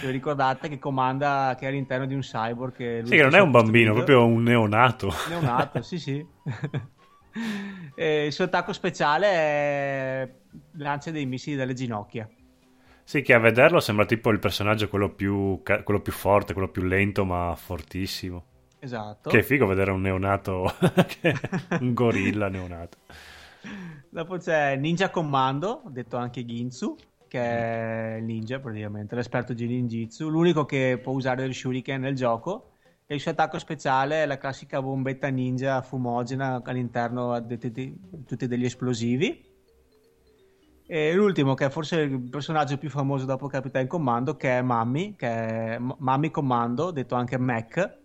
Vi 0.01 0.11
ricordate 0.11 0.69
che 0.69 0.81
comanda, 0.81 1.55
che 1.57 1.67
è 1.67 1.69
all'interno 1.69 2.07
di 2.07 2.15
un 2.15 2.21
cyborg. 2.21 2.75
Che 2.75 3.03
sì, 3.05 3.15
che 3.15 3.23
non 3.23 3.37
è 3.37 3.41
un 3.41 3.53
bambino, 3.53 3.93
è 3.93 3.95
proprio 3.95 4.25
un 4.25 4.43
neonato. 4.43 5.13
Neonato, 5.29 5.83
sì, 5.83 5.99
sì. 6.01 6.27
il 7.97 8.33
suo 8.33 8.45
attacco 8.45 8.73
speciale 8.73 9.27
è 9.27 10.35
lancia 10.73 11.11
dei 11.11 11.27
missili 11.27 11.57
dalle 11.57 11.75
ginocchia. 11.75 12.29
Sì, 13.03 13.21
che 13.21 13.35
a 13.35 13.39
vederlo 13.39 13.81
sembra 13.81 14.07
tipo 14.07 14.31
il 14.31 14.39
personaggio 14.39 14.89
quello 14.89 15.11
più, 15.11 15.63
quello 15.63 16.01
più 16.01 16.13
forte, 16.13 16.55
quello 16.55 16.71
più 16.71 16.83
lento 16.83 17.25
ma 17.25 17.55
fortissimo. 17.57 18.45
Esatto. 18.79 19.31
Che 19.31 19.39
è 19.39 19.43
figo 19.43 19.67
vedere 19.67 19.91
un 19.91 20.01
neonato, 20.01 20.75
un 21.81 21.93
gorilla 21.93 22.49
neonato. 22.49 22.99
Dopo 24.09 24.37
c'è 24.37 24.77
Ninja 24.77 25.11
Commando, 25.11 25.83
detto 25.87 26.17
anche 26.17 26.45
Ginzu, 26.45 26.97
che 27.27 27.41
è 27.41 28.17
il 28.19 28.25
ninja 28.25 28.61
praticamente, 28.61 29.15
l'esperto 29.17 29.53
di 29.55 29.67
ninjitsu, 29.67 30.29
l'unico 30.29 30.65
che 30.65 31.01
può 31.03 31.13
usare 31.13 31.45
il 31.45 31.55
shuriken 31.55 32.01
nel 32.01 32.15
gioco 32.15 32.74
e 33.15 33.17
il 33.17 33.21
suo 33.21 33.31
attacco 33.31 33.59
speciale 33.59 34.25
è 34.25 34.27
la 34.27 34.39
classica 34.39 34.83
bombetta 34.83 35.29
ninja 35.29 35.81
fumogena 35.83 36.61
all'interno 36.65 37.39
di 37.41 37.97
tutti 38.27 38.47
degli 38.47 38.65
esplosivi. 38.65 39.53
E 40.87 41.15
l'ultimo, 41.15 41.55
che 41.55 41.67
è 41.67 41.71
forse 41.71 42.01
il 42.01 42.29
personaggio 42.29 42.77
più 42.77 42.91
famoso 42.91 43.25
dopo 43.25 43.47
Capitan 43.47 43.87
Commando, 43.87 44.37
che 44.37 44.59
è 44.59 44.63
Mami, 44.63 45.15
che 45.17 45.29
è 45.29 45.79
Mami 45.79 46.31
Commando, 46.31 46.91
detto 46.91 47.15
anche 47.15 47.39
Mac, 47.39 47.99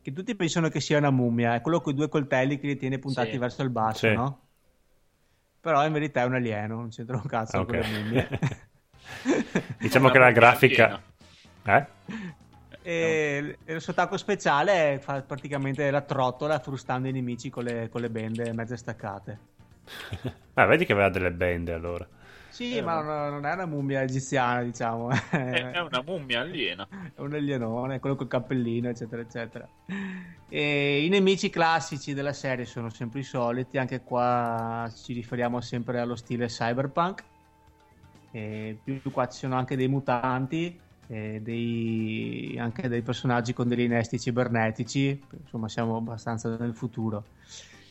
che 0.00 0.12
tutti 0.12 0.34
pensano 0.34 0.68
che 0.68 0.80
sia 0.80 0.96
una 0.96 1.10
mummia, 1.10 1.54
è 1.54 1.60
quello 1.60 1.80
con 1.80 1.92
i 1.92 1.96
due 1.96 2.08
coltelli 2.08 2.58
che 2.58 2.68
li 2.68 2.76
tiene 2.76 2.98
puntati 2.98 3.32
sì. 3.32 3.38
verso 3.38 3.62
il 3.62 3.70
basso, 3.70 4.08
sì. 4.08 4.14
no? 4.14 4.46
Però 5.60 5.84
in 5.84 5.92
verità 5.92 6.22
è 6.22 6.24
un 6.24 6.34
alieno, 6.34 6.76
non 6.76 6.88
c'entra 6.88 7.16
un 7.16 7.26
cazzo 7.26 7.58
okay. 7.58 7.80
con 7.80 7.90
le 7.90 7.98
mummie. 7.98 8.28
diciamo 9.78 10.08
che 10.08 10.18
la 10.18 10.30
grafica... 10.30 11.02
Eh? 11.64 11.86
E, 12.88 13.58
e 13.66 13.74
il 13.74 13.82
suo 13.82 13.92
attacco 13.92 14.16
speciale 14.16 14.98
fa 14.98 15.20
praticamente 15.20 15.90
la 15.90 16.00
trottola 16.00 16.58
frustando 16.58 17.06
i 17.06 17.12
nemici 17.12 17.50
con 17.50 17.64
le, 17.64 17.90
con 17.90 18.00
le 18.00 18.08
bende 18.08 18.50
mezze 18.54 18.78
staccate. 18.78 19.38
ah, 20.54 20.64
vedi 20.64 20.86
che 20.86 20.92
aveva 20.92 21.10
delle 21.10 21.30
bende 21.30 21.74
allora. 21.74 22.08
Sì, 22.48 22.78
eh, 22.78 22.80
ma 22.80 23.02
non, 23.02 23.32
non, 23.32 23.44
è 23.44 23.52
una 23.52 23.66
mummia 23.66 24.00
egiziana, 24.00 24.62
diciamo. 24.62 25.10
È 25.10 25.78
una 25.78 26.02
mummia 26.02 26.40
aliena. 26.40 26.88
È 27.14 27.20
un 27.20 27.34
alienone, 27.34 28.00
quello 28.00 28.16
col 28.16 28.26
cappellino, 28.26 28.88
eccetera, 28.88 29.20
eccetera. 29.20 29.68
E 30.48 31.04
I 31.04 31.08
nemici 31.10 31.50
classici 31.50 32.14
della 32.14 32.32
serie 32.32 32.64
sono 32.64 32.88
sempre 32.88 33.20
i 33.20 33.24
soliti, 33.24 33.76
anche 33.76 34.00
qua 34.00 34.90
ci 34.96 35.12
riferiamo 35.12 35.60
sempre 35.60 36.00
allo 36.00 36.16
stile 36.16 36.46
cyberpunk. 36.46 37.22
E 38.30 38.78
più 38.82 38.98
qua 39.10 39.28
ci 39.28 39.40
sono 39.40 39.56
anche 39.56 39.76
dei 39.76 39.88
mutanti 39.88 40.86
eh, 41.08 41.40
dei, 41.42 42.56
anche 42.58 42.88
dei 42.88 43.02
personaggi 43.02 43.52
con 43.52 43.68
degli 43.68 43.80
innesti 43.80 44.20
cibernetici, 44.20 45.20
insomma 45.42 45.68
siamo 45.68 45.96
abbastanza 45.96 46.54
nel 46.56 46.74
futuro. 46.74 47.24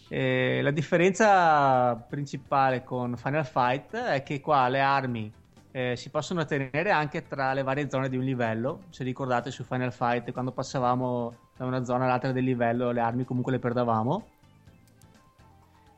Eh, 0.10 0.62
la 0.62 0.72
differenza 0.72 1.96
principale 1.96 2.84
con 2.84 3.18
Final 3.18 3.46
Fight 3.46 3.96
è 3.96 4.24
che 4.24 4.40
qua 4.40 4.70
le 4.70 4.80
armi 4.80 5.32
eh, 5.72 5.96
si 5.98 6.10
possono 6.10 6.46
tenere 6.46 6.92
anche 6.92 7.28
tra 7.28 7.54
le 7.54 7.64
varie 7.64 7.90
zone 7.90 8.08
di 8.08 8.18
un 8.18 8.24
livello. 8.24 8.84
Se 8.90 9.04
ricordate 9.04 9.52
su 9.52 9.64
Final 9.64 9.92
Fight, 9.92 10.32
quando 10.32 10.52
passavamo 10.52 11.36
da 11.58 11.66
una 11.66 11.84
zona 11.84 12.06
all'altra 12.06 12.32
del 12.32 12.44
livello, 12.44 12.92
le 12.92 13.02
armi 13.02 13.26
comunque 13.26 13.52
le 13.52 13.60
perdavamo. 13.60 14.28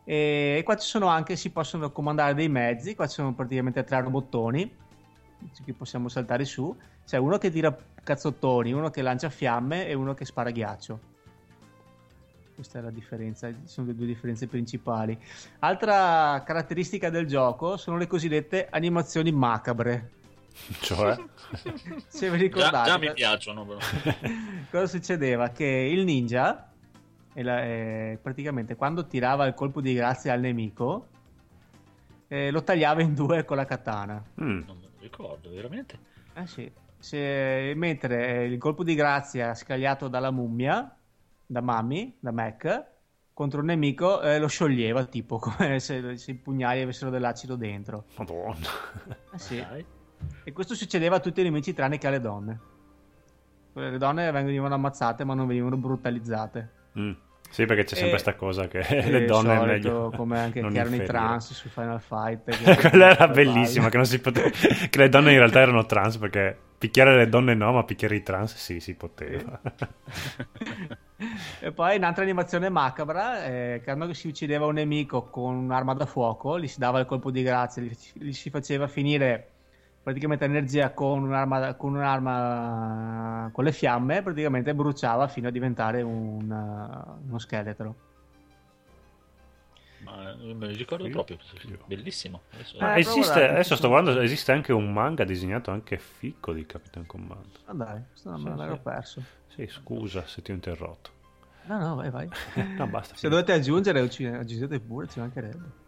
E 0.06 0.62
qua 0.66 0.76
ci 0.76 0.88
sono 0.88 1.06
anche, 1.06 1.36
si 1.36 1.52
possono 1.52 1.92
comandare 1.92 2.34
dei 2.34 2.50
mezzi, 2.50 2.96
qua 2.96 3.06
ci 3.06 3.14
sono 3.14 3.34
praticamente 3.34 3.84
tre 3.84 4.02
robottoni 4.02 4.88
che 5.64 5.74
possiamo 5.74 6.10
saltare 6.10 6.46
su 6.46 6.76
c'è 7.06 7.18
uno 7.18 7.38
che 7.38 7.50
tira 7.50 7.76
cazzottoni, 8.04 8.72
uno 8.72 8.90
che 8.90 9.02
lancia 9.02 9.30
fiamme 9.30 9.88
e 9.88 9.94
uno 9.94 10.14
che 10.14 10.26
spara 10.26 10.52
ghiaccio. 10.52 11.00
Questa 12.54 12.80
è 12.80 12.82
la 12.82 12.92
differenza, 12.92 13.50
sono 13.64 13.88
le 13.88 13.96
due 13.96 14.06
differenze 14.06 14.46
principali. 14.46 15.18
Altra 15.60 16.44
caratteristica 16.46 17.10
del 17.10 17.26
gioco 17.26 17.78
sono 17.78 17.98
le 17.98 18.06
cosiddette 18.06 18.68
animazioni 18.70 19.32
macabre. 19.32 20.12
Cioè? 20.82 21.16
Se 22.08 22.30
vi 22.30 22.38
Già, 22.38 22.44
ricordate, 22.44 22.90
già 22.90 22.98
mi 22.98 23.14
piacciono, 23.14 23.66
però. 23.66 23.80
cosa 24.70 24.88
succedeva? 24.88 25.50
Che 25.50 25.66
il 25.66 26.04
ninja, 26.04 26.70
la- 27.34 28.18
praticamente 28.22 28.76
quando 28.76 29.08
tirava 29.08 29.46
il 29.46 29.54
colpo 29.54 29.80
di 29.80 29.94
grazia 29.94 30.34
al 30.34 30.42
nemico, 30.42 31.08
eh, 32.28 32.52
lo 32.52 32.62
tagliava 32.62 33.02
in 33.02 33.16
due 33.16 33.46
con 33.46 33.58
la 33.58 33.66
katana. 33.66 34.22
Mm. 34.42 34.62
Ricordo, 35.00 35.50
veramente. 35.50 35.98
Eh 36.34 36.48
sì. 36.48 36.72
Se- 36.98 37.74
mentre 37.76 38.46
il 38.46 38.58
colpo 38.58 38.84
di 38.84 38.94
grazia 38.96 39.54
scagliato 39.54 40.08
dalla 40.08 40.32
mummia, 40.32 40.96
da 41.46 41.62
Mami, 41.62 42.18
da 42.20 42.32
Mac, 42.32 42.88
contro 43.34 43.62
un 43.62 43.68
nemico 43.68 44.22
eh, 44.22 44.38
lo 44.38 44.48
scioglieva 44.48 45.06
tipo 45.06 45.40
come 45.40 45.80
se, 45.80 46.18
se 46.18 46.32
i 46.32 46.36
pugnali 46.36 46.82
avessero 46.82 47.10
dell'acido 47.10 47.56
dentro. 47.56 48.06
Madonna. 48.18 48.68
Eh 49.34 49.40
sì. 49.40 49.58
Dai. 49.58 49.86
E 50.44 50.52
questo 50.52 50.76
succedeva 50.76 51.16
a 51.16 51.20
tutti 51.20 51.40
i 51.40 51.44
nemici 51.44 51.74
tranne 51.74 51.98
che 51.98 52.08
alle 52.08 52.20
donne. 52.20 52.60
Le 53.74 53.98
donne 53.98 54.30
venivano 54.32 54.74
ammazzate 54.74 55.24
ma 55.24 55.34
non 55.34 55.48
venivano 55.48 55.78
brutalizzate. 55.78 56.72
Mm. 57.00 57.12
Sì, 57.50 57.66
perché 57.66 57.84
c'è 57.84 57.96
sempre 57.96 58.12
questa 58.12 58.36
cosa 58.36 58.68
che 58.68 58.80
le 59.10 59.26
donne 59.26 59.58
solito, 59.58 59.66
meglio. 59.66 60.14
come 60.16 60.40
anche 60.40 60.62
non 60.62 60.72
che 60.72 60.80
erano 60.80 60.96
i 60.96 61.04
trans 61.04 61.52
su 61.54 61.68
Final 61.68 62.00
Fight. 62.00 62.78
Quella 62.90 63.10
era 63.10 63.28
bellissima, 63.28 63.90
che, 63.90 63.98
non 63.98 64.06
si 64.06 64.20
poteva... 64.20 64.50
che 64.50 64.98
le 64.98 65.10
donne 65.10 65.32
in 65.32 65.40
realtà 65.40 65.60
erano 65.60 65.86
trans 65.86 66.18
perché 66.18 66.56
picchiare 66.78 67.16
le 67.18 67.28
donne 67.28 67.56
no, 67.56 67.74
ma 67.74 67.84
picchiare 67.84 68.16
i 68.16 68.24
trans 68.24 68.56
sì, 68.56 68.80
si 68.80 68.96
poteva. 68.96 69.60
E 71.60 71.74
poi 71.74 71.98
un'altra 71.98 72.24
animazione 72.24 72.70
macabra, 72.70 73.44
eh, 73.44 73.82
quando 73.84 74.14
si 74.14 74.30
uccideva 74.30 74.66
un 74.66 74.76
nemico 74.76 75.30
con 75.30 75.54
un'arma 75.54 75.94
da 75.94 76.06
fuoco, 76.06 76.58
gli 76.58 76.68
si 76.68 76.80
dava 76.80 77.00
il 77.00 77.06
colpo 77.06 77.30
di 77.30 77.44
grazia, 77.44 77.82
gli, 77.82 77.92
gli 78.14 78.32
si 78.32 78.50
faceva 78.50 78.88
finire 78.88 79.59
praticamente 80.10 80.46
energia 80.46 80.92
con 80.92 81.22
un'arma, 81.24 81.76
con 81.76 81.94
un'arma 81.94 83.50
con 83.54 83.64
le 83.64 83.72
fiamme, 83.72 84.24
praticamente 84.24 84.74
bruciava 84.74 85.28
fino 85.28 85.48
a 85.48 85.52
diventare 85.52 86.02
un, 86.02 86.50
uh, 86.50 87.28
uno 87.28 87.38
scheletro. 87.38 87.96
Ma 90.00 90.32
eh, 90.32 90.54
me 90.54 90.68
li 90.68 90.76
ricordo 90.76 91.04
Figo. 91.04 91.24
proprio. 91.24 91.38
Bellissimo. 91.86 92.42
Adesso- 92.54 92.78
Eh, 92.78 92.80
Ma 92.80 92.88
però 92.94 92.98
esiste, 93.00 93.44
adesso 93.50 93.76
sto 93.76 93.88
guardando, 93.90 94.22
esiste 94.22 94.52
anche 94.52 94.74
un 94.74 94.92
manga 94.92 95.24
disegnato 95.26 95.70
anche 95.72 95.98
fico 96.00 96.54
di 96.54 96.66
Capitan 96.66 97.06
Commando. 97.06 97.60
Ah 97.66 97.74
dai, 97.74 98.02
questo 98.10 98.32
non 98.32 98.40
Sì, 98.40 98.50
me 98.50 98.56
l'ero 98.56 98.76
sì. 98.76 98.82
perso. 98.82 99.24
Sì, 99.48 99.68
scusa 99.68 100.26
se 100.26 100.42
ti 100.42 100.52
ho 100.52 100.54
interrotto. 100.56 101.12
No, 101.64 101.78
no, 101.78 101.96
vai, 101.96 102.10
vai. 102.10 102.28
No, 102.78 102.88
basta. 102.88 103.14
Se 103.16 103.20
finito. 103.28 103.42
dovete 103.42 103.52
aggiungere, 103.52 104.00
aggiungete 104.00 104.80
pure, 104.80 105.08
ci 105.08 105.20
mancherebbe. 105.20 105.88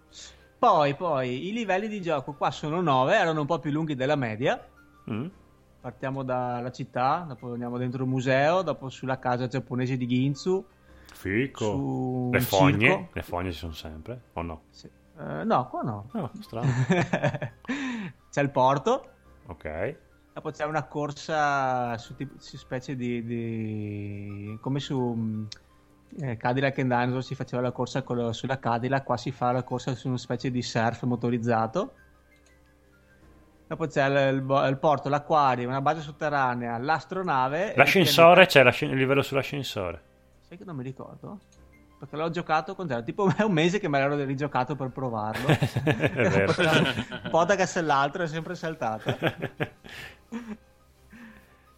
Poi, 0.61 0.93
poi, 0.93 1.47
i 1.47 1.53
livelli 1.53 1.87
di 1.87 1.99
gioco 2.03 2.33
qua 2.33 2.51
sono 2.51 2.81
9, 2.81 3.15
erano 3.15 3.39
un 3.39 3.47
po' 3.47 3.57
più 3.57 3.71
lunghi 3.71 3.95
della 3.95 4.15
media. 4.15 4.63
Mm? 5.09 5.25
Partiamo 5.81 6.21
dalla 6.21 6.69
città, 6.69 7.25
dopo 7.27 7.53
andiamo 7.53 7.79
dentro 7.79 8.03
il 8.03 8.09
museo, 8.09 8.61
dopo 8.61 8.87
sulla 8.89 9.17
casa 9.17 9.47
giapponese 9.47 9.97
di 9.97 10.05
Ginzu. 10.05 10.63
Fico. 11.13 12.29
Le 12.31 12.37
un 12.37 12.43
fogne, 12.43 12.87
circo. 12.87 13.09
le 13.11 13.21
fogne 13.23 13.51
ci 13.51 13.57
sono 13.57 13.71
sempre, 13.73 14.21
o 14.33 14.43
no? 14.43 14.61
Sì. 14.69 14.87
Eh, 15.17 15.43
no, 15.43 15.67
qua 15.67 15.81
no. 15.81 16.09
No, 16.13 16.31
strano. 16.41 16.69
c'è 18.29 18.41
il 18.43 18.51
porto, 18.51 19.09
ok. 19.47 19.95
dopo 20.33 20.51
c'è 20.51 20.65
una 20.65 20.83
corsa 20.83 21.97
su, 21.97 22.13
tipo- 22.15 22.35
su 22.37 22.55
specie 22.57 22.95
di, 22.95 23.25
di- 23.25 24.57
come 24.61 24.79
su 24.79 24.95
mh, 24.99 25.47
eh, 26.19 26.37
Cadillac 26.37 26.77
and 26.79 26.89
Dinosaur 26.89 27.23
si 27.23 27.35
faceva 27.35 27.61
la 27.61 27.71
corsa 27.71 28.01
con 28.01 28.33
sulla 28.33 28.59
Cadillac, 28.59 29.03
qua 29.03 29.17
si 29.17 29.31
fa 29.31 29.51
la 29.51 29.63
corsa 29.63 29.95
su 29.95 30.07
una 30.07 30.17
specie 30.17 30.51
di 30.51 30.61
surf 30.61 31.03
motorizzato. 31.03 31.93
Dopo 33.67 33.87
c'è 33.87 34.05
il, 34.07 34.35
il 34.35 34.67
il 34.69 34.77
porto, 34.77 35.07
l'acquario, 35.07 35.67
una 35.67 35.79
base 35.81 36.01
sotterranea, 36.01 36.77
l'astronave. 36.77 37.73
e 37.73 37.77
L'ascensore, 37.77 38.45
c'è 38.45 38.63
l'ascen- 38.63 38.89
il 38.89 38.97
livello 38.97 39.21
sull'ascensore. 39.21 40.01
Sai 40.41 40.57
che 40.57 40.65
non 40.65 40.75
mi 40.75 40.83
ricordo? 40.83 41.39
Perché 41.97 42.17
l'ho 42.17 42.29
giocato 42.31 42.75
con 42.75 42.87
te, 42.87 43.01
tipo 43.03 43.31
è 43.33 43.43
un 43.43 43.53
mese 43.53 43.79
che 43.79 43.87
me 43.87 43.99
l'ero 43.99 44.15
rigiocato 44.25 44.75
per 44.75 44.89
provarlo. 44.89 45.47
È 45.53 46.29
vero. 46.29 46.53
un 47.31 47.55
cassa 47.55 47.79
all'altro 47.79 48.23
è 48.23 48.27
sempre 48.27 48.55
saltato. 48.55 49.15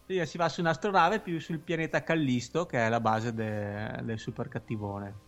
Sì, 0.06 0.24
si 0.26 0.36
va 0.38 0.48
su 0.48 0.60
un'astronave 0.60 1.20
più 1.20 1.38
sul 1.40 1.60
pianeta 1.62 2.02
Callisto, 2.02 2.64
che 2.66 2.78
è 2.78 2.88
la 2.88 3.00
base 3.00 3.32
de- 3.34 4.00
del 4.02 4.18
super 4.18 4.48
cattivone. 4.48 5.22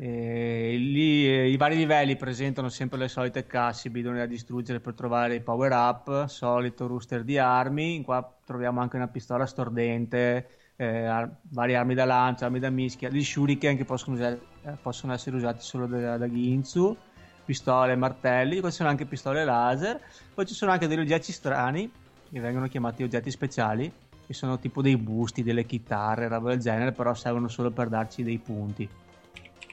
E 0.00 0.76
lì 0.78 1.26
eh, 1.26 1.48
i 1.50 1.56
vari 1.56 1.74
livelli 1.76 2.16
presentano 2.16 2.68
sempre 2.68 2.98
le 2.98 3.08
solite 3.08 3.46
casse 3.46 3.90
bidoni 3.90 4.18
da 4.18 4.26
distruggere 4.26 4.78
per 4.80 4.94
trovare 4.94 5.34
i 5.34 5.42
power 5.42 5.72
up, 5.72 6.26
solito 6.26 6.86
rooster 6.86 7.24
di 7.24 7.36
armi. 7.36 8.02
Qua 8.04 8.40
troviamo 8.44 8.80
anche 8.80 8.94
una 8.96 9.08
pistola 9.08 9.44
stordente, 9.44 10.72
eh, 10.76 11.04
ar- 11.04 11.40
varie 11.50 11.74
armi 11.76 11.94
da 11.94 12.04
lancia, 12.04 12.44
armi 12.46 12.60
da 12.60 12.70
mischia, 12.70 13.08
gli 13.08 13.24
shuriken 13.24 13.76
che 13.76 13.84
possono, 13.84 14.14
usare- 14.14 14.50
eh, 14.62 14.76
possono 14.80 15.12
essere 15.14 15.34
usati 15.36 15.62
solo 15.64 15.86
da, 15.88 16.16
da 16.16 16.28
Ginzu, 16.30 17.04
pistole, 17.42 17.96
martelli, 17.96 18.60
poi 18.60 18.70
ci 18.70 18.76
sono 18.76 18.88
anche 18.90 19.06
pistole 19.06 19.44
laser, 19.44 20.00
poi 20.32 20.46
ci 20.46 20.54
sono 20.54 20.70
anche 20.70 20.86
degli 20.86 21.00
oggetti 21.00 21.32
strani 21.32 21.92
che 22.30 22.40
vengono 22.40 22.68
chiamati 22.68 23.02
oggetti 23.02 23.30
speciali, 23.30 23.90
che 24.26 24.34
sono 24.34 24.58
tipo 24.58 24.82
dei 24.82 24.96
busti, 24.96 25.42
delle 25.42 25.64
chitarre, 25.64 26.28
roba 26.28 26.50
del 26.50 26.58
genere, 26.58 26.92
però 26.92 27.14
servono 27.14 27.48
solo 27.48 27.70
per 27.70 27.88
darci 27.88 28.22
dei 28.22 28.38
punti, 28.38 28.88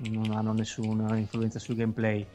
non 0.10 0.32
hanno 0.32 0.53
nessuna 0.53 1.18
influenza 1.18 1.60
sul 1.60 1.76
gameplay. 1.76 2.26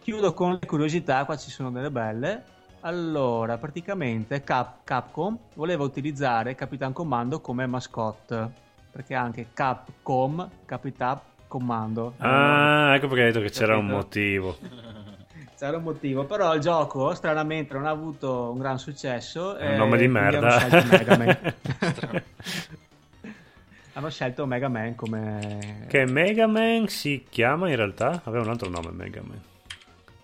Chiudo 0.00 0.34
con 0.34 0.58
le 0.60 0.66
curiosità, 0.66 1.24
qua 1.24 1.36
ci 1.36 1.50
sono 1.50 1.70
delle 1.70 1.90
belle. 1.90 2.52
Allora, 2.80 3.56
praticamente 3.56 4.42
Cap- 4.42 4.84
Capcom 4.84 5.38
voleva 5.54 5.84
utilizzare 5.84 6.54
Capitan 6.54 6.92
Commando 6.92 7.40
come 7.40 7.66
mascotte, 7.66 8.50
perché 8.90 9.14
anche 9.14 9.48
Capcom, 9.54 10.50
Capitan 10.66 11.18
Commando. 11.48 12.14
Ah, 12.18 12.94
ecco 12.94 13.06
perché 13.06 13.22
hai 13.22 13.32
detto 13.32 13.44
che 13.44 13.50
c'era 13.50 13.78
un 13.78 13.86
motivo. 13.86 14.58
C'era 15.56 15.76
un 15.76 15.82
motivo, 15.84 16.24
però 16.24 16.54
il 16.54 16.60
gioco 16.60 17.14
stranamente 17.14 17.74
non 17.74 17.86
ha 17.86 17.90
avuto 17.90 18.50
un 18.50 18.58
gran 18.58 18.78
successo. 18.78 19.56
È 19.56 19.66
un 19.66 19.72
e 19.72 19.76
nome 19.76 19.96
di 19.96 20.08
merda. 20.08 20.58
Hanno 23.96 24.10
scelto 24.10 24.44
Mega 24.46 24.68
Man. 24.68 24.96
come... 24.96 25.86
che 25.88 26.04
Mega 26.06 26.48
Man 26.48 26.88
si 26.88 27.24
chiama 27.30 27.70
in 27.70 27.76
realtà? 27.76 28.22
Aveva 28.24 28.42
un 28.42 28.50
altro 28.50 28.68
nome 28.68 28.90
Mega 28.90 29.22
Man. 29.24 29.40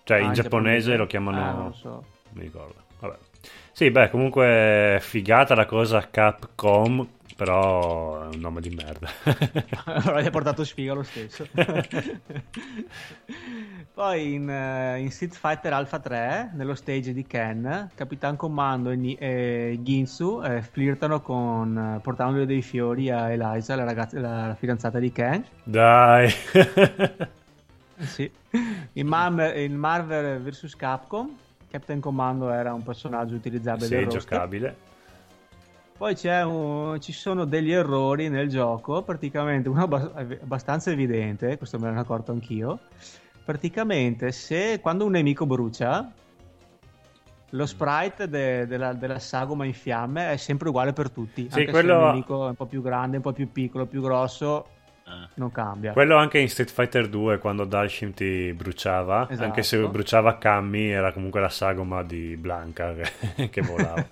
Cioè 0.03 0.17
Ah, 0.17 0.23
in 0.23 0.33
giapponese 0.33 0.97
lo 0.97 1.07
chiamano... 1.07 1.41
Ah, 1.41 1.51
non 1.53 1.73
so. 1.73 2.03
Mi 2.33 2.41
ricordo. 2.41 2.75
Vabbè. 2.99 3.15
Sì, 3.71 3.89
beh, 3.89 4.09
comunque 4.09 4.97
figata 5.01 5.55
la 5.55 5.65
cosa 5.65 6.09
Capcom, 6.11 7.07
però 7.37 8.23
è 8.23 8.35
un 8.35 8.41
nome 8.41 8.59
di 8.59 8.69
merda. 8.71 9.09
allora 9.85 10.21
gli 10.21 10.25
ha 10.25 10.31
portato 10.31 10.65
sfiga 10.65 10.93
lo 10.93 11.03
stesso. 11.07 11.47
Poi 13.93 14.33
in, 14.33 14.49
eh, 14.49 14.99
in 14.99 15.11
Street 15.11 15.33
Fighter 15.35 15.73
Alpha 15.73 15.99
3, 15.99 16.51
nello 16.53 16.75
stage 16.75 17.13
di 17.13 17.25
Ken, 17.25 17.89
Capitan 17.95 18.35
Commando 18.35 18.89
e, 18.91 19.15
e 19.19 19.79
Ginsu 19.81 20.41
eh, 20.43 20.61
flirtano 20.61 21.21
con, 21.21 21.95
eh, 21.95 21.99
portandogli 22.01 22.45
dei 22.45 22.61
fiori 22.61 23.09
a 23.09 23.29
Eliza, 23.31 23.75
la, 23.75 23.83
ragazza, 23.83 24.19
la 24.19 24.55
fidanzata 24.57 24.99
di 24.99 25.11
Ken. 25.11 25.43
Dai. 25.63 26.27
Eh 26.53 28.05
Sì. 28.05 28.31
In, 28.93 29.05
Mar- 29.07 29.55
in 29.57 29.75
Marvel 29.75 30.41
vs 30.41 30.75
Capcom, 30.75 31.35
Captain 31.69 31.99
Commando 31.99 32.49
era 32.51 32.73
un 32.73 32.81
personaggio 32.83 33.35
utilizzabile 33.35 33.85
sì, 33.85 33.93
del 33.95 34.03
roster. 34.05 34.21
giocabile. 34.21 34.75
Poi 35.97 36.15
c'è 36.15 36.43
un- 36.43 36.99
ci 36.99 37.11
sono 37.13 37.45
degli 37.45 37.71
errori 37.71 38.27
nel 38.27 38.49
gioco, 38.49 39.03
praticamente 39.03 39.69
uno 39.69 39.83
abbas- 39.83 40.09
abbastanza 40.15 40.89
evidente, 40.89 41.57
questo 41.59 41.77
me 41.77 41.89
ero 41.89 41.99
accorto 41.99 42.31
anch'io. 42.31 42.79
Praticamente, 43.43 44.31
se 44.31 44.79
quando 44.81 45.05
un 45.05 45.11
nemico 45.11 45.45
brucia, 45.45 46.11
lo 47.53 47.65
sprite 47.65 48.29
de- 48.29 48.65
della, 48.67 48.93
della 48.93 49.19
sagoma 49.19 49.65
in 49.65 49.73
fiamme 49.73 50.31
è 50.31 50.37
sempre 50.37 50.69
uguale 50.69 50.93
per 50.93 51.09
tutti. 51.09 51.47
Sì, 51.51 51.59
anche 51.59 51.71
quello- 51.71 51.93
se 51.93 51.99
il 51.99 52.05
nemico 52.11 52.45
è 52.45 52.49
un 52.49 52.55
po' 52.55 52.65
più 52.65 52.81
grande, 52.81 53.17
un 53.17 53.23
po' 53.23 53.33
più 53.33 53.51
piccolo, 53.51 53.85
più 53.87 54.01
grosso, 54.01 54.67
Ah. 55.03 55.27
non 55.33 55.51
cambia. 55.51 55.91
Quello 55.91 56.15
anche 56.15 56.37
in 56.39 56.47
Street 56.47 56.69
Fighter 56.71 57.09
2 57.09 57.39
quando 57.39 57.65
Dalshim 57.65 58.13
ti 58.13 58.53
bruciava, 58.53 59.27
Esatto. 59.29 59.45
anche 59.45 59.63
se 59.63 59.79
bruciava 59.87 60.37
Cammy 60.37 60.87
era 60.89 61.11
comunque 61.11 61.41
la 61.41 61.49
sagoma 61.49 62.03
di 62.03 62.37
Blanca 62.37 62.93
che, 62.93 63.09
che 63.49 63.61
volava. 63.61 64.05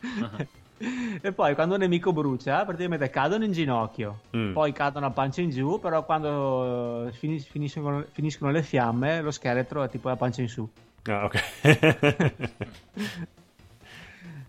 E 0.78 1.32
poi 1.32 1.54
quando 1.54 1.74
un 1.74 1.80
nemico 1.80 2.12
brucia, 2.12 2.64
praticamente 2.64 3.08
cadono 3.08 3.44
in 3.44 3.52
ginocchio, 3.52 4.20
Mm. 4.36 4.52
poi 4.52 4.72
cadono 4.72 5.06
a 5.06 5.10
pancia 5.10 5.40
in 5.40 5.50
giù, 5.50 5.80
però 5.80 6.04
quando 6.04 7.06
eh, 7.06 7.12
fini- 7.12 7.38
finiscono, 7.40 8.04
finiscono 8.10 8.50
le 8.50 8.62
fiamme, 8.62 9.22
lo 9.22 9.30
scheletro 9.30 9.82
è 9.82 9.88
tipo 9.88 10.08
la 10.08 10.16
pancia 10.16 10.42
in 10.42 10.48
su. 10.48 10.68
Ah, 11.04 11.24
ok. 11.24 11.44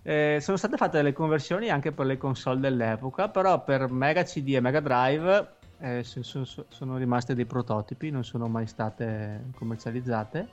Eh, 0.03 0.37
sono 0.39 0.55
state 0.55 0.77
fatte 0.77 0.95
delle 0.95 1.11
conversioni 1.11 1.69
anche 1.69 1.91
per 1.91 2.05
le 2.05 2.17
console 2.17 2.61
dell'epoca, 2.61 3.27
però 3.27 3.61
per 3.61 3.91
Mega 3.91 4.23
CD 4.23 4.53
e 4.55 4.61
Mega 4.61 4.79
Drive 4.79 5.47
eh, 5.79 6.01
sono, 6.05 6.45
sono 6.45 6.95
rimaste 6.95 7.35
dei 7.35 7.43
prototipi, 7.45 8.09
non 8.09 8.23
sono 8.23 8.47
mai 8.47 8.67
state 8.67 9.47
commercializzate. 9.57 10.47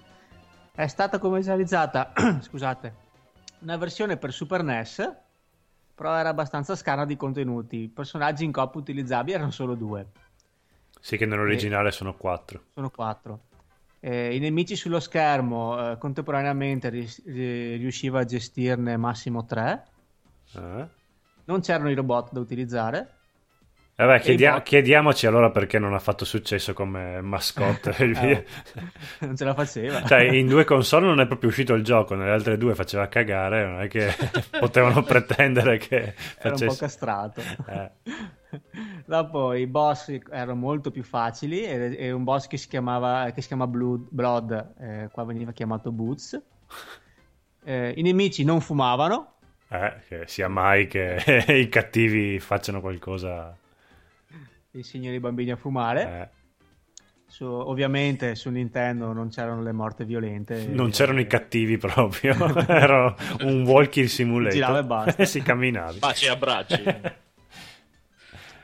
È 0.74 0.86
stata 0.88 1.20
commercializzata, 1.20 2.12
scusate, 2.42 2.94
una 3.60 3.76
versione 3.76 4.16
per 4.16 4.32
Super 4.32 4.64
NES, 4.64 5.12
però 5.94 6.16
era 6.16 6.30
abbastanza 6.30 6.74
scarna 6.74 7.04
di 7.04 7.16
contenuti. 7.16 7.82
I 7.82 7.88
personaggi 7.88 8.44
in 8.44 8.52
coppia 8.52 8.80
utilizzabili 8.80 9.36
erano 9.36 9.50
solo 9.50 9.74
due. 9.74 10.06
Sì, 11.00 11.16
che 11.16 11.26
nell'originale 11.26 11.88
e... 11.88 11.92
sono 11.92 12.14
quattro. 12.14 12.64
Sono 12.72 12.90
quattro. 12.90 13.40
Eh, 14.00 14.34
I 14.34 14.38
nemici 14.38 14.76
sullo 14.76 15.00
schermo 15.00 15.92
eh, 15.92 15.98
contemporaneamente 15.98 16.88
ri- 16.90 17.76
riusciva 17.76 18.20
a 18.20 18.24
gestirne 18.24 18.96
massimo 18.96 19.44
tre. 19.44 19.84
Eh? 20.54 20.88
Non 21.44 21.60
c'erano 21.60 21.90
i 21.90 21.94
robot 21.94 22.32
da 22.32 22.40
utilizzare. 22.40 23.14
Vabbè, 23.96 24.20
chiedia- 24.20 24.60
chiediamoci 24.60 25.26
allora 25.26 25.50
perché 25.50 25.78
non 25.78 25.94
ha 25.94 26.00
fatto 26.00 26.24
successo 26.24 26.72
come 26.72 27.20
mascotte. 27.20 27.94
eh, 27.96 28.44
non 29.20 29.36
ce 29.36 29.44
la 29.44 29.54
faceva. 29.54 30.02
Cioè, 30.02 30.22
in 30.22 30.48
due 30.48 30.64
console 30.64 31.06
non 31.06 31.20
è 31.20 31.26
proprio 31.26 31.50
uscito 31.50 31.74
il 31.74 31.84
gioco, 31.84 32.16
nelle 32.16 32.32
altre 32.32 32.58
due 32.58 32.74
faceva 32.74 33.06
cagare, 33.06 33.64
non 33.64 33.80
è 33.82 33.88
che 33.88 34.12
potevano 34.58 35.04
pretendere 35.04 35.78
che 35.78 36.12
facesse... 36.16 36.40
Era 36.40 36.54
un 36.54 36.66
po' 36.66 36.74
castrato. 36.74 37.40
Eh. 37.68 37.90
Dopo 39.06 39.52
i 39.52 39.66
boss 39.68 40.16
erano 40.28 40.54
molto 40.56 40.90
più 40.90 41.04
facili 41.04 41.62
e, 41.62 41.96
e 41.96 42.10
un 42.10 42.24
boss 42.24 42.48
che 42.48 42.56
si 42.56 42.66
chiamava 42.66 43.30
che 43.30 43.42
si 43.42 43.48
chiama 43.48 43.66
Blood, 43.68 44.08
Blood 44.10 44.74
eh, 44.78 45.08
qua 45.12 45.24
veniva 45.24 45.52
chiamato 45.52 45.92
Boots. 45.92 46.40
Eh, 47.64 47.94
I 47.96 48.02
nemici 48.02 48.42
non 48.42 48.60
fumavano. 48.60 49.34
Eh, 49.68 49.94
che 50.08 50.22
sia 50.26 50.48
mai 50.48 50.88
che 50.88 51.44
i 51.48 51.68
cattivi 51.68 52.38
facciano 52.40 52.80
qualcosa 52.80 53.56
insegnano 54.78 55.14
i 55.14 55.20
bambini 55.20 55.50
a 55.50 55.56
fumare. 55.56 56.02
Eh. 56.02 56.42
Su, 57.26 57.46
ovviamente 57.46 58.34
su 58.36 58.50
Nintendo 58.50 59.12
non 59.12 59.28
c'erano 59.28 59.62
le 59.62 59.72
morte 59.72 60.04
violente. 60.04 60.66
Non 60.68 60.90
c'erano 60.90 61.18
i 61.20 61.26
cattivi 61.26 61.78
proprio, 61.78 62.34
era 62.68 63.12
un 63.40 63.62
walking 63.62 64.06
simulator. 64.06 64.52
Girava 64.52 64.78
e 64.78 64.84
basta. 64.84 65.24
si 65.26 65.42
camminava. 65.42 65.92
Baci 65.98 66.26
e 66.26 66.28
abbracci. 66.28 66.82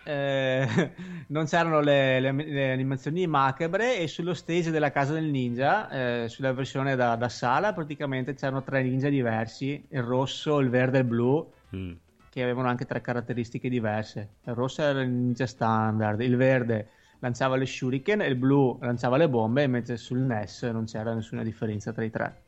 eh, 0.04 0.90
non 1.28 1.46
c'erano 1.46 1.80
le, 1.80 2.20
le, 2.20 2.32
le, 2.32 2.70
animazioni 2.70 3.26
macabre 3.26 3.98
e 3.98 4.06
sullo 4.06 4.34
stage 4.34 4.70
della 4.70 4.92
casa 4.92 5.14
del 5.14 5.24
ninja, 5.24 5.88
eh, 6.22 6.28
sulla 6.28 6.52
versione 6.52 6.94
da, 6.94 7.16
da, 7.16 7.28
sala, 7.28 7.72
praticamente 7.72 8.34
c'erano 8.34 8.62
tre 8.62 8.82
ninja 8.82 9.08
diversi, 9.08 9.84
il 9.88 10.02
rosso, 10.02 10.60
il 10.60 10.68
verde 10.68 10.98
e 10.98 11.00
il 11.00 11.06
blu. 11.06 11.52
Mm 11.74 11.92
che 12.30 12.42
avevano 12.42 12.68
anche 12.68 12.86
tre 12.86 13.00
caratteristiche 13.00 13.68
diverse. 13.68 14.28
Il 14.44 14.54
rosso 14.54 14.82
era 14.82 15.02
il 15.02 15.10
ninja 15.10 15.46
standard, 15.46 16.20
il 16.20 16.36
verde 16.36 16.88
lanciava 17.18 17.56
le 17.56 17.66
shuriken 17.66 18.22
e 18.22 18.28
il 18.28 18.36
blu 18.36 18.78
lanciava 18.80 19.16
le 19.16 19.28
bombe, 19.28 19.66
mentre 19.66 19.96
sul 19.96 20.20
NES 20.20 20.62
non 20.62 20.84
c'era 20.84 21.12
nessuna 21.12 21.42
differenza 21.42 21.92
tra 21.92 22.04
i 22.04 22.10
tre. 22.10 22.42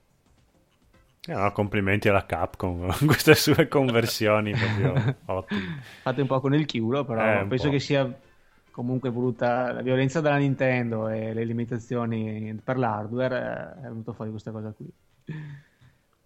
Eh, 1.25 1.35
no, 1.35 1.53
complimenti 1.53 2.09
alla 2.09 2.27
Capcom 2.27 2.93
con 2.97 3.07
queste 3.07 3.35
sue 3.35 3.69
conversioni 3.69 4.53
proprio 4.53 5.17
ottime. 5.27 5.83
Fate 6.01 6.21
un 6.21 6.27
po' 6.27 6.41
con 6.41 6.55
il 6.55 6.65
chiulo, 6.65 7.05
però 7.05 7.43
eh, 7.43 7.47
penso 7.47 7.69
che 7.69 7.79
sia 7.81 8.11
comunque 8.71 9.11
voluta 9.11 9.73
la 9.73 9.83
violenza 9.83 10.21
della 10.21 10.37
Nintendo 10.37 11.09
e 11.09 11.35
le 11.35 11.45
limitazioni 11.45 12.59
per 12.65 12.79
l'hardware 12.79 13.77
è 13.79 13.83
venuto 13.83 14.13
fuori 14.13 14.31
questa 14.31 14.51
cosa 14.51 14.73
qui. 14.73 14.91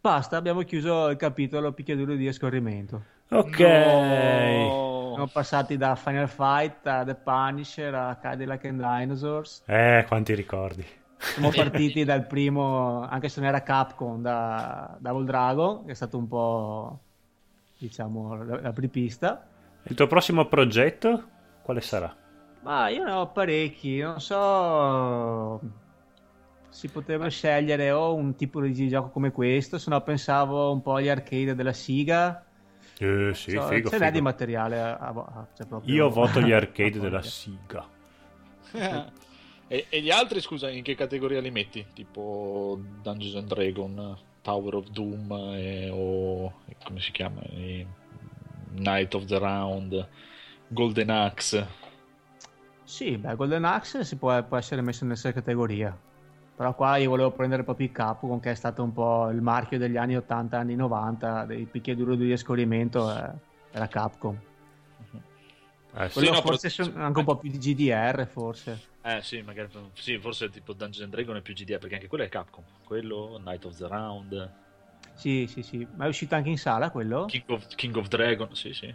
Basta, 0.01 0.37
abbiamo 0.37 0.63
chiuso 0.63 1.09
il 1.09 1.17
capitolo 1.17 1.73
picchiaduro 1.73 2.15
di 2.15 2.33
scorrimento. 2.33 3.15
Ok. 3.29 3.59
No. 3.59 5.11
Siamo 5.15 5.31
passati 5.33 5.77
da 5.77 5.97
Final 5.97 6.29
Fight 6.29 6.87
a 6.87 7.05
The 7.05 7.15
Punisher 7.15 7.95
a 7.95 8.17
Cadillac 8.17 8.65
and 8.67 8.81
Dinosaurs. 8.81 9.63
Eh, 9.67 10.05
quanti 10.07 10.35
ricordi. 10.35 10.85
Siamo 11.19 11.51
partiti 11.51 12.05
dal 12.05 12.27
primo, 12.27 13.07
anche 13.09 13.29
se 13.29 13.41
non 13.41 13.49
era 13.49 13.63
Capcom, 13.63 14.21
da 14.21 14.97
Double 14.99 15.25
Dragon, 15.25 15.85
che 15.87 15.93
è 15.93 15.95
stato 15.95 16.19
un 16.19 16.29
po', 16.29 16.99
diciamo, 17.79 18.45
l'apripista. 18.45 19.47
Il 19.85 19.97
tuo 19.97 20.07
prossimo 20.07 20.47
progetto 20.47 21.25
quale 21.63 21.81
sarà? 21.81 22.15
Ma 22.61 22.89
io 22.89 23.05
ne 23.05 23.13
ho 23.13 23.29
parecchi, 23.29 24.01
non 24.01 24.21
so 24.21 25.61
si 26.69 26.89
poteva 26.89 27.29
scegliere 27.29 27.91
o 27.91 28.15
un 28.15 28.35
tipo 28.35 28.61
di 28.61 28.89
gioco 28.89 29.09
come 29.09 29.33
questo, 29.33 29.79
se 29.79 29.89
no 29.89 29.99
pensavo 30.03 30.71
un 30.71 30.83
po' 30.83 30.97
agli 30.97 31.09
arcade 31.09 31.55
della 31.55 31.73
Siga, 31.73 32.45
eh, 32.99 33.35
sì, 33.35 33.51
so, 33.51 33.67
figo, 33.67 33.91
ce 33.91 33.99
n'è 33.99 34.11
di 34.11 34.21
materiale. 34.21 34.81
A, 34.81 34.97
a, 34.97 35.47
cioè 35.55 35.67
proprio... 35.67 35.95
Io 35.95 36.11
voto 36.11 36.41
gli 36.41 36.53
arcade 36.53 36.99
della 36.99 37.23
Siga. 37.23 37.87
e, 39.69 39.87
e, 39.89 40.01
gli 40.01 40.11
altri, 40.11 40.41
scusa, 40.41 40.71
in 40.71 40.83
che 40.83 40.95
categoria 40.95 41.41
li 41.41 41.51
metti? 41.51 41.87
Tipo 41.93 42.81
Dungeons 43.03 43.37
and 43.37 43.49
Dragon, 43.49 44.19
Tower 44.43 44.75
of 44.77 44.89
Doom 44.89 45.33
e, 45.57 45.91
o 45.93 46.53
come 46.83 47.01
si 47.01 47.13
chiama? 47.13 47.43
E, 47.43 47.87
Night 48.73 49.15
of 49.15 49.25
the 49.27 49.39
Round, 49.39 50.09
Golden 50.69 51.11
Axe. 51.11 51.85
Sì, 52.85 53.17
beh, 53.17 53.35
Golden 53.35 53.65
Axe 53.65 54.05
si 54.05 54.17
può, 54.17 54.43
può 54.45 54.57
essere 54.57 54.81
messo 54.81 55.05
nella 55.05 55.17
stessa 55.17 55.35
categoria. 55.35 55.97
Però 56.57 56.75
qua 56.75 56.97
io 56.97 57.11
volevo 57.11 57.33
prendere 57.33 57.65
proprio 57.65 57.87
il 57.87 57.93
Capcom, 57.93 58.41
che 58.41 58.51
è 58.51 58.55
stato 58.55 58.83
un 58.83 58.95
po' 58.95 59.29
il 59.29 59.43
marchio 59.43 59.77
degli 59.77 59.99
anni 59.99 60.17
80, 60.17 60.59
anni 60.59 60.75
90, 60.75 61.45
dei 61.45 61.67
picchiaduro 61.67 62.15
di 62.15 62.33
escorrimento, 62.33 63.15
eh, 63.15 63.31
era 63.73 63.87
Capcom. 63.89 64.39
Eh, 65.99 66.09
sì, 66.09 66.31
no, 66.31 66.41
forse 66.41 66.73
però... 66.75 66.91
sono 66.91 67.05
anche 67.05 67.19
un 67.19 67.25
po' 67.27 67.37
più 67.37 67.51
di 67.51 67.59
GDR, 67.59 68.27
forse. 68.27 68.81
Eh 69.03 69.21
sì, 69.23 69.43
magari 69.43 69.69
sì, 69.93 70.19
forse 70.19 70.49
tipo 70.49 70.73
Dungeons 70.73 71.05
and 71.05 71.13
Dragon 71.13 71.37
è 71.37 71.43
più 71.43 71.53
GDR, 71.53 71.79
perché 71.79 71.97
anche 71.97 72.09
quello 72.09 72.25
è 72.25 72.29
Capcom. 72.31 72.65
Quello, 72.85 73.39
Night 73.45 73.65
of 73.67 73.77
the 73.77 73.87
Round. 73.87 74.51
Sì, 75.13 75.47
sì, 75.47 75.63
sì. 75.63 75.87
Ma 75.95 76.07
è 76.07 76.09
uscito 76.09 76.35
anche 76.35 76.49
in 76.49 76.59
sala 76.59 76.91
quello? 76.91 77.27
King 77.27 77.45
of, 77.49 77.67
King 77.75 77.97
of 77.97 78.09
Dragon, 78.09 78.55
sì, 78.55 78.73
sì. 78.73 78.95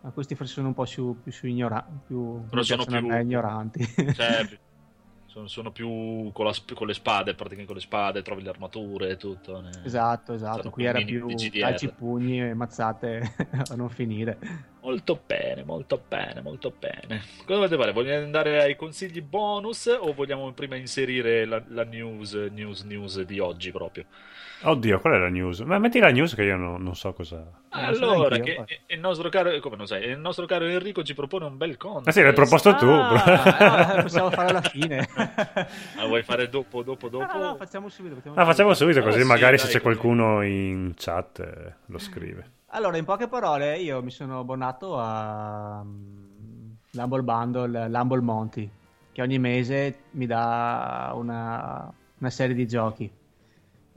Ma 0.00 0.10
questi 0.10 0.34
forse 0.34 0.52
sono 0.52 0.68
un 0.68 0.74
po' 0.74 0.84
più, 0.84 1.22
più, 1.22 1.30
su 1.30 1.46
ignora- 1.46 1.86
più, 2.06 2.44
però 2.48 2.62
sono 2.62 2.84
più 2.84 3.16
ignoranti. 3.16 3.84
Cioè, 4.14 4.48
sono, 5.28 5.46
sono 5.46 5.70
più 5.70 6.30
con, 6.32 6.46
la, 6.46 6.54
con, 6.74 6.86
le 6.86 6.94
spade, 6.94 7.34
praticamente 7.34 7.66
con 7.66 7.76
le 7.76 7.82
spade 7.82 8.22
trovi 8.22 8.42
le 8.42 8.48
armature 8.48 9.10
e 9.10 9.16
tutto. 9.16 9.60
Ne... 9.60 9.70
Esatto, 9.84 10.32
esatto. 10.32 10.70
Qui 10.70 10.84
era 10.84 11.02
più 11.02 11.26
calci 11.52 11.88
pugni 11.92 12.40
e 12.40 12.54
mazzate 12.54 13.34
a 13.68 13.74
non 13.74 13.90
finire. 13.90 14.38
Molto 14.88 15.20
bene, 15.26 15.64
molto 15.64 16.02
bene, 16.08 16.40
molto 16.40 16.72
bene. 16.76 17.22
Cosa 17.44 17.58
volete 17.58 17.76
fare? 17.76 17.92
Vogliamo 17.92 18.24
andare 18.24 18.62
ai 18.62 18.74
consigli 18.74 19.20
bonus 19.20 19.84
o 19.86 20.14
vogliamo 20.14 20.50
prima 20.52 20.76
inserire 20.76 21.44
la, 21.44 21.62
la 21.68 21.84
news, 21.84 22.32
news, 22.32 22.84
news 22.84 23.20
di 23.20 23.38
oggi 23.38 23.70
proprio? 23.70 24.06
Oddio, 24.62 24.98
qual 24.98 25.12
è 25.12 25.18
la 25.18 25.28
news? 25.28 25.60
Ma 25.60 25.78
metti 25.78 25.98
la 25.98 26.08
news 26.08 26.34
che 26.34 26.44
io 26.44 26.56
non, 26.56 26.82
non 26.82 26.96
so 26.96 27.12
cosa. 27.12 27.46
Allora, 27.68 28.38
che 28.38 28.64
il 28.86 28.98
nostro 28.98 29.28
caro, 29.28 29.60
come 29.60 29.76
non 29.76 29.86
sai, 29.86 30.04
il 30.04 30.18
nostro 30.18 30.46
caro 30.46 30.64
Enrico 30.64 31.02
ci 31.02 31.12
propone 31.12 31.44
un 31.44 31.58
bel 31.58 31.76
conto. 31.76 32.04
Ma 32.06 32.10
sì, 32.10 32.22
l'hai 32.22 32.32
proposto 32.32 32.74
tu. 32.74 32.86
Ah, 32.86 34.00
possiamo 34.00 34.30
fare 34.30 34.48
alla 34.48 34.62
fine. 34.62 35.06
ah, 35.16 36.06
vuoi 36.06 36.22
fare 36.22 36.48
dopo, 36.48 36.82
dopo, 36.82 37.10
dopo? 37.10 37.36
No, 37.36 37.44
no, 37.44 37.56
facciamo 37.56 37.90
subito. 37.90 38.14
Facciamo 38.14 38.36
ah, 38.36 38.44
facciamo 38.46 38.72
subito, 38.72 39.02
così 39.02 39.20
ah, 39.20 39.26
magari 39.26 39.58
sì, 39.58 39.66
se 39.66 39.72
dai, 39.72 39.76
c'è 39.76 39.82
qualcuno 39.82 40.40
in 40.40 40.94
chat 40.96 41.40
eh, 41.40 41.74
lo 41.84 41.98
scrive. 41.98 42.56
Allora, 42.70 42.96
in 42.96 43.04
poche 43.04 43.28
parole, 43.28 43.78
io 43.78 44.02
mi 44.02 44.10
sono 44.10 44.40
abbonato 44.40 44.98
a 44.98 45.80
um, 45.80 46.76
l'Humble 46.90 47.22
Bundle, 47.22 47.88
l'Humble 47.88 48.20
Monty, 48.20 48.70
che 49.12 49.22
ogni 49.22 49.38
mese 49.38 50.00
mi 50.12 50.26
dà 50.26 51.12
una, 51.14 51.92
una 52.18 52.30
serie 52.30 52.54
di 52.54 52.66
giochi 52.66 53.10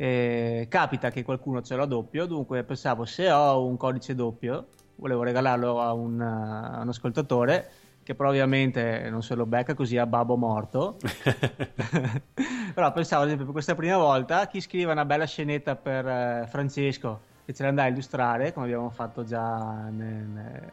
eh, 0.02 0.66
capita 0.68 1.12
che 1.12 1.24
qualcuno 1.24 1.62
ce 1.62 1.76
l'ha 1.76 1.86
doppio, 1.86 2.26
dunque 2.26 2.64
pensavo 2.64 3.06
se 3.06 3.30
ho 3.32 3.64
un 3.64 3.78
codice 3.78 4.16
doppio, 4.16 4.70
volevo 4.96 5.22
regalarlo 5.22 5.80
a 5.80 5.94
un, 5.94 6.20
a 6.20 6.80
un 6.82 6.90
ascoltatore 6.90 7.70
che 8.02 8.16
però 8.16 8.30
ovviamente 8.30 9.08
non 9.12 9.22
se 9.22 9.36
lo 9.36 9.46
becca 9.46 9.76
così 9.76 9.98
a 9.98 10.08
babbo 10.08 10.36
morto. 10.38 10.98
però 12.74 12.92
pensavo, 12.92 13.22
ad 13.22 13.28
esempio, 13.28 13.46
per 13.46 13.54
questa 13.54 13.76
prima 13.76 13.98
volta, 13.98 14.48
chi 14.48 14.60
scrive 14.60 14.92
una 14.92 15.06
bella 15.06 15.26
scenetta 15.26 15.76
per 15.76 16.08
eh, 16.08 16.48
Francesco, 16.50 17.22
che 17.52 17.58
ce 17.58 17.64
l'andà 17.64 17.84
a 17.84 17.88
illustrare, 17.88 18.54
come 18.54 18.66
abbiamo 18.66 18.90
fatto 18.90 19.24
già 19.24 19.88
nel, 19.90 20.72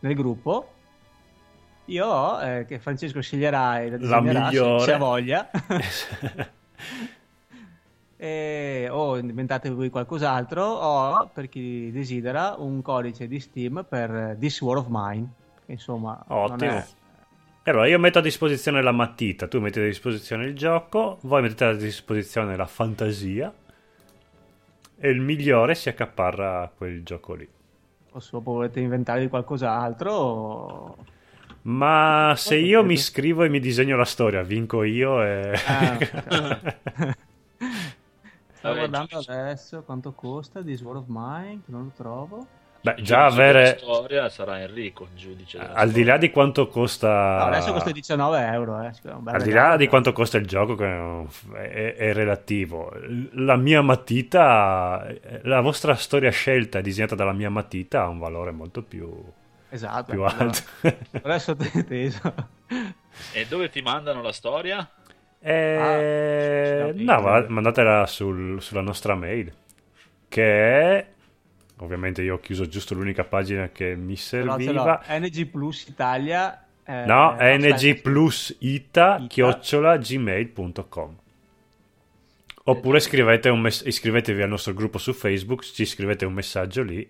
nel 0.00 0.14
gruppo, 0.14 0.72
io 1.86 2.40
eh, 2.40 2.64
che 2.66 2.78
Francesco 2.78 3.20
sceglierà 3.20 3.82
e 3.82 3.90
la, 3.98 4.20
la 4.20 4.20
migliore. 4.20 4.82
se 4.82 4.92
ha 4.92 4.98
voglia. 4.98 5.50
e, 8.16 8.88
o 8.90 9.18
inventate 9.18 9.70
voi 9.70 9.90
qualcos'altro 9.90 10.64
o 10.64 11.30
per 11.32 11.48
chi 11.48 11.92
desidera 11.92 12.54
un 12.58 12.80
codice 12.80 13.28
di 13.28 13.38
Steam 13.38 13.84
per 13.88 14.36
This 14.38 14.60
War 14.62 14.78
of 14.78 14.86
Mine 14.88 15.28
insomma 15.66 16.24
ottimo 16.28 16.70
è... 16.70 16.84
allora 17.64 17.86
io 17.88 17.98
metto 17.98 18.20
a 18.20 18.22
disposizione 18.22 18.80
la 18.80 18.92
matita 18.92 19.48
tu 19.48 19.60
metti 19.60 19.80
a 19.80 19.84
disposizione 19.84 20.46
il 20.46 20.54
gioco 20.54 21.18
voi 21.22 21.42
mettete 21.42 21.64
a 21.64 21.74
disposizione 21.74 22.56
la 22.56 22.66
fantasia 22.66 23.52
e 24.98 25.10
il 25.10 25.20
migliore 25.20 25.74
si 25.74 25.88
accaparra 25.88 26.72
quel 26.74 27.02
gioco 27.02 27.34
lì. 27.34 27.48
O 28.12 28.20
se 28.20 28.38
volete 28.40 28.80
inventare 28.80 29.28
qualcos'altro? 29.28 30.96
Ma 31.62 32.34
se 32.36 32.56
io 32.56 32.84
mi 32.84 32.94
iscrivo 32.94 33.42
e 33.42 33.48
mi 33.48 33.60
disegno 33.60 33.96
la 33.96 34.04
storia, 34.04 34.42
vinco 34.42 34.82
io 34.84 35.22
e... 35.22 35.52
Ah, 35.66 35.98
Sto 38.52 38.68
Vabbè, 38.68 38.88
guardando 38.88 39.18
adesso 39.18 39.82
quanto 39.82 40.12
costa 40.12 40.62
This 40.62 40.80
War 40.80 40.96
of 40.96 41.04
Mine, 41.08 41.60
che 41.64 41.70
non 41.70 41.84
lo 41.84 41.92
trovo. 41.94 42.46
Beh, 42.80 42.94
già 43.02 43.24
avere... 43.24 43.78
storia 43.78 44.28
sarà 44.28 44.60
Enrico, 44.60 45.08
il 45.12 45.18
giudice. 45.18 45.58
Al 45.58 45.90
di 45.90 46.04
là 46.04 46.16
di 46.18 46.30
quanto 46.30 46.68
costa... 46.68 47.38
No, 47.38 47.44
adesso 47.46 47.72
costa 47.72 47.90
19 47.90 48.44
euro. 48.46 48.80
Eh. 48.82 48.90
è 48.90 49.12
un 49.12 49.22
bel 49.24 49.34
Al 49.34 49.42
di 49.42 49.50
là 49.50 49.76
di 49.76 49.88
quanto 49.88 50.12
costa 50.12 50.36
il 50.38 50.46
gioco, 50.46 50.76
che 50.76 51.26
è, 51.54 51.94
è- 51.96 52.12
relativo, 52.12 52.92
la 53.32 53.56
mia 53.56 53.82
matita, 53.82 55.04
la 55.42 55.60
vostra 55.60 55.94
storia 55.96 56.30
scelta 56.30 56.80
disegnata 56.80 57.14
dalla 57.16 57.32
mia 57.32 57.50
matita 57.50 58.02
ha 58.02 58.08
un 58.08 58.18
valore 58.20 58.52
molto 58.52 58.82
più, 58.82 59.12
Esatto. 59.68 60.12
più 60.12 60.22
allora- 60.22 60.44
alto. 60.44 60.60
Adesso 61.22 61.56
teso. 61.56 62.34
E 63.32 63.46
dove 63.48 63.68
ti 63.68 63.82
mandano 63.82 64.22
la 64.22 64.32
storia? 64.32 64.88
Eh, 65.40 66.82
Ah, 66.88 66.92
no, 66.94 67.20
ma- 67.20 67.44
mandatela 67.48 68.06
sul- 68.06 68.60
sulla 68.62 68.80
nostra 68.80 69.14
mail, 69.14 69.52
che 70.28 70.42
è... 70.98 71.06
Ovviamente 71.78 72.22
io 72.22 72.34
ho 72.34 72.40
chiuso 72.40 72.66
giusto 72.68 72.94
l'unica 72.94 73.24
pagina 73.24 73.68
che 73.68 73.94
mi 73.96 74.16
serviva. 74.16 75.02
NG 75.08 75.46
Plus 75.46 75.86
Italia. 75.88 76.64
eh, 76.84 77.04
No, 77.04 77.38
eh, 77.38 77.58
ng 77.58 78.00
plus 78.00 78.56
ita 78.60 79.16
Ita. 79.18 79.26
chiocciola 79.28 79.98
gmail.com 79.98 81.16
Oppure 82.68 82.98
scrivete 83.00 83.48
un 83.48 83.60
mess- 83.60 83.84
iscrivetevi 83.86 84.42
al 84.42 84.48
nostro 84.48 84.72
gruppo 84.74 84.98
su 84.98 85.12
Facebook, 85.12 85.62
ci 85.62 85.84
scrivete 85.84 86.24
un 86.24 86.32
messaggio 86.32 86.82
lì 86.82 87.08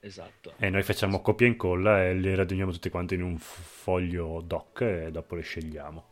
Esatto. 0.00 0.54
e 0.56 0.70
noi 0.70 0.82
facciamo 0.82 1.20
copia 1.20 1.46
e 1.46 1.50
incolla 1.50 2.04
e 2.04 2.14
li 2.14 2.34
raduniamo 2.34 2.72
tutti 2.72 2.88
quanti 2.90 3.14
in 3.14 3.22
un 3.22 3.38
foglio 3.38 4.42
doc 4.44 4.80
e 4.80 5.10
dopo 5.10 5.36
li 5.36 5.42
scegliamo. 5.42 6.04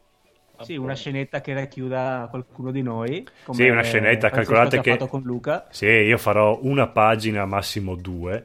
Sì, 0.64 0.76
una 0.76 0.94
scenetta 0.94 1.40
che 1.40 1.54
racchiuda 1.54 2.26
qualcuno 2.30 2.70
di 2.70 2.82
noi. 2.82 3.26
come 3.44 3.58
Sì, 3.58 3.68
una 3.68 3.82
scenetta, 3.82 4.30
calcolate 4.30 4.80
che- 4.80 4.92
fatto 4.92 5.06
con 5.06 5.22
Luca. 5.22 5.66
Sì, 5.70 5.86
io 5.86 6.18
farò 6.18 6.58
una 6.62 6.88
pagina, 6.88 7.44
massimo 7.46 7.94
due, 7.94 8.44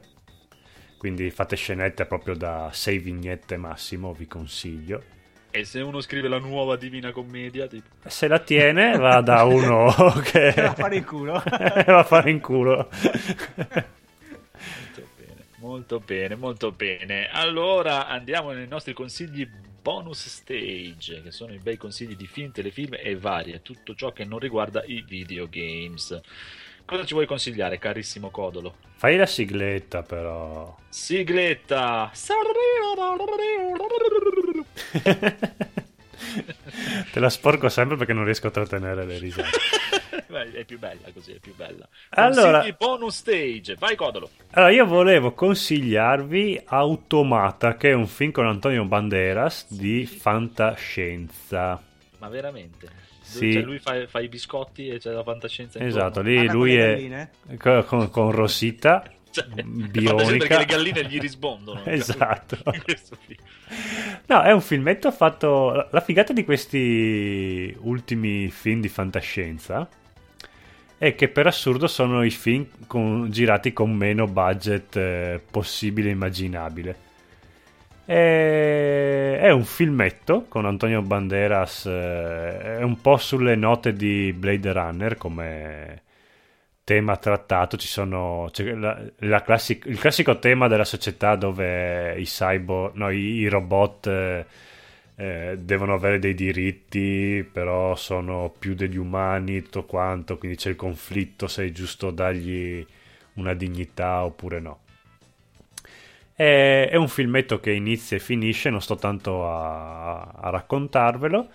quindi 0.98 1.30
fate 1.30 1.56
scenette 1.56 2.06
proprio 2.06 2.34
da 2.34 2.70
sei 2.72 2.98
vignette 2.98 3.56
massimo, 3.56 4.12
vi 4.12 4.26
consiglio. 4.26 5.02
E 5.52 5.64
se 5.64 5.80
uno 5.80 6.00
scrive 6.00 6.28
la 6.28 6.38
nuova 6.38 6.76
Divina 6.76 7.10
Commedia, 7.10 7.66
tipo... 7.66 7.88
Se 8.06 8.28
la 8.28 8.38
tiene 8.38 8.96
va 8.96 9.20
da 9.20 9.42
uno 9.42 9.92
che 10.22 10.52
Va 10.56 10.68
a 10.68 10.74
fare 10.74 10.96
in 10.96 11.04
culo. 11.04 11.42
va 11.42 11.98
a 11.98 12.04
fare 12.04 12.30
in 12.30 12.40
culo. 12.40 12.88
Molto 12.88 15.10
bene, 15.16 15.44
molto 15.58 16.00
bene, 16.00 16.34
molto 16.36 16.70
bene. 16.72 17.28
Allora 17.32 18.06
andiamo 18.06 18.52
nei 18.52 18.68
nostri 18.68 18.92
consigli 18.92 19.48
bonus 19.80 20.28
stage, 20.28 21.22
che 21.22 21.30
sono 21.30 21.52
i 21.52 21.58
bei 21.58 21.76
consigli 21.76 22.16
di 22.16 22.26
film, 22.26 22.52
telefilm 22.52 22.96
e 22.98 23.16
varie, 23.16 23.62
tutto 23.62 23.94
ciò 23.94 24.12
che 24.12 24.24
non 24.24 24.38
riguarda 24.38 24.82
i 24.84 25.04
videogames. 25.06 26.20
Cosa 26.84 27.04
ci 27.04 27.14
vuoi 27.14 27.26
consigliare, 27.26 27.78
carissimo 27.78 28.30
Codolo? 28.30 28.76
Fai 28.96 29.16
la 29.16 29.26
sigletta 29.26 30.02
però. 30.02 30.76
Sigletta! 30.88 32.10
Te 37.12 37.20
la 37.20 37.30
sporco 37.30 37.68
sempre 37.68 37.96
perché 37.96 38.12
non 38.12 38.24
riesco 38.24 38.48
a 38.48 38.50
trattenere 38.50 39.04
le 39.04 39.18
risate. 39.18 39.48
È 40.30 40.64
più 40.64 40.78
bella 40.78 41.08
così, 41.12 41.32
è 41.32 41.38
più 41.38 41.54
bella. 41.56 41.88
Allora- 42.10 42.58
Consigli 42.60 42.76
bonus 42.78 43.16
stage, 43.16 43.74
vai 43.76 43.96
Codolo! 43.96 44.30
Allora, 44.52 44.72
io 44.72 44.86
volevo 44.86 45.32
consigliarvi 45.32 46.62
Automata, 46.66 47.76
che 47.76 47.90
è 47.90 47.92
un 47.94 48.06
film 48.06 48.30
con 48.30 48.46
Antonio 48.46 48.84
Banderas 48.84 49.66
di 49.72 50.06
fantascienza. 50.06 51.82
Ma 52.18 52.28
veramente? 52.28 52.88
Sì. 53.22 53.52
Cioè, 53.52 53.62
lui 53.62 53.78
fa, 53.78 54.06
fa 54.06 54.20
i 54.20 54.28
biscotti 54.28 54.88
e 54.88 54.98
c'è 54.98 55.10
la 55.12 55.22
fantascienza 55.22 55.78
intorno? 55.78 55.98
Esatto, 55.98 56.20
lì 56.20 56.38
Anna 56.38 56.52
lui 56.52 56.76
con 56.76 56.86
le 56.86 57.30
è 57.48 57.84
con, 57.84 58.10
con 58.10 58.30
Rosita, 58.32 59.04
Cioè, 59.30 59.46
bionica. 59.62 60.36
perché 60.46 60.56
le 60.58 60.64
galline 60.64 61.04
gli 61.06 61.18
rispondono. 61.20 61.82
Esatto. 61.86 62.56
Questo 62.82 63.16
film. 63.24 63.40
No, 64.26 64.42
è 64.42 64.52
un 64.52 64.60
filmetto 64.60 65.10
fatto. 65.12 65.88
La 65.90 66.00
figata 66.00 66.32
di 66.32 66.44
questi 66.44 67.74
ultimi 67.80 68.50
film 68.50 68.80
di 68.80 68.88
fantascienza 68.88 69.88
è 70.98 71.14
che 71.14 71.28
per 71.28 71.46
assurdo 71.46 71.86
sono 71.86 72.22
i 72.24 72.30
film 72.30 72.66
con- 72.86 73.30
girati 73.30 73.72
con 73.72 73.92
meno 73.94 74.26
budget 74.26 74.96
eh, 74.96 75.40
possibile 75.50 76.08
e 76.08 76.12
immaginabile. 76.12 76.96
E- 78.04 79.38
È 79.40 79.50
un 79.50 79.64
filmetto 79.64 80.44
con 80.48 80.66
Antonio 80.66 81.00
Banderas, 81.02 81.86
eh, 81.86 82.78
è 82.78 82.82
un 82.82 83.00
po' 83.00 83.16
sulle 83.16 83.54
note 83.54 83.92
di 83.92 84.32
Blade 84.36 84.72
Runner 84.72 85.16
come 85.16 86.02
tema 86.90 87.16
trattato. 87.16 87.76
Ci 87.76 87.86
sono 87.86 88.48
c'è 88.50 88.64
la- 88.74 89.00
la 89.18 89.42
classic- 89.42 89.86
il 89.86 89.98
classico 90.00 90.40
tema 90.40 90.66
della 90.66 90.84
società 90.84 91.36
dove 91.36 92.18
i 92.18 92.24
cyborg, 92.24 92.96
no, 92.96 93.10
i, 93.10 93.18
i 93.36 93.48
robot 93.48 94.06
eh, 94.08 94.46
eh, 95.14 95.56
devono 95.60 95.94
avere 95.94 96.18
dei 96.18 96.34
diritti, 96.34 97.48
però 97.50 97.94
sono 97.94 98.52
più 98.58 98.74
degli 98.74 98.96
umani, 98.96 99.62
tutto 99.62 99.84
quanto. 99.84 100.36
Quindi 100.36 100.56
c'è 100.56 100.70
il 100.70 100.76
conflitto 100.76 101.46
se 101.46 101.66
è 101.66 101.70
giusto 101.70 102.10
dargli 102.10 102.84
una 103.34 103.54
dignità 103.54 104.24
oppure 104.24 104.58
no. 104.60 104.80
È, 106.34 106.88
è 106.90 106.96
un 106.96 107.08
filmetto 107.08 107.60
che 107.60 107.70
inizia 107.70 108.16
e 108.16 108.20
finisce, 108.20 108.68
non 108.70 108.82
sto 108.82 108.96
tanto 108.96 109.48
a, 109.48 110.22
a 110.22 110.50
raccontarvelo. 110.50 111.48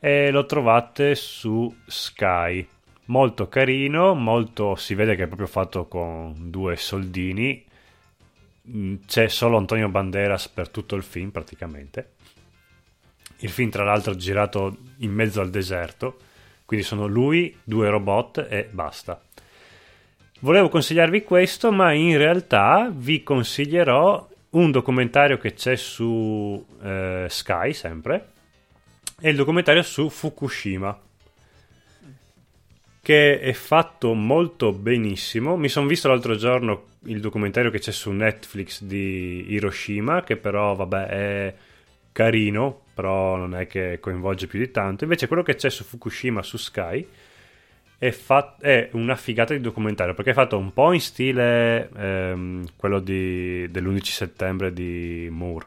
E 0.00 0.30
lo 0.30 0.46
trovate 0.46 1.14
su 1.14 1.74
Sky. 1.86 2.66
Molto 3.12 3.46
carino, 3.46 4.14
molto 4.14 4.74
si 4.74 4.94
vede 4.94 5.14
che 5.14 5.24
è 5.24 5.26
proprio 5.26 5.46
fatto 5.46 5.86
con 5.86 6.48
due 6.50 6.76
soldini. 6.76 7.62
Mm, 8.70 8.94
C'è 9.06 9.28
solo 9.28 9.58
Antonio 9.58 9.90
Banderas 9.90 10.48
per 10.48 10.70
tutto 10.70 10.96
il 10.96 11.02
film 11.02 11.28
praticamente. 11.28 12.12
Il 13.40 13.50
film, 13.50 13.68
tra 13.68 13.84
l'altro, 13.84 14.14
è 14.14 14.16
girato 14.16 14.78
in 15.00 15.12
mezzo 15.12 15.42
al 15.42 15.50
deserto. 15.50 16.20
Quindi 16.64 16.86
sono 16.86 17.06
lui, 17.06 17.54
due 17.62 17.90
robot 17.90 18.46
e 18.48 18.70
basta. 18.70 19.20
Volevo 20.40 20.70
consigliarvi 20.70 21.22
questo, 21.22 21.70
ma 21.70 21.92
in 21.92 22.16
realtà 22.16 22.90
vi 22.90 23.22
consiglierò 23.22 24.26
un 24.50 24.70
documentario 24.70 25.36
che 25.36 25.52
c'è 25.52 25.76
su 25.76 26.64
eh, 26.82 27.26
Sky 27.28 27.74
sempre. 27.74 28.28
È 29.20 29.28
il 29.28 29.36
documentario 29.36 29.82
su 29.82 30.08
Fukushima. 30.08 30.98
Che 33.04 33.40
è 33.40 33.52
fatto 33.52 34.14
molto 34.14 34.72
benissimo. 34.72 35.56
Mi 35.56 35.68
sono 35.68 35.88
visto 35.88 36.06
l'altro 36.06 36.36
giorno 36.36 36.84
il 37.06 37.20
documentario 37.20 37.70
che 37.70 37.80
c'è 37.80 37.90
su 37.90 38.12
Netflix 38.12 38.82
di 38.84 39.46
Hiroshima, 39.48 40.22
che 40.22 40.36
però, 40.36 40.76
vabbè, 40.76 41.06
è 41.06 41.54
carino, 42.12 42.82
però 42.94 43.36
non 43.36 43.56
è 43.56 43.66
che 43.66 43.98
coinvolge 44.00 44.46
più 44.46 44.60
di 44.60 44.70
tanto. 44.70 45.02
Invece 45.02 45.26
quello 45.26 45.42
che 45.42 45.56
c'è 45.56 45.68
su 45.68 45.82
Fukushima 45.82 46.42
su 46.44 46.56
Sky 46.58 47.04
è, 47.98 48.10
fa- 48.12 48.56
è 48.60 48.90
una 48.92 49.16
figata 49.16 49.52
di 49.52 49.60
documentario 49.60 50.14
perché 50.14 50.30
è 50.30 50.34
fatto 50.34 50.56
un 50.58 50.72
po' 50.72 50.92
in 50.92 51.00
stile 51.00 51.88
ehm, 51.96 52.66
quello 52.76 53.00
di- 53.00 53.68
dell'11 53.70 54.02
settembre 54.02 54.72
di 54.72 55.28
Moore 55.30 55.66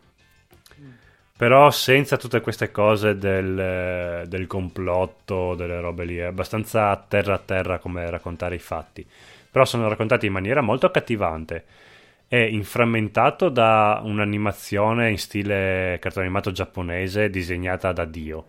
però 1.38 1.70
senza 1.70 2.16
tutte 2.16 2.40
queste 2.40 2.72
cose 2.72 3.18
del, 3.18 4.24
del 4.26 4.48
complotto, 4.48 5.54
delle 5.56 5.82
robe 5.82 6.06
lì, 6.06 6.16
è 6.16 6.24
abbastanza 6.24 6.96
terra 6.96 7.34
a 7.34 7.40
terra 7.40 7.78
come 7.80 8.10
raccontare 8.10 8.56
i 8.56 8.60
fatti. 8.60 9.06
Però 9.52 9.66
sono 9.66 9.90
raccontati 9.90 10.28
in 10.28 10.32
maniera 10.32 10.62
molto 10.62 10.86
accattivante. 10.86 11.66
È 12.28 12.38
inframmentato 12.38 13.50
da 13.50 14.02
un'animazione 14.04 15.10
in 15.10 15.18
stile 15.18 15.98
cartone 16.00 16.26
animato 16.26 16.52
giapponese 16.52 17.30
disegnata 17.30 17.92
da 17.92 18.06
Dio. 18.06 18.46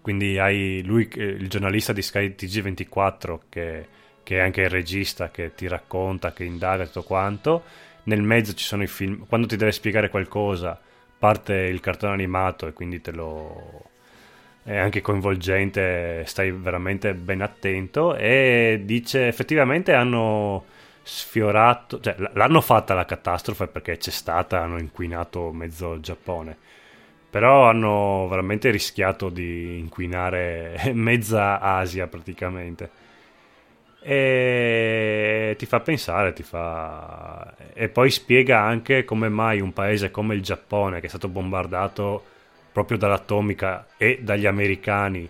Quindi 0.00 0.38
hai 0.38 0.82
lui, 0.84 1.08
eh, 1.08 1.22
il 1.22 1.48
giornalista 1.48 1.92
di 1.92 2.02
Sky 2.02 2.34
TG24, 2.36 3.38
che, 3.48 3.86
che 4.24 4.38
è 4.38 4.40
anche 4.40 4.62
il 4.62 4.70
regista, 4.70 5.30
che 5.30 5.54
ti 5.54 5.68
racconta, 5.68 6.32
che 6.32 6.42
indaga 6.42 6.84
tutto 6.84 7.04
quanto. 7.04 7.62
Nel 8.04 8.22
mezzo 8.22 8.54
ci 8.54 8.64
sono 8.64 8.82
i 8.82 8.88
film. 8.88 9.24
Quando 9.26 9.46
ti 9.46 9.56
deve 9.56 9.72
spiegare 9.72 10.08
qualcosa, 10.10 10.78
parte 11.24 11.54
il 11.54 11.80
cartone 11.80 12.12
animato 12.12 12.66
e 12.66 12.74
quindi 12.74 13.00
te 13.00 13.10
lo 13.10 13.84
è 14.62 14.76
anche 14.76 15.00
coinvolgente, 15.00 16.22
stai 16.26 16.50
veramente 16.50 17.14
ben 17.14 17.40
attento 17.40 18.14
e 18.14 18.82
dice 18.84 19.26
effettivamente 19.26 19.94
hanno 19.94 20.64
sfiorato, 21.02 21.98
cioè 22.00 22.16
l'hanno 22.34 22.60
fatta 22.60 22.92
la 22.92 23.06
catastrofe 23.06 23.68
perché 23.68 23.96
c'è 23.96 24.10
stata, 24.10 24.60
hanno 24.60 24.78
inquinato 24.78 25.50
mezzo 25.50 25.98
Giappone. 25.98 26.56
Però 27.30 27.68
hanno 27.68 28.26
veramente 28.28 28.70
rischiato 28.70 29.30
di 29.30 29.78
inquinare 29.78 30.78
mezza 30.92 31.58
Asia 31.58 32.06
praticamente. 32.06 32.90
E 34.06 35.54
ti 35.56 35.64
fa 35.64 35.80
pensare, 35.80 36.34
ti 36.34 36.42
fa... 36.42 37.54
e 37.72 37.88
poi 37.88 38.10
spiega 38.10 38.60
anche 38.60 39.02
come 39.02 39.30
mai 39.30 39.60
un 39.60 39.72
paese 39.72 40.10
come 40.10 40.34
il 40.34 40.42
Giappone, 40.42 41.00
che 41.00 41.06
è 41.06 41.08
stato 41.08 41.28
bombardato 41.28 42.22
proprio 42.70 42.98
dall'atomica 42.98 43.86
e 43.96 44.18
dagli 44.20 44.44
americani 44.44 45.26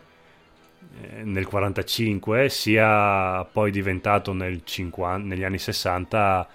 eh, 1.02 1.22
nel 1.22 1.46
45, 1.46 2.48
sia 2.48 3.44
poi 3.44 3.70
diventato 3.70 4.32
nel 4.32 4.62
50, 4.64 5.24
negli 5.24 5.44
anni 5.44 5.58
60 5.58 6.48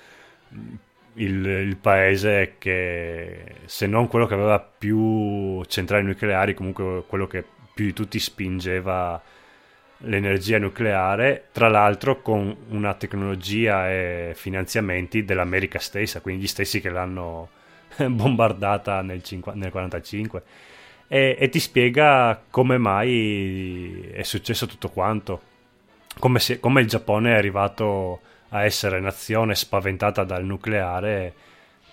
il, 1.13 1.45
il, 1.45 1.77
paese 1.77 2.55
che, 2.57 3.55
se 3.63 3.87
non 3.87 4.09
quello 4.09 4.25
che 4.25 4.33
aveva 4.33 4.59
più 4.59 5.63
centrali 5.67 6.03
nucleari, 6.03 6.53
comunque 6.53 7.03
quello 7.07 7.27
che 7.27 7.45
più 7.73 7.85
di 7.85 7.93
tutti 7.93 8.19
spingeva 8.19 9.21
l'energia 10.03 10.59
nucleare, 10.59 11.47
tra 11.51 11.67
l'altro 11.67 12.21
con 12.21 12.55
una 12.69 12.93
tecnologia 12.93 13.89
e 13.89 14.31
finanziamenti 14.35 15.25
dell'America 15.25 15.79
stessa, 15.79 16.21
quindi 16.21 16.43
gli 16.43 16.47
stessi 16.47 16.79
che 16.79 16.89
l'hanno 16.89 17.49
bombardata 17.97 19.01
nel, 19.01 19.21
1945 19.23 20.43
E, 21.07 21.35
e, 21.39 21.49
ti 21.49 21.59
spiega 21.59 22.41
come 22.49 22.77
mai 22.77 24.09
è 24.11 24.23
successo 24.23 24.67
tutto 24.67 24.89
quanto, 24.89 25.41
come, 26.19 26.39
se, 26.39 26.59
come 26.59 26.81
il 26.81 26.87
Giappone 26.87 27.33
è 27.33 27.37
arrivato 27.37 28.21
a 28.49 28.63
essere 28.63 28.99
nazione 28.99 29.55
spaventata 29.55 30.23
dal 30.23 30.45
nucleare 30.45 31.33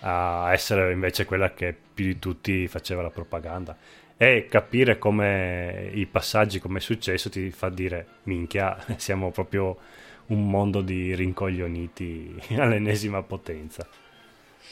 a 0.01 0.51
essere 0.53 0.91
invece 0.91 1.25
quella 1.25 1.53
che 1.53 1.75
più 1.93 2.05
di 2.05 2.19
tutti 2.19 2.67
faceva 2.67 3.01
la 3.01 3.09
propaganda 3.09 3.75
e 4.17 4.47
capire 4.49 4.97
come 4.97 5.91
i 5.93 6.07
passaggi, 6.07 6.59
come 6.59 6.79
è 6.79 6.81
successo, 6.81 7.29
ti 7.29 7.51
fa 7.51 7.69
dire 7.69 8.07
minchia, 8.23 8.77
siamo 8.97 9.29
proprio 9.31 9.77
un 10.27 10.49
mondo 10.49 10.81
di 10.81 11.13
rincoglioniti 11.15 12.35
all'ennesima 12.57 13.21
potenza. 13.21 13.87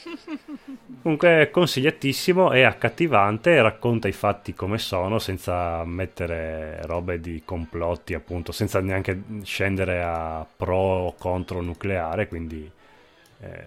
Comunque 1.02 1.42
è 1.42 1.50
consigliatissimo, 1.50 2.50
è 2.50 2.62
accattivante, 2.62 3.60
racconta 3.62 4.08
i 4.08 4.12
fatti 4.12 4.52
come 4.52 4.78
sono 4.78 5.18
senza 5.18 5.84
mettere 5.84 6.80
robe 6.82 7.20
di 7.20 7.42
complotti, 7.44 8.14
appunto, 8.14 8.52
senza 8.52 8.80
neanche 8.80 9.22
scendere 9.42 10.02
a 10.02 10.46
pro 10.56 10.76
o 10.76 11.14
contro 11.14 11.60
nucleare, 11.60 12.28
quindi 12.28 12.70
eh, 13.40 13.66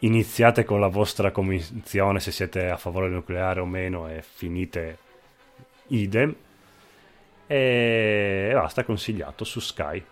iniziate 0.00 0.64
con 0.64 0.80
la 0.80 0.88
vostra 0.88 1.30
convinzione 1.30 2.20
se 2.20 2.30
siete 2.30 2.68
a 2.68 2.76
favore 2.76 3.06
del 3.06 3.16
nucleare 3.16 3.60
o 3.60 3.66
meno 3.66 4.08
e 4.08 4.22
finite 4.22 4.98
idem. 5.88 6.34
E 7.46 8.50
basta, 8.54 8.84
consigliato 8.84 9.44
su 9.44 9.60
Sky. 9.60 10.02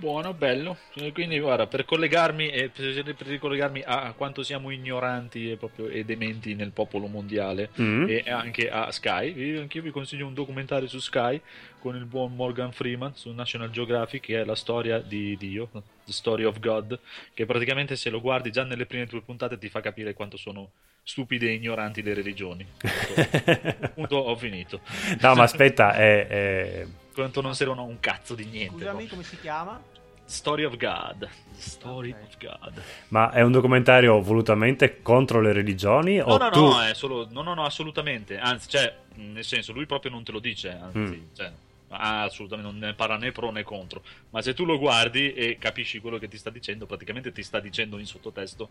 Buono, 0.00 0.32
bello. 0.32 0.76
Quindi, 1.12 1.40
guarda, 1.40 1.66
per 1.66 1.84
collegarmi 1.84 2.50
e 2.50 2.68
per 2.68 3.26
ricollegarmi 3.26 3.82
a 3.84 4.14
quanto 4.16 4.44
siamo 4.44 4.70
ignoranti 4.70 5.50
e, 5.50 5.56
proprio, 5.56 5.88
e 5.88 6.04
dementi 6.04 6.54
nel 6.54 6.70
popolo 6.70 7.08
mondiale 7.08 7.70
mm. 7.80 8.04
e 8.08 8.22
anche 8.28 8.70
a 8.70 8.92
Sky, 8.92 9.56
anch'io 9.58 9.82
vi 9.82 9.90
consiglio 9.90 10.28
un 10.28 10.34
documentario 10.34 10.86
su 10.86 11.00
Sky 11.00 11.40
con 11.80 11.96
il 11.96 12.04
buon 12.04 12.34
Morgan 12.34 12.72
Freeman 12.72 13.14
su 13.14 13.30
National 13.32 13.70
Geographic, 13.70 14.22
che 14.22 14.40
è 14.40 14.44
la 14.44 14.54
storia 14.54 14.98
di 14.98 15.36
Dio, 15.36 15.68
The 16.04 16.12
Story 16.12 16.44
of 16.44 16.58
God, 16.58 16.98
che 17.34 17.46
praticamente 17.46 17.96
se 17.96 18.10
lo 18.10 18.20
guardi 18.20 18.50
già 18.50 18.64
nelle 18.64 18.86
prime 18.86 19.06
due 19.06 19.22
puntate 19.22 19.58
ti 19.58 19.68
fa 19.68 19.80
capire 19.80 20.14
quanto 20.14 20.36
sono 20.36 20.70
stupide 21.02 21.48
e 21.48 21.54
ignoranti 21.54 22.02
le 22.02 22.14
religioni. 22.14 22.66
Punto, 23.94 24.16
ho 24.16 24.36
finito. 24.36 24.80
No, 25.20 25.34
ma 25.34 25.44
aspetta, 25.44 25.94
è... 25.94 26.26
è 26.26 26.86
quanto 27.18 27.40
non 27.40 27.54
servono 27.54 27.82
un 27.82 27.98
cazzo 27.98 28.36
di 28.36 28.44
niente. 28.44 28.76
Scusami, 28.76 29.02
no? 29.02 29.08
come 29.08 29.22
si 29.24 29.40
chiama? 29.40 29.82
Story 30.24 30.64
of 30.64 30.76
God. 30.76 31.28
Story 31.56 32.10
okay. 32.10 32.22
of 32.22 32.38
God. 32.38 32.82
Ma 33.08 33.32
è 33.32 33.40
un 33.40 33.50
documentario 33.50 34.20
volutamente 34.20 35.02
contro 35.02 35.40
le 35.40 35.52
religioni? 35.52 36.18
No, 36.18 36.26
o 36.26 36.38
no, 36.38 36.50
tu... 36.50 36.60
no, 36.60 36.82
è 36.82 36.94
solo... 36.94 37.26
no, 37.30 37.42
no, 37.42 37.54
no, 37.54 37.64
assolutamente. 37.64 38.38
Anzi, 38.38 38.68
cioè, 38.68 38.94
nel 39.14 39.42
senso, 39.42 39.72
lui 39.72 39.86
proprio 39.86 40.12
non 40.12 40.22
te 40.22 40.30
lo 40.30 40.38
dice. 40.38 40.70
Anzi, 40.70 40.98
mm. 40.98 41.34
cioè, 41.34 41.50
ah, 41.88 42.22
assolutamente 42.24 42.70
non 42.70 42.80
ne 42.80 42.94
parla 42.94 43.16
né 43.16 43.32
pro 43.32 43.50
né 43.50 43.62
contro. 43.62 44.02
Ma 44.30 44.42
se 44.42 44.54
tu 44.54 44.64
lo 44.64 44.78
guardi 44.78 45.32
e 45.32 45.58
capisci 45.58 46.00
quello 46.00 46.18
che 46.18 46.28
ti 46.28 46.38
sta 46.38 46.50
dicendo, 46.50 46.86
praticamente 46.86 47.32
ti 47.32 47.42
sta 47.42 47.60
dicendo 47.60 47.98
in 47.98 48.06
sottotesto 48.06 48.70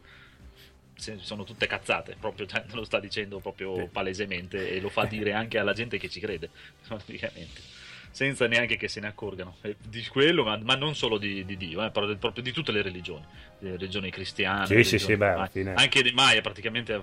sono 0.98 1.44
tutte 1.44 1.68
cazzate, 1.68 2.16
proprio 2.20 2.48
cioè, 2.48 2.66
lo 2.72 2.84
sta 2.84 3.00
dicendo 3.00 3.38
proprio 3.38 3.88
palesemente 3.88 4.72
e 4.72 4.82
lo 4.82 4.90
fa 4.90 5.06
dire 5.08 5.32
anche 5.32 5.60
alla 5.60 5.74
gente 5.74 6.00
che 6.00 6.10
ci 6.10 6.20
crede, 6.20 6.50
praticamente 6.88 7.77
senza 8.18 8.48
neanche 8.48 8.78
che 8.78 8.88
se 8.88 9.00
ne 9.00 9.06
accorgano 9.06 9.58
eh, 9.62 9.76
di 9.88 10.04
quello, 10.08 10.44
ma, 10.44 10.58
ma 10.64 10.74
non 10.74 10.96
solo 10.96 11.20
di, 11.20 11.46
di 11.46 11.56
Dio, 11.56 11.86
eh, 11.86 11.92
parlo 11.92 12.18
proprio 12.18 12.42
di 12.42 12.52
tutte 12.52 12.72
le 12.72 12.82
religioni, 12.82 13.24
le 13.60 13.74
religioni 13.74 14.10
cristiane, 14.10 14.66
sì, 14.66 14.74
religioni, 14.74 15.00
sì, 15.00 15.06
sì, 15.06 15.16
beh, 15.18 15.50
fine... 15.52 15.74
anche 15.76 16.02
dei 16.02 16.14
Maya. 16.14 16.42
Praticamente 16.42 16.96
eh, 16.96 17.02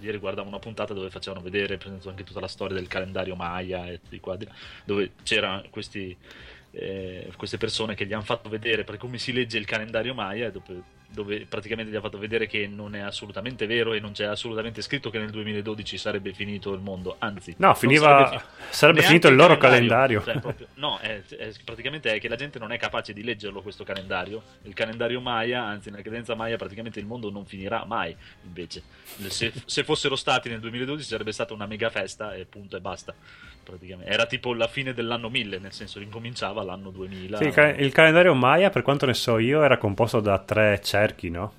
ieri 0.00 0.16
guardavo 0.16 0.48
una 0.48 0.58
puntata 0.58 0.94
dove 0.94 1.10
facevano 1.10 1.42
vedere 1.42 1.78
anche 2.06 2.24
tutta 2.24 2.40
la 2.40 2.48
storia 2.48 2.74
del 2.76 2.86
calendario 2.86 3.36
Maya 3.36 3.90
e 3.90 4.00
di 4.08 4.18
quadri, 4.20 4.48
dove 4.86 5.10
c'erano 5.22 5.64
questi, 5.68 6.16
eh, 6.70 7.30
queste 7.36 7.58
persone 7.58 7.94
che 7.94 8.06
gli 8.06 8.14
hanno 8.14 8.22
fatto 8.22 8.48
vedere 8.48 8.84
per 8.84 8.96
come 8.96 9.18
si 9.18 9.34
legge 9.34 9.58
il 9.58 9.66
calendario 9.66 10.14
Maya. 10.14 10.48
Dopo, 10.48 10.72
dove 11.08 11.46
praticamente 11.46 11.92
gli 11.92 11.96
ha 11.96 12.00
fatto 12.00 12.18
vedere 12.18 12.46
che 12.46 12.66
non 12.66 12.94
è 12.94 13.00
assolutamente 13.00 13.66
vero 13.66 13.92
e 13.92 14.00
non 14.00 14.12
c'è 14.12 14.24
assolutamente 14.24 14.82
scritto 14.82 15.10
che 15.10 15.18
nel 15.18 15.30
2012 15.30 15.96
sarebbe 15.96 16.32
finito 16.32 16.72
il 16.72 16.80
mondo, 16.80 17.16
anzi, 17.18 17.54
no, 17.58 17.74
finiva, 17.74 18.26
sarebbe, 18.26 18.44
sarebbe 18.70 19.02
finito 19.02 19.28
il 19.28 19.36
loro 19.36 19.56
calendario. 19.56 20.20
calendario. 20.20 20.24
Cioè, 20.24 20.40
proprio, 20.40 20.66
no, 20.74 20.98
è, 20.98 21.22
è, 21.36 21.52
praticamente 21.64 22.12
è 22.12 22.20
che 22.20 22.28
la 22.28 22.36
gente 22.36 22.58
non 22.58 22.72
è 22.72 22.78
capace 22.78 23.12
di 23.12 23.22
leggerlo 23.22 23.62
questo 23.62 23.84
calendario. 23.84 24.42
Il 24.62 24.74
calendario 24.74 25.20
Maya, 25.20 25.64
anzi, 25.64 25.90
nella 25.90 26.02
credenza 26.02 26.34
Maya, 26.34 26.56
praticamente 26.56 26.98
il 26.98 27.06
mondo 27.06 27.30
non 27.30 27.46
finirà 27.46 27.84
mai. 27.84 28.14
Invece, 28.44 28.82
se, 29.28 29.52
se 29.64 29.84
fossero 29.84 30.16
stati 30.16 30.48
nel 30.48 30.60
2012 30.60 31.06
sarebbe 31.06 31.32
stata 31.32 31.54
una 31.54 31.66
mega 31.66 31.90
festa 31.90 32.34
e 32.34 32.44
punto 32.44 32.76
e 32.76 32.80
basta 32.80 33.14
praticamente. 33.64 34.10
Era 34.10 34.26
tipo 34.26 34.54
la 34.54 34.68
fine 34.68 34.92
dell'anno 34.92 35.28
1000, 35.28 35.58
nel 35.58 35.72
senso 35.72 35.98
incominciava 35.98 36.62
l'anno 36.62 36.90
2000. 36.90 37.38
Sì, 37.38 37.44
il, 37.44 37.52
cal- 37.52 37.80
il 37.80 37.92
calendario 37.92 38.34
Maya, 38.34 38.70
per 38.70 38.82
quanto 38.82 39.06
ne 39.06 39.14
so 39.14 39.38
io, 39.38 39.62
era 39.62 39.78
composto 39.78 40.20
da 40.20 40.38
tre 40.38 40.80
cerchi, 41.04 41.30
no? 41.30 41.52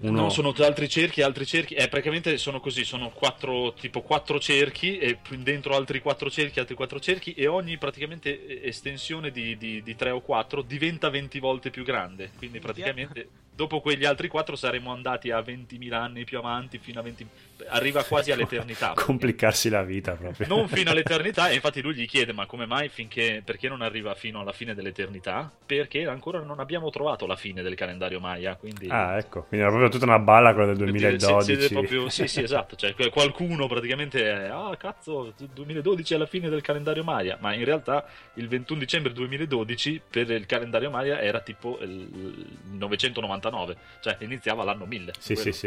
Uno... 0.00 0.22
No, 0.22 0.30
sono 0.30 0.54
altri 0.56 0.88
cerchi, 0.88 1.20
altri 1.20 1.44
cerchi. 1.44 1.74
Eh, 1.74 1.88
praticamente 1.88 2.38
sono 2.38 2.58
così: 2.58 2.84
sono 2.84 3.10
quattro, 3.10 3.74
tipo 3.74 4.00
quattro 4.00 4.40
cerchi, 4.40 4.96
e 4.96 5.18
dentro 5.38 5.74
altri 5.74 6.00
quattro 6.00 6.30
cerchi, 6.30 6.58
altri 6.58 6.74
quattro 6.74 6.98
cerchi, 6.98 7.34
e 7.34 7.46
ogni 7.46 7.76
praticamente 7.76 8.62
estensione 8.62 9.30
di, 9.30 9.58
di, 9.58 9.82
di 9.82 9.96
3 9.96 10.10
o 10.10 10.20
4 10.22 10.62
diventa 10.62 11.10
20 11.10 11.38
volte 11.38 11.70
più 11.70 11.84
grande. 11.84 12.30
Quindi 12.38 12.60
praticamente 12.60 13.28
dopo 13.60 13.82
quegli 13.82 14.06
altri 14.06 14.28
quattro 14.28 14.56
saremmo 14.56 14.90
andati 14.90 15.30
a 15.30 15.38
20.000 15.40 15.92
anni 15.92 16.24
più 16.24 16.38
avanti, 16.38 16.78
fino 16.78 17.00
a 17.00 17.02
20... 17.02 17.26
arriva 17.68 18.02
quasi 18.04 18.32
all'eternità. 18.32 18.94
Complicarsi 18.96 19.68
la 19.68 19.82
vita 19.82 20.12
proprio. 20.12 20.46
Non 20.48 20.66
fino 20.66 20.90
all'eternità, 20.90 21.50
e 21.50 21.56
infatti 21.60 21.82
lui 21.82 21.92
gli 21.94 22.06
chiede, 22.06 22.32
ma 22.32 22.46
come 22.46 22.64
mai 22.64 22.88
finché, 22.88 23.42
perché 23.44 23.68
non 23.68 23.82
arriva 23.82 24.14
fino 24.14 24.40
alla 24.40 24.52
fine 24.52 24.74
dell'eternità? 24.74 25.52
Perché 25.66 26.06
ancora 26.06 26.40
non 26.40 26.58
abbiamo 26.58 26.88
trovato 26.88 27.26
la 27.26 27.36
fine 27.36 27.60
del 27.60 27.74
calendario 27.74 28.18
Maya, 28.18 28.56
quindi... 28.56 28.88
Ah, 28.88 29.18
ecco, 29.18 29.42
quindi 29.42 29.66
era 29.66 29.68
proprio 29.68 29.90
tutta 29.90 30.06
una 30.06 30.18
balla 30.18 30.54
quella 30.54 30.68
del 30.68 30.78
2012. 30.78 31.60
Sì, 31.60 31.68
proprio, 31.68 32.08
sì, 32.08 32.26
sì, 32.28 32.42
esatto, 32.42 32.76
cioè 32.76 32.94
qualcuno 33.10 33.66
praticamente 33.66 34.48
ah 34.48 34.74
cazzo, 34.78 35.34
2012 35.52 36.14
è 36.14 36.16
la 36.16 36.24
fine 36.24 36.48
del 36.48 36.62
calendario 36.62 37.04
Maya, 37.04 37.36
ma 37.40 37.52
in 37.52 37.64
realtà 37.66 38.06
il 38.34 38.48
21 38.48 38.80
dicembre 38.80 39.12
2012 39.12 40.00
per 40.08 40.30
il 40.30 40.46
calendario 40.46 40.88
Maya 40.88 41.20
era 41.20 41.40
tipo 41.40 41.78
il 41.82 42.46
999 42.70 43.49
99, 43.50 43.80
cioè 44.00 44.16
iniziava 44.20 44.64
l'anno 44.64 44.86
1000. 44.86 45.12
Sì, 45.18 45.36
sì, 45.36 45.52
sì. 45.52 45.66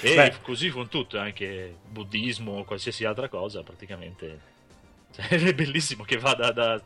E 0.00 0.14
Beh. 0.14 0.34
così 0.42 0.70
con 0.70 0.88
tutto, 0.88 1.18
anche 1.18 1.76
buddismo 1.88 2.58
o 2.58 2.64
qualsiasi 2.64 3.04
altra 3.04 3.28
cosa, 3.28 3.62
praticamente. 3.62 4.50
Cioè, 5.12 5.26
è 5.50 5.54
bellissimo 5.54 6.04
che 6.04 6.18
vada 6.18 6.50
da... 6.50 6.80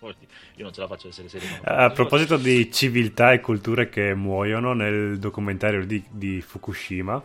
Io 0.00 0.62
non 0.62 0.72
ce 0.72 0.80
la 0.80 0.86
faccio 0.86 1.08
essere 1.08 1.28
serio. 1.28 1.48
A 1.62 1.90
proposito 1.90 2.36
di 2.36 2.70
civiltà 2.70 3.32
e 3.32 3.40
culture 3.40 3.88
che 3.88 4.14
muoiono, 4.14 4.74
nel 4.74 5.18
documentario 5.18 5.86
di, 5.86 6.04
di 6.10 6.42
Fukushima, 6.42 7.22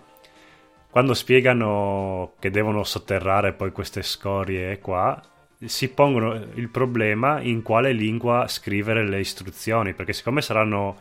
quando 0.89 1.13
spiegano 1.13 2.33
che 2.39 2.49
devono 2.49 2.83
sotterrare 2.83 3.53
poi 3.53 3.71
queste 3.71 4.01
scorie 4.01 4.79
qua, 4.79 5.21
si 5.65 5.89
pongono 5.89 6.33
il 6.55 6.69
problema 6.69 7.41
in 7.41 7.61
quale 7.61 7.91
lingua 7.91 8.47
scrivere 8.47 9.07
le 9.07 9.19
istruzioni, 9.19 9.93
perché 9.93 10.13
siccome 10.13 10.41
saranno 10.41 10.97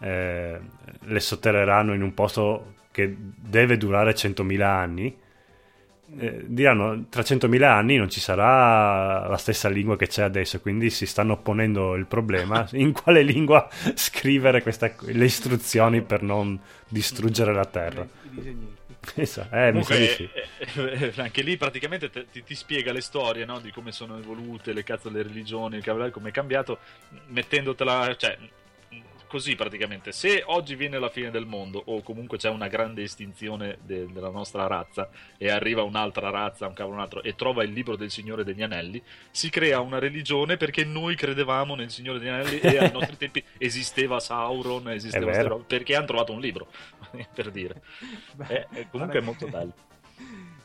eh, 0.00 0.60
le 1.00 1.20
sotterreranno 1.20 1.94
in 1.94 2.02
un 2.02 2.14
posto 2.14 2.74
che 2.90 3.14
deve 3.16 3.76
durare 3.76 4.12
100.000 4.12 4.62
anni, 4.62 5.16
eh, 6.16 6.44
diranno 6.46 7.06
tra 7.10 7.20
100.000 7.20 7.62
anni 7.64 7.96
non 7.96 8.08
ci 8.08 8.20
sarà 8.20 9.28
la 9.28 9.36
stessa 9.36 9.68
lingua 9.68 9.96
che 9.96 10.06
c'è 10.06 10.22
adesso, 10.22 10.60
quindi 10.60 10.90
si 10.90 11.06
stanno 11.06 11.36
ponendo 11.36 11.94
il 11.94 12.06
problema 12.06 12.66
in 12.72 12.92
quale 12.92 13.22
lingua 13.22 13.68
scrivere 13.94 14.62
queste, 14.62 14.96
le 15.00 15.24
istruzioni 15.24 16.02
per 16.02 16.22
non 16.22 16.58
distruggere 16.88 17.52
la 17.52 17.66
terra. 17.66 18.06
Esatto. 19.14 19.54
Eh, 19.54 19.72
di 19.72 19.82
sì. 19.84 20.28
eh, 20.32 21.12
eh, 21.12 21.12
anche 21.16 21.42
lì 21.42 21.56
praticamente 21.56 22.10
te- 22.10 22.26
ti, 22.30 22.42
ti 22.42 22.54
spiega 22.54 22.92
le 22.92 23.00
storie 23.00 23.44
no? 23.44 23.58
di 23.60 23.70
come 23.70 23.92
sono 23.92 24.18
evolute 24.18 24.72
le 24.72 24.82
cazzo 24.82 25.08
le 25.08 25.22
religioni, 25.22 25.76
il 25.76 25.82
cavolo, 25.82 26.10
come 26.10 26.30
è 26.30 26.32
cambiato, 26.32 26.78
mettendotela, 27.28 28.14
cioè 28.16 28.36
così 29.28 29.54
praticamente. 29.54 30.10
Se 30.10 30.42
oggi 30.46 30.74
viene 30.74 30.98
la 30.98 31.08
fine 31.08 31.30
del 31.30 31.46
mondo, 31.46 31.80
o 31.86 32.02
comunque 32.02 32.38
c'è 32.38 32.48
una 32.48 32.66
grande 32.66 33.02
estinzione 33.02 33.78
de- 33.82 34.10
della 34.10 34.30
nostra 34.30 34.66
razza, 34.66 35.08
e 35.36 35.48
arriva 35.50 35.82
un'altra 35.82 36.30
razza, 36.30 36.66
un 36.66 36.72
cavolo 36.72 36.96
un 36.96 37.02
altro, 37.02 37.22
e 37.22 37.34
trova 37.36 37.62
il 37.62 37.72
libro 37.72 37.94
del 37.94 38.10
Signore 38.10 38.42
degli 38.42 38.62
Anelli, 38.62 39.00
si 39.30 39.50
crea 39.50 39.78
una 39.80 39.98
religione 40.00 40.56
perché 40.56 40.84
noi 40.84 41.14
credevamo 41.14 41.74
nel 41.76 41.90
Signore 41.90 42.18
degli 42.18 42.28
Anelli 42.28 42.58
e 42.58 42.78
ai 42.78 42.90
nostri 42.90 43.16
tempi 43.16 43.44
esisteva 43.58 44.18
Sauron, 44.18 44.88
esisteva 44.90 45.26
È 45.26 45.28
vero. 45.30 45.40
ste 45.40 45.48
robe, 45.48 45.64
perché 45.66 45.94
hanno 45.94 46.06
trovato 46.06 46.32
un 46.32 46.40
libro, 46.40 46.68
per 47.34 47.50
dire. 47.50 47.82
Beh, 48.34 48.46
Eh, 48.48 48.66
eh, 48.80 48.88
comunque 48.90 49.18
è 49.18 49.22
molto 49.22 49.46
bello. 49.46 49.72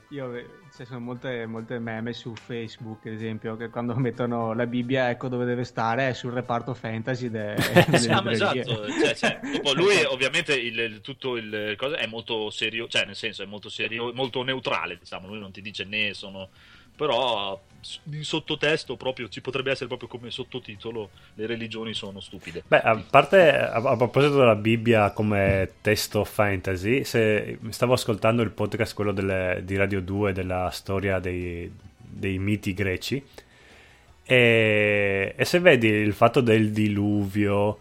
Io, 0.09 0.27
ci 0.75 0.85
sono 0.85 0.99
molte, 0.99 1.45
molte 1.45 1.77
meme 1.77 2.13
su 2.13 2.33
Facebook, 2.35 3.05
ad 3.05 3.13
esempio, 3.13 3.55
che 3.55 3.69
quando 3.69 3.93
mettono 3.95 4.53
la 4.53 4.65
Bibbia, 4.65 5.09
ecco 5.11 5.27
dove 5.27 5.45
deve 5.45 5.63
stare, 5.65 6.09
è 6.09 6.13
sul 6.13 6.31
reparto 6.31 6.73
fantasy 6.73 7.29
de- 7.29 7.55
Sì, 7.97 8.09
ah, 8.09 8.23
esatto, 8.31 8.89
cioè, 8.89 9.13
cioè, 9.13 9.39
lui 9.75 10.03
ovviamente 10.07 10.55
il, 10.55 10.77
il- 10.79 11.01
tutto 11.01 11.37
il 11.37 11.75
cosa 11.77 11.97
è 11.97 12.07
molto 12.07 12.49
serio, 12.49 12.87
cioè 12.87 13.05
nel 13.05 13.15
senso 13.15 13.43
è 13.43 13.45
molto 13.45 13.69
serio, 13.69 14.11
molto 14.13 14.41
neutrale, 14.41 14.97
diciamo, 14.97 15.27
lui 15.27 15.39
non 15.39 15.51
ti 15.51 15.61
dice 15.61 15.83
né 15.85 16.13
sono 16.15 16.49
però 16.95 17.59
in 18.11 18.23
sottotesto 18.23 18.95
proprio 18.95 19.27
ci 19.27 19.41
potrebbe 19.41 19.71
essere 19.71 19.87
proprio 19.87 20.07
come 20.07 20.31
sottotitolo 20.31 21.09
le 21.33 21.45
religioni 21.45 21.93
sono 21.93 22.19
stupide. 22.21 22.63
Beh, 22.65 22.81
a 22.81 23.03
parte 23.09 23.51
a, 23.51 23.73
a 23.73 23.95
proposito 23.97 24.37
della 24.37 24.55
Bibbia 24.55 25.11
come 25.11 25.71
testo 25.81 26.23
fantasy, 26.23 27.03
se 27.03 27.57
stavo 27.69 27.93
ascoltando 27.93 28.41
il 28.41 28.51
podcast 28.51 28.93
quello 28.95 29.11
delle- 29.11 29.61
di 29.65 29.75
Radio 29.75 30.01
2 30.01 30.31
della 30.31 30.69
storia 30.71 31.19
dei, 31.19 31.69
dei 31.97 32.39
miti 32.39 32.73
greci 32.73 33.21
e, 34.25 35.33
e 35.35 35.45
se 35.45 35.59
vedi 35.59 35.87
il 35.87 36.13
fatto 36.13 36.39
del 36.39 36.71
diluvio 36.71 37.77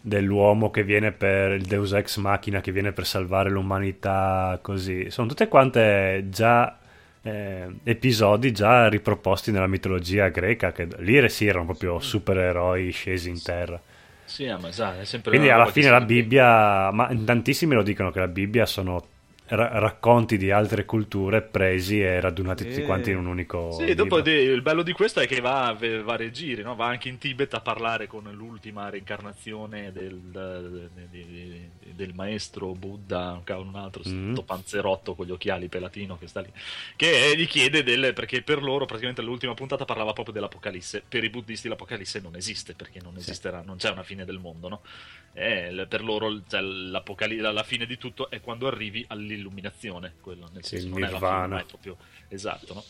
dell'uomo 0.00 0.70
che 0.70 0.84
viene 0.84 1.10
per 1.10 1.52
il 1.52 1.64
Deus 1.64 1.92
Ex 1.92 2.18
Machina 2.18 2.60
che 2.60 2.70
viene 2.70 2.92
per 2.92 3.06
salvare 3.06 3.48
l'umanità 3.48 4.58
così, 4.60 5.10
sono 5.10 5.26
tutte 5.26 5.48
quante 5.48 6.26
già 6.28 6.78
eh, 7.26 7.80
episodi 7.84 8.52
già 8.52 8.88
riproposti 8.88 9.50
nella 9.50 9.66
mitologia 9.66 10.28
greca 10.28 10.72
che 10.72 10.88
lì 10.98 11.28
sì 11.28 11.46
erano 11.46 11.66
proprio 11.66 11.98
supereroi 12.00 12.90
scesi 12.90 13.28
in 13.30 13.42
terra. 13.42 13.80
Sì, 14.24 14.46
ah, 14.48 14.58
ma 14.58 14.72
sa, 14.72 14.98
è 15.00 15.04
sempre 15.04 15.30
Quindi 15.30 15.50
alla 15.50 15.66
fine 15.66 15.90
la 15.90 16.00
si- 16.00 16.04
Bibbia, 16.04 16.90
ma 16.90 17.08
tantissimi 17.24 17.74
lo 17.74 17.82
dicono 17.82 18.10
che 18.10 18.18
la 18.20 18.28
Bibbia 18.28 18.66
sono 18.66 19.15
ra- 19.48 19.78
racconti 19.78 20.36
di 20.36 20.50
altre 20.50 20.84
culture 20.84 21.42
presi 21.42 22.00
e 22.00 22.20
radunati 22.20 22.64
tutti 22.64 22.76
Sì. 22.76 22.82
quanti 22.82 23.10
in 23.10 23.18
un 23.18 23.26
unico 23.26 23.70
Sì, 23.72 23.94
dopo 23.94 24.16
libro. 24.16 24.32
di- 24.32 24.38
il 24.38 24.62
bello 24.62 24.82
di 24.82 24.92
questo 24.92 25.20
è 25.20 25.26
che 25.26 25.40
va 25.40 25.66
a 25.66 25.74
ve- 25.74 26.02
vari 26.02 26.32
giri, 26.32 26.62
no? 26.62 26.74
va 26.74 26.86
anche 26.86 27.08
in 27.08 27.18
Tibet 27.18 27.54
a 27.54 27.60
parlare 27.60 28.06
con 28.06 28.28
l'ultima 28.32 28.88
reincarnazione 28.88 29.92
del, 29.92 30.18
del- 30.18 30.90
del- 31.10 31.68
del 31.96 32.12
maestro 32.14 32.72
Buddha, 32.72 33.40
un 33.56 33.74
altro, 33.74 34.02
Mm. 34.06 34.34
panzerotto 34.44 35.14
con 35.14 35.24
gli 35.26 35.30
occhiali 35.30 35.68
pelatino 35.68 36.18
che 36.18 36.26
sta 36.26 36.40
lì, 36.40 36.50
che 36.94 37.32
gli 37.36 37.46
chiede 37.46 37.82
del, 37.82 38.12
perché 38.12 38.42
per 38.42 38.62
loro 38.62 38.84
praticamente 38.84 39.22
l'ultima 39.22 39.54
puntata 39.54 39.84
parlava 39.84 40.12
proprio 40.12 40.34
dell'Apocalisse, 40.34 41.02
per 41.08 41.24
i 41.24 41.30
buddisti 41.30 41.68
l'Apocalisse 41.68 42.20
non 42.20 42.36
esiste 42.36 42.74
perché 42.74 43.00
non 43.02 43.16
esisterà, 43.16 43.62
non 43.64 43.76
c'è 43.76 43.90
una 43.90 44.02
fine 44.02 44.24
del 44.24 44.38
mondo, 44.38 44.68
no? 44.68 44.80
E 45.32 45.72
l- 45.72 45.86
per 45.88 46.02
loro 46.02 46.42
cioè, 46.48 46.60
la 46.60 47.62
fine 47.62 47.86
di 47.86 47.96
tutto 47.98 48.28
è 48.30 48.40
quando 48.40 48.66
arrivi 48.66 49.04
all'illuminazione, 49.08 49.35
quello, 50.20 50.48
nel 50.52 50.64
senso 50.64 50.88
non 50.88 51.02
è 51.04 51.10
la 51.10 51.18
nirvana. 51.18 51.42
fine, 51.42 51.54
ma 51.54 51.60
è 51.60 51.64
proprio 51.64 51.96
esatto, 52.28 52.74
no? 52.74 52.84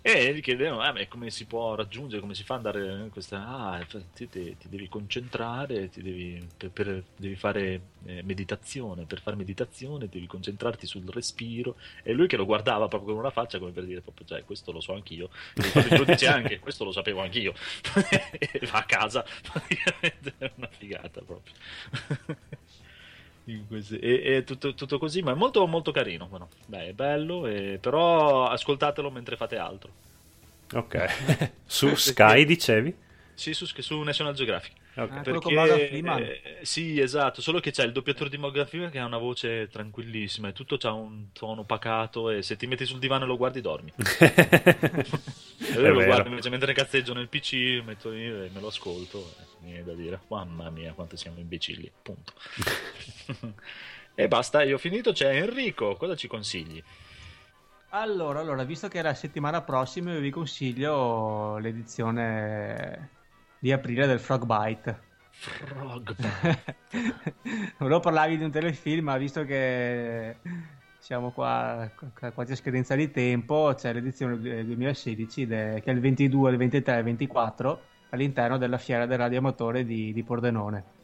E 0.00 0.32
gli 0.32 0.40
chiedevano, 0.40 0.76
ma 0.78 1.06
come 1.08 1.28
si 1.28 1.44
può 1.44 1.74
raggiungere, 1.74 2.20
come 2.20 2.34
si 2.34 2.44
fa 2.44 2.54
ad 2.54 2.64
andare 2.66 3.02
in 3.02 3.10
questa... 3.10 3.46
Ah, 3.46 3.84
ti, 4.14 4.28
ti- 4.28 4.56
ti 4.56 4.68
devi 4.68 4.88
concentrare, 4.88 5.88
ti 5.90 6.00
devi, 6.02 6.46
per- 6.56 6.70
per- 6.70 7.04
devi 7.16 7.34
fare 7.34 7.80
eh, 8.06 8.22
meditazione, 8.22 9.04
per 9.06 9.20
fare 9.20 9.36
meditazione 9.36 10.08
devi 10.08 10.26
concentrarti 10.26 10.86
sul 10.86 11.04
respiro. 11.10 11.76
E 12.04 12.12
lui 12.12 12.28
che 12.28 12.36
lo 12.36 12.46
guardava 12.46 12.86
proprio 12.86 13.10
con 13.10 13.18
una 13.24 13.32
faccia 13.32 13.58
come 13.58 13.72
per 13.72 13.84
dire, 13.84 14.00
proprio, 14.00 14.24
cioè, 14.24 14.44
questo 14.44 14.70
lo 14.72 14.80
so 14.80 14.94
anch'io. 14.94 15.30
E 15.56 15.96
lo 15.98 16.04
dice 16.04 16.26
anche, 16.28 16.58
questo 16.60 16.84
lo 16.84 16.92
sapevo 16.92 17.20
anch'io. 17.20 17.52
e 18.38 18.66
va 18.70 18.78
a 18.78 18.84
casa, 18.84 19.26
praticamente 19.42 20.34
è 20.38 20.52
una 20.54 20.68
figata 20.70 21.20
proprio. 21.20 21.52
E, 24.00 24.22
e 24.36 24.44
tutto, 24.44 24.74
tutto 24.74 24.98
così, 24.98 25.22
ma 25.22 25.32
è 25.32 25.34
molto 25.34 25.66
molto 25.66 25.90
carino. 25.92 26.28
Bueno, 26.28 26.48
beh, 26.66 26.88
è 26.88 26.92
bello, 26.94 27.46
e- 27.46 27.78
però 27.80 28.46
ascoltatelo 28.48 29.10
mentre 29.10 29.36
fate 29.36 29.56
altro. 29.56 29.96
Ok. 30.74 30.94
Su 31.66 31.94
Sky 31.94 32.44
dicevi? 32.44 32.94
Sì, 33.34 33.54
su, 33.54 33.66
su 33.66 34.00
National 34.02 34.34
Geographic. 34.34 34.72
Ok. 34.96 35.10
Ah, 35.10 35.22
Morgan 35.28 35.80
Freeman. 35.80 36.22
eh, 36.22 36.58
sì, 36.62 36.98
esatto, 37.00 37.40
solo 37.40 37.60
che 37.60 37.70
c'è 37.70 37.84
il 37.84 37.92
doppiatore 37.92 38.28
di 38.28 38.36
Morgan 38.36 38.66
Freeman 38.66 38.90
che 38.90 38.98
ha 38.98 39.04
una 39.06 39.16
voce 39.18 39.68
tranquillissima 39.68 40.48
e 40.48 40.52
tutto 40.52 40.76
ha 40.88 40.92
un 40.92 41.30
tono 41.32 41.64
pacato 41.64 42.30
e 42.30 42.42
se 42.42 42.56
ti 42.56 42.66
metti 42.66 42.84
sul 42.84 42.98
divano 42.98 43.24
e 43.24 43.26
lo 43.28 43.36
guardi 43.36 43.60
dormi. 43.60 43.94
È 45.70 45.78
E 45.80 45.86
io 45.86 45.92
lo 45.92 46.02
vero. 46.02 46.02
guardo 46.02 46.28
invece 46.28 46.50
mentre 46.50 46.72
cazzeggio 46.74 47.14
nel 47.14 47.28
PC, 47.28 47.80
metto 47.84 48.10
lì 48.10 48.24
e 48.24 48.50
me 48.52 48.60
lo 48.60 48.68
ascolto, 48.68 49.36
e 49.38 49.44
mi 49.46 49.47
viene 49.60 49.84
da 49.84 49.94
dire, 49.94 50.20
mamma 50.28 50.70
mia 50.70 50.92
quanto 50.92 51.16
siamo 51.16 51.38
imbecilli, 51.38 51.90
punto. 52.02 52.32
e 54.14 54.28
basta, 54.28 54.62
io 54.62 54.76
ho 54.76 54.78
finito, 54.78 55.12
c'è 55.12 55.34
Enrico, 55.34 55.96
cosa 55.96 56.14
ci 56.16 56.28
consigli? 56.28 56.82
Allora, 57.90 58.40
allora, 58.40 58.64
visto 58.64 58.88
che 58.88 58.98
è 58.98 59.02
la 59.02 59.14
settimana 59.14 59.62
prossima, 59.62 60.12
io 60.12 60.20
vi 60.20 60.30
consiglio 60.30 61.56
l'edizione 61.58 63.10
di 63.58 63.72
aprile 63.72 64.06
del 64.06 64.20
Frostbite. 64.20 65.06
Frog. 65.30 66.14
Volevo 67.78 68.00
parlarvi 68.00 68.36
di 68.36 68.44
un 68.44 68.50
telefilm, 68.50 69.04
ma 69.04 69.16
visto 69.16 69.44
che 69.44 70.36
siamo 70.98 71.30
qua 71.30 71.88
qua- 72.12 72.32
quasi 72.32 72.52
a 72.52 72.56
scadenza 72.56 72.94
di 72.96 73.10
tempo, 73.10 73.72
c'è 73.74 73.92
l'edizione 73.92 74.38
del 74.38 74.66
2016 74.66 75.46
de- 75.46 75.80
che 75.82 75.90
è 75.90 75.94
il 75.94 76.00
22, 76.00 76.50
il 76.50 76.56
23 76.56 76.94
e 76.94 76.98
il 76.98 77.04
24 77.04 77.82
all'interno 78.10 78.58
della 78.58 78.78
fiera 78.78 79.06
del 79.06 79.18
radioamatore 79.18 79.84
di, 79.84 80.12
di 80.12 80.22
Pordenone. 80.22 80.96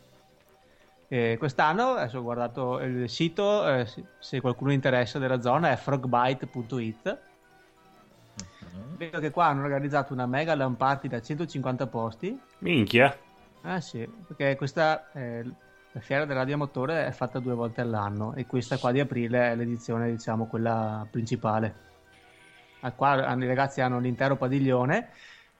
E 1.09 1.37
quest'anno, 1.39 1.91
adesso 1.91 2.19
ho 2.19 2.23
guardato 2.23 2.81
il 2.81 3.09
sito, 3.09 3.67
eh, 3.69 3.87
se- 4.19 4.41
qualcuno 4.41 4.73
interessa 4.73 5.19
della 5.19 5.41
zona, 5.41 5.71
è 5.71 5.77
frogbite.it. 5.77 7.19
Vedo 8.97 9.21
che 9.21 9.31
qua 9.31 9.47
hanno 9.47 9.65
organizzato 9.65 10.13
una 10.13 10.27
mega 10.27 10.55
LAN 10.55 10.77
party 10.77 11.09
da 11.09 11.21
150 11.21 11.87
posti. 11.87 12.39
Minchia. 12.59 13.17
Ah 13.63 13.81
sì, 13.81 14.09
perché 14.27 14.57
questa 14.57 15.11
eh, 15.13 15.45
la 15.95 16.01
fiera 16.01 16.25
del 16.25 16.37
radiomotore 16.37 17.07
è 17.07 17.13
fatta 17.13 17.39
due 17.39 17.55
volte 17.55 17.81
all'anno 17.81 18.35
e 18.35 18.47
questa 18.47 18.79
qua 18.79 18.91
di 18.91 18.99
aprile 18.99 19.53
è 19.53 19.55
l'edizione, 19.55 20.11
diciamo, 20.11 20.47
quella 20.47 21.07
principale. 21.09 21.83
Ah, 22.81 22.91
qua 22.91 23.15
i 23.15 23.47
ragazzi 23.47 23.81
hanno 23.81 24.01
l'intero 24.01 24.35
padiglione, 24.37 25.11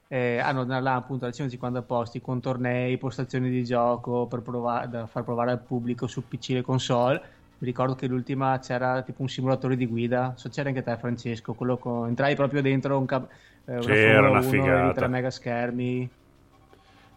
eh, 0.07 0.37
hanno 0.39 0.65
da 0.65 0.79
là 0.79 0.95
appunto 0.95 1.25
da 1.25 1.31
150 1.31 1.81
posti 1.81 2.21
con 2.21 2.39
tornei, 2.39 2.97
postazioni 2.97 3.49
di 3.49 3.63
gioco 3.63 4.27
per 4.27 4.41
provare, 4.41 4.87
da 4.89 5.07
far 5.07 5.23
provare 5.23 5.51
al 5.51 5.61
pubblico 5.61 6.07
su 6.07 6.27
PC 6.27 6.51
e 6.51 6.61
console. 6.61 7.21
Mi 7.57 7.67
ricordo 7.67 7.95
che 7.95 8.07
l'ultima 8.07 8.59
c'era 8.59 9.01
tipo 9.01 9.21
un 9.21 9.29
simulatore 9.29 9.75
di 9.77 9.87
guida, 9.87 10.33
so 10.35 10.49
c'era 10.49 10.69
anche 10.69 10.83
te 10.83 10.95
Francesco, 10.97 11.53
quello 11.53 11.77
con... 11.77 12.07
entrai 12.07 12.35
proprio 12.35 12.61
dentro 12.61 12.97
un 12.97 13.05
cap- 13.05 13.31
eh, 13.65 13.71
una 13.73 13.81
Sì, 13.81 13.89
era 13.91 14.27
Formula 14.27 14.29
una 14.29 14.39
1, 14.39 14.49
figata. 14.49 14.83
eri 14.85 14.93
tre 14.93 15.07
mega 15.07 15.29
schermi. 15.31 16.09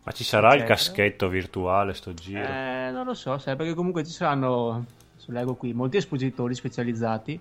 Ma 0.05 0.13
ci 0.13 0.25
sarà 0.25 0.49
il 0.55 0.63
Eccetera. 0.63 0.75
caschetto 0.75 1.29
virtuale 1.29 1.93
sto 1.93 2.15
giro? 2.15 2.41
Eh, 2.41 2.91
non 2.93 3.05
lo 3.05 3.15
so, 3.15 3.37
sai, 3.39 3.57
perché 3.57 3.75
comunque 3.75 4.05
ci 4.05 4.13
saranno, 4.13 4.87
se 5.17 5.33
leggo 5.33 5.55
qui, 5.55 5.75
molti 5.75 5.99
espositori 5.99 6.55
specializzati 6.55 7.39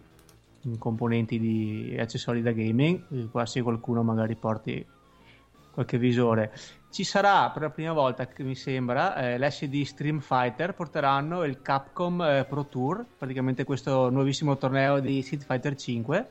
in 0.63 0.77
componenti 0.77 1.39
di 1.39 1.95
accessori 1.97 2.41
da 2.41 2.51
gaming. 2.51 3.03
e 3.11 3.27
Qua 3.31 3.45
se 3.45 3.61
qualcuno 3.61 4.03
magari 4.03 4.35
porti 4.35 4.85
qualche 5.77 5.99
visore. 5.99 6.51
Ci 6.89 7.03
sarà 7.03 7.51
per 7.51 7.61
la 7.61 7.69
prima 7.69 7.93
volta, 7.93 8.25
che 8.25 8.41
mi 8.41 8.55
sembra, 8.55 9.15
eh, 9.15 9.37
l'SD 9.37 9.83
Stream 9.83 10.19
Fighter 10.21 10.73
porteranno 10.73 11.43
il 11.43 11.61
Capcom 11.61 12.19
eh, 12.21 12.45
Pro 12.45 12.65
Tour, 12.65 13.05
praticamente 13.15 13.63
questo 13.63 14.09
nuovissimo 14.09 14.57
torneo 14.57 14.99
di 14.99 15.21
Street 15.21 15.43
Fighter 15.45 15.75
5 15.75 16.29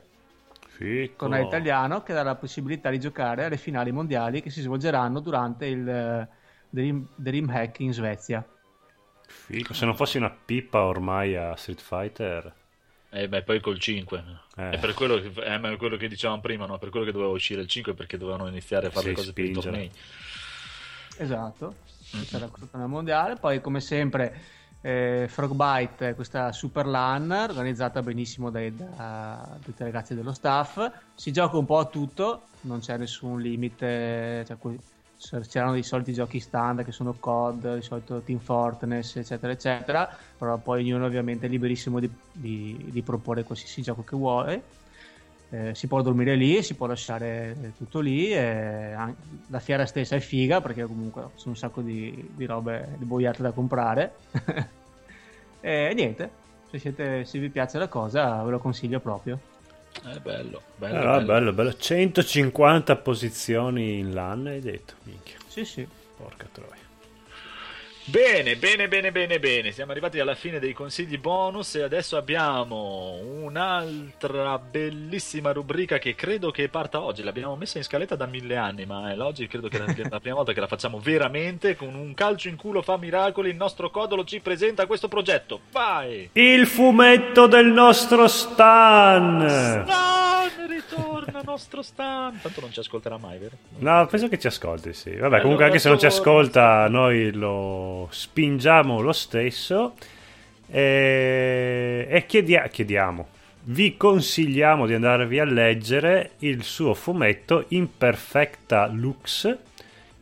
Fico. 0.67 1.15
torneo 1.15 1.45
italiano 1.45 2.03
che 2.03 2.11
dà 2.11 2.23
la 2.23 2.35
possibilità 2.35 2.89
di 2.89 2.99
giocare 2.99 3.45
alle 3.45 3.55
finali 3.55 3.93
mondiali 3.93 4.41
che 4.41 4.49
si 4.49 4.59
svolgeranno 4.59 5.21
durante 5.21 5.65
il 5.65 5.87
eh, 5.87 6.27
Dream, 6.69 7.07
Dreamhack 7.15 7.79
in 7.79 7.93
Svezia. 7.93 8.45
Fico. 9.27 9.73
Se 9.73 9.85
non 9.85 9.95
fossi 9.95 10.17
una 10.17 10.29
pippa 10.31 10.83
ormai 10.83 11.37
a 11.37 11.55
Street 11.55 11.79
Fighter... 11.79 12.53
Eh 13.09 13.27
beh, 13.29 13.43
poi 13.43 13.59
col 13.61 13.79
5. 13.79 14.23
Eh. 14.57 14.69
È 14.71 14.79
per 14.79 14.93
quello 14.93 15.19
che, 15.19 15.31
eh, 15.35 15.77
quello 15.77 15.95
che 15.97 16.07
dicevamo 16.07 16.41
prima, 16.41 16.65
no? 16.65 16.77
Per 16.77 16.89
quello 16.89 17.05
che 17.05 17.11
doveva 17.11 17.31
uscire 17.31 17.61
il 17.61 17.67
5 17.67 17.93
perché 17.93 18.17
dovevano 18.17 18.47
iniziare 18.47 18.87
a 18.87 18.89
fare 18.89 19.03
Sì, 19.03 19.09
le 19.09 19.15
cose 19.15 19.33
per 19.33 19.43
i 19.43 19.47
spingere. 19.47 19.71
tornei. 19.71 19.91
Esatto, 21.19 21.75
c'è 22.25 22.39
la 22.39 22.47
corona 22.47 22.87
mondiale. 22.87 23.35
Poi, 23.35 23.61
come 23.61 23.79
sempre, 23.79 24.35
eh, 24.81 25.25
Frogbite, 25.29 26.13
questa 26.15 26.51
super 26.51 26.85
LAN 26.85 27.31
organizzata 27.31 28.01
benissimo 28.01 28.49
dai, 28.51 28.75
da 28.75 29.57
tutti 29.63 29.81
i 29.81 29.85
ragazzi 29.85 30.13
dello 30.13 30.33
staff. 30.33 30.79
Si 31.15 31.31
gioca 31.31 31.57
un 31.57 31.65
po' 31.65 31.79
a 31.79 31.85
tutto, 31.85 32.43
non 32.61 32.79
c'è 32.81 32.97
nessun 32.97 33.39
limite. 33.39 34.43
Cioè, 34.45 34.57
c'erano 35.47 35.73
dei 35.73 35.83
soliti 35.83 36.13
giochi 36.13 36.39
standard 36.39 36.85
che 36.85 36.93
sono 36.93 37.13
COD, 37.13 37.75
di 37.75 37.81
solito 37.81 38.21
Team 38.21 38.39
Fortress, 38.39 39.15
eccetera, 39.15 39.51
eccetera. 39.51 40.17
Però 40.37 40.57
poi 40.57 40.83
ognuno 40.83 41.05
ovviamente 41.05 41.47
è 41.47 41.49
liberissimo 41.49 41.99
di, 41.99 42.09
di, 42.31 42.89
di 42.89 43.01
proporre 43.01 43.43
qualsiasi 43.43 43.81
gioco 43.81 44.03
che 44.03 44.15
vuole. 44.15 44.63
Eh, 45.49 45.73
si 45.75 45.87
può 45.87 46.01
dormire 46.01 46.35
lì, 46.35 46.61
si 46.61 46.75
può 46.75 46.85
lasciare 46.85 47.73
tutto 47.77 47.99
lì. 47.99 48.31
Eh, 48.31 48.95
la 49.47 49.59
fiera 49.59 49.85
stessa 49.85 50.15
è 50.15 50.19
figa 50.19 50.61
perché 50.61 50.85
comunque 50.85 51.29
sono 51.35 51.51
un 51.51 51.57
sacco 51.57 51.81
di, 51.81 52.29
di 52.35 52.45
robe 52.45 52.95
di 52.97 53.05
boiate 53.05 53.41
da 53.41 53.51
comprare. 53.51 54.15
e 55.61 55.91
niente, 55.95 56.29
se, 56.69 56.79
siete, 56.79 57.25
se 57.25 57.39
vi 57.39 57.49
piace 57.49 57.77
la 57.77 57.87
cosa, 57.87 58.43
ve 58.43 58.51
lo 58.51 58.59
consiglio 58.59 58.99
proprio. 58.99 59.39
È 60.03 60.19
bello, 60.19 60.61
bello, 60.75 60.97
ah, 60.97 61.15
bello. 61.15 61.25
bello, 61.25 61.53
bello. 61.53 61.73
150 61.75 62.95
posizioni 62.97 63.99
in 63.99 64.13
LAN, 64.13 64.47
hai 64.47 64.61
detto, 64.61 64.93
minchia. 65.03 65.37
Sì, 65.47 65.65
sì. 65.65 65.87
Porca 66.15 66.47
troia. 66.51 66.86
Bene, 68.09 68.55
bene, 68.55 68.87
bene, 68.87 69.11
bene, 69.11 69.37
bene. 69.37 69.71
Siamo 69.73 69.91
arrivati 69.91 70.17
alla 70.21 70.33
fine 70.33 70.59
dei 70.59 70.71
consigli 70.71 71.17
bonus 71.17 71.75
e 71.75 71.83
adesso 71.83 72.15
abbiamo 72.15 73.19
un'altra 73.21 74.57
bellissima 74.57 75.51
rubrica 75.51 75.97
che 75.97 76.15
credo 76.15 76.49
che 76.49 76.69
parta 76.69 77.01
oggi. 77.01 77.21
L'abbiamo 77.21 77.57
messa 77.57 77.79
in 77.79 77.83
scaletta 77.83 78.15
da 78.15 78.25
mille 78.25 78.55
anni, 78.55 78.85
ma 78.85 79.13
oggi 79.17 79.45
credo 79.47 79.67
che 79.67 79.83
è 79.83 80.07
la 80.09 80.21
prima 80.21 80.37
volta 80.37 80.53
che 80.53 80.61
la 80.61 80.67
facciamo 80.67 80.99
veramente. 80.99 81.75
Con 81.75 81.95
un 81.95 82.13
calcio 82.13 82.47
in 82.47 82.55
culo 82.55 82.81
fa 82.81 82.95
miracoli. 82.95 83.49
Il 83.49 83.57
nostro 83.57 83.89
Codolo 83.89 84.23
ci 84.23 84.39
presenta 84.39 84.85
questo 84.85 85.09
progetto. 85.09 85.59
Vai! 85.73 86.29
Il 86.31 86.65
fumetto 86.65 87.45
del 87.47 87.67
nostro 87.67 88.29
Stan! 88.29 89.49
Stan, 89.49 90.49
ritorna 90.65 91.41
nostro 91.43 91.81
Stan! 91.81 92.39
Tanto 92.41 92.61
non 92.61 92.71
ci 92.71 92.79
ascolterà 92.79 93.17
mai, 93.17 93.37
vero? 93.37 93.57
No, 93.79 94.07
penso 94.07 94.29
che 94.29 94.39
ci 94.39 94.47
ascolti, 94.47 94.93
sì. 94.93 95.13
Vabbè, 95.13 95.41
comunque 95.41 95.65
anche 95.65 95.79
se 95.79 95.89
non 95.89 95.99
ci 95.99 96.05
ascolta, 96.05 96.87
noi 96.87 97.33
lo 97.33 97.96
spingiamo 98.09 99.01
lo 99.01 99.11
stesso 99.11 99.95
e, 100.69 102.07
e 102.09 102.25
chiedia- 102.25 102.67
chiediamo, 102.67 103.27
vi 103.69 103.97
consigliamo 103.97 104.85
di 104.85 104.93
andarvi 104.93 105.39
a 105.39 105.45
leggere 105.45 106.31
il 106.39 106.63
suo 106.63 106.93
fumetto 106.93 107.65
Imperfecta 107.69 108.87
Lux, 108.87 109.57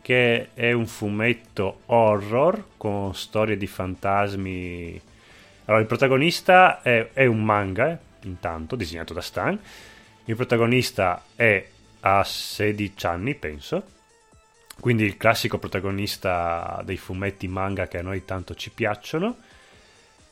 che 0.02 0.50
è 0.54 0.72
un 0.72 0.88
fumetto 0.88 1.82
horror 1.88 2.64
con 2.78 3.14
storie 3.14 3.58
di 3.58 3.68
fantasmi. 3.68 5.02
Allora, 5.66 5.82
il 5.82 5.88
protagonista 5.88 6.82
è, 6.82 7.10
è 7.14 7.26
un 7.26 7.44
manga, 7.44 7.92
eh, 7.92 7.98
intanto, 8.24 8.76
disegnato 8.76 9.14
da 9.14 9.22
Stan. 9.22 9.60
Il 10.26 10.36
protagonista 10.36 11.24
è 11.36 11.66
a 12.02 12.24
16 12.24 13.06
anni, 13.06 13.34
penso 13.36 13.94
quindi 14.80 15.04
il 15.04 15.18
classico 15.18 15.58
protagonista 15.58 16.82
dei 16.86 16.98
fumetti 16.98 17.48
manga 17.48 17.88
che 17.88 18.00
a 18.00 18.02
noi 18.02 18.26
tanto 18.26 18.56
ci 18.56 18.70
piacciono. 18.70 19.38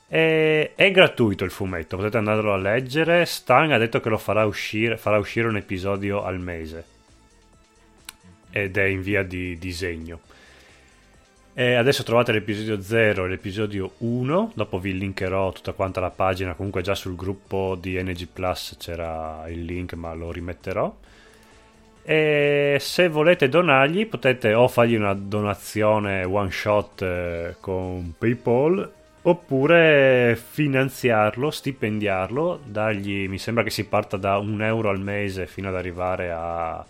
E, 0.07 0.73
è 0.75 0.91
gratuito 0.91 1.43
il 1.43 1.51
fumetto, 1.51 1.97
potete 1.97 2.17
andarlo 2.17 2.53
a 2.53 2.57
leggere. 2.57 3.25
Stan 3.25 3.71
ha 3.71 3.77
detto 3.77 3.99
che 3.99 4.09
lo 4.09 4.17
farà 4.17 4.45
uscire, 4.45 4.97
farà 4.97 5.17
uscire 5.17 5.47
un 5.47 5.57
episodio 5.57 6.23
al 6.23 6.39
mese 6.39 6.85
ed 8.51 8.77
è 8.77 8.83
in 8.83 9.01
via 9.01 9.23
di 9.23 9.57
disegno. 9.57 10.19
E 11.55 11.73
adesso 11.73 12.03
trovate 12.03 12.31
l'episodio 12.31 12.81
0 12.81 13.25
e 13.25 13.29
l'episodio 13.29 13.93
1, 13.99 14.53
dopo 14.55 14.79
vi 14.79 14.97
linkerò 14.97 15.51
tutta 15.51 15.73
quanta 15.73 15.99
la 15.99 16.09
pagina, 16.09 16.53
comunque 16.53 16.81
già 16.81 16.95
sul 16.95 17.15
gruppo 17.15 17.77
di 17.79 18.01
NG 18.01 18.27
Plus 18.31 18.75
c'era 18.79 19.45
il 19.47 19.63
link 19.63 19.93
ma 19.93 20.13
lo 20.13 20.31
rimetterò. 20.31 20.95
E 22.05 22.77
se 22.81 23.07
volete 23.07 23.47
donargli 23.47 24.05
potete 24.05 24.53
o 24.53 24.67
fargli 24.67 24.95
una 24.95 25.13
donazione 25.13 26.25
one 26.25 26.51
shot 26.51 27.01
eh, 27.01 27.55
con 27.61 28.13
PayPal 28.17 28.91
oppure 29.25 30.35
finanziarlo, 30.35 31.49
stipendiarlo, 31.49 32.59
dargli, 32.65 33.27
mi 33.29 33.37
sembra 33.37 33.63
che 33.63 33.69
si 33.69 33.85
parta 33.85 34.17
da 34.17 34.37
un 34.37 34.61
euro 34.61 34.89
al 34.89 34.99
mese 34.99 35.47
fino 35.47 35.69
ad 35.69 35.75
arrivare 35.75 36.31
a... 36.31 36.85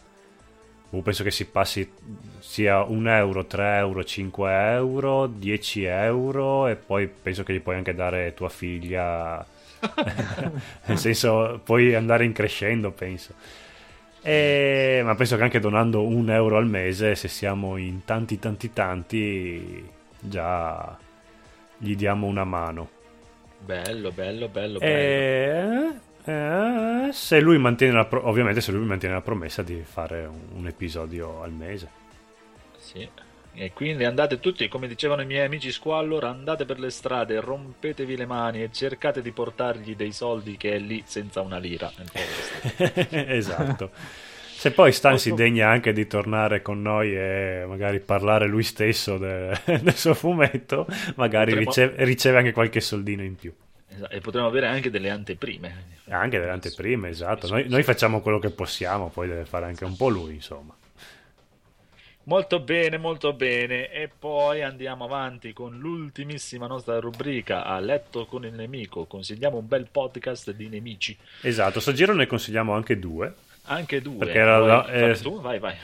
Uh, 0.89 1.01
penso 1.01 1.23
che 1.23 1.31
si 1.31 1.45
passi 1.45 1.91
sia 2.39 2.83
un 2.83 3.07
euro, 3.07 3.45
3 3.45 3.77
euro, 3.77 4.03
5 4.03 4.51
euro, 4.73 5.27
10 5.27 5.83
euro 5.85 6.67
e 6.67 6.75
poi 6.75 7.07
penso 7.07 7.43
che 7.43 7.53
gli 7.53 7.61
puoi 7.61 7.77
anche 7.77 7.95
dare 7.95 8.33
tua 8.35 8.49
figlia, 8.49 9.43
nel 10.85 10.97
senso 10.97 11.61
puoi 11.63 11.95
andare 11.95 12.25
in 12.25 12.31
crescendo 12.31 12.91
penso. 12.91 13.33
E, 14.23 15.01
ma 15.03 15.15
penso 15.15 15.35
che 15.35 15.43
anche 15.43 15.59
donando 15.59 16.07
un 16.07 16.29
euro 16.29 16.57
al 16.57 16.65
mese, 16.65 17.13
se 17.15 17.27
siamo 17.27 17.75
in 17.75 18.05
tanti 18.05 18.39
tanti 18.39 18.71
tanti, 18.71 19.89
già 20.17 20.97
gli 21.77 21.95
diamo 21.95 22.27
una 22.27 22.45
mano. 22.45 22.89
Bello, 23.59 24.11
bello, 24.11 24.47
bello, 24.47 24.79
bello. 24.79 24.79
E, 24.79 26.31
eh, 26.31 27.09
se 27.11 27.39
lui 27.41 27.57
mantiene 27.57 27.93
la 27.93 28.07
ovviamente 28.11 28.61
se 28.61 28.71
lui 28.71 28.85
mantiene 28.85 29.15
la 29.15 29.21
promessa 29.21 29.61
di 29.61 29.81
fare 29.83 30.25
un, 30.25 30.39
un 30.55 30.67
episodio 30.67 31.41
al 31.41 31.51
mese. 31.51 31.89
Sì. 32.77 33.09
E 33.55 33.71
quindi 33.71 34.03
andate 34.03 34.39
tutti, 34.39 34.67
come 34.67 34.87
dicevano 34.87 35.21
i 35.21 35.25
miei 35.25 35.45
amici 35.45 35.71
Squallor, 35.71 36.23
andate 36.23 36.65
per 36.65 36.79
le 36.79 36.89
strade, 36.89 37.39
rompetevi 37.39 38.17
le 38.17 38.25
mani 38.25 38.63
e 38.63 38.71
cercate 38.71 39.21
di 39.21 39.31
portargli 39.31 39.95
dei 39.95 40.11
soldi 40.11 40.57
che 40.57 40.73
è 40.73 40.79
lì 40.79 41.03
senza 41.05 41.41
una 41.41 41.59
lira. 41.59 41.91
esatto. 43.09 43.91
Se 44.63 44.71
poi 44.71 44.93
Stan 44.93 45.19
si 45.19 45.33
degna 45.33 45.69
anche 45.69 45.91
di 45.91 46.07
tornare 46.07 46.61
con 46.61 46.81
noi 46.81 47.13
e 47.13 47.65
magari 47.67 47.99
parlare 47.99 48.47
lui 48.47 48.63
stesso 48.63 49.17
de- 49.17 49.59
del 49.81 49.95
suo 49.95 50.13
fumetto, 50.13 50.87
magari 51.15 51.53
Potremmo... 51.53 51.69
riceve, 51.69 52.05
riceve 52.05 52.37
anche 52.37 52.51
qualche 52.53 52.79
soldino 52.79 53.23
in 53.23 53.35
più. 53.35 53.53
Esatto. 53.95 54.13
E 54.13 54.19
potremmo 54.21 54.47
avere 54.47 54.67
anche 54.67 54.89
delle 54.89 55.09
anteprime. 55.09 55.85
Anche 56.09 56.39
delle 56.39 56.51
anteprime, 56.51 57.09
esatto. 57.09 57.47
Noi, 57.49 57.67
noi, 57.67 57.83
facciamo 57.83 58.21
quello 58.21 58.39
che 58.39 58.49
possiamo, 58.49 59.09
poi 59.09 59.27
deve 59.27 59.45
fare 59.45 59.65
anche 59.65 59.85
un 59.85 59.95
po' 59.95 60.09
lui, 60.09 60.35
insomma. 60.35 60.73
Molto 62.25 62.59
bene, 62.61 62.97
molto 62.97 63.33
bene. 63.33 63.91
E 63.91 64.09
poi 64.17 64.61
andiamo 64.61 65.03
avanti 65.03 65.51
con 65.51 65.77
l'ultimissima 65.77 66.67
nostra 66.67 66.99
rubrica 66.99 67.65
a 67.65 67.79
letto 67.79 68.25
con 68.25 68.45
il 68.45 68.53
nemico. 68.53 69.05
Consigliamo 69.05 69.57
un 69.57 69.67
bel 69.67 69.87
podcast 69.91 70.51
di 70.51 70.69
nemici. 70.69 71.17
Esatto, 71.41 71.81
sto 71.81 71.91
giro 71.91 72.13
ne 72.13 72.25
consigliamo 72.25 72.73
anche 72.73 72.97
due. 72.97 73.33
Anche 73.63 74.01
due. 74.01 74.19
Perché 74.19 74.37
era 74.37 74.57
la, 74.57 74.85
eh, 74.87 75.15
tu? 75.15 75.41
Vai, 75.41 75.59
vai. 75.59 75.75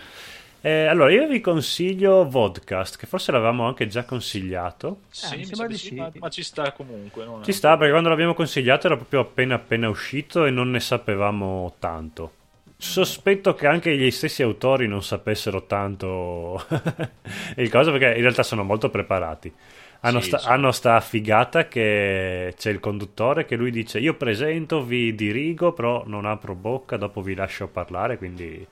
Eh, 0.62 0.86
allora, 0.86 1.12
io 1.12 1.28
vi 1.28 1.42
consiglio 1.42 2.28
Vodcast, 2.28 2.98
che 2.98 3.06
forse 3.06 3.32
l'avevamo 3.32 3.66
anche 3.66 3.88
già 3.88 4.04
consigliato. 4.04 5.02
Sì, 5.10 5.34
eh, 5.34 5.38
mi 5.38 5.46
sembra 5.46 5.68
di 5.68 5.78
sì, 5.78 5.96
ma, 5.96 6.12
ma, 6.20 6.30
ci 6.30 6.44
sta 6.44 6.72
comunque. 6.72 7.26
ci 7.44 7.54
sta, 7.54 7.76
perché 7.76 7.92
quando 7.92 8.10
l'abbiamo 8.10 8.34
consigliato 8.34 8.88
era 8.88 8.96
proprio 8.96 9.22
appena 9.22 9.56
appena 9.56 9.90
uscito 9.90 10.46
e 10.46 10.52
non 10.52 10.72
ne 10.72 10.80
sapevamo 10.80 11.76
tanto. 11.80 12.34
Sospetto 12.82 13.56
che 13.56 13.68
anche 13.68 13.98
gli 13.98 14.10
stessi 14.10 14.42
autori 14.42 14.88
non 14.88 15.04
sapessero 15.04 15.66
tanto 15.66 16.66
il 17.58 17.70
cosa 17.70 17.92
perché 17.92 18.16
in 18.16 18.22
realtà 18.22 18.42
sono 18.42 18.64
molto 18.64 18.90
preparati. 18.90 19.54
Hanno, 20.00 20.22
sì, 20.22 20.30
sta, 20.30 20.38
sì. 20.38 20.48
hanno 20.48 20.72
sta 20.72 21.02
figata 21.02 21.68
che 21.68 22.54
c'è 22.58 22.70
il 22.72 22.80
conduttore 22.80 23.44
che 23.44 23.58
lui 23.58 23.70
dice 23.70 24.00
io 24.00 24.14
presento, 24.14 24.82
vi 24.82 25.14
dirigo, 25.14 25.74
però 25.74 26.06
non 26.08 26.26
apro 26.26 26.56
bocca, 26.56 26.96
dopo 26.96 27.22
vi 27.22 27.36
lascio 27.36 27.68
parlare, 27.68 28.18
quindi 28.18 28.66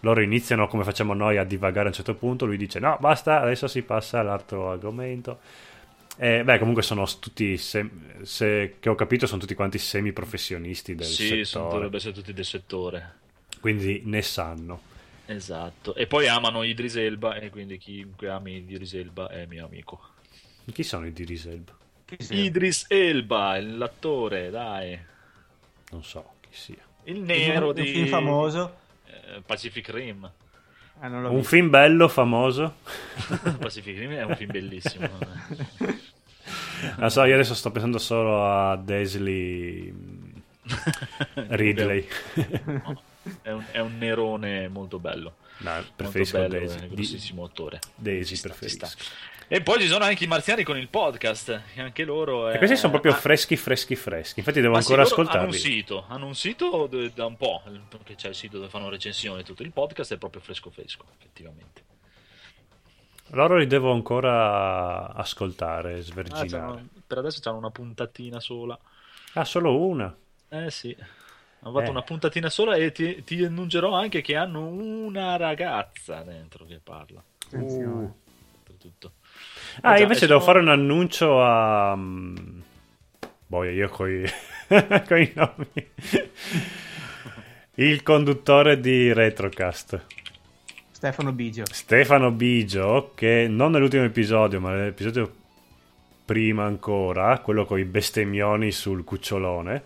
loro 0.00 0.20
iniziano 0.20 0.66
come 0.66 0.82
facciamo 0.82 1.14
noi 1.14 1.36
a 1.36 1.44
divagare 1.44 1.84
a 1.84 1.90
un 1.90 1.94
certo 1.94 2.16
punto, 2.16 2.46
lui 2.46 2.56
dice 2.56 2.80
no 2.80 2.96
basta, 2.98 3.42
adesso 3.42 3.68
si 3.68 3.82
passa 3.82 4.18
all'altro 4.18 4.72
argomento. 4.72 5.38
Eh, 6.16 6.42
beh, 6.42 6.58
comunque 6.58 6.82
sono 6.82 7.06
tutti, 7.20 7.56
se, 7.56 7.88
se, 8.22 8.74
che 8.80 8.88
ho 8.88 8.96
capito, 8.96 9.28
sono 9.28 9.40
tutti 9.40 9.54
quanti 9.54 9.78
semi 9.78 10.10
professionisti 10.10 10.96
del 10.96 11.06
sì, 11.06 11.26
settore. 11.28 11.44
Sì, 11.44 11.58
dovrebbero 11.58 11.96
essere 11.96 12.12
tutti 12.12 12.32
del 12.32 12.44
settore 12.44 13.20
quindi 13.62 14.02
ne 14.04 14.22
sanno. 14.22 14.82
Esatto, 15.26 15.94
e 15.94 16.08
poi 16.08 16.26
amano 16.26 16.64
Idris 16.64 16.96
Elba 16.96 17.36
e 17.36 17.48
quindi 17.48 17.78
chiunque 17.78 18.28
ami 18.28 18.56
Idris 18.56 18.94
Elba 18.94 19.28
è 19.28 19.46
mio 19.46 19.66
amico. 19.66 20.00
Chi 20.72 20.82
sono 20.82 21.06
Idris 21.06 21.46
Elba? 21.46 21.72
Idris 22.30 22.86
Elba, 22.88 23.60
l'attore, 23.60 24.50
dai. 24.50 24.98
Non 25.92 26.02
so 26.02 26.32
chi 26.40 26.48
sia. 26.50 26.84
Il 27.04 27.20
nero 27.20 27.68
un 27.68 27.74
di... 27.74 27.86
film 27.86 28.06
famoso? 28.08 28.78
Eh, 29.06 29.42
Pacific 29.46 29.88
Rim. 29.90 30.28
Eh, 31.00 31.06
un 31.06 31.36
visto. 31.36 31.48
film 31.48 31.70
bello, 31.70 32.08
famoso? 32.08 32.78
Pacific 33.60 33.96
Rim 33.96 34.10
è 34.10 34.24
un 34.24 34.34
film 34.34 34.50
bellissimo. 34.50 35.08
Non 36.96 37.10
so, 37.10 37.22
io 37.22 37.34
adesso 37.34 37.54
sto 37.54 37.70
pensando 37.70 37.98
solo 37.98 38.44
a 38.44 38.74
Daisy 38.74 39.94
Ridley. 41.48 42.08
è, 43.42 43.50
un, 43.50 43.64
è 43.70 43.78
un 43.78 43.98
nerone 43.98 44.68
molto 44.68 44.98
bello. 44.98 45.36
No, 45.58 45.72
preferisco 45.94 46.38
Molto 46.38 46.52
bello, 46.56 46.66
Daisy. 46.66 46.88
grossissimo 46.88 47.44
attore. 47.44 47.78
Daisy 47.94 48.34
sta, 48.36 48.48
preferisco. 48.48 48.88
E 49.48 49.60
poi 49.60 49.80
ci 49.80 49.86
sono 49.86 50.04
anche 50.04 50.24
i 50.24 50.26
marziani 50.26 50.62
con 50.64 50.78
il 50.78 50.88
podcast, 50.88 51.60
che 51.74 51.80
anche 51.82 52.04
loro... 52.04 52.48
E 52.48 52.54
eh, 52.54 52.58
questi 52.58 52.76
sono 52.76 52.90
proprio 52.92 53.12
ah, 53.12 53.16
freschi, 53.16 53.54
freschi, 53.56 53.94
freschi. 53.96 54.38
Infatti 54.38 54.60
devo 54.62 54.72
ma 54.72 54.80
sì, 54.80 54.92
ancora 54.92 55.08
loro 55.08 55.14
Hanno 55.20 55.30
un 55.42 55.48
ascoltarli. 55.50 55.58
sito, 55.76 56.04
hanno 56.08 56.26
un 56.26 56.34
sito 56.34 56.88
da 57.14 57.26
un 57.26 57.36
po', 57.36 57.62
perché 57.88 58.14
c'è 58.14 58.28
il 58.28 58.34
sito 58.34 58.56
dove 58.56 58.70
fanno 58.70 58.88
recensioni 58.88 59.40
e 59.40 59.44
tutto. 59.44 59.62
Il 59.62 59.72
podcast 59.72 60.14
è 60.14 60.16
proprio 60.16 60.40
fresco 60.40 60.70
fresco, 60.70 61.04
effettivamente. 61.18 61.82
Loro 63.34 63.56
li 63.58 63.66
devo 63.66 63.92
ancora 63.92 65.12
ascoltare, 65.14 65.94
Ah, 65.98 66.00
sverginare. 66.00 66.48
c'hanno- 66.48 66.88
per 67.06 67.18
adesso 67.18 67.40
c'hanno 67.40 67.58
una 67.58 67.70
puntatina 67.70 68.40
sola. 68.40 68.78
Ah, 69.34 69.44
solo 69.44 69.78
una. 69.78 70.14
Eh 70.48 70.70
sì, 70.70 70.94
hanno 71.62 71.72
fatto 71.74 71.86
Eh. 71.86 71.90
una 71.90 72.02
puntatina 72.02 72.48
sola 72.50 72.74
e 72.76 72.92
ti, 72.92 73.22
ti 73.24 73.42
annuncerò 73.44 73.94
anche 73.94 74.20
che 74.20 74.36
hanno 74.36 74.66
una 74.66 75.36
ragazza 75.36 76.22
dentro 76.22 76.64
che 76.64 76.80
parla. 76.82 77.22
Attenzione. 77.46 78.14
Tutto. 78.78 79.12
Ah, 79.82 79.94
Eh 79.94 79.96
già, 79.98 80.02
invece 80.02 80.26
devo 80.26 80.40
sono- 80.40 80.52
fare 80.52 80.64
un 80.64 80.68
annuncio 80.70 81.40
a... 81.42 81.94
mm, 81.96 82.60
Boia, 83.46 83.70
io 83.70 83.88
coi... 83.88 84.24
coi 85.06 85.32
nomi. 85.34 85.90
Il 87.76 88.02
conduttore 88.02 88.80
di 88.80 89.12
Retrocast. 89.12 90.04
Stefano 90.90 91.32
Bigio. 91.32 91.64
Stefano 91.70 92.30
Bigio, 92.32 93.12
che 93.14 93.46
non 93.48 93.70
nell'ultimo 93.72 94.04
episodio, 94.04 94.60
ma 94.60 94.70
nell'episodio 94.74 95.32
prima 96.24 96.64
ancora, 96.64 97.38
quello 97.38 97.64
con 97.64 97.78
i 97.78 97.84
bestemmioni 97.84 98.70
sul 98.72 99.04
cucciolone, 99.04 99.82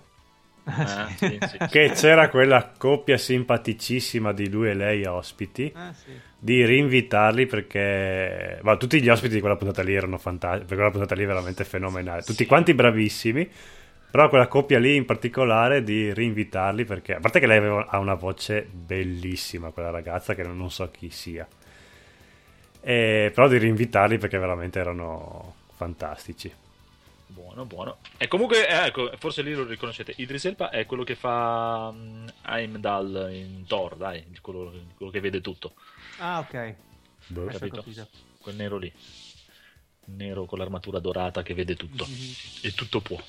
Eh, 0.68 1.14
sì, 1.16 1.38
sì. 1.48 1.58
che 1.70 1.90
c'era 1.94 2.28
quella 2.28 2.72
coppia 2.76 3.16
simpaticissima 3.16 4.32
di 4.32 4.48
lui 4.50 4.68
e 4.70 4.74
lei 4.74 5.04
ospiti, 5.04 5.70
Ah, 5.74 5.92
sì. 5.92 6.10
di 6.38 6.64
rinvitarli 6.64 7.46
perché 7.46 8.58
ma, 8.62 8.76
tutti 8.76 9.00
gli 9.00 9.08
ospiti 9.08 9.34
di 9.34 9.40
quella 9.40 9.56
puntata 9.56 9.82
lì 9.82 9.94
erano 9.94 10.18
fantastici, 10.18 10.64
perché 10.64 10.74
quella 10.74 10.90
puntata 10.90 11.14
lì 11.14 11.22
è 11.22 11.26
veramente 11.26 11.64
fenomenale, 11.64 12.22
tutti 12.22 12.42
Sì. 12.42 12.46
quanti 12.46 12.74
bravissimi, 12.74 13.48
però 14.10 14.28
quella 14.28 14.48
coppia 14.48 14.78
lì 14.78 14.96
in 14.96 15.04
particolare 15.04 15.82
di 15.84 16.12
rinvitarli 16.12 16.84
perché, 16.84 17.14
a 17.14 17.20
parte 17.20 17.38
che 17.38 17.46
lei 17.46 17.58
aveva, 17.58 17.86
ha 17.88 17.98
una 17.98 18.14
voce 18.14 18.66
bellissima, 18.70 19.70
quella 19.70 19.90
ragazza 19.90 20.34
che 20.34 20.42
non 20.42 20.70
so 20.70 20.90
chi 20.90 21.10
sia, 21.10 21.46
e, 22.80 23.30
però 23.34 23.46
di 23.48 23.58
rinvitarli 23.58 24.18
perché 24.18 24.38
veramente 24.38 24.78
erano 24.78 25.54
fantastici. 25.76 26.52
Buono, 27.28 27.64
buono. 27.64 27.98
E 28.16 28.28
comunque, 28.28 28.68
eh, 28.68 28.86
ecco, 28.86 29.10
forse 29.18 29.42
lì 29.42 29.52
lo 29.52 29.64
riconoscete. 29.64 30.14
Idris 30.16 30.44
Elba 30.44 30.70
è 30.70 30.86
quello 30.86 31.04
che 31.04 31.16
fa 31.16 31.90
um, 31.92 32.24
Heimdall 32.46 33.32
in 33.32 33.64
Thor, 33.66 33.96
dai, 33.96 34.24
quello, 34.40 34.72
quello 34.96 35.10
che 35.10 35.20
vede 35.20 35.40
tutto. 35.40 35.74
Ah, 36.18 36.38
ok. 36.38 36.74
Ho 37.36 37.44
capito? 37.46 37.76
capito. 37.76 38.08
Quel 38.38 38.54
nero 38.54 38.78
lì. 38.78 38.92
Nero 40.06 40.44
con 40.44 40.58
l'armatura 40.58 41.00
dorata 41.00 41.42
che 41.42 41.54
vede 41.54 41.74
tutto. 41.74 42.06
Mhm. 42.06 42.34
E 42.62 42.72
tutto 42.72 43.00
può. 43.00 43.20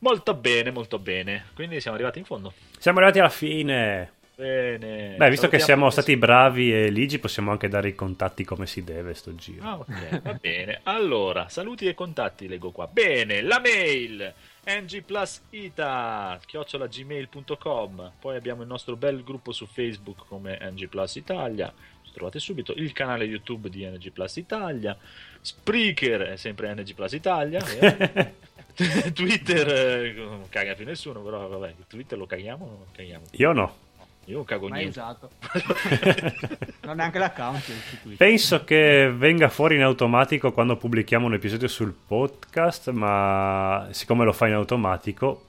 Molto 0.00 0.34
bene, 0.34 0.70
molto 0.70 0.98
bene. 0.98 1.46
Quindi 1.54 1.80
siamo 1.80 1.96
arrivati 1.96 2.18
in 2.18 2.24
fondo. 2.24 2.52
Siamo 2.78 2.98
arrivati 2.98 3.20
alla 3.20 3.30
fine. 3.30 4.12
Bene. 4.38 5.16
Beh, 5.16 5.30
visto 5.30 5.48
che 5.48 5.58
siamo 5.58 5.90
stati 5.90 6.16
bravi 6.16 6.72
e 6.72 6.90
ligi, 6.90 7.18
possiamo 7.18 7.50
anche 7.50 7.66
dare 7.66 7.88
i 7.88 7.94
contatti 7.96 8.44
come 8.44 8.68
si 8.68 8.84
deve 8.84 9.12
sto 9.14 9.34
giro. 9.34 9.64
Ah, 9.66 9.78
ok, 9.78 10.22
va 10.22 10.34
bene. 10.40 10.78
Allora, 10.84 11.48
saluti 11.48 11.88
e 11.88 11.94
contatti, 11.94 12.46
leggo 12.46 12.70
qua. 12.70 12.86
Bene, 12.86 13.42
la 13.42 13.58
mail 13.58 14.32
ngplusita 14.64 16.38
chiocciolagmail.com 16.44 18.12
poi 18.20 18.36
abbiamo 18.36 18.62
il 18.62 18.68
nostro 18.68 18.96
bel 18.96 19.24
gruppo 19.24 19.50
su 19.50 19.66
Facebook 19.66 20.26
come 20.26 20.58
NG 20.60 20.88
Plus 20.88 21.14
Italia 21.16 21.72
ci 22.02 22.12
trovate 22.12 22.38
subito 22.38 22.74
il 22.74 22.92
canale 22.92 23.24
YouTube 23.24 23.70
di 23.70 23.86
NG 23.86 24.12
Plus 24.12 24.36
Italia 24.36 24.94
Spreaker 25.40 26.20
è 26.20 26.36
sempre 26.36 26.74
NG 26.74 26.92
Plus 26.92 27.12
Italia 27.12 27.64
vero? 27.64 28.34
Twitter 29.14 29.68
eh, 29.68 30.12
non 30.12 30.50
caga 30.50 30.74
più 30.74 30.84
nessuno 30.84 31.22
però 31.22 31.48
vabbè 31.48 31.74
Twitter 31.88 32.18
lo 32.18 32.26
caghiamo 32.26 32.64
o 32.64 32.68
non 32.68 32.78
lo 32.80 32.86
caghiamo 32.92 33.24
Io 33.30 33.52
no. 33.52 33.86
Io 34.28 34.36
non 34.36 34.44
cago 34.44 34.68
Mai 34.68 34.80
niente 34.80 34.98
usato. 34.98 35.30
non 36.84 36.96
neanche 36.96 37.18
l'account 37.18 37.62
su 37.62 38.00
Twitter. 38.02 38.16
Penso 38.28 38.62
che 38.64 39.10
venga 39.14 39.48
fuori 39.48 39.76
in 39.76 39.82
automatico 39.82 40.52
quando 40.52 40.76
pubblichiamo 40.76 41.26
un 41.26 41.34
episodio 41.34 41.66
sul 41.68 41.94
podcast, 42.06 42.90
ma 42.90 43.88
siccome 43.90 44.24
lo 44.24 44.32
fa 44.32 44.46
in 44.48 44.54
automatico, 44.54 45.44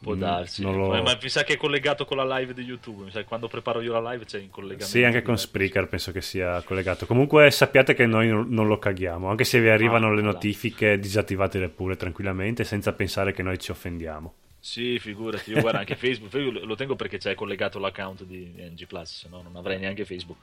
Può 0.00 0.14
mm, 0.14 0.18
darsi, 0.18 0.62
non 0.62 0.76
lo- 0.76 0.94
Eh, 0.94 1.00
ma 1.00 1.16
mi 1.20 1.28
sa 1.30 1.44
che 1.44 1.54
è 1.54 1.56
collegato 1.56 2.04
con 2.04 2.16
la 2.18 2.38
live 2.38 2.52
di 2.52 2.62
YouTube. 2.62 3.04
Mi 3.04 3.10
sa 3.10 3.20
che 3.20 3.24
quando 3.24 3.48
preparo 3.48 3.80
io 3.80 3.98
la 3.98 4.10
live 4.12 4.24
c'è 4.26 4.38
in 4.38 4.50
collegamento. 4.50 4.84
Sì, 4.86 5.02
anche 5.02 5.22
con. 5.22 5.38
Spreaker 5.38 5.88
penso 5.88 6.12
che 6.12 6.20
sia 6.20 6.60
collegato. 6.62 7.06
Comunque 7.06 7.50
sappiate 7.50 7.94
che 7.94 8.04
noi 8.04 8.28
non 8.28 8.66
lo 8.66 8.78
caghiamo, 8.78 9.30
anche 9.30 9.44
se 9.44 9.60
vi 9.60 9.68
arrivano 9.70 10.08
Ah, 10.08 10.14
le 10.14 10.22
notifiche 10.22 10.98
disattivatele 10.98 11.68
pure 11.68 11.96
tranquillamente 11.96 12.64
senza 12.64 12.92
pensare 12.92 13.32
che 13.32 13.42
noi 13.42 13.58
ci 13.58 13.70
offendiamo. 13.70 14.34
Sì, 14.64 14.98
figurati. 14.98 15.50
Io 15.52 15.60
guarda 15.60 15.80
anche 15.80 15.94
Facebook. 15.94 16.32
Lo 16.64 16.74
tengo 16.74 16.96
perché 16.96 17.18
c'è 17.18 17.34
collegato 17.34 17.78
l'account 17.78 18.24
di 18.24 18.50
NG 18.56 18.86
Plus, 18.86 19.18
se 19.18 19.28
no 19.28 19.42
non 19.42 19.56
avrei 19.56 19.78
neanche 19.78 20.06
Facebook. 20.06 20.38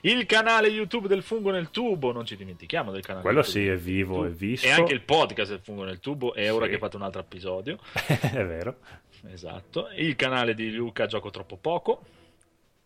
Il 0.00 0.24
canale 0.24 0.68
YouTube 0.68 1.08
del 1.08 1.22
fungo 1.22 1.50
nel 1.50 1.68
tubo, 1.70 2.10
non 2.10 2.24
ci 2.24 2.36
dimentichiamo 2.36 2.90
del 2.90 3.02
canale. 3.02 3.22
Quello 3.22 3.40
YouTube 3.40 3.60
sì, 3.66 3.68
è 3.70 3.76
vivo, 3.76 4.24
è 4.24 4.30
visto. 4.30 4.66
E 4.66 4.70
anche 4.70 4.94
il 4.94 5.02
podcast 5.02 5.50
del 5.50 5.60
fungo 5.60 5.84
nel 5.84 6.00
tubo. 6.00 6.32
È 6.32 6.50
ora 6.50 6.64
Sì. 6.64 6.70
che 6.70 6.78
fate 6.78 6.96
un 6.96 7.02
altro 7.02 7.20
episodio. 7.20 7.78
È 7.92 8.44
vero. 8.46 8.78
Esatto. 9.30 9.90
Il 9.94 10.16
canale 10.16 10.54
di 10.54 10.72
Luca 10.72 11.04
Gioco 11.04 11.28
Troppo 11.28 11.58
Poco. 11.58 12.02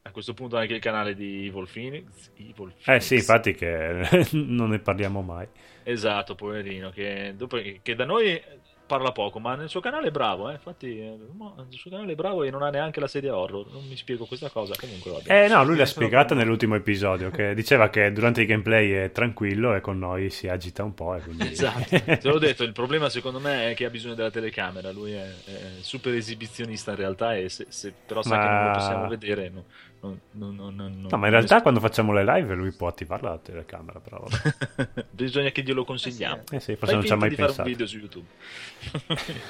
A 0.03 0.11
questo 0.11 0.35
punto 0.35 0.57
anche 0.57 0.75
il 0.75 0.81
canale 0.81 1.15
di 1.15 1.47
Evil 1.47 1.69
Phoenix. 1.73 2.31
Evil 2.37 2.71
Eh 2.71 2.83
Phoenix. 2.85 3.05
sì, 3.05 3.15
infatti 3.15 3.55
che 3.55 4.27
non 4.33 4.71
ne 4.71 4.81
parliamo 4.81 5.23
mai. 5.23 5.47
Esatto, 5.85 6.35
poverino, 6.35 6.91
che, 6.91 7.35
dopo- 7.37 7.61
che 7.81 7.95
da 7.95 8.05
noi 8.05 8.43
parla 8.89 9.13
poco, 9.13 9.39
ma 9.39 9.55
nel 9.55 9.69
suo 9.69 9.81
canale 9.81 10.09
è 10.09 10.11
bravo, 10.11 10.49
eh, 10.51 10.55
infatti 10.55 10.99
eh, 10.99 11.17
nel 11.17 11.67
suo 11.79 11.91
canale 11.91 12.13
è 12.13 12.15
bravo 12.17 12.43
e 12.43 12.51
non 12.51 12.63
ha 12.63 12.71
neanche 12.71 13.01
la 13.01 13.07
sedia 13.09 13.37
horror, 13.37 13.71
non 13.73 13.87
mi 13.87 13.97
spiego 13.97 14.27
questa 14.27 14.51
cosa, 14.51 14.77
comunque 14.77 15.11
va 15.13 15.21
bene. 15.21 15.41
Eh 15.41 15.47
no, 15.49 15.63
lui 15.65 15.77
l'ha 15.77 15.85
Sì, 15.85 15.93
spiegato 15.93 16.35
solo- 16.35 16.35
nell'ultimo 16.35 16.75
episodio, 16.75 17.31
che 17.31 17.55
diceva 17.55 17.89
che 17.91 18.13
durante 18.13 18.43
i 18.43 18.47
gameplay 18.47 18.91
è 18.91 19.13
tranquillo 19.13 19.75
e 19.75 19.81
con 19.81 19.99
noi 19.99 20.29
si 20.31 20.49
agita 20.49 20.83
un 20.83 20.95
po'. 20.95 21.17
Quindi... 21.23 21.47
Esatto, 21.51 21.95
te 22.19 22.29
l'ho 22.29 22.39
detto, 22.39 22.65
il 22.65 22.73
problema 22.73 23.09
secondo 23.09 23.39
me 23.39 23.71
è 23.71 23.75
che 23.75 23.85
ha 23.85 23.91
bisogno 23.91 24.15
della 24.15 24.31
telecamera, 24.31 24.91
lui 24.91 25.13
è, 25.13 25.45
è 25.45 25.83
super 25.83 26.13
esibizionista 26.15 26.91
in 26.91 26.97
realtà 26.97 27.37
e 27.37 27.49
se, 27.49 27.67
se 27.71 27.95
però 28.05 28.23
sa 28.23 28.31
Ma- 28.31 28.39
che 28.39 28.49
non 28.49 28.61
lo 28.61 28.71
possiamo 28.71 29.07
vedere 29.07 29.49
no, 29.49 29.67
non- 30.01 30.21
non- 30.33 30.75
non- 30.75 31.07
No, 31.11 31.17
ma 31.17 31.27
in 31.27 31.33
realtà 31.33 31.61
quando 31.63 31.81
facciamo 31.81 32.13
le 32.13 32.25
live 32.25 32.55
lui 32.55 32.73
può 32.73 32.89
attivarla 32.89 33.31
la 33.31 33.39
telecamera, 33.39 33.99
però 34.01 34.25
bisogna 35.11 35.51
che 35.51 35.63
glielo 35.63 35.85
consigliamo. 35.85 36.43
Eh 36.51 36.61
sì, 36.61 36.77
forse 36.77 36.87
Fai 36.87 36.95
non 36.95 37.05
ci 37.05 37.13
ha 37.13 37.17
mai 37.17 37.29
di 37.31 37.35
fare 37.35 37.47
pensato. 37.49 37.69
un 37.69 37.75
video 37.75 37.87
su 37.87 37.99
YouTube. 37.99 38.27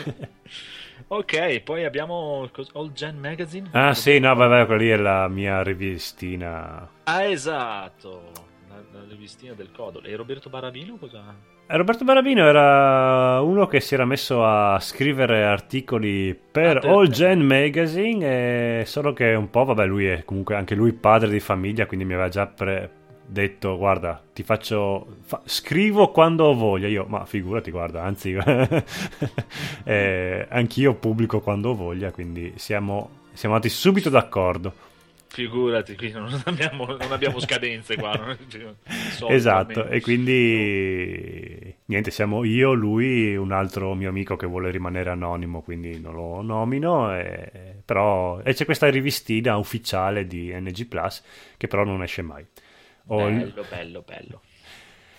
ok, 1.09 1.61
poi 1.61 1.85
abbiamo 1.85 2.49
All 2.73 2.93
Gen 2.93 3.19
Magazine. 3.19 3.69
Ah 3.73 3.95
sì, 3.95 4.19
no, 4.19 4.35
vabbè, 4.35 4.67
quella 4.67 4.81
lì 4.83 4.89
è 4.89 4.97
la 4.97 5.29
mia 5.29 5.63
rivistina. 5.63 6.89
Ah, 7.05 7.23
esatto. 7.25 8.47
La, 8.93 9.01
rivistina 9.09 9.55
del 9.55 9.71
Codolo. 9.73 10.07
E 10.07 10.15
Roberto 10.15 10.49
Barabino 10.49 10.97
cosa? 10.97 11.35
Eh, 11.67 11.77
Roberto 11.77 12.05
Barabino 12.05 12.47
era 12.47 13.41
uno 13.41 13.67
che 13.67 13.81
si 13.81 13.95
era 13.95 14.05
messo 14.05 14.45
a 14.45 14.79
scrivere 14.81 15.45
articoli 15.45 16.39
per 16.51 16.79
Ah, 16.79 16.89
All 16.89 17.09
Gen 17.09 17.41
Magazine, 17.41 18.85
solo 18.87 19.13
che 19.13 19.35
un 19.35 19.51
po', 19.51 19.65
vabbè, 19.65 19.87
lui 19.87 20.07
è 20.07 20.25
comunque 20.25 20.55
anche 20.55 20.75
lui 20.75 20.93
padre 20.93 21.31
di 21.31 21.41
famiglia, 21.41 21.87
quindi 21.87 22.05
mi 22.05 22.15
aveva 22.15 22.29
già 22.29 22.47
pre- 22.47 22.91
detto, 23.27 23.77
guarda, 23.77 24.23
ti 24.33 24.43
faccio... 24.43 25.07
fa- 25.23 25.43
scrivo 25.45 26.11
quando 26.11 26.45
ho 26.45 26.55
voglia, 26.55 26.89
io, 26.89 27.05
ma 27.07 27.27
figurati, 27.27 27.71
guarda, 27.71 28.03
anzi, 28.03 28.35
eh, 29.85 30.47
anch'io 30.49 30.95
pubblico 30.95 31.41
quando 31.41 31.71
ho 31.71 31.75
voglia, 31.75 32.11
quindi 32.11 32.55
siamo, 32.57 33.11
siamo 33.33 33.55
andati 33.55 33.73
subito 33.73 34.09
d'accordo. 34.09 34.87
Figurati, 35.29 35.95
qui 35.95 36.11
non 36.11 36.43
abbiamo, 36.47 36.87
non 36.87 37.13
abbiamo 37.13 37.39
scadenze 37.39 37.97
qua. 37.97 38.37
soldi 39.11 39.35
Esatto, 39.35 39.87
e 39.87 40.01
quindi 40.01 41.75
niente, 41.85 42.11
siamo 42.11 42.45
io, 42.45 42.73
lui, 42.73 43.37
un 43.37 43.53
altro 43.53 43.95
mio 43.95 44.09
amico 44.09 44.37
che 44.37 44.47
vuole 44.47 44.71
rimanere 44.71 45.11
anonimo, 45.11 45.63
quindi 45.63 46.01
non 46.01 46.15
lo 46.15 46.43
nomino, 46.43 47.15
e- 47.15 47.83
però 47.85 48.41
e 48.41 48.55
c'è 48.55 48.65
questa 48.65 48.89
rivistina 48.89 49.57
ufficiale 49.57 50.27
di 50.27 50.51
NG 50.53 50.87
Plus 50.87 51.23
che 51.57 51.69
però 51.69 51.85
non 51.85 52.03
esce 52.03 52.23
mai. 52.23 52.45
Ho 53.07 53.27
Bello, 53.27 53.65
bello, 53.71 54.03
bello. 54.07 54.41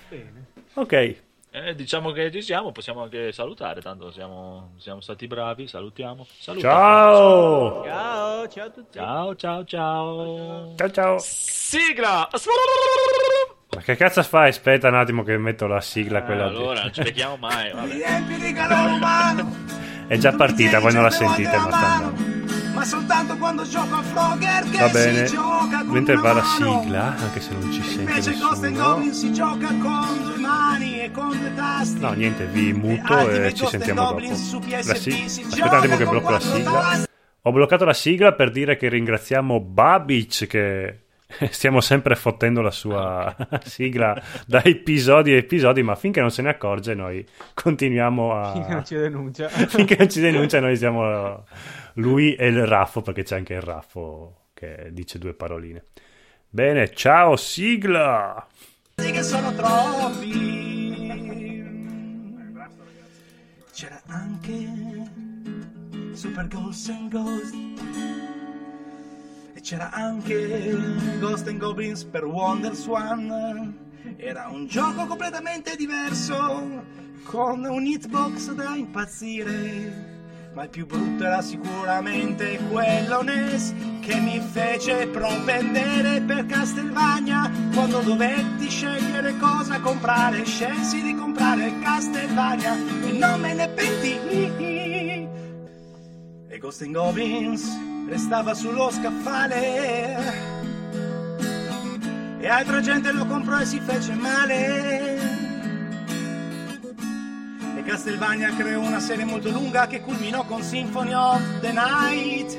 Bene. 0.10 0.46
Ok, 0.74 1.16
Eh, 1.52 1.74
diciamo 1.74 2.12
che 2.12 2.32
ci 2.32 2.44
siamo, 2.44 2.72
possiamo 2.72 3.02
anche 3.02 3.32
salutare, 3.32 3.82
tanto 3.82 4.12
siamo, 4.12 4.74
siamo 4.78 5.02
stati 5.02 5.26
bravi, 5.26 5.68
salutiamo. 5.68 6.28
Saluta. 6.38 6.70
ciao! 6.70 7.84
Ciao, 7.84 8.48
ciao 8.48 8.66
a 8.66 8.70
tutti. 8.70 8.98
Ciao, 9.00 9.36
ciao, 9.36 9.64
ciao. 9.64 10.74
Ciao 10.76 10.92
ciao! 10.92 11.18
Sigla! 11.18 12.30
Ma 13.76 13.82
che 13.82 13.96
cazzo 13.96 14.22
fai? 14.22 14.50
Aspetta 14.50 14.90
un 14.90 14.96
attimo 14.96 15.24
che 15.24 15.38
metto 15.38 15.66
la 15.66 15.82
sigla 15.82 16.20
Eh, 16.20 16.24
quella 16.24 16.46
allora, 16.46 16.82
non 16.82 16.94
ci 16.94 17.02
becchiamo 17.02 17.38
mai. 17.38 17.72
Vabbè. 17.72 17.98
È 20.08 20.18
già 20.18 20.34
partita, 20.34 20.80
voi 20.80 20.94
non 20.94 21.02
la 21.02 21.10
sentite, 21.10 21.58
ma 21.58 21.72
sta 21.72 21.78
andando. 21.78 22.49
Ma 22.74 22.84
soltanto 22.86 23.36
quando 23.38 23.64
gioco 23.64 23.96
a 23.96 24.02
Frogger 24.02 24.70
che 24.70 24.78
Va 24.78 24.90
bene, 24.90 25.28
si 25.28 25.34
gioca 25.36 25.78
con 25.80 25.88
mentre 25.90 26.16
va 26.16 26.34
la 26.34 26.44
sigla, 26.44 27.16
anche 27.18 27.40
se 27.42 27.52
non 27.54 27.72
ci 27.72 27.82
sente 27.84 28.02
Invece 28.12 28.38
Ghost 28.38 28.64
and. 28.64 28.78
Goblin 28.78 29.14
si 29.14 29.34
gioca 29.34 29.68
con 29.68 30.24
due 30.24 30.38
mani 30.38 31.02
e 31.02 31.12
con 31.12 31.30
due 31.30 31.54
tasti. 31.56 32.00
No, 32.00 32.12
niente, 32.14 32.46
vi 32.46 32.72
muto 32.74 33.14
Ultimate 33.14 33.46
e 33.48 33.54
ci 33.54 33.66
sentiamo 33.68 34.02
dopo. 34.02 34.36
Su 34.36 34.60
PSP 34.60 34.88
La 34.88 34.96
si- 34.96 35.30
si 35.30 35.42
Aspetta 35.42 35.68
un 35.70 35.76
attimo 35.76 35.98
che 35.98 36.06
blocco 36.06 36.32
la 36.32 36.40
sigla. 36.40 36.72
tasti. 36.72 37.08
Ho 37.44 37.52
bloccato 37.52 37.86
la 37.86 37.94
sigla 37.94 38.34
per 38.34 38.52
dire 38.52 38.78
che 38.78 38.90
ringraziamo 38.90 39.60
Babic 39.60 40.46
che 40.48 41.00
stiamo 41.52 41.80
sempre 41.82 42.16
fottendo 42.16 42.62
la 42.62 42.72
sua 42.72 43.34
sigla 43.66 44.22
da 44.46 44.64
episodi 44.64 45.32
a 45.34 45.38
episodi, 45.38 45.82
ma 45.84 45.96
finché 45.96 46.20
non 46.22 46.32
se 46.32 46.42
ne 46.42 46.50
accorge 46.50 46.94
noi 46.96 47.26
continuiamo 47.54 48.52
Finché 48.54 48.70
non 48.70 48.78
a... 48.80 48.84
ci 48.84 48.96
denuncia. 48.96 49.48
finché 49.68 49.96
non 49.98 50.10
ci 50.10 50.20
denuncia 50.22 50.60
noi 50.60 50.76
siamo 50.78 51.44
lui 52.00 52.34
e 52.36 52.48
il 52.48 52.66
Raffo 52.66 53.02
perché 53.02 53.24
c'è 53.24 53.36
anche 53.36 53.54
il 53.54 53.62
Raffo 53.62 54.48
che 54.54 54.90
dice 54.92 55.20
due 55.20 55.34
paroline. 55.34 55.86
Bene, 56.50 56.92
ciao 56.94 57.36
sigla! 57.36 58.48
che 58.96 59.24
sono 59.24 59.54
troppi. 59.54 61.08
C'era 63.72 64.02
anche 64.08 64.68
Super 66.14 66.48
Ghosts 66.48 66.90
and 66.90 67.12
Ghost. 67.12 67.56
E 69.54 69.62
c'era 69.62 69.92
anche 69.92 70.76
Ghost 71.20 71.48
and 71.48 71.60
Goblins 71.60 72.04
per 72.04 72.26
Wonder 72.26 72.74
Swan. 72.74 73.88
Era 74.18 74.48
un 74.50 74.68
gioco 74.68 75.06
completamente 75.06 75.76
diverso, 75.76 76.84
con 77.24 77.64
un 77.64 77.86
hitbox 77.86 78.52
da 78.54 78.76
impazzire. 78.76 80.19
Ma 80.54 80.64
il 80.64 80.70
più 80.70 80.86
brutto 80.86 81.24
era 81.24 81.42
sicuramente 81.42 82.60
quello 82.70 83.22
NES 83.22 83.74
che 84.02 84.16
mi 84.20 84.40
fece 84.40 85.08
propendere 85.08 86.22
per 86.22 86.46
Castelvania 86.48 87.50
quando 87.74 88.00
dovetti 88.00 88.68
scegliere 88.68 89.38
cosa 89.38 89.80
comprare. 89.80 90.44
Scelsi 90.46 91.02
di 91.04 91.14
comprare 91.14 91.72
Castelvania 91.82 92.76
e 92.76 93.12
non 93.12 93.40
me 93.40 93.54
ne 93.54 93.70
pentii. 93.70 95.28
E 96.48 96.58
Ghost 96.58 96.82
and 96.82 96.94
Goblins 96.94 97.78
restava 98.08 98.56
sullo 98.56 98.90
scaffale. 98.90 100.18
E 102.40 102.48
altra 102.48 102.82
gente 102.82 103.12
lo 103.12 103.26
comprò 103.28 103.60
e 103.60 103.66
si 103.66 103.80
fece 103.80 104.14
male. 104.14 105.19
Castlevania 107.90 108.56
creò 108.56 108.82
una 108.82 109.00
serie 109.00 109.26
molto 109.26 109.50
lunga 109.50 109.88
che 109.88 110.02
culminò 110.02 110.46
con 110.46 110.62
Symphony 110.62 111.12
of 111.12 111.42
the 111.60 111.72
Night. 111.72 112.58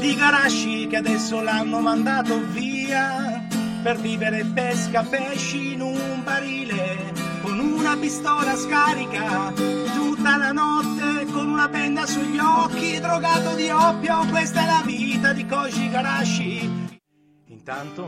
Di 0.00 0.12
Garashi 0.16 0.88
che 0.88 0.96
adesso 0.96 1.40
l'hanno 1.40 1.78
mandato 1.78 2.36
via 2.48 3.46
per 3.84 3.96
vivere 4.00 4.44
pesca 4.44 5.04
pesci 5.04 5.74
in 5.74 5.82
un 5.82 6.20
barile 6.24 7.12
con 7.42 7.60
una 7.60 7.96
pistola 7.96 8.56
scarica 8.56 9.52
tutta 9.54 10.36
la 10.36 10.50
notte 10.50 11.26
con 11.30 11.46
una 11.46 11.68
benda 11.68 12.06
sugli 12.06 12.40
occhi 12.40 12.98
drogato 12.98 13.54
di 13.54 13.68
oppio. 13.68 14.26
Questa 14.26 14.62
è 14.64 14.66
la 14.66 14.82
vita 14.84 15.32
di 15.32 15.46
Koji 15.46 15.90
Garashi. 15.90 16.98
Intanto 17.44 18.04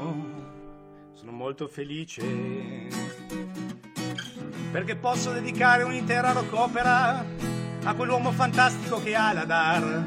sono 1.15 1.31
molto 1.31 1.69
felice 1.69 3.28
perché 4.71 4.97
posso 4.97 5.33
dedicare 5.33 5.83
un'intera 5.83 6.33
rock 6.33 6.53
opera 6.53 7.25
a 7.85 7.95
quell'uomo 7.95 8.33
fantastico 8.33 9.03
che 9.03 9.11
è 9.11 9.15
Aladar, 9.15 10.05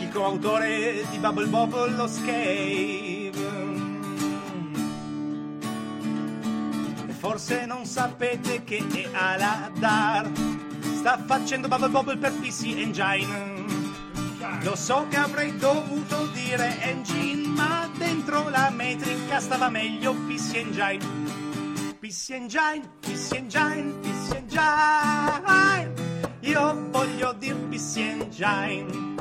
il 0.00 0.08
coautore 0.12 1.04
di 1.10 1.18
Bubble 1.18 1.46
Bobble 1.46 1.90
lo 1.90 2.06
Scave. 2.06 3.34
E 7.08 7.12
forse 7.12 7.66
non 7.66 7.84
sapete 7.86 8.62
che 8.62 8.84
è 8.92 9.08
Aladar, 9.12 10.30
sta 10.94 11.18
facendo 11.26 11.66
Bubble 11.66 11.88
Bobble 11.88 12.16
per 12.18 12.32
PC 12.32 12.74
Engine. 12.76 13.64
Lo 14.62 14.76
so 14.76 15.06
che 15.08 15.16
avrei 15.16 15.56
dovuto 15.56 16.28
dire 16.28 16.80
engine, 16.80 17.48
ma 17.48 17.90
dentro 17.96 18.48
la 18.48 18.70
metrica 18.70 19.40
stava 19.40 19.68
meglio 19.68 20.14
PC 20.14 20.54
Engine. 20.54 21.45
PC 21.98 22.30
Engine, 22.34 22.88
PC 23.00 23.36
Engine, 23.36 23.92
PC 24.00 24.34
Engine. 24.36 25.92
Io 26.40 26.88
voglio 26.90 27.32
dir 27.32 27.56
PC 27.68 27.96
Engine. 27.96 29.14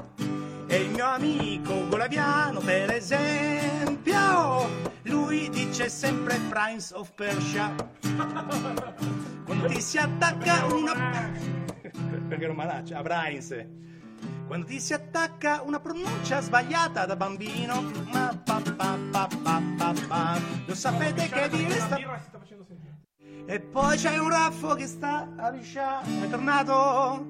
E 0.68 0.76
il 0.76 0.90
mio 0.90 1.06
amico 1.06 1.88
Golaviano, 1.88 2.60
per 2.60 2.92
esempio, 2.92 4.68
lui 5.04 5.50
dice 5.50 5.88
sempre 5.90 6.38
Prince 6.50 6.94
of 6.94 7.12
Persia. 7.14 7.74
Quando 9.46 9.68
ti 9.68 9.80
si 9.80 9.98
attacca 9.98 10.66
una... 10.66 11.32
Perché 12.28 12.48
non 12.48 12.56
malaccia, 12.56 12.98
a 12.98 13.02
Prince. 13.02 13.70
Quando 14.48 14.68
ti 14.68 14.80
si 14.80 14.94
attacca 14.94 15.64
una 15.64 15.80
pronuncia 15.80 16.40
sbagliata 16.40 17.06
da 17.06 17.16
bambino, 17.16 17.82
ma 18.12 18.40
pa 18.44 18.62
pa 18.62 18.98
pa 19.12 19.28
pa 19.42 19.62
pa 19.78 19.94
pa, 20.08 20.40
lo 20.66 20.76
sapete 20.76 21.28
che 21.28 21.50
vi 21.50 21.66
resta... 21.66 21.98
E 23.48 23.60
poi 23.60 23.98
c'è 23.98 24.18
un 24.18 24.30
raffo 24.30 24.76
che 24.76 24.88
sta 24.88 25.34
a 25.36 25.50
liscia, 25.50 26.02
è 26.02 26.30
tornato, 26.30 27.26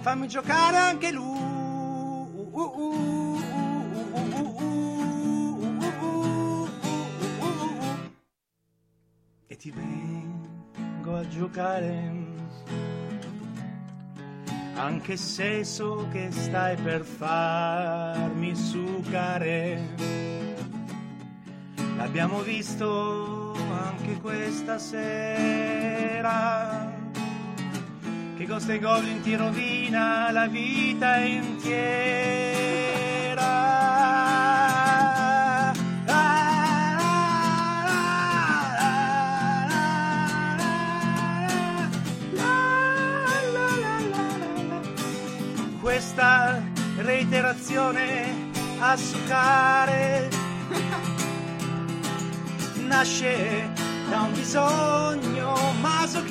fammi 0.00 0.26
giocare 0.28 0.76
anche 0.76 1.10
lui. 1.10 1.54
E 9.46 9.56
ti 9.56 9.70
vengo 9.70 11.16
a 11.16 11.28
giocare 11.28 12.24
anche 14.76 15.16
se 15.16 15.64
so 15.64 16.06
che 16.12 16.28
stai 16.30 16.76
per 16.76 17.02
farmi 17.04 18.54
sucare. 18.54 19.94
L'abbiamo 21.96 22.40
visto 22.42 23.54
anche 23.54 24.18
questa 24.20 24.78
sera. 24.78 26.14
Che 28.36 28.44
Ghost 28.44 28.68
e 28.68 28.78
Goblin 28.78 29.22
ti 29.22 29.34
rovina 29.34 30.30
la 30.30 30.46
vita 30.46 31.16
intera. 31.16 32.36
Questa 46.16 46.64
reiterazione 46.96 48.50
a 48.78 48.96
succare 48.96 50.30
nasce 52.88 53.68
da 54.08 54.22
un 54.22 54.32
bisogno 54.32 55.54
masochista, 55.78 56.30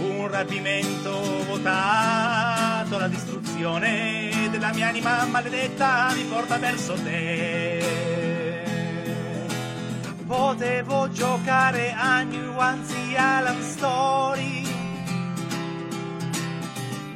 un 0.00 0.28
rapimento 0.30 1.44
votato 1.44 2.96
alla 2.96 3.08
distruzione 3.08 4.48
della 4.50 4.72
mia 4.72 4.88
anima 4.88 5.26
maledetta 5.26 6.10
mi 6.14 6.22
porta 6.22 6.56
verso 6.56 6.94
te. 6.94 7.84
Potevo 10.26 11.10
giocare 11.10 11.92
a 11.92 12.22
New 12.22 12.58
Anzi 12.58 13.14
Alan 13.14 13.60
Story 13.60 14.67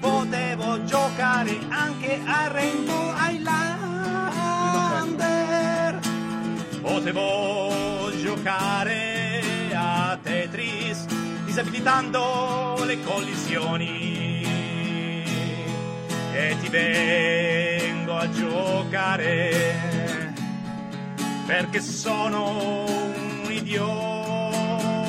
potevo 0.02 0.84
giocare 0.84 1.56
anche 1.68 2.20
a 2.24 2.48
Rainbow 2.48 3.14
Highlander 3.14 3.82
potevo 6.82 8.10
giocare 8.20 9.70
a 9.72 10.18
Tetris 10.20 11.06
disabilitando 11.44 12.82
le 12.84 13.00
collisioni. 13.02 14.42
E 16.34 16.56
ti 16.60 16.68
vengo 16.68 18.16
a 18.16 18.28
giocare 18.30 20.34
perché 21.46 21.80
sono 21.80 22.84
un 23.44 23.50
idiota 23.50 25.02